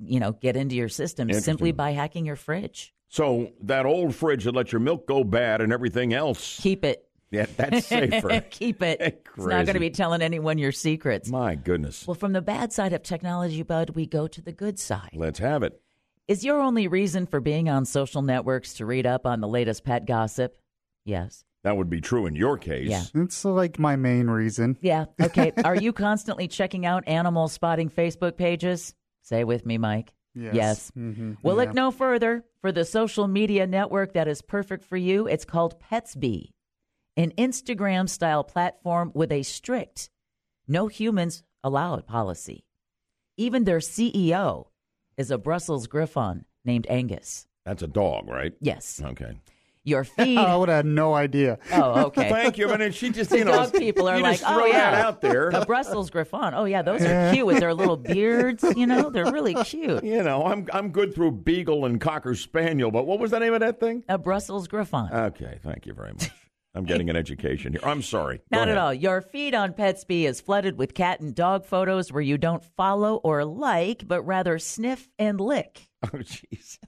you 0.00 0.20
know, 0.20 0.32
get 0.32 0.56
into 0.56 0.74
your 0.74 0.88
system 0.88 1.30
simply 1.34 1.70
by 1.70 1.90
hacking 1.90 2.24
your 2.24 2.34
fridge. 2.34 2.92
So 3.08 3.52
that 3.62 3.86
old 3.86 4.14
fridge 4.14 4.44
that 4.44 4.54
lets 4.54 4.72
your 4.72 4.80
milk 4.80 5.06
go 5.06 5.24
bad 5.24 5.60
and 5.60 5.72
everything 5.72 6.12
else. 6.12 6.58
Keep 6.60 6.84
it. 6.84 7.08
Yeah, 7.30 7.46
that's 7.56 7.86
safer. 7.88 8.40
Keep 8.50 8.82
it. 8.82 9.00
It's 9.00 9.36
not 9.36 9.64
going 9.64 9.74
to 9.74 9.80
be 9.80 9.90
telling 9.90 10.22
anyone 10.22 10.58
your 10.58 10.72
secrets. 10.72 11.28
My 11.28 11.54
goodness. 11.54 12.06
Well, 12.06 12.14
from 12.14 12.32
the 12.32 12.42
bad 12.42 12.72
side 12.72 12.92
of 12.92 13.02
technology, 13.02 13.62
Bud, 13.62 13.90
we 13.90 14.06
go 14.06 14.26
to 14.26 14.42
the 14.42 14.52
good 14.52 14.78
side. 14.78 15.10
Let's 15.14 15.38
have 15.38 15.62
it. 15.62 15.80
Is 16.28 16.44
your 16.44 16.60
only 16.60 16.88
reason 16.88 17.26
for 17.26 17.40
being 17.40 17.68
on 17.68 17.84
social 17.84 18.22
networks 18.22 18.74
to 18.74 18.86
read 18.86 19.06
up 19.06 19.26
on 19.26 19.40
the 19.40 19.48
latest 19.48 19.84
pet 19.84 20.06
gossip? 20.06 20.58
Yes. 21.04 21.44
That 21.62 21.76
would 21.76 21.90
be 21.90 22.00
true 22.00 22.26
in 22.26 22.34
your 22.34 22.58
case. 22.58 22.88
Yeah. 22.88 23.04
It's 23.14 23.44
like 23.44 23.78
my 23.78 23.96
main 23.96 24.28
reason. 24.28 24.76
Yeah. 24.80 25.06
Okay. 25.20 25.52
Are 25.64 25.74
you 25.76 25.92
constantly 25.92 26.48
checking 26.48 26.86
out 26.86 27.06
animal 27.06 27.48
spotting 27.48 27.90
Facebook 27.90 28.36
pages? 28.36 28.94
Say 29.22 29.44
with 29.44 29.66
me, 29.66 29.78
Mike. 29.78 30.12
Yes. 30.36 30.90
Mhm. 30.96 31.38
Well, 31.42 31.56
Yeah. 31.56 31.62
look 31.64 31.74
no 31.74 31.90
further. 31.90 32.44
For 32.60 32.70
the 32.72 32.84
social 32.84 33.26
media 33.26 33.66
network 33.66 34.12
that 34.12 34.28
is 34.28 34.42
perfect 34.42 34.84
for 34.84 34.96
you, 34.96 35.26
it's 35.26 35.44
called 35.44 35.80
Petzbe, 35.80 36.50
an 37.16 37.32
Instagram 37.38 38.08
style 38.08 38.44
platform 38.44 39.12
with 39.14 39.32
a 39.32 39.42
strict 39.42 40.10
no 40.68 40.88
humans 40.88 41.42
allowed 41.64 42.06
policy. 42.06 42.64
Even 43.36 43.64
their 43.64 43.78
CEO 43.80 44.66
is 45.16 45.30
a 45.30 45.38
Brussels 45.38 45.86
Griffon 45.86 46.44
named 46.64 46.86
Angus. 46.90 47.46
That's 47.64 47.82
a 47.82 47.86
dog, 47.86 48.28
right? 48.28 48.52
Yes. 48.60 49.00
Okay. 49.02 49.38
Your 49.86 50.02
feed. 50.18 50.36
I 50.36 50.56
would 50.56 50.68
have 50.68 50.84
no 50.84 51.14
idea. 51.14 51.58
Oh, 51.72 52.06
okay. 52.06 52.28
Thank 52.28 52.58
you. 52.58 52.70
I 52.70 52.76
mean, 52.76 52.90
she 52.90 53.10
just, 53.10 53.30
you 53.30 53.44
know, 53.44 53.52
dog 53.52 53.72
people 53.72 54.08
are 54.08 54.18
like, 54.20 54.40
oh 54.44 54.66
yeah, 54.66 54.90
that 54.90 55.06
out 55.06 55.20
there. 55.20 55.48
A 55.50 55.64
Brussels 55.64 56.10
Griffon. 56.10 56.54
Oh 56.54 56.64
yeah, 56.64 56.82
those 56.82 57.02
are 57.02 57.32
cute 57.32 57.46
with 57.46 57.60
their 57.60 57.72
little 57.82 57.96
beards. 57.96 58.64
You 58.76 58.86
know, 58.86 59.08
they're 59.10 59.32
really 59.32 59.54
cute. 59.54 60.02
You 60.02 60.24
know, 60.24 60.44
I'm 60.44 60.66
I'm 60.72 60.90
good 60.90 61.14
through 61.14 61.30
Beagle 61.30 61.86
and 61.86 62.00
Cocker 62.00 62.34
Spaniel, 62.34 62.90
but 62.90 63.06
what 63.06 63.20
was 63.20 63.30
the 63.30 63.38
name 63.38 63.54
of 63.54 63.60
that 63.60 63.78
thing? 63.78 64.02
A 64.08 64.18
Brussels 64.18 64.66
Griffon. 64.66 65.08
Okay, 65.12 65.60
thank 65.62 65.86
you 65.86 65.94
very 65.94 66.12
much. 66.12 66.30
I'm 66.74 66.84
getting 66.84 67.08
an 67.08 67.16
education 67.16 67.72
here. 67.72 67.80
I'm 67.84 68.02
sorry. 68.02 68.38
Go 68.52 68.58
Not 68.58 68.68
at 68.68 68.76
all. 68.76 68.92
Your 68.92 69.22
feed 69.22 69.54
on 69.54 69.72
Petzbe 69.72 70.24
is 70.24 70.42
flooded 70.42 70.76
with 70.76 70.92
cat 70.92 71.20
and 71.20 71.34
dog 71.34 71.64
photos 71.64 72.12
where 72.12 72.20
you 72.20 72.36
don't 72.36 72.62
follow 72.76 73.14
or 73.16 73.46
like, 73.46 74.06
but 74.06 74.20
rather 74.26 74.58
sniff 74.58 75.08
and 75.18 75.40
lick. 75.40 75.88
Oh, 76.02 76.18
jeez. 76.18 76.78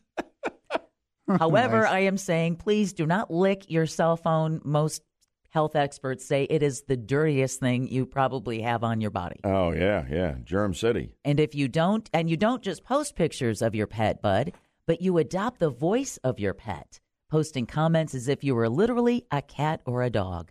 However, 1.39 1.83
Nice. 1.83 1.91
I 1.91 1.99
am 2.01 2.17
saying 2.17 2.57
please 2.57 2.93
do 2.93 3.07
not 3.07 3.31
lick 3.31 3.71
your 3.71 3.87
cell 3.87 4.17
phone. 4.17 4.61
Most 4.65 5.03
health 5.51 5.77
experts 5.77 6.25
say 6.27 6.45
it 6.45 6.63
is 6.63 6.83
the 6.83 6.97
dirtiest 6.97 7.61
thing 7.61 7.89
you 7.89 8.07
probably 8.07 8.63
have 8.63 8.85
on 8.85 9.01
your 9.01 9.11
body. 9.11 9.41
Oh 9.45 9.73
yeah, 9.73 10.05
yeah. 10.11 10.37
Germ 10.45 10.75
City. 10.75 11.15
And 11.25 11.41
if 11.41 11.55
you 11.55 11.69
don't, 11.69 12.09
and 12.13 12.29
you 12.29 12.37
don't 12.37 12.63
just 12.63 12.85
post 12.85 13.17
pictures 13.17 13.63
of 13.63 13.75
your 13.75 13.87
pet, 13.87 14.21
bud, 14.23 14.53
but 14.87 15.01
you 15.03 15.19
adopt 15.19 15.59
the 15.59 15.71
voice 15.71 16.19
of 16.25 16.39
your 16.39 16.55
pet, 16.55 17.01
posting 17.31 17.67
comments 17.67 18.15
as 18.15 18.29
if 18.29 18.43
you 18.45 18.55
were 18.55 18.69
literally 18.69 19.27
a 19.31 19.43
cat 19.43 19.81
or 19.87 20.03
a 20.03 20.11
dog. 20.11 20.51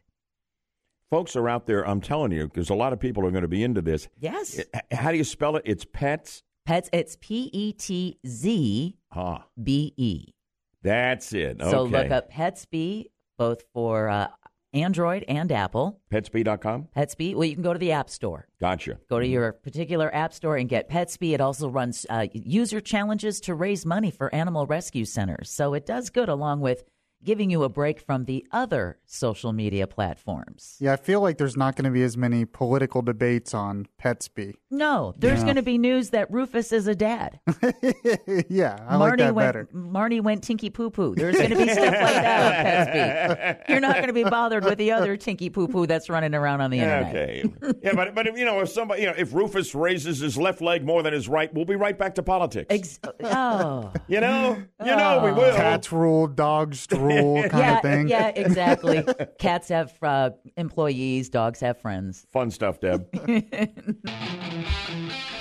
Folks 1.09 1.35
are 1.35 1.47
out 1.47 1.67
there. 1.67 1.87
I'm 1.87 2.01
telling 2.01 2.33
you, 2.33 2.47
because 2.47 2.69
a 2.69 2.75
lot 2.75 2.91
of 2.91 2.99
people 2.99 3.25
are 3.25 3.31
going 3.31 3.43
to 3.43 3.47
be 3.47 3.63
into 3.63 3.81
this. 3.81 4.09
Yes. 4.19 4.59
How 4.91 5.11
do 5.11 5.17
you 5.17 5.23
spell 5.23 5.55
it? 5.55 5.63
It's 5.65 5.85
pets. 5.85 6.43
Pets, 6.65 6.89
it's 6.91 7.17
P 7.21 7.49
E 7.53 7.71
T 7.71 8.19
Z. 8.27 8.97
B 9.63 9.93
E. 9.95 10.33
That's 10.87 11.33
it. 11.33 11.61
Okay. 11.61 11.71
So 11.71 11.83
look 11.83 12.11
up 12.11 12.31
Petzbe, 12.31 13.05
both 13.37 13.63
for 13.73 14.09
uh, 14.09 14.27
Android 14.73 15.25
and 15.27 15.51
Apple. 15.51 15.99
Petzbe.com. 16.11 16.87
Petzbe, 16.95 17.35
well, 17.35 17.45
you 17.45 17.53
can 17.53 17.63
go 17.63 17.73
to 17.73 17.79
the 17.79 17.91
App 17.91 18.09
Store. 18.09 18.47
Gotcha. 18.59 18.97
Go 19.09 19.19
to 19.19 19.27
your 19.27 19.53
particular 19.53 20.13
app 20.13 20.33
store 20.33 20.57
and 20.57 20.67
get 20.69 20.89
Petzbe. 20.89 21.33
It 21.33 21.41
also 21.41 21.69
runs 21.69 22.05
uh, 22.09 22.27
user 22.33 22.81
challenges 22.81 23.39
to 23.41 23.55
raise 23.55 23.85
money 23.85 24.11
for 24.11 24.33
animal 24.33 24.65
rescue 24.65 25.05
centers. 25.05 25.49
So 25.49 25.73
it 25.73 25.85
does 25.85 26.09
good 26.09 26.29
along 26.29 26.61
with 26.61 26.83
giving 27.23 27.49
you 27.49 27.63
a 27.63 27.69
break 27.69 27.99
from 27.99 28.25
the 28.25 28.45
other 28.51 28.97
social 29.05 29.51
media 29.53 29.87
platforms. 29.87 30.77
Yeah, 30.79 30.93
I 30.93 30.95
feel 30.97 31.21
like 31.21 31.37
there's 31.37 31.57
not 31.57 31.75
going 31.75 31.85
to 31.85 31.91
be 31.91 32.03
as 32.03 32.15
many 32.17 32.45
political 32.45 33.01
debates 33.01 33.53
on 33.53 33.87
Petzbe. 34.01 34.53
No, 34.69 35.13
there's 35.17 35.39
Yeah. 35.39 35.45
going 35.45 35.55
to 35.55 35.61
be 35.61 35.77
news 35.77 36.11
that 36.11 36.31
Rufus 36.31 36.71
is 36.71 36.87
a 36.87 36.95
dad. 36.95 37.39
yeah, 38.49 38.77
I 38.87 38.95
Marnie 38.95 38.99
like 38.99 39.17
that 39.17 39.35
went, 39.35 39.47
better. 39.47 39.67
Marnie 39.73 40.21
went 40.21 40.43
tinky 40.43 40.69
poo 40.69 40.89
poo. 40.89 41.15
There's 41.15 41.35
going 41.35 41.49
to 41.49 41.55
be 41.55 41.67
stuff 41.69 41.85
like 41.85 41.93
that 41.93 43.29
on 43.29 43.35
Petzbe. 43.37 43.69
You're 43.69 43.79
not 43.79 43.95
going 43.95 44.07
to 44.07 44.13
be 44.13 44.23
bothered 44.23 44.63
with 44.63 44.77
the 44.77 44.91
other 44.91 45.17
tinky 45.17 45.49
poo 45.49 45.67
poo 45.67 45.85
that's 45.87 46.09
running 46.09 46.33
around 46.33 46.61
on 46.61 46.71
the 46.71 46.79
internet. 46.79 47.15
Okay. 47.15 47.43
yeah, 47.83 47.93
but 47.93 48.13
but 48.15 48.27
if, 48.27 48.37
you 48.37 48.45
know 48.45 48.59
if 48.61 48.69
somebody 48.69 49.01
you 49.01 49.07
know 49.07 49.15
if 49.17 49.33
Rufus 49.33 49.73
raises 49.75 50.19
his 50.19 50.37
left 50.37 50.61
leg 50.61 50.85
more 50.85 51.03
than 51.03 51.13
his 51.13 51.27
right, 51.27 51.53
we'll 51.53 51.65
be 51.65 51.75
right 51.75 51.97
back 51.97 52.15
to 52.15 52.23
politics. 52.23 52.99
Oh, 53.23 53.91
you 54.07 54.21
know, 54.21 54.63
you 54.79 54.95
know 54.95 55.21
we 55.23 55.31
oh. 55.31 55.33
will. 55.35 55.55
Cats 55.55 55.91
rule, 55.91 56.27
dogs 56.27 56.87
rule, 56.91 57.06
kind 57.49 57.51
yeah, 57.53 57.75
of 57.75 57.81
thing. 57.81 58.07
yeah, 58.07 58.27
exactly. 58.29 59.05
Cats 59.39 59.69
have 59.69 59.93
uh, 60.01 60.31
employees, 60.55 61.29
dogs 61.29 61.59
have 61.59 61.79
friends. 61.79 62.27
Fun 62.31 62.51
stuff, 62.51 62.79
Deb. 62.79 63.07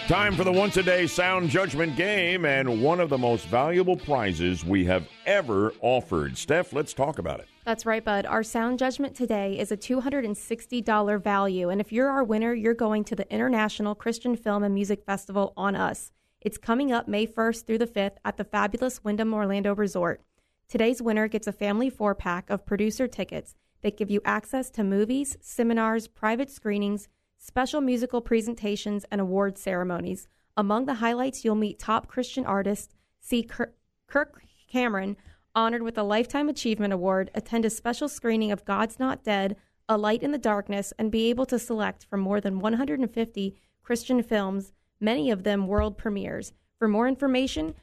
Time 0.09 0.37
for 0.37 0.45
the 0.45 0.53
once 0.53 0.77
a 0.77 0.85
day 0.85 1.07
sound 1.09 1.51
judgment 1.51 1.97
game 1.97 2.45
and 2.45 2.81
one 2.81 3.01
of 3.01 3.09
the 3.09 3.19
most 3.19 3.47
valuable 3.47 3.97
prizes 3.97 4.65
we 4.65 4.85
have 4.85 5.09
ever 5.27 5.73
offered. 5.81 6.39
Steph, 6.39 6.73
let's 6.73 6.95
talk 6.95 7.19
about 7.19 7.41
it. 7.41 7.49
That's 7.65 7.85
right, 7.85 8.05
Bud. 8.05 8.27
Our 8.27 8.45
sound 8.45 8.79
judgment 8.79 9.17
today 9.17 9.59
is 9.59 9.73
a 9.73 9.77
$260 9.77 11.21
value. 11.21 11.71
And 11.71 11.81
if 11.81 11.91
you're 11.91 12.09
our 12.09 12.23
winner, 12.23 12.55
you're 12.55 12.75
going 12.75 13.03
to 13.03 13.17
the 13.17 13.29
International 13.33 13.97
Christian 13.97 14.37
Film 14.37 14.63
and 14.63 14.73
Music 14.73 15.03
Festival 15.05 15.53
on 15.57 15.75
us. 15.75 16.13
It's 16.41 16.59
coming 16.59 16.93
up 16.93 17.09
May 17.09 17.27
1st 17.27 17.67
through 17.67 17.79
the 17.79 17.89
5th 17.89 18.19
at 18.25 18.37
the 18.37 18.45
fabulous 18.45 19.03
Wyndham 19.03 19.35
Orlando 19.35 19.75
Resort. 19.75 20.23
Today's 20.69 21.01
winner 21.01 21.29
gets 21.29 21.47
a 21.47 21.53
family 21.53 21.89
four 21.89 22.17
pack 22.17 22.51
of 22.51 22.67
producer 22.67 23.07
tickets 23.07 23.55
that 23.83 23.97
give 23.97 24.11
you 24.11 24.21
access 24.25 24.69
to 24.71 24.83
movies, 24.83 25.37
seminars, 25.41 26.09
private 26.09 26.51
screenings, 26.51 27.07
special 27.39 27.81
musical 27.81 28.21
presentations, 28.21 29.05
and 29.13 29.21
award 29.21 29.59
ceremonies. 29.59 30.27
Among 30.57 30.87
the 30.87 30.95
highlights, 30.95 31.45
you'll 31.45 31.55
meet 31.55 31.79
top 31.79 32.09
Christian 32.09 32.45
artists, 32.45 32.97
see 33.21 33.45
Kirk, 33.45 34.43
Cameron, 34.69 35.17
honored 35.55 35.83
with 35.83 35.97
a 35.97 36.03
Lifetime 36.03 36.49
Achievement 36.49 36.93
Award, 36.93 37.31
attend 37.33 37.65
a 37.65 37.71
special 37.71 38.09
screening 38.09 38.51
of 38.51 38.65
God's 38.65 38.99
Not 38.99 39.23
Dead, 39.23 39.57
A 39.89 39.97
Light 39.97 40.25
in 40.25 40.33
the 40.33 40.39
Darkness, 40.39 40.93
and 40.99 41.13
be 41.13 41.31
able 41.31 41.47
to 41.47 41.61
select 41.61 42.07
from 42.07 42.19
more 42.19 42.41
than 42.41 42.59
150 42.59 43.57
Christian 43.85 44.21
films, 44.21 44.73
many 44.99 45.31
of 45.31 45.45
them 45.45 45.69
world 45.69 45.97
premieres. 45.97 46.53
For 46.77 46.89
more 46.89 47.07
information, 47.07 47.75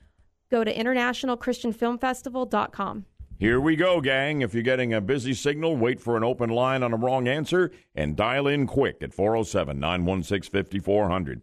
go 0.54 0.64
to 0.64 0.74
internationalchristianfilmfestival.com. 0.74 3.06
Here 3.40 3.60
we 3.60 3.76
go, 3.76 4.00
gang. 4.00 4.42
If 4.42 4.54
you're 4.54 4.62
getting 4.62 4.94
a 4.94 5.02
busy 5.02 5.34
signal, 5.34 5.76
wait 5.76 6.00
for 6.00 6.16
an 6.16 6.24
open 6.24 6.52
line 6.52 6.84
on 6.84 6.94
a 6.94 6.98
wrong 6.98 7.28
answer 7.28 7.72
and 7.96 8.16
dial 8.16 8.46
in 8.48 8.68
quick 8.68 8.98
at 9.02 9.16
407 9.16 9.80
916 9.80 10.52
5400. 10.52 11.42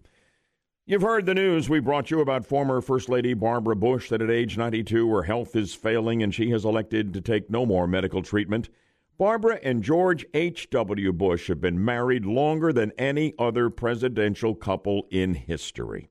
You've 0.87 1.03
heard 1.03 1.27
the 1.27 1.35
news 1.35 1.69
we 1.69 1.81
brought 1.81 2.13
you 2.13 2.21
about 2.21 2.47
former 2.47 2.81
First 2.81 3.09
Lady 3.09 3.35
Barbara 3.35 3.75
Bush 3.75 4.11
that 4.11 4.23
at 4.23 4.31
age 4.31 4.57
92 4.57 5.11
her 5.11 5.25
health 5.25 5.57
is 5.57 5.75
failing 5.75 6.23
and 6.23 6.33
she 6.33 6.51
has 6.51 6.65
elected 6.65 7.13
to 7.13 7.21
take 7.21 7.51
no 7.51 7.67
more 7.67 7.89
medical 7.89 8.23
treatment. 8.23 8.69
Barbara 9.19 9.59
and 9.63 9.83
George 9.83 10.25
H.W. 10.35 11.13
Bush 11.13 11.49
have 11.49 11.61
been 11.61 11.85
married 11.85 12.25
longer 12.25 12.73
than 12.73 12.93
any 12.97 13.35
other 13.39 13.71
presidential 13.71 14.55
couple 14.55 15.09
in 15.11 15.35
history. 15.35 16.11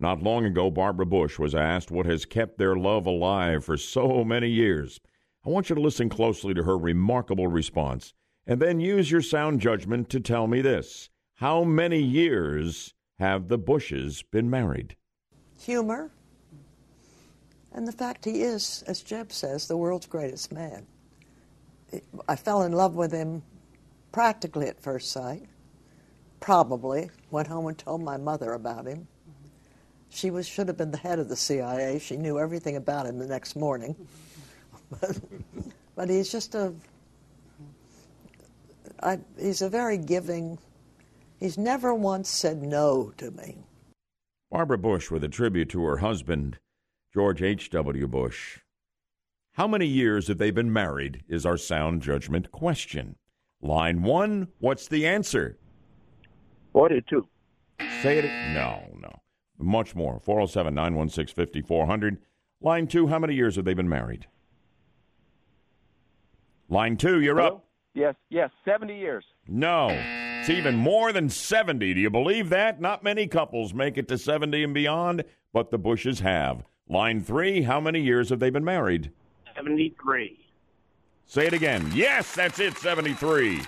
Not 0.00 0.22
long 0.22 0.46
ago, 0.46 0.70
Barbara 0.70 1.04
Bush 1.04 1.38
was 1.38 1.54
asked 1.54 1.90
what 1.90 2.06
has 2.06 2.24
kept 2.24 2.56
their 2.56 2.74
love 2.74 3.04
alive 3.04 3.66
for 3.66 3.76
so 3.76 4.24
many 4.24 4.48
years. 4.48 4.98
I 5.44 5.50
want 5.50 5.68
you 5.68 5.74
to 5.74 5.80
listen 5.80 6.08
closely 6.08 6.54
to 6.54 6.62
her 6.62 6.78
remarkable 6.78 7.48
response 7.48 8.14
And 8.46 8.60
then 8.60 8.80
use 8.80 9.10
your 9.10 9.20
sound 9.20 9.60
judgment 9.60 10.08
to 10.08 10.18
tell 10.18 10.46
me 10.46 10.62
this. 10.62 11.10
How 11.34 11.64
many 11.64 12.00
years 12.00 12.94
have 13.18 13.48
the 13.48 13.58
Bushes 13.58 14.22
been 14.22 14.48
married? 14.48 14.96
Humor. 15.60 16.10
And 17.72 17.86
the 17.86 17.92
fact 17.92 18.24
he 18.24 18.42
is, 18.42 18.82
as 18.86 19.02
Jeb 19.02 19.30
says, 19.30 19.68
the 19.68 19.76
world's 19.76 20.06
greatest 20.06 20.50
man. 20.50 20.86
I 22.26 22.36
fell 22.36 22.62
in 22.62 22.72
love 22.72 22.96
with 22.96 23.12
him 23.12 23.42
practically 24.12 24.66
at 24.66 24.80
first 24.80 25.12
sight. 25.12 25.44
Probably 26.40 27.10
went 27.30 27.48
home 27.48 27.66
and 27.66 27.76
told 27.76 28.02
my 28.02 28.16
mother 28.16 28.54
about 28.54 28.86
him. 28.86 29.06
She 30.10 30.30
was 30.30 30.46
should 30.46 30.68
have 30.68 30.76
been 30.76 30.90
the 30.90 30.98
head 30.98 31.18
of 31.18 31.28
the 31.28 31.36
CIA. 31.36 31.98
She 31.98 32.16
knew 32.16 32.38
everything 32.38 32.76
about 32.76 33.06
him 33.06 33.18
the 33.18 33.26
next 33.26 33.56
morning. 33.56 33.96
but, 35.00 35.18
but 35.94 36.10
he's 36.10 36.30
just 36.30 36.54
a 36.54 36.74
I, 39.02 39.18
he's 39.38 39.62
a 39.62 39.68
very 39.68 39.98
giving. 39.98 40.58
He's 41.38 41.56
never 41.56 41.94
once 41.94 42.28
said 42.28 42.62
no 42.62 43.12
to 43.16 43.30
me. 43.30 43.58
Barbara 44.50 44.78
Bush 44.78 45.10
with 45.10 45.24
a 45.24 45.28
tribute 45.28 45.70
to 45.70 45.84
her 45.84 45.98
husband, 45.98 46.58
George 47.14 47.40
H.W. 47.40 48.06
Bush. 48.08 48.58
How 49.54 49.66
many 49.66 49.86
years 49.86 50.28
have 50.28 50.38
they 50.38 50.50
been 50.50 50.72
married? 50.72 51.22
Is 51.28 51.46
our 51.46 51.56
sound 51.56 52.02
judgment 52.02 52.50
question. 52.50 53.16
Line 53.62 54.02
one, 54.02 54.48
what's 54.58 54.88
the 54.88 55.06
answer? 55.06 55.58
42. 56.72 57.26
Say 58.02 58.18
it. 58.18 58.54
No, 58.54 58.82
no. 58.98 59.19
Much 59.60 59.94
more. 59.94 60.18
407 60.20 60.74
916 60.74 61.34
5400. 61.34 62.18
Line 62.62 62.86
two, 62.86 63.06
how 63.06 63.18
many 63.18 63.34
years 63.34 63.56
have 63.56 63.64
they 63.64 63.74
been 63.74 63.88
married? 63.88 64.26
Line 66.68 66.96
two, 66.96 67.20
you're 67.20 67.36
Hello? 67.36 67.48
up. 67.56 67.64
Yes, 67.94 68.14
yes, 68.28 68.50
70 68.64 68.96
years. 68.96 69.24
No. 69.48 69.88
It's 69.90 70.48
even 70.48 70.76
more 70.76 71.12
than 71.12 71.28
70. 71.28 71.94
Do 71.94 72.00
you 72.00 72.10
believe 72.10 72.48
that? 72.50 72.80
Not 72.80 73.02
many 73.02 73.26
couples 73.26 73.74
make 73.74 73.98
it 73.98 74.06
to 74.08 74.16
70 74.16 74.62
and 74.62 74.72
beyond, 74.72 75.24
but 75.52 75.70
the 75.70 75.78
Bushes 75.78 76.20
have. 76.20 76.64
Line 76.88 77.20
three, 77.22 77.62
how 77.62 77.80
many 77.80 78.00
years 78.00 78.30
have 78.30 78.38
they 78.38 78.50
been 78.50 78.64
married? 78.64 79.10
73. 79.56 80.38
Say 81.26 81.46
it 81.46 81.52
again. 81.52 81.90
Yes, 81.94 82.34
that's 82.34 82.60
it, 82.60 82.76
73. 82.76 83.60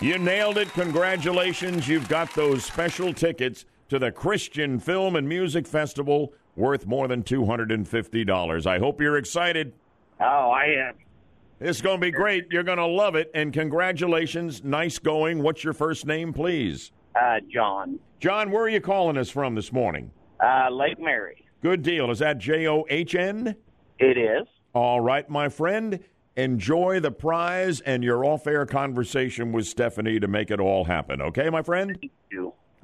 You 0.00 0.18
nailed 0.18 0.58
it. 0.58 0.68
Congratulations. 0.72 1.86
You've 1.88 2.08
got 2.08 2.32
those 2.34 2.64
special 2.64 3.12
tickets 3.12 3.64
to 3.92 3.98
the 3.98 4.10
Christian 4.10 4.78
Film 4.80 5.16
and 5.16 5.28
Music 5.28 5.66
Festival 5.66 6.32
worth 6.56 6.86
more 6.86 7.06
than 7.08 7.22
$250. 7.22 8.66
I 8.66 8.78
hope 8.78 9.02
you're 9.02 9.18
excited. 9.18 9.74
Oh, 10.18 10.50
I 10.50 10.88
am. 10.88 10.94
It's 11.60 11.82
going 11.82 11.98
to 11.98 12.00
be 12.00 12.10
great. 12.10 12.46
You're 12.50 12.62
going 12.62 12.78
to 12.78 12.86
love 12.86 13.16
it. 13.16 13.30
And 13.34 13.52
congratulations. 13.52 14.64
Nice 14.64 14.98
going. 14.98 15.42
What's 15.42 15.62
your 15.62 15.74
first 15.74 16.06
name, 16.06 16.32
please? 16.32 16.90
Uh, 17.14 17.40
John. 17.52 17.98
John, 18.18 18.50
where 18.50 18.62
are 18.62 18.68
you 18.70 18.80
calling 18.80 19.18
us 19.18 19.28
from 19.28 19.54
this 19.54 19.74
morning? 19.74 20.10
Uh, 20.42 20.70
Lake 20.70 20.98
Mary. 20.98 21.44
Good 21.60 21.82
deal. 21.82 22.10
Is 22.10 22.20
that 22.20 22.38
J 22.38 22.66
O 22.68 22.86
H 22.88 23.14
N? 23.14 23.54
It 23.98 24.16
is. 24.16 24.48
All 24.72 25.02
right, 25.02 25.28
my 25.28 25.50
friend. 25.50 26.00
Enjoy 26.36 26.98
the 26.98 27.10
prize 27.10 27.80
and 27.82 28.02
your 28.02 28.24
off 28.24 28.46
air 28.46 28.64
conversation 28.64 29.52
with 29.52 29.66
Stephanie 29.66 30.18
to 30.18 30.28
make 30.28 30.50
it 30.50 30.60
all 30.60 30.84
happen. 30.84 31.20
Okay, 31.20 31.50
my 31.50 31.60
friend? 31.60 31.98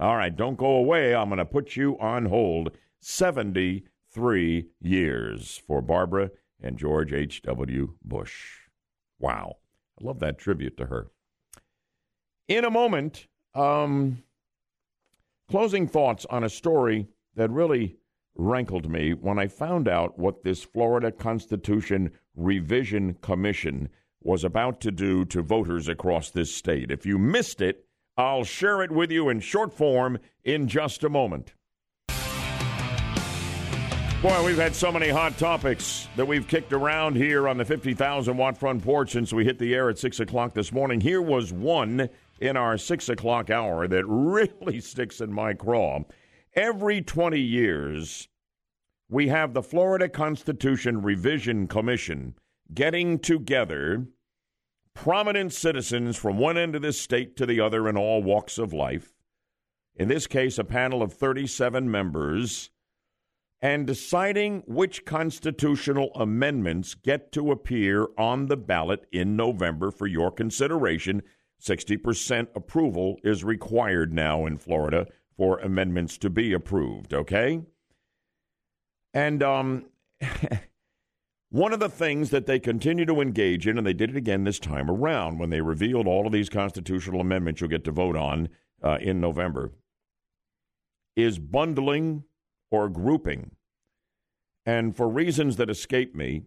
All 0.00 0.16
right, 0.16 0.34
don't 0.34 0.56
go 0.56 0.76
away. 0.76 1.14
I'm 1.14 1.28
going 1.28 1.38
to 1.38 1.44
put 1.44 1.74
you 1.74 1.98
on 1.98 2.26
hold 2.26 2.70
73 3.00 4.66
years 4.80 5.62
for 5.66 5.82
Barbara 5.82 6.30
and 6.62 6.78
George 6.78 7.12
H.W. 7.12 7.94
Bush. 8.04 8.44
Wow. 9.18 9.56
I 10.00 10.04
love 10.04 10.20
that 10.20 10.38
tribute 10.38 10.76
to 10.76 10.86
her. 10.86 11.08
In 12.46 12.64
a 12.64 12.70
moment, 12.70 13.26
um, 13.54 14.22
closing 15.50 15.88
thoughts 15.88 16.24
on 16.30 16.44
a 16.44 16.48
story 16.48 17.08
that 17.34 17.50
really 17.50 17.96
rankled 18.36 18.88
me 18.88 19.14
when 19.14 19.38
I 19.38 19.48
found 19.48 19.88
out 19.88 20.16
what 20.16 20.44
this 20.44 20.62
Florida 20.62 21.10
Constitution 21.10 22.12
Revision 22.36 23.14
Commission 23.14 23.88
was 24.22 24.44
about 24.44 24.80
to 24.82 24.92
do 24.92 25.24
to 25.24 25.42
voters 25.42 25.88
across 25.88 26.30
this 26.30 26.54
state. 26.54 26.92
If 26.92 27.04
you 27.04 27.18
missed 27.18 27.60
it, 27.60 27.87
I'll 28.18 28.42
share 28.42 28.82
it 28.82 28.90
with 28.90 29.12
you 29.12 29.28
in 29.28 29.38
short 29.38 29.72
form 29.72 30.18
in 30.42 30.66
just 30.66 31.04
a 31.04 31.08
moment. 31.08 31.54
Boy, 34.20 34.44
we've 34.44 34.58
had 34.58 34.74
so 34.74 34.90
many 34.90 35.08
hot 35.08 35.38
topics 35.38 36.08
that 36.16 36.26
we've 36.26 36.48
kicked 36.48 36.72
around 36.72 37.14
here 37.14 37.46
on 37.46 37.56
the 37.56 37.64
50,000 37.64 38.36
watt 38.36 38.58
front 38.58 38.82
porch 38.82 39.12
since 39.12 39.32
we 39.32 39.44
hit 39.44 39.60
the 39.60 39.72
air 39.72 39.88
at 39.88 40.00
6 40.00 40.18
o'clock 40.18 40.52
this 40.54 40.72
morning. 40.72 41.00
Here 41.00 41.22
was 41.22 41.52
one 41.52 42.08
in 42.40 42.56
our 42.56 42.76
6 42.76 43.08
o'clock 43.08 43.50
hour 43.50 43.86
that 43.86 44.04
really 44.08 44.80
sticks 44.80 45.20
in 45.20 45.32
my 45.32 45.54
craw. 45.54 46.00
Every 46.54 47.00
20 47.00 47.38
years, 47.38 48.26
we 49.08 49.28
have 49.28 49.54
the 49.54 49.62
Florida 49.62 50.08
Constitution 50.08 51.02
Revision 51.02 51.68
Commission 51.68 52.34
getting 52.74 53.20
together 53.20 54.08
prominent 54.98 55.52
citizens 55.52 56.16
from 56.16 56.38
one 56.38 56.58
end 56.58 56.74
of 56.74 56.82
this 56.82 57.00
state 57.00 57.36
to 57.36 57.46
the 57.46 57.60
other 57.60 57.88
in 57.88 57.96
all 57.96 58.20
walks 58.20 58.58
of 58.58 58.72
life. 58.72 59.12
In 59.94 60.08
this 60.08 60.26
case, 60.26 60.58
a 60.58 60.64
panel 60.64 61.02
of 61.02 61.12
37 61.12 61.88
members 61.88 62.70
and 63.62 63.86
deciding 63.86 64.64
which 64.66 65.04
constitutional 65.04 66.10
amendments 66.16 66.96
get 66.96 67.30
to 67.30 67.52
appear 67.52 68.08
on 68.18 68.46
the 68.46 68.56
ballot 68.56 69.06
in 69.12 69.36
November 69.36 69.92
for 69.92 70.08
your 70.08 70.32
consideration. 70.32 71.22
60% 71.62 72.48
approval 72.56 73.20
is 73.22 73.44
required 73.44 74.12
now 74.12 74.46
in 74.46 74.58
Florida 74.58 75.06
for 75.36 75.60
amendments 75.60 76.18
to 76.18 76.28
be 76.28 76.52
approved, 76.52 77.14
okay? 77.14 77.60
And 79.14 79.44
um, 79.44 79.84
one 81.50 81.72
of 81.72 81.80
the 81.80 81.88
things 81.88 82.30
that 82.30 82.46
they 82.46 82.58
continue 82.58 83.06
to 83.06 83.20
engage 83.20 83.66
in, 83.66 83.78
and 83.78 83.86
they 83.86 83.94
did 83.94 84.10
it 84.10 84.16
again 84.16 84.44
this 84.44 84.58
time 84.58 84.90
around 84.90 85.38
when 85.38 85.50
they 85.50 85.60
revealed 85.60 86.06
all 86.06 86.26
of 86.26 86.32
these 86.32 86.50
constitutional 86.50 87.20
amendments 87.20 87.60
you'll 87.60 87.70
get 87.70 87.84
to 87.84 87.92
vote 87.92 88.16
on 88.16 88.48
uh, 88.82 88.98
in 89.00 89.20
November, 89.20 89.72
is 91.16 91.38
bundling 91.38 92.24
or 92.70 92.88
grouping. 92.88 93.52
And 94.66 94.94
for 94.94 95.08
reasons 95.08 95.56
that 95.56 95.70
escape 95.70 96.14
me, 96.14 96.42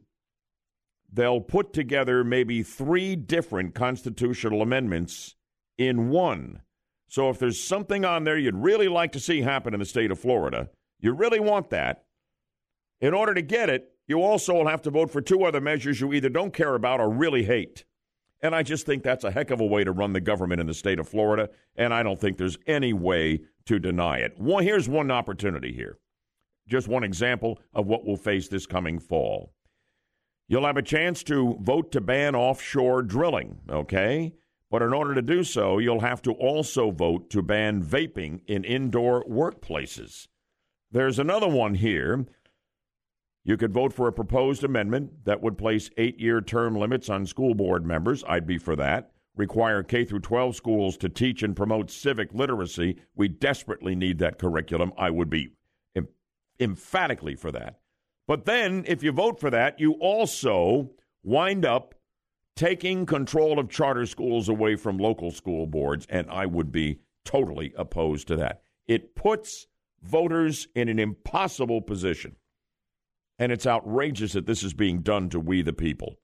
they'll 1.12 1.42
put 1.42 1.74
together 1.74 2.24
maybe 2.24 2.62
three 2.62 3.16
different 3.16 3.74
constitutional 3.74 4.62
amendments 4.62 5.36
in 5.78 6.10
one. 6.10 6.62
So 7.10 7.30
if 7.30 7.40
there's 7.40 7.62
something 7.62 8.06
on 8.06 8.24
there 8.24 8.38
you'd 8.38 8.56
really 8.56 8.88
like 8.88 9.12
to 9.14 9.20
see 9.20 9.42
happen 9.42 9.74
in 9.74 9.80
the 9.80 9.86
state 9.86 10.12
of 10.12 10.20
Florida, 10.20 10.70
you 11.00 11.12
really 11.14 11.40
want 11.40 11.72
that. 11.72 12.06
In 13.02 13.16
order 13.16 13.34
to 13.34 13.42
get 13.42 13.70
it, 13.70 13.92
you 14.12 14.22
also 14.22 14.54
will 14.54 14.68
have 14.68 14.82
to 14.84 14.92
vote 14.92 15.10
for 15.10 15.22
two 15.22 15.44
other 15.44 15.62
measures 15.62 16.00
you 16.00 16.14
either 16.14 16.30
don't 16.30 16.54
care 16.54 16.76
about 16.76 17.00
or 17.00 17.10
really 17.10 17.44
hate. 17.44 17.86
And 18.44 18.54
I 18.54 18.62
just 18.62 18.86
think 18.86 19.04
that's 19.04 19.24
a 19.24 19.32
heck 19.32 19.52
of 19.52 19.62
a 19.62 19.66
way 19.66 19.84
to 19.84 19.92
run 19.92 20.14
the 20.14 20.22
government 20.22 20.60
in 20.60 20.68
the 20.68 20.74
state 20.74 21.00
of 21.00 21.08
Florida, 21.08 21.50
and 21.76 21.94
I 21.94 22.04
don't 22.04 22.20
think 22.20 22.38
there's 22.38 22.58
any 22.68 22.92
way 22.92 23.42
to 23.66 23.80
deny 23.80 24.18
it. 24.18 24.36
Well, 24.38 24.60
here's 24.60 24.90
one 24.90 25.12
opportunity 25.12 25.72
here. 25.72 25.98
Just 26.68 26.88
one 26.88 27.04
example 27.04 27.60
of 27.74 27.88
what 27.88 28.06
we'll 28.06 28.18
face 28.18 28.48
this 28.48 28.66
coming 28.66 29.00
fall. 29.00 29.54
You'll 30.48 30.66
have 30.66 30.78
a 30.78 30.82
chance 30.82 31.24
to 31.24 31.58
vote 31.62 31.92
to 31.94 32.02
ban 32.02 32.36
offshore 32.36 33.04
drilling, 33.04 33.60
okay? 33.70 34.34
But 34.70 34.82
in 34.82 34.92
order 34.92 35.16
to 35.16 35.22
do 35.22 35.44
so, 35.44 35.78
you'll 35.78 36.02
have 36.02 36.22
to 36.24 36.34
also 36.34 36.92
vote 36.92 37.30
to 37.30 37.42
ban 37.42 37.82
vaping 37.82 38.42
in 38.48 38.64
indoor 38.66 39.24
workplaces. 39.24 40.28
There's 40.92 41.20
another 41.20 41.48
one 41.48 41.76
here. 41.76 42.26
You 43.44 43.58
could 43.58 43.74
vote 43.74 43.92
for 43.92 44.08
a 44.08 44.14
proposed 44.14 44.64
amendment 44.64 45.26
that 45.26 45.42
would 45.42 45.58
place 45.58 45.90
eight 45.98 46.20
year 46.20 46.42
term 46.42 46.76
limits 46.76 47.10
on 47.10 47.26
school 47.26 47.56
board 47.56 47.86
members. 47.86 48.24
I'd 48.28 48.46
be 48.46 48.58
for 48.58 48.76
that. 48.76 49.12
Require 49.36 49.82
K 49.82 50.06
through 50.06 50.20
12 50.20 50.56
schools 50.56 50.98
to 50.98 51.10
teach 51.10 51.42
and 51.42 51.56
promote 51.56 51.90
civic 51.90 52.34
literacy. 52.34 52.98
We 53.16 53.30
desperately 53.30 53.96
need 53.96 54.20
that 54.20 54.38
curriculum. 54.38 54.94
I 54.98 55.10
would 55.10 55.30
be 55.30 55.54
em- 55.96 56.10
emphatically 56.60 57.36
for 57.36 57.52
that. 57.52 57.80
But 58.28 58.46
then, 58.46 58.84
if 58.88 59.02
you 59.02 59.12
vote 59.12 59.40
for 59.40 59.50
that, 59.50 59.80
you 59.80 59.94
also 59.94 60.92
wind 61.24 61.66
up 61.66 61.96
taking 62.56 63.06
control 63.06 63.58
of 63.58 63.70
charter 63.70 64.06
schools 64.06 64.50
away 64.50 64.76
from 64.76 64.98
local 64.98 65.32
school 65.32 65.66
boards, 65.66 66.06
and 66.10 66.30
I 66.30 66.46
would 66.46 66.72
be 66.72 67.00
totally 67.26 67.74
opposed 67.76 68.28
to 68.28 68.36
that. 68.36 68.62
It 68.88 69.16
puts 69.16 69.68
voters 70.04 70.68
in 70.76 70.90
an 70.90 71.00
impossible 71.00 71.82
position. 71.82 72.36
And 73.42 73.52
it's 73.52 73.66
outrageous 73.66 74.34
that 74.34 74.46
this 74.46 74.62
is 74.62 74.76
being 74.76 75.02
done 75.02 75.28
to 75.30 75.40
we 75.40 75.64
the 75.64 75.74
people. 75.74 76.20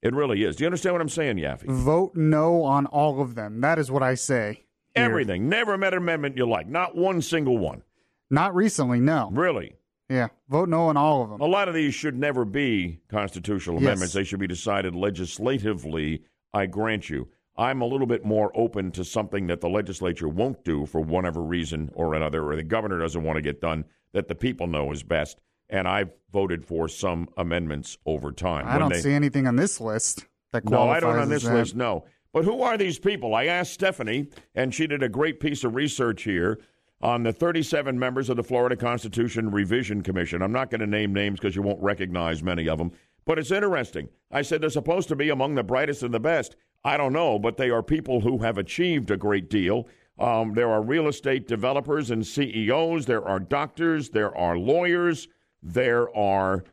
It 0.00 0.14
really 0.14 0.44
is. 0.44 0.56
Do 0.56 0.64
you 0.64 0.66
understand 0.68 0.94
what 0.94 1.02
I'm 1.02 1.08
saying, 1.10 1.36
Yaffee? 1.36 1.66
Vote 1.70 2.12
no 2.14 2.62
on 2.62 2.86
all 2.86 3.20
of 3.20 3.34
them. 3.34 3.60
That 3.60 3.78
is 3.78 3.90
what 3.90 4.02
I 4.02 4.14
say. 4.14 4.64
here. 4.94 5.04
Everything. 5.04 5.50
Never 5.50 5.76
met 5.76 5.92
an 5.92 5.98
amendment 5.98 6.38
you 6.38 6.48
like. 6.48 6.66
Not 6.66 6.96
one 6.96 7.20
single 7.20 7.58
one. 7.58 7.82
Not 8.30 8.54
recently, 8.54 8.98
no. 8.98 9.28
Really? 9.30 9.74
Yeah, 10.08 10.28
vote 10.48 10.70
no 10.70 10.86
on 10.88 10.96
all 10.96 11.22
of 11.22 11.28
them. 11.28 11.42
A 11.42 11.46
lot 11.46 11.68
of 11.68 11.74
these 11.74 11.94
should 11.94 12.16
never 12.16 12.46
be 12.46 13.00
constitutional 13.10 13.76
Yes. 13.76 13.82
amendments. 13.82 14.14
They 14.14 14.24
should 14.24 14.40
be 14.40 14.46
decided 14.46 14.94
legislatively, 14.94 16.22
I 16.54 16.64
grant 16.64 17.10
you. 17.10 17.28
I'm 17.58 17.82
a 17.82 17.86
little 17.86 18.06
bit 18.06 18.24
more 18.24 18.50
open 18.54 18.90
to 18.92 19.04
something 19.04 19.48
that 19.48 19.60
the 19.60 19.68
legislature 19.68 20.28
won't 20.28 20.64
do 20.64 20.86
for 20.86 21.02
whatever 21.02 21.42
reason 21.42 21.90
or 21.92 22.14
another, 22.14 22.42
or 22.50 22.56
the 22.56 22.62
governor 22.62 22.98
doesn't 22.98 23.22
want 23.22 23.36
to 23.36 23.42
get 23.42 23.60
done, 23.60 23.84
that 24.14 24.28
the 24.28 24.34
people 24.34 24.66
know 24.66 24.90
is 24.92 25.02
best. 25.02 25.38
And 25.70 25.86
I've 25.86 26.10
voted 26.32 26.64
for 26.64 26.88
some 26.88 27.28
amendments 27.36 27.98
over 28.06 28.32
time. 28.32 28.66
I 28.66 28.72
When 28.72 28.80
don't 28.80 28.92
they- 28.92 29.00
see 29.00 29.12
anything 29.12 29.46
on 29.46 29.56
this 29.56 29.80
list 29.80 30.26
that 30.52 30.64
qualifies. 30.64 31.02
no, 31.02 31.08
I 31.08 31.12
don't 31.12 31.22
on 31.22 31.28
this 31.28 31.44
that. 31.44 31.54
list, 31.54 31.76
no. 31.76 32.04
But 32.32 32.44
who 32.44 32.62
are 32.62 32.76
these 32.76 32.98
people? 32.98 33.34
I 33.34 33.44
asked 33.46 33.72
Stephanie, 33.72 34.28
and 34.54 34.74
she 34.74 34.86
did 34.86 35.02
a 35.02 35.08
great 35.08 35.40
piece 35.40 35.64
of 35.64 35.74
research 35.74 36.22
here 36.24 36.58
on 37.00 37.22
the 37.22 37.32
37 37.32 37.98
members 37.98 38.28
of 38.28 38.36
the 38.36 38.42
Florida 38.42 38.76
Constitution 38.76 39.50
Revision 39.50 40.02
Commission. 40.02 40.42
I'm 40.42 40.52
not 40.52 40.70
going 40.70 40.80
to 40.80 40.86
name 40.86 41.12
names 41.12 41.38
because 41.40 41.56
you 41.56 41.62
won't 41.62 41.80
recognize 41.82 42.42
many 42.42 42.68
of 42.68 42.78
them, 42.78 42.92
but 43.24 43.38
it's 43.38 43.50
interesting. 43.50 44.08
I 44.30 44.42
said 44.42 44.60
they're 44.60 44.68
supposed 44.70 45.08
to 45.08 45.16
be 45.16 45.30
among 45.30 45.54
the 45.54 45.62
brightest 45.62 46.02
and 46.02 46.12
the 46.12 46.20
best. 46.20 46.56
I 46.84 46.96
don't 46.96 47.12
know, 47.12 47.38
but 47.38 47.56
they 47.56 47.70
are 47.70 47.82
people 47.82 48.20
who 48.20 48.38
have 48.38 48.58
achieved 48.58 49.10
a 49.10 49.16
great 49.16 49.48
deal. 49.48 49.88
Um, 50.18 50.52
there 50.54 50.68
are 50.70 50.82
real 50.82 51.08
estate 51.08 51.46
developers 51.48 52.10
and 52.10 52.26
CEOs, 52.26 53.06
there 53.06 53.26
are 53.26 53.38
doctors, 53.40 54.10
there 54.10 54.36
are 54.36 54.58
lawyers, 54.58 55.28
there 55.62 56.14
are 56.16 56.64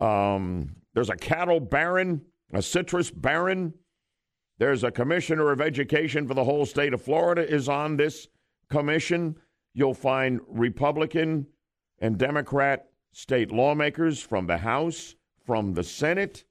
um, 0.00 0.76
there's 0.94 1.10
a 1.10 1.16
cattle 1.16 1.60
baron, 1.60 2.22
a 2.52 2.62
citrus 2.62 3.10
baron. 3.10 3.74
There's 4.58 4.84
a 4.84 4.90
commissioner 4.90 5.52
of 5.52 5.60
education 5.60 6.26
for 6.26 6.34
the 6.34 6.44
whole 6.44 6.66
state 6.66 6.92
of 6.92 7.02
Florida 7.02 7.46
is 7.46 7.68
on 7.68 7.96
this 7.96 8.28
commission. 8.68 9.36
You'll 9.72 9.94
find 9.94 10.40
Republican 10.48 11.46
and 11.98 12.18
Democrat 12.18 12.88
state 13.12 13.50
lawmakers 13.50 14.22
from 14.22 14.46
the 14.46 14.58
House, 14.58 15.14
from 15.44 15.74
the 15.74 15.84
Senate, 15.84 16.44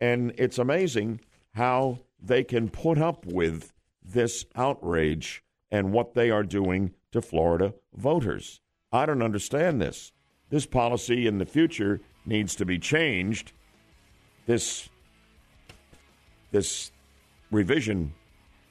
and 0.00 0.32
it's 0.36 0.58
amazing 0.58 1.20
how 1.54 2.00
they 2.20 2.44
can 2.44 2.68
put 2.68 2.98
up 2.98 3.26
with 3.26 3.72
this 4.02 4.44
outrage 4.54 5.42
and 5.70 5.92
what 5.92 6.14
they 6.14 6.30
are 6.30 6.42
doing 6.42 6.92
to 7.12 7.22
Florida 7.22 7.74
voters. 7.94 8.60
I 8.90 9.06
don't 9.06 9.22
understand 9.22 9.80
this. 9.80 10.12
This 10.52 10.66
policy 10.66 11.26
in 11.26 11.38
the 11.38 11.46
future 11.46 11.98
needs 12.26 12.54
to 12.56 12.66
be 12.66 12.78
changed. 12.78 13.52
This 14.46 14.90
this 16.50 16.92
revision 17.50 18.12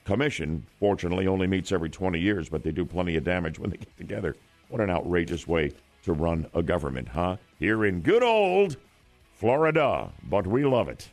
commission 0.06 0.64
fortunately 0.80 1.26
only 1.26 1.48
meets 1.48 1.72
every 1.72 1.90
20 1.90 2.20
years, 2.20 2.50
but 2.50 2.62
they 2.62 2.72
do 2.72 2.86
plenty 2.86 3.16
of 3.16 3.24
damage 3.24 3.58
when 3.58 3.72
they 3.72 3.78
get 3.78 3.98
together. 3.98 4.36
What 4.70 4.80
an 4.80 4.92
outrageous 4.92 5.48
way 5.48 5.72
to 6.04 6.14
run 6.14 6.46
a 6.54 6.62
government, 6.62 7.08
huh? 7.08 7.38
Here 7.58 7.84
in 7.86 8.02
good 8.02 8.22
old 8.22 8.78
Florida, 9.34 10.12
but 10.30 10.46
we 10.46 10.64
love 10.64 10.88
it. 10.88 11.10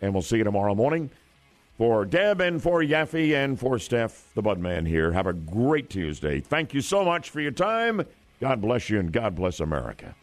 And 0.00 0.12
we'll 0.12 0.22
see 0.22 0.36
you 0.36 0.44
tomorrow 0.44 0.76
morning. 0.76 1.10
For 1.76 2.04
Deb 2.04 2.40
and 2.40 2.62
for 2.62 2.82
Yaffee 2.82 3.34
and 3.34 3.58
for 3.58 3.80
Steph, 3.80 4.32
the 4.34 4.42
Budman 4.44 4.86
here. 4.86 5.10
Have 5.10 5.26
a 5.26 5.32
great 5.32 5.90
Tuesday. 5.90 6.38
Thank 6.38 6.72
you 6.72 6.80
so 6.80 7.04
much 7.04 7.30
for 7.30 7.40
your 7.40 7.50
time. 7.50 8.06
God 8.44 8.60
bless 8.60 8.90
you 8.90 9.00
and 9.00 9.10
God 9.10 9.34
bless 9.34 9.58
America. 9.58 10.14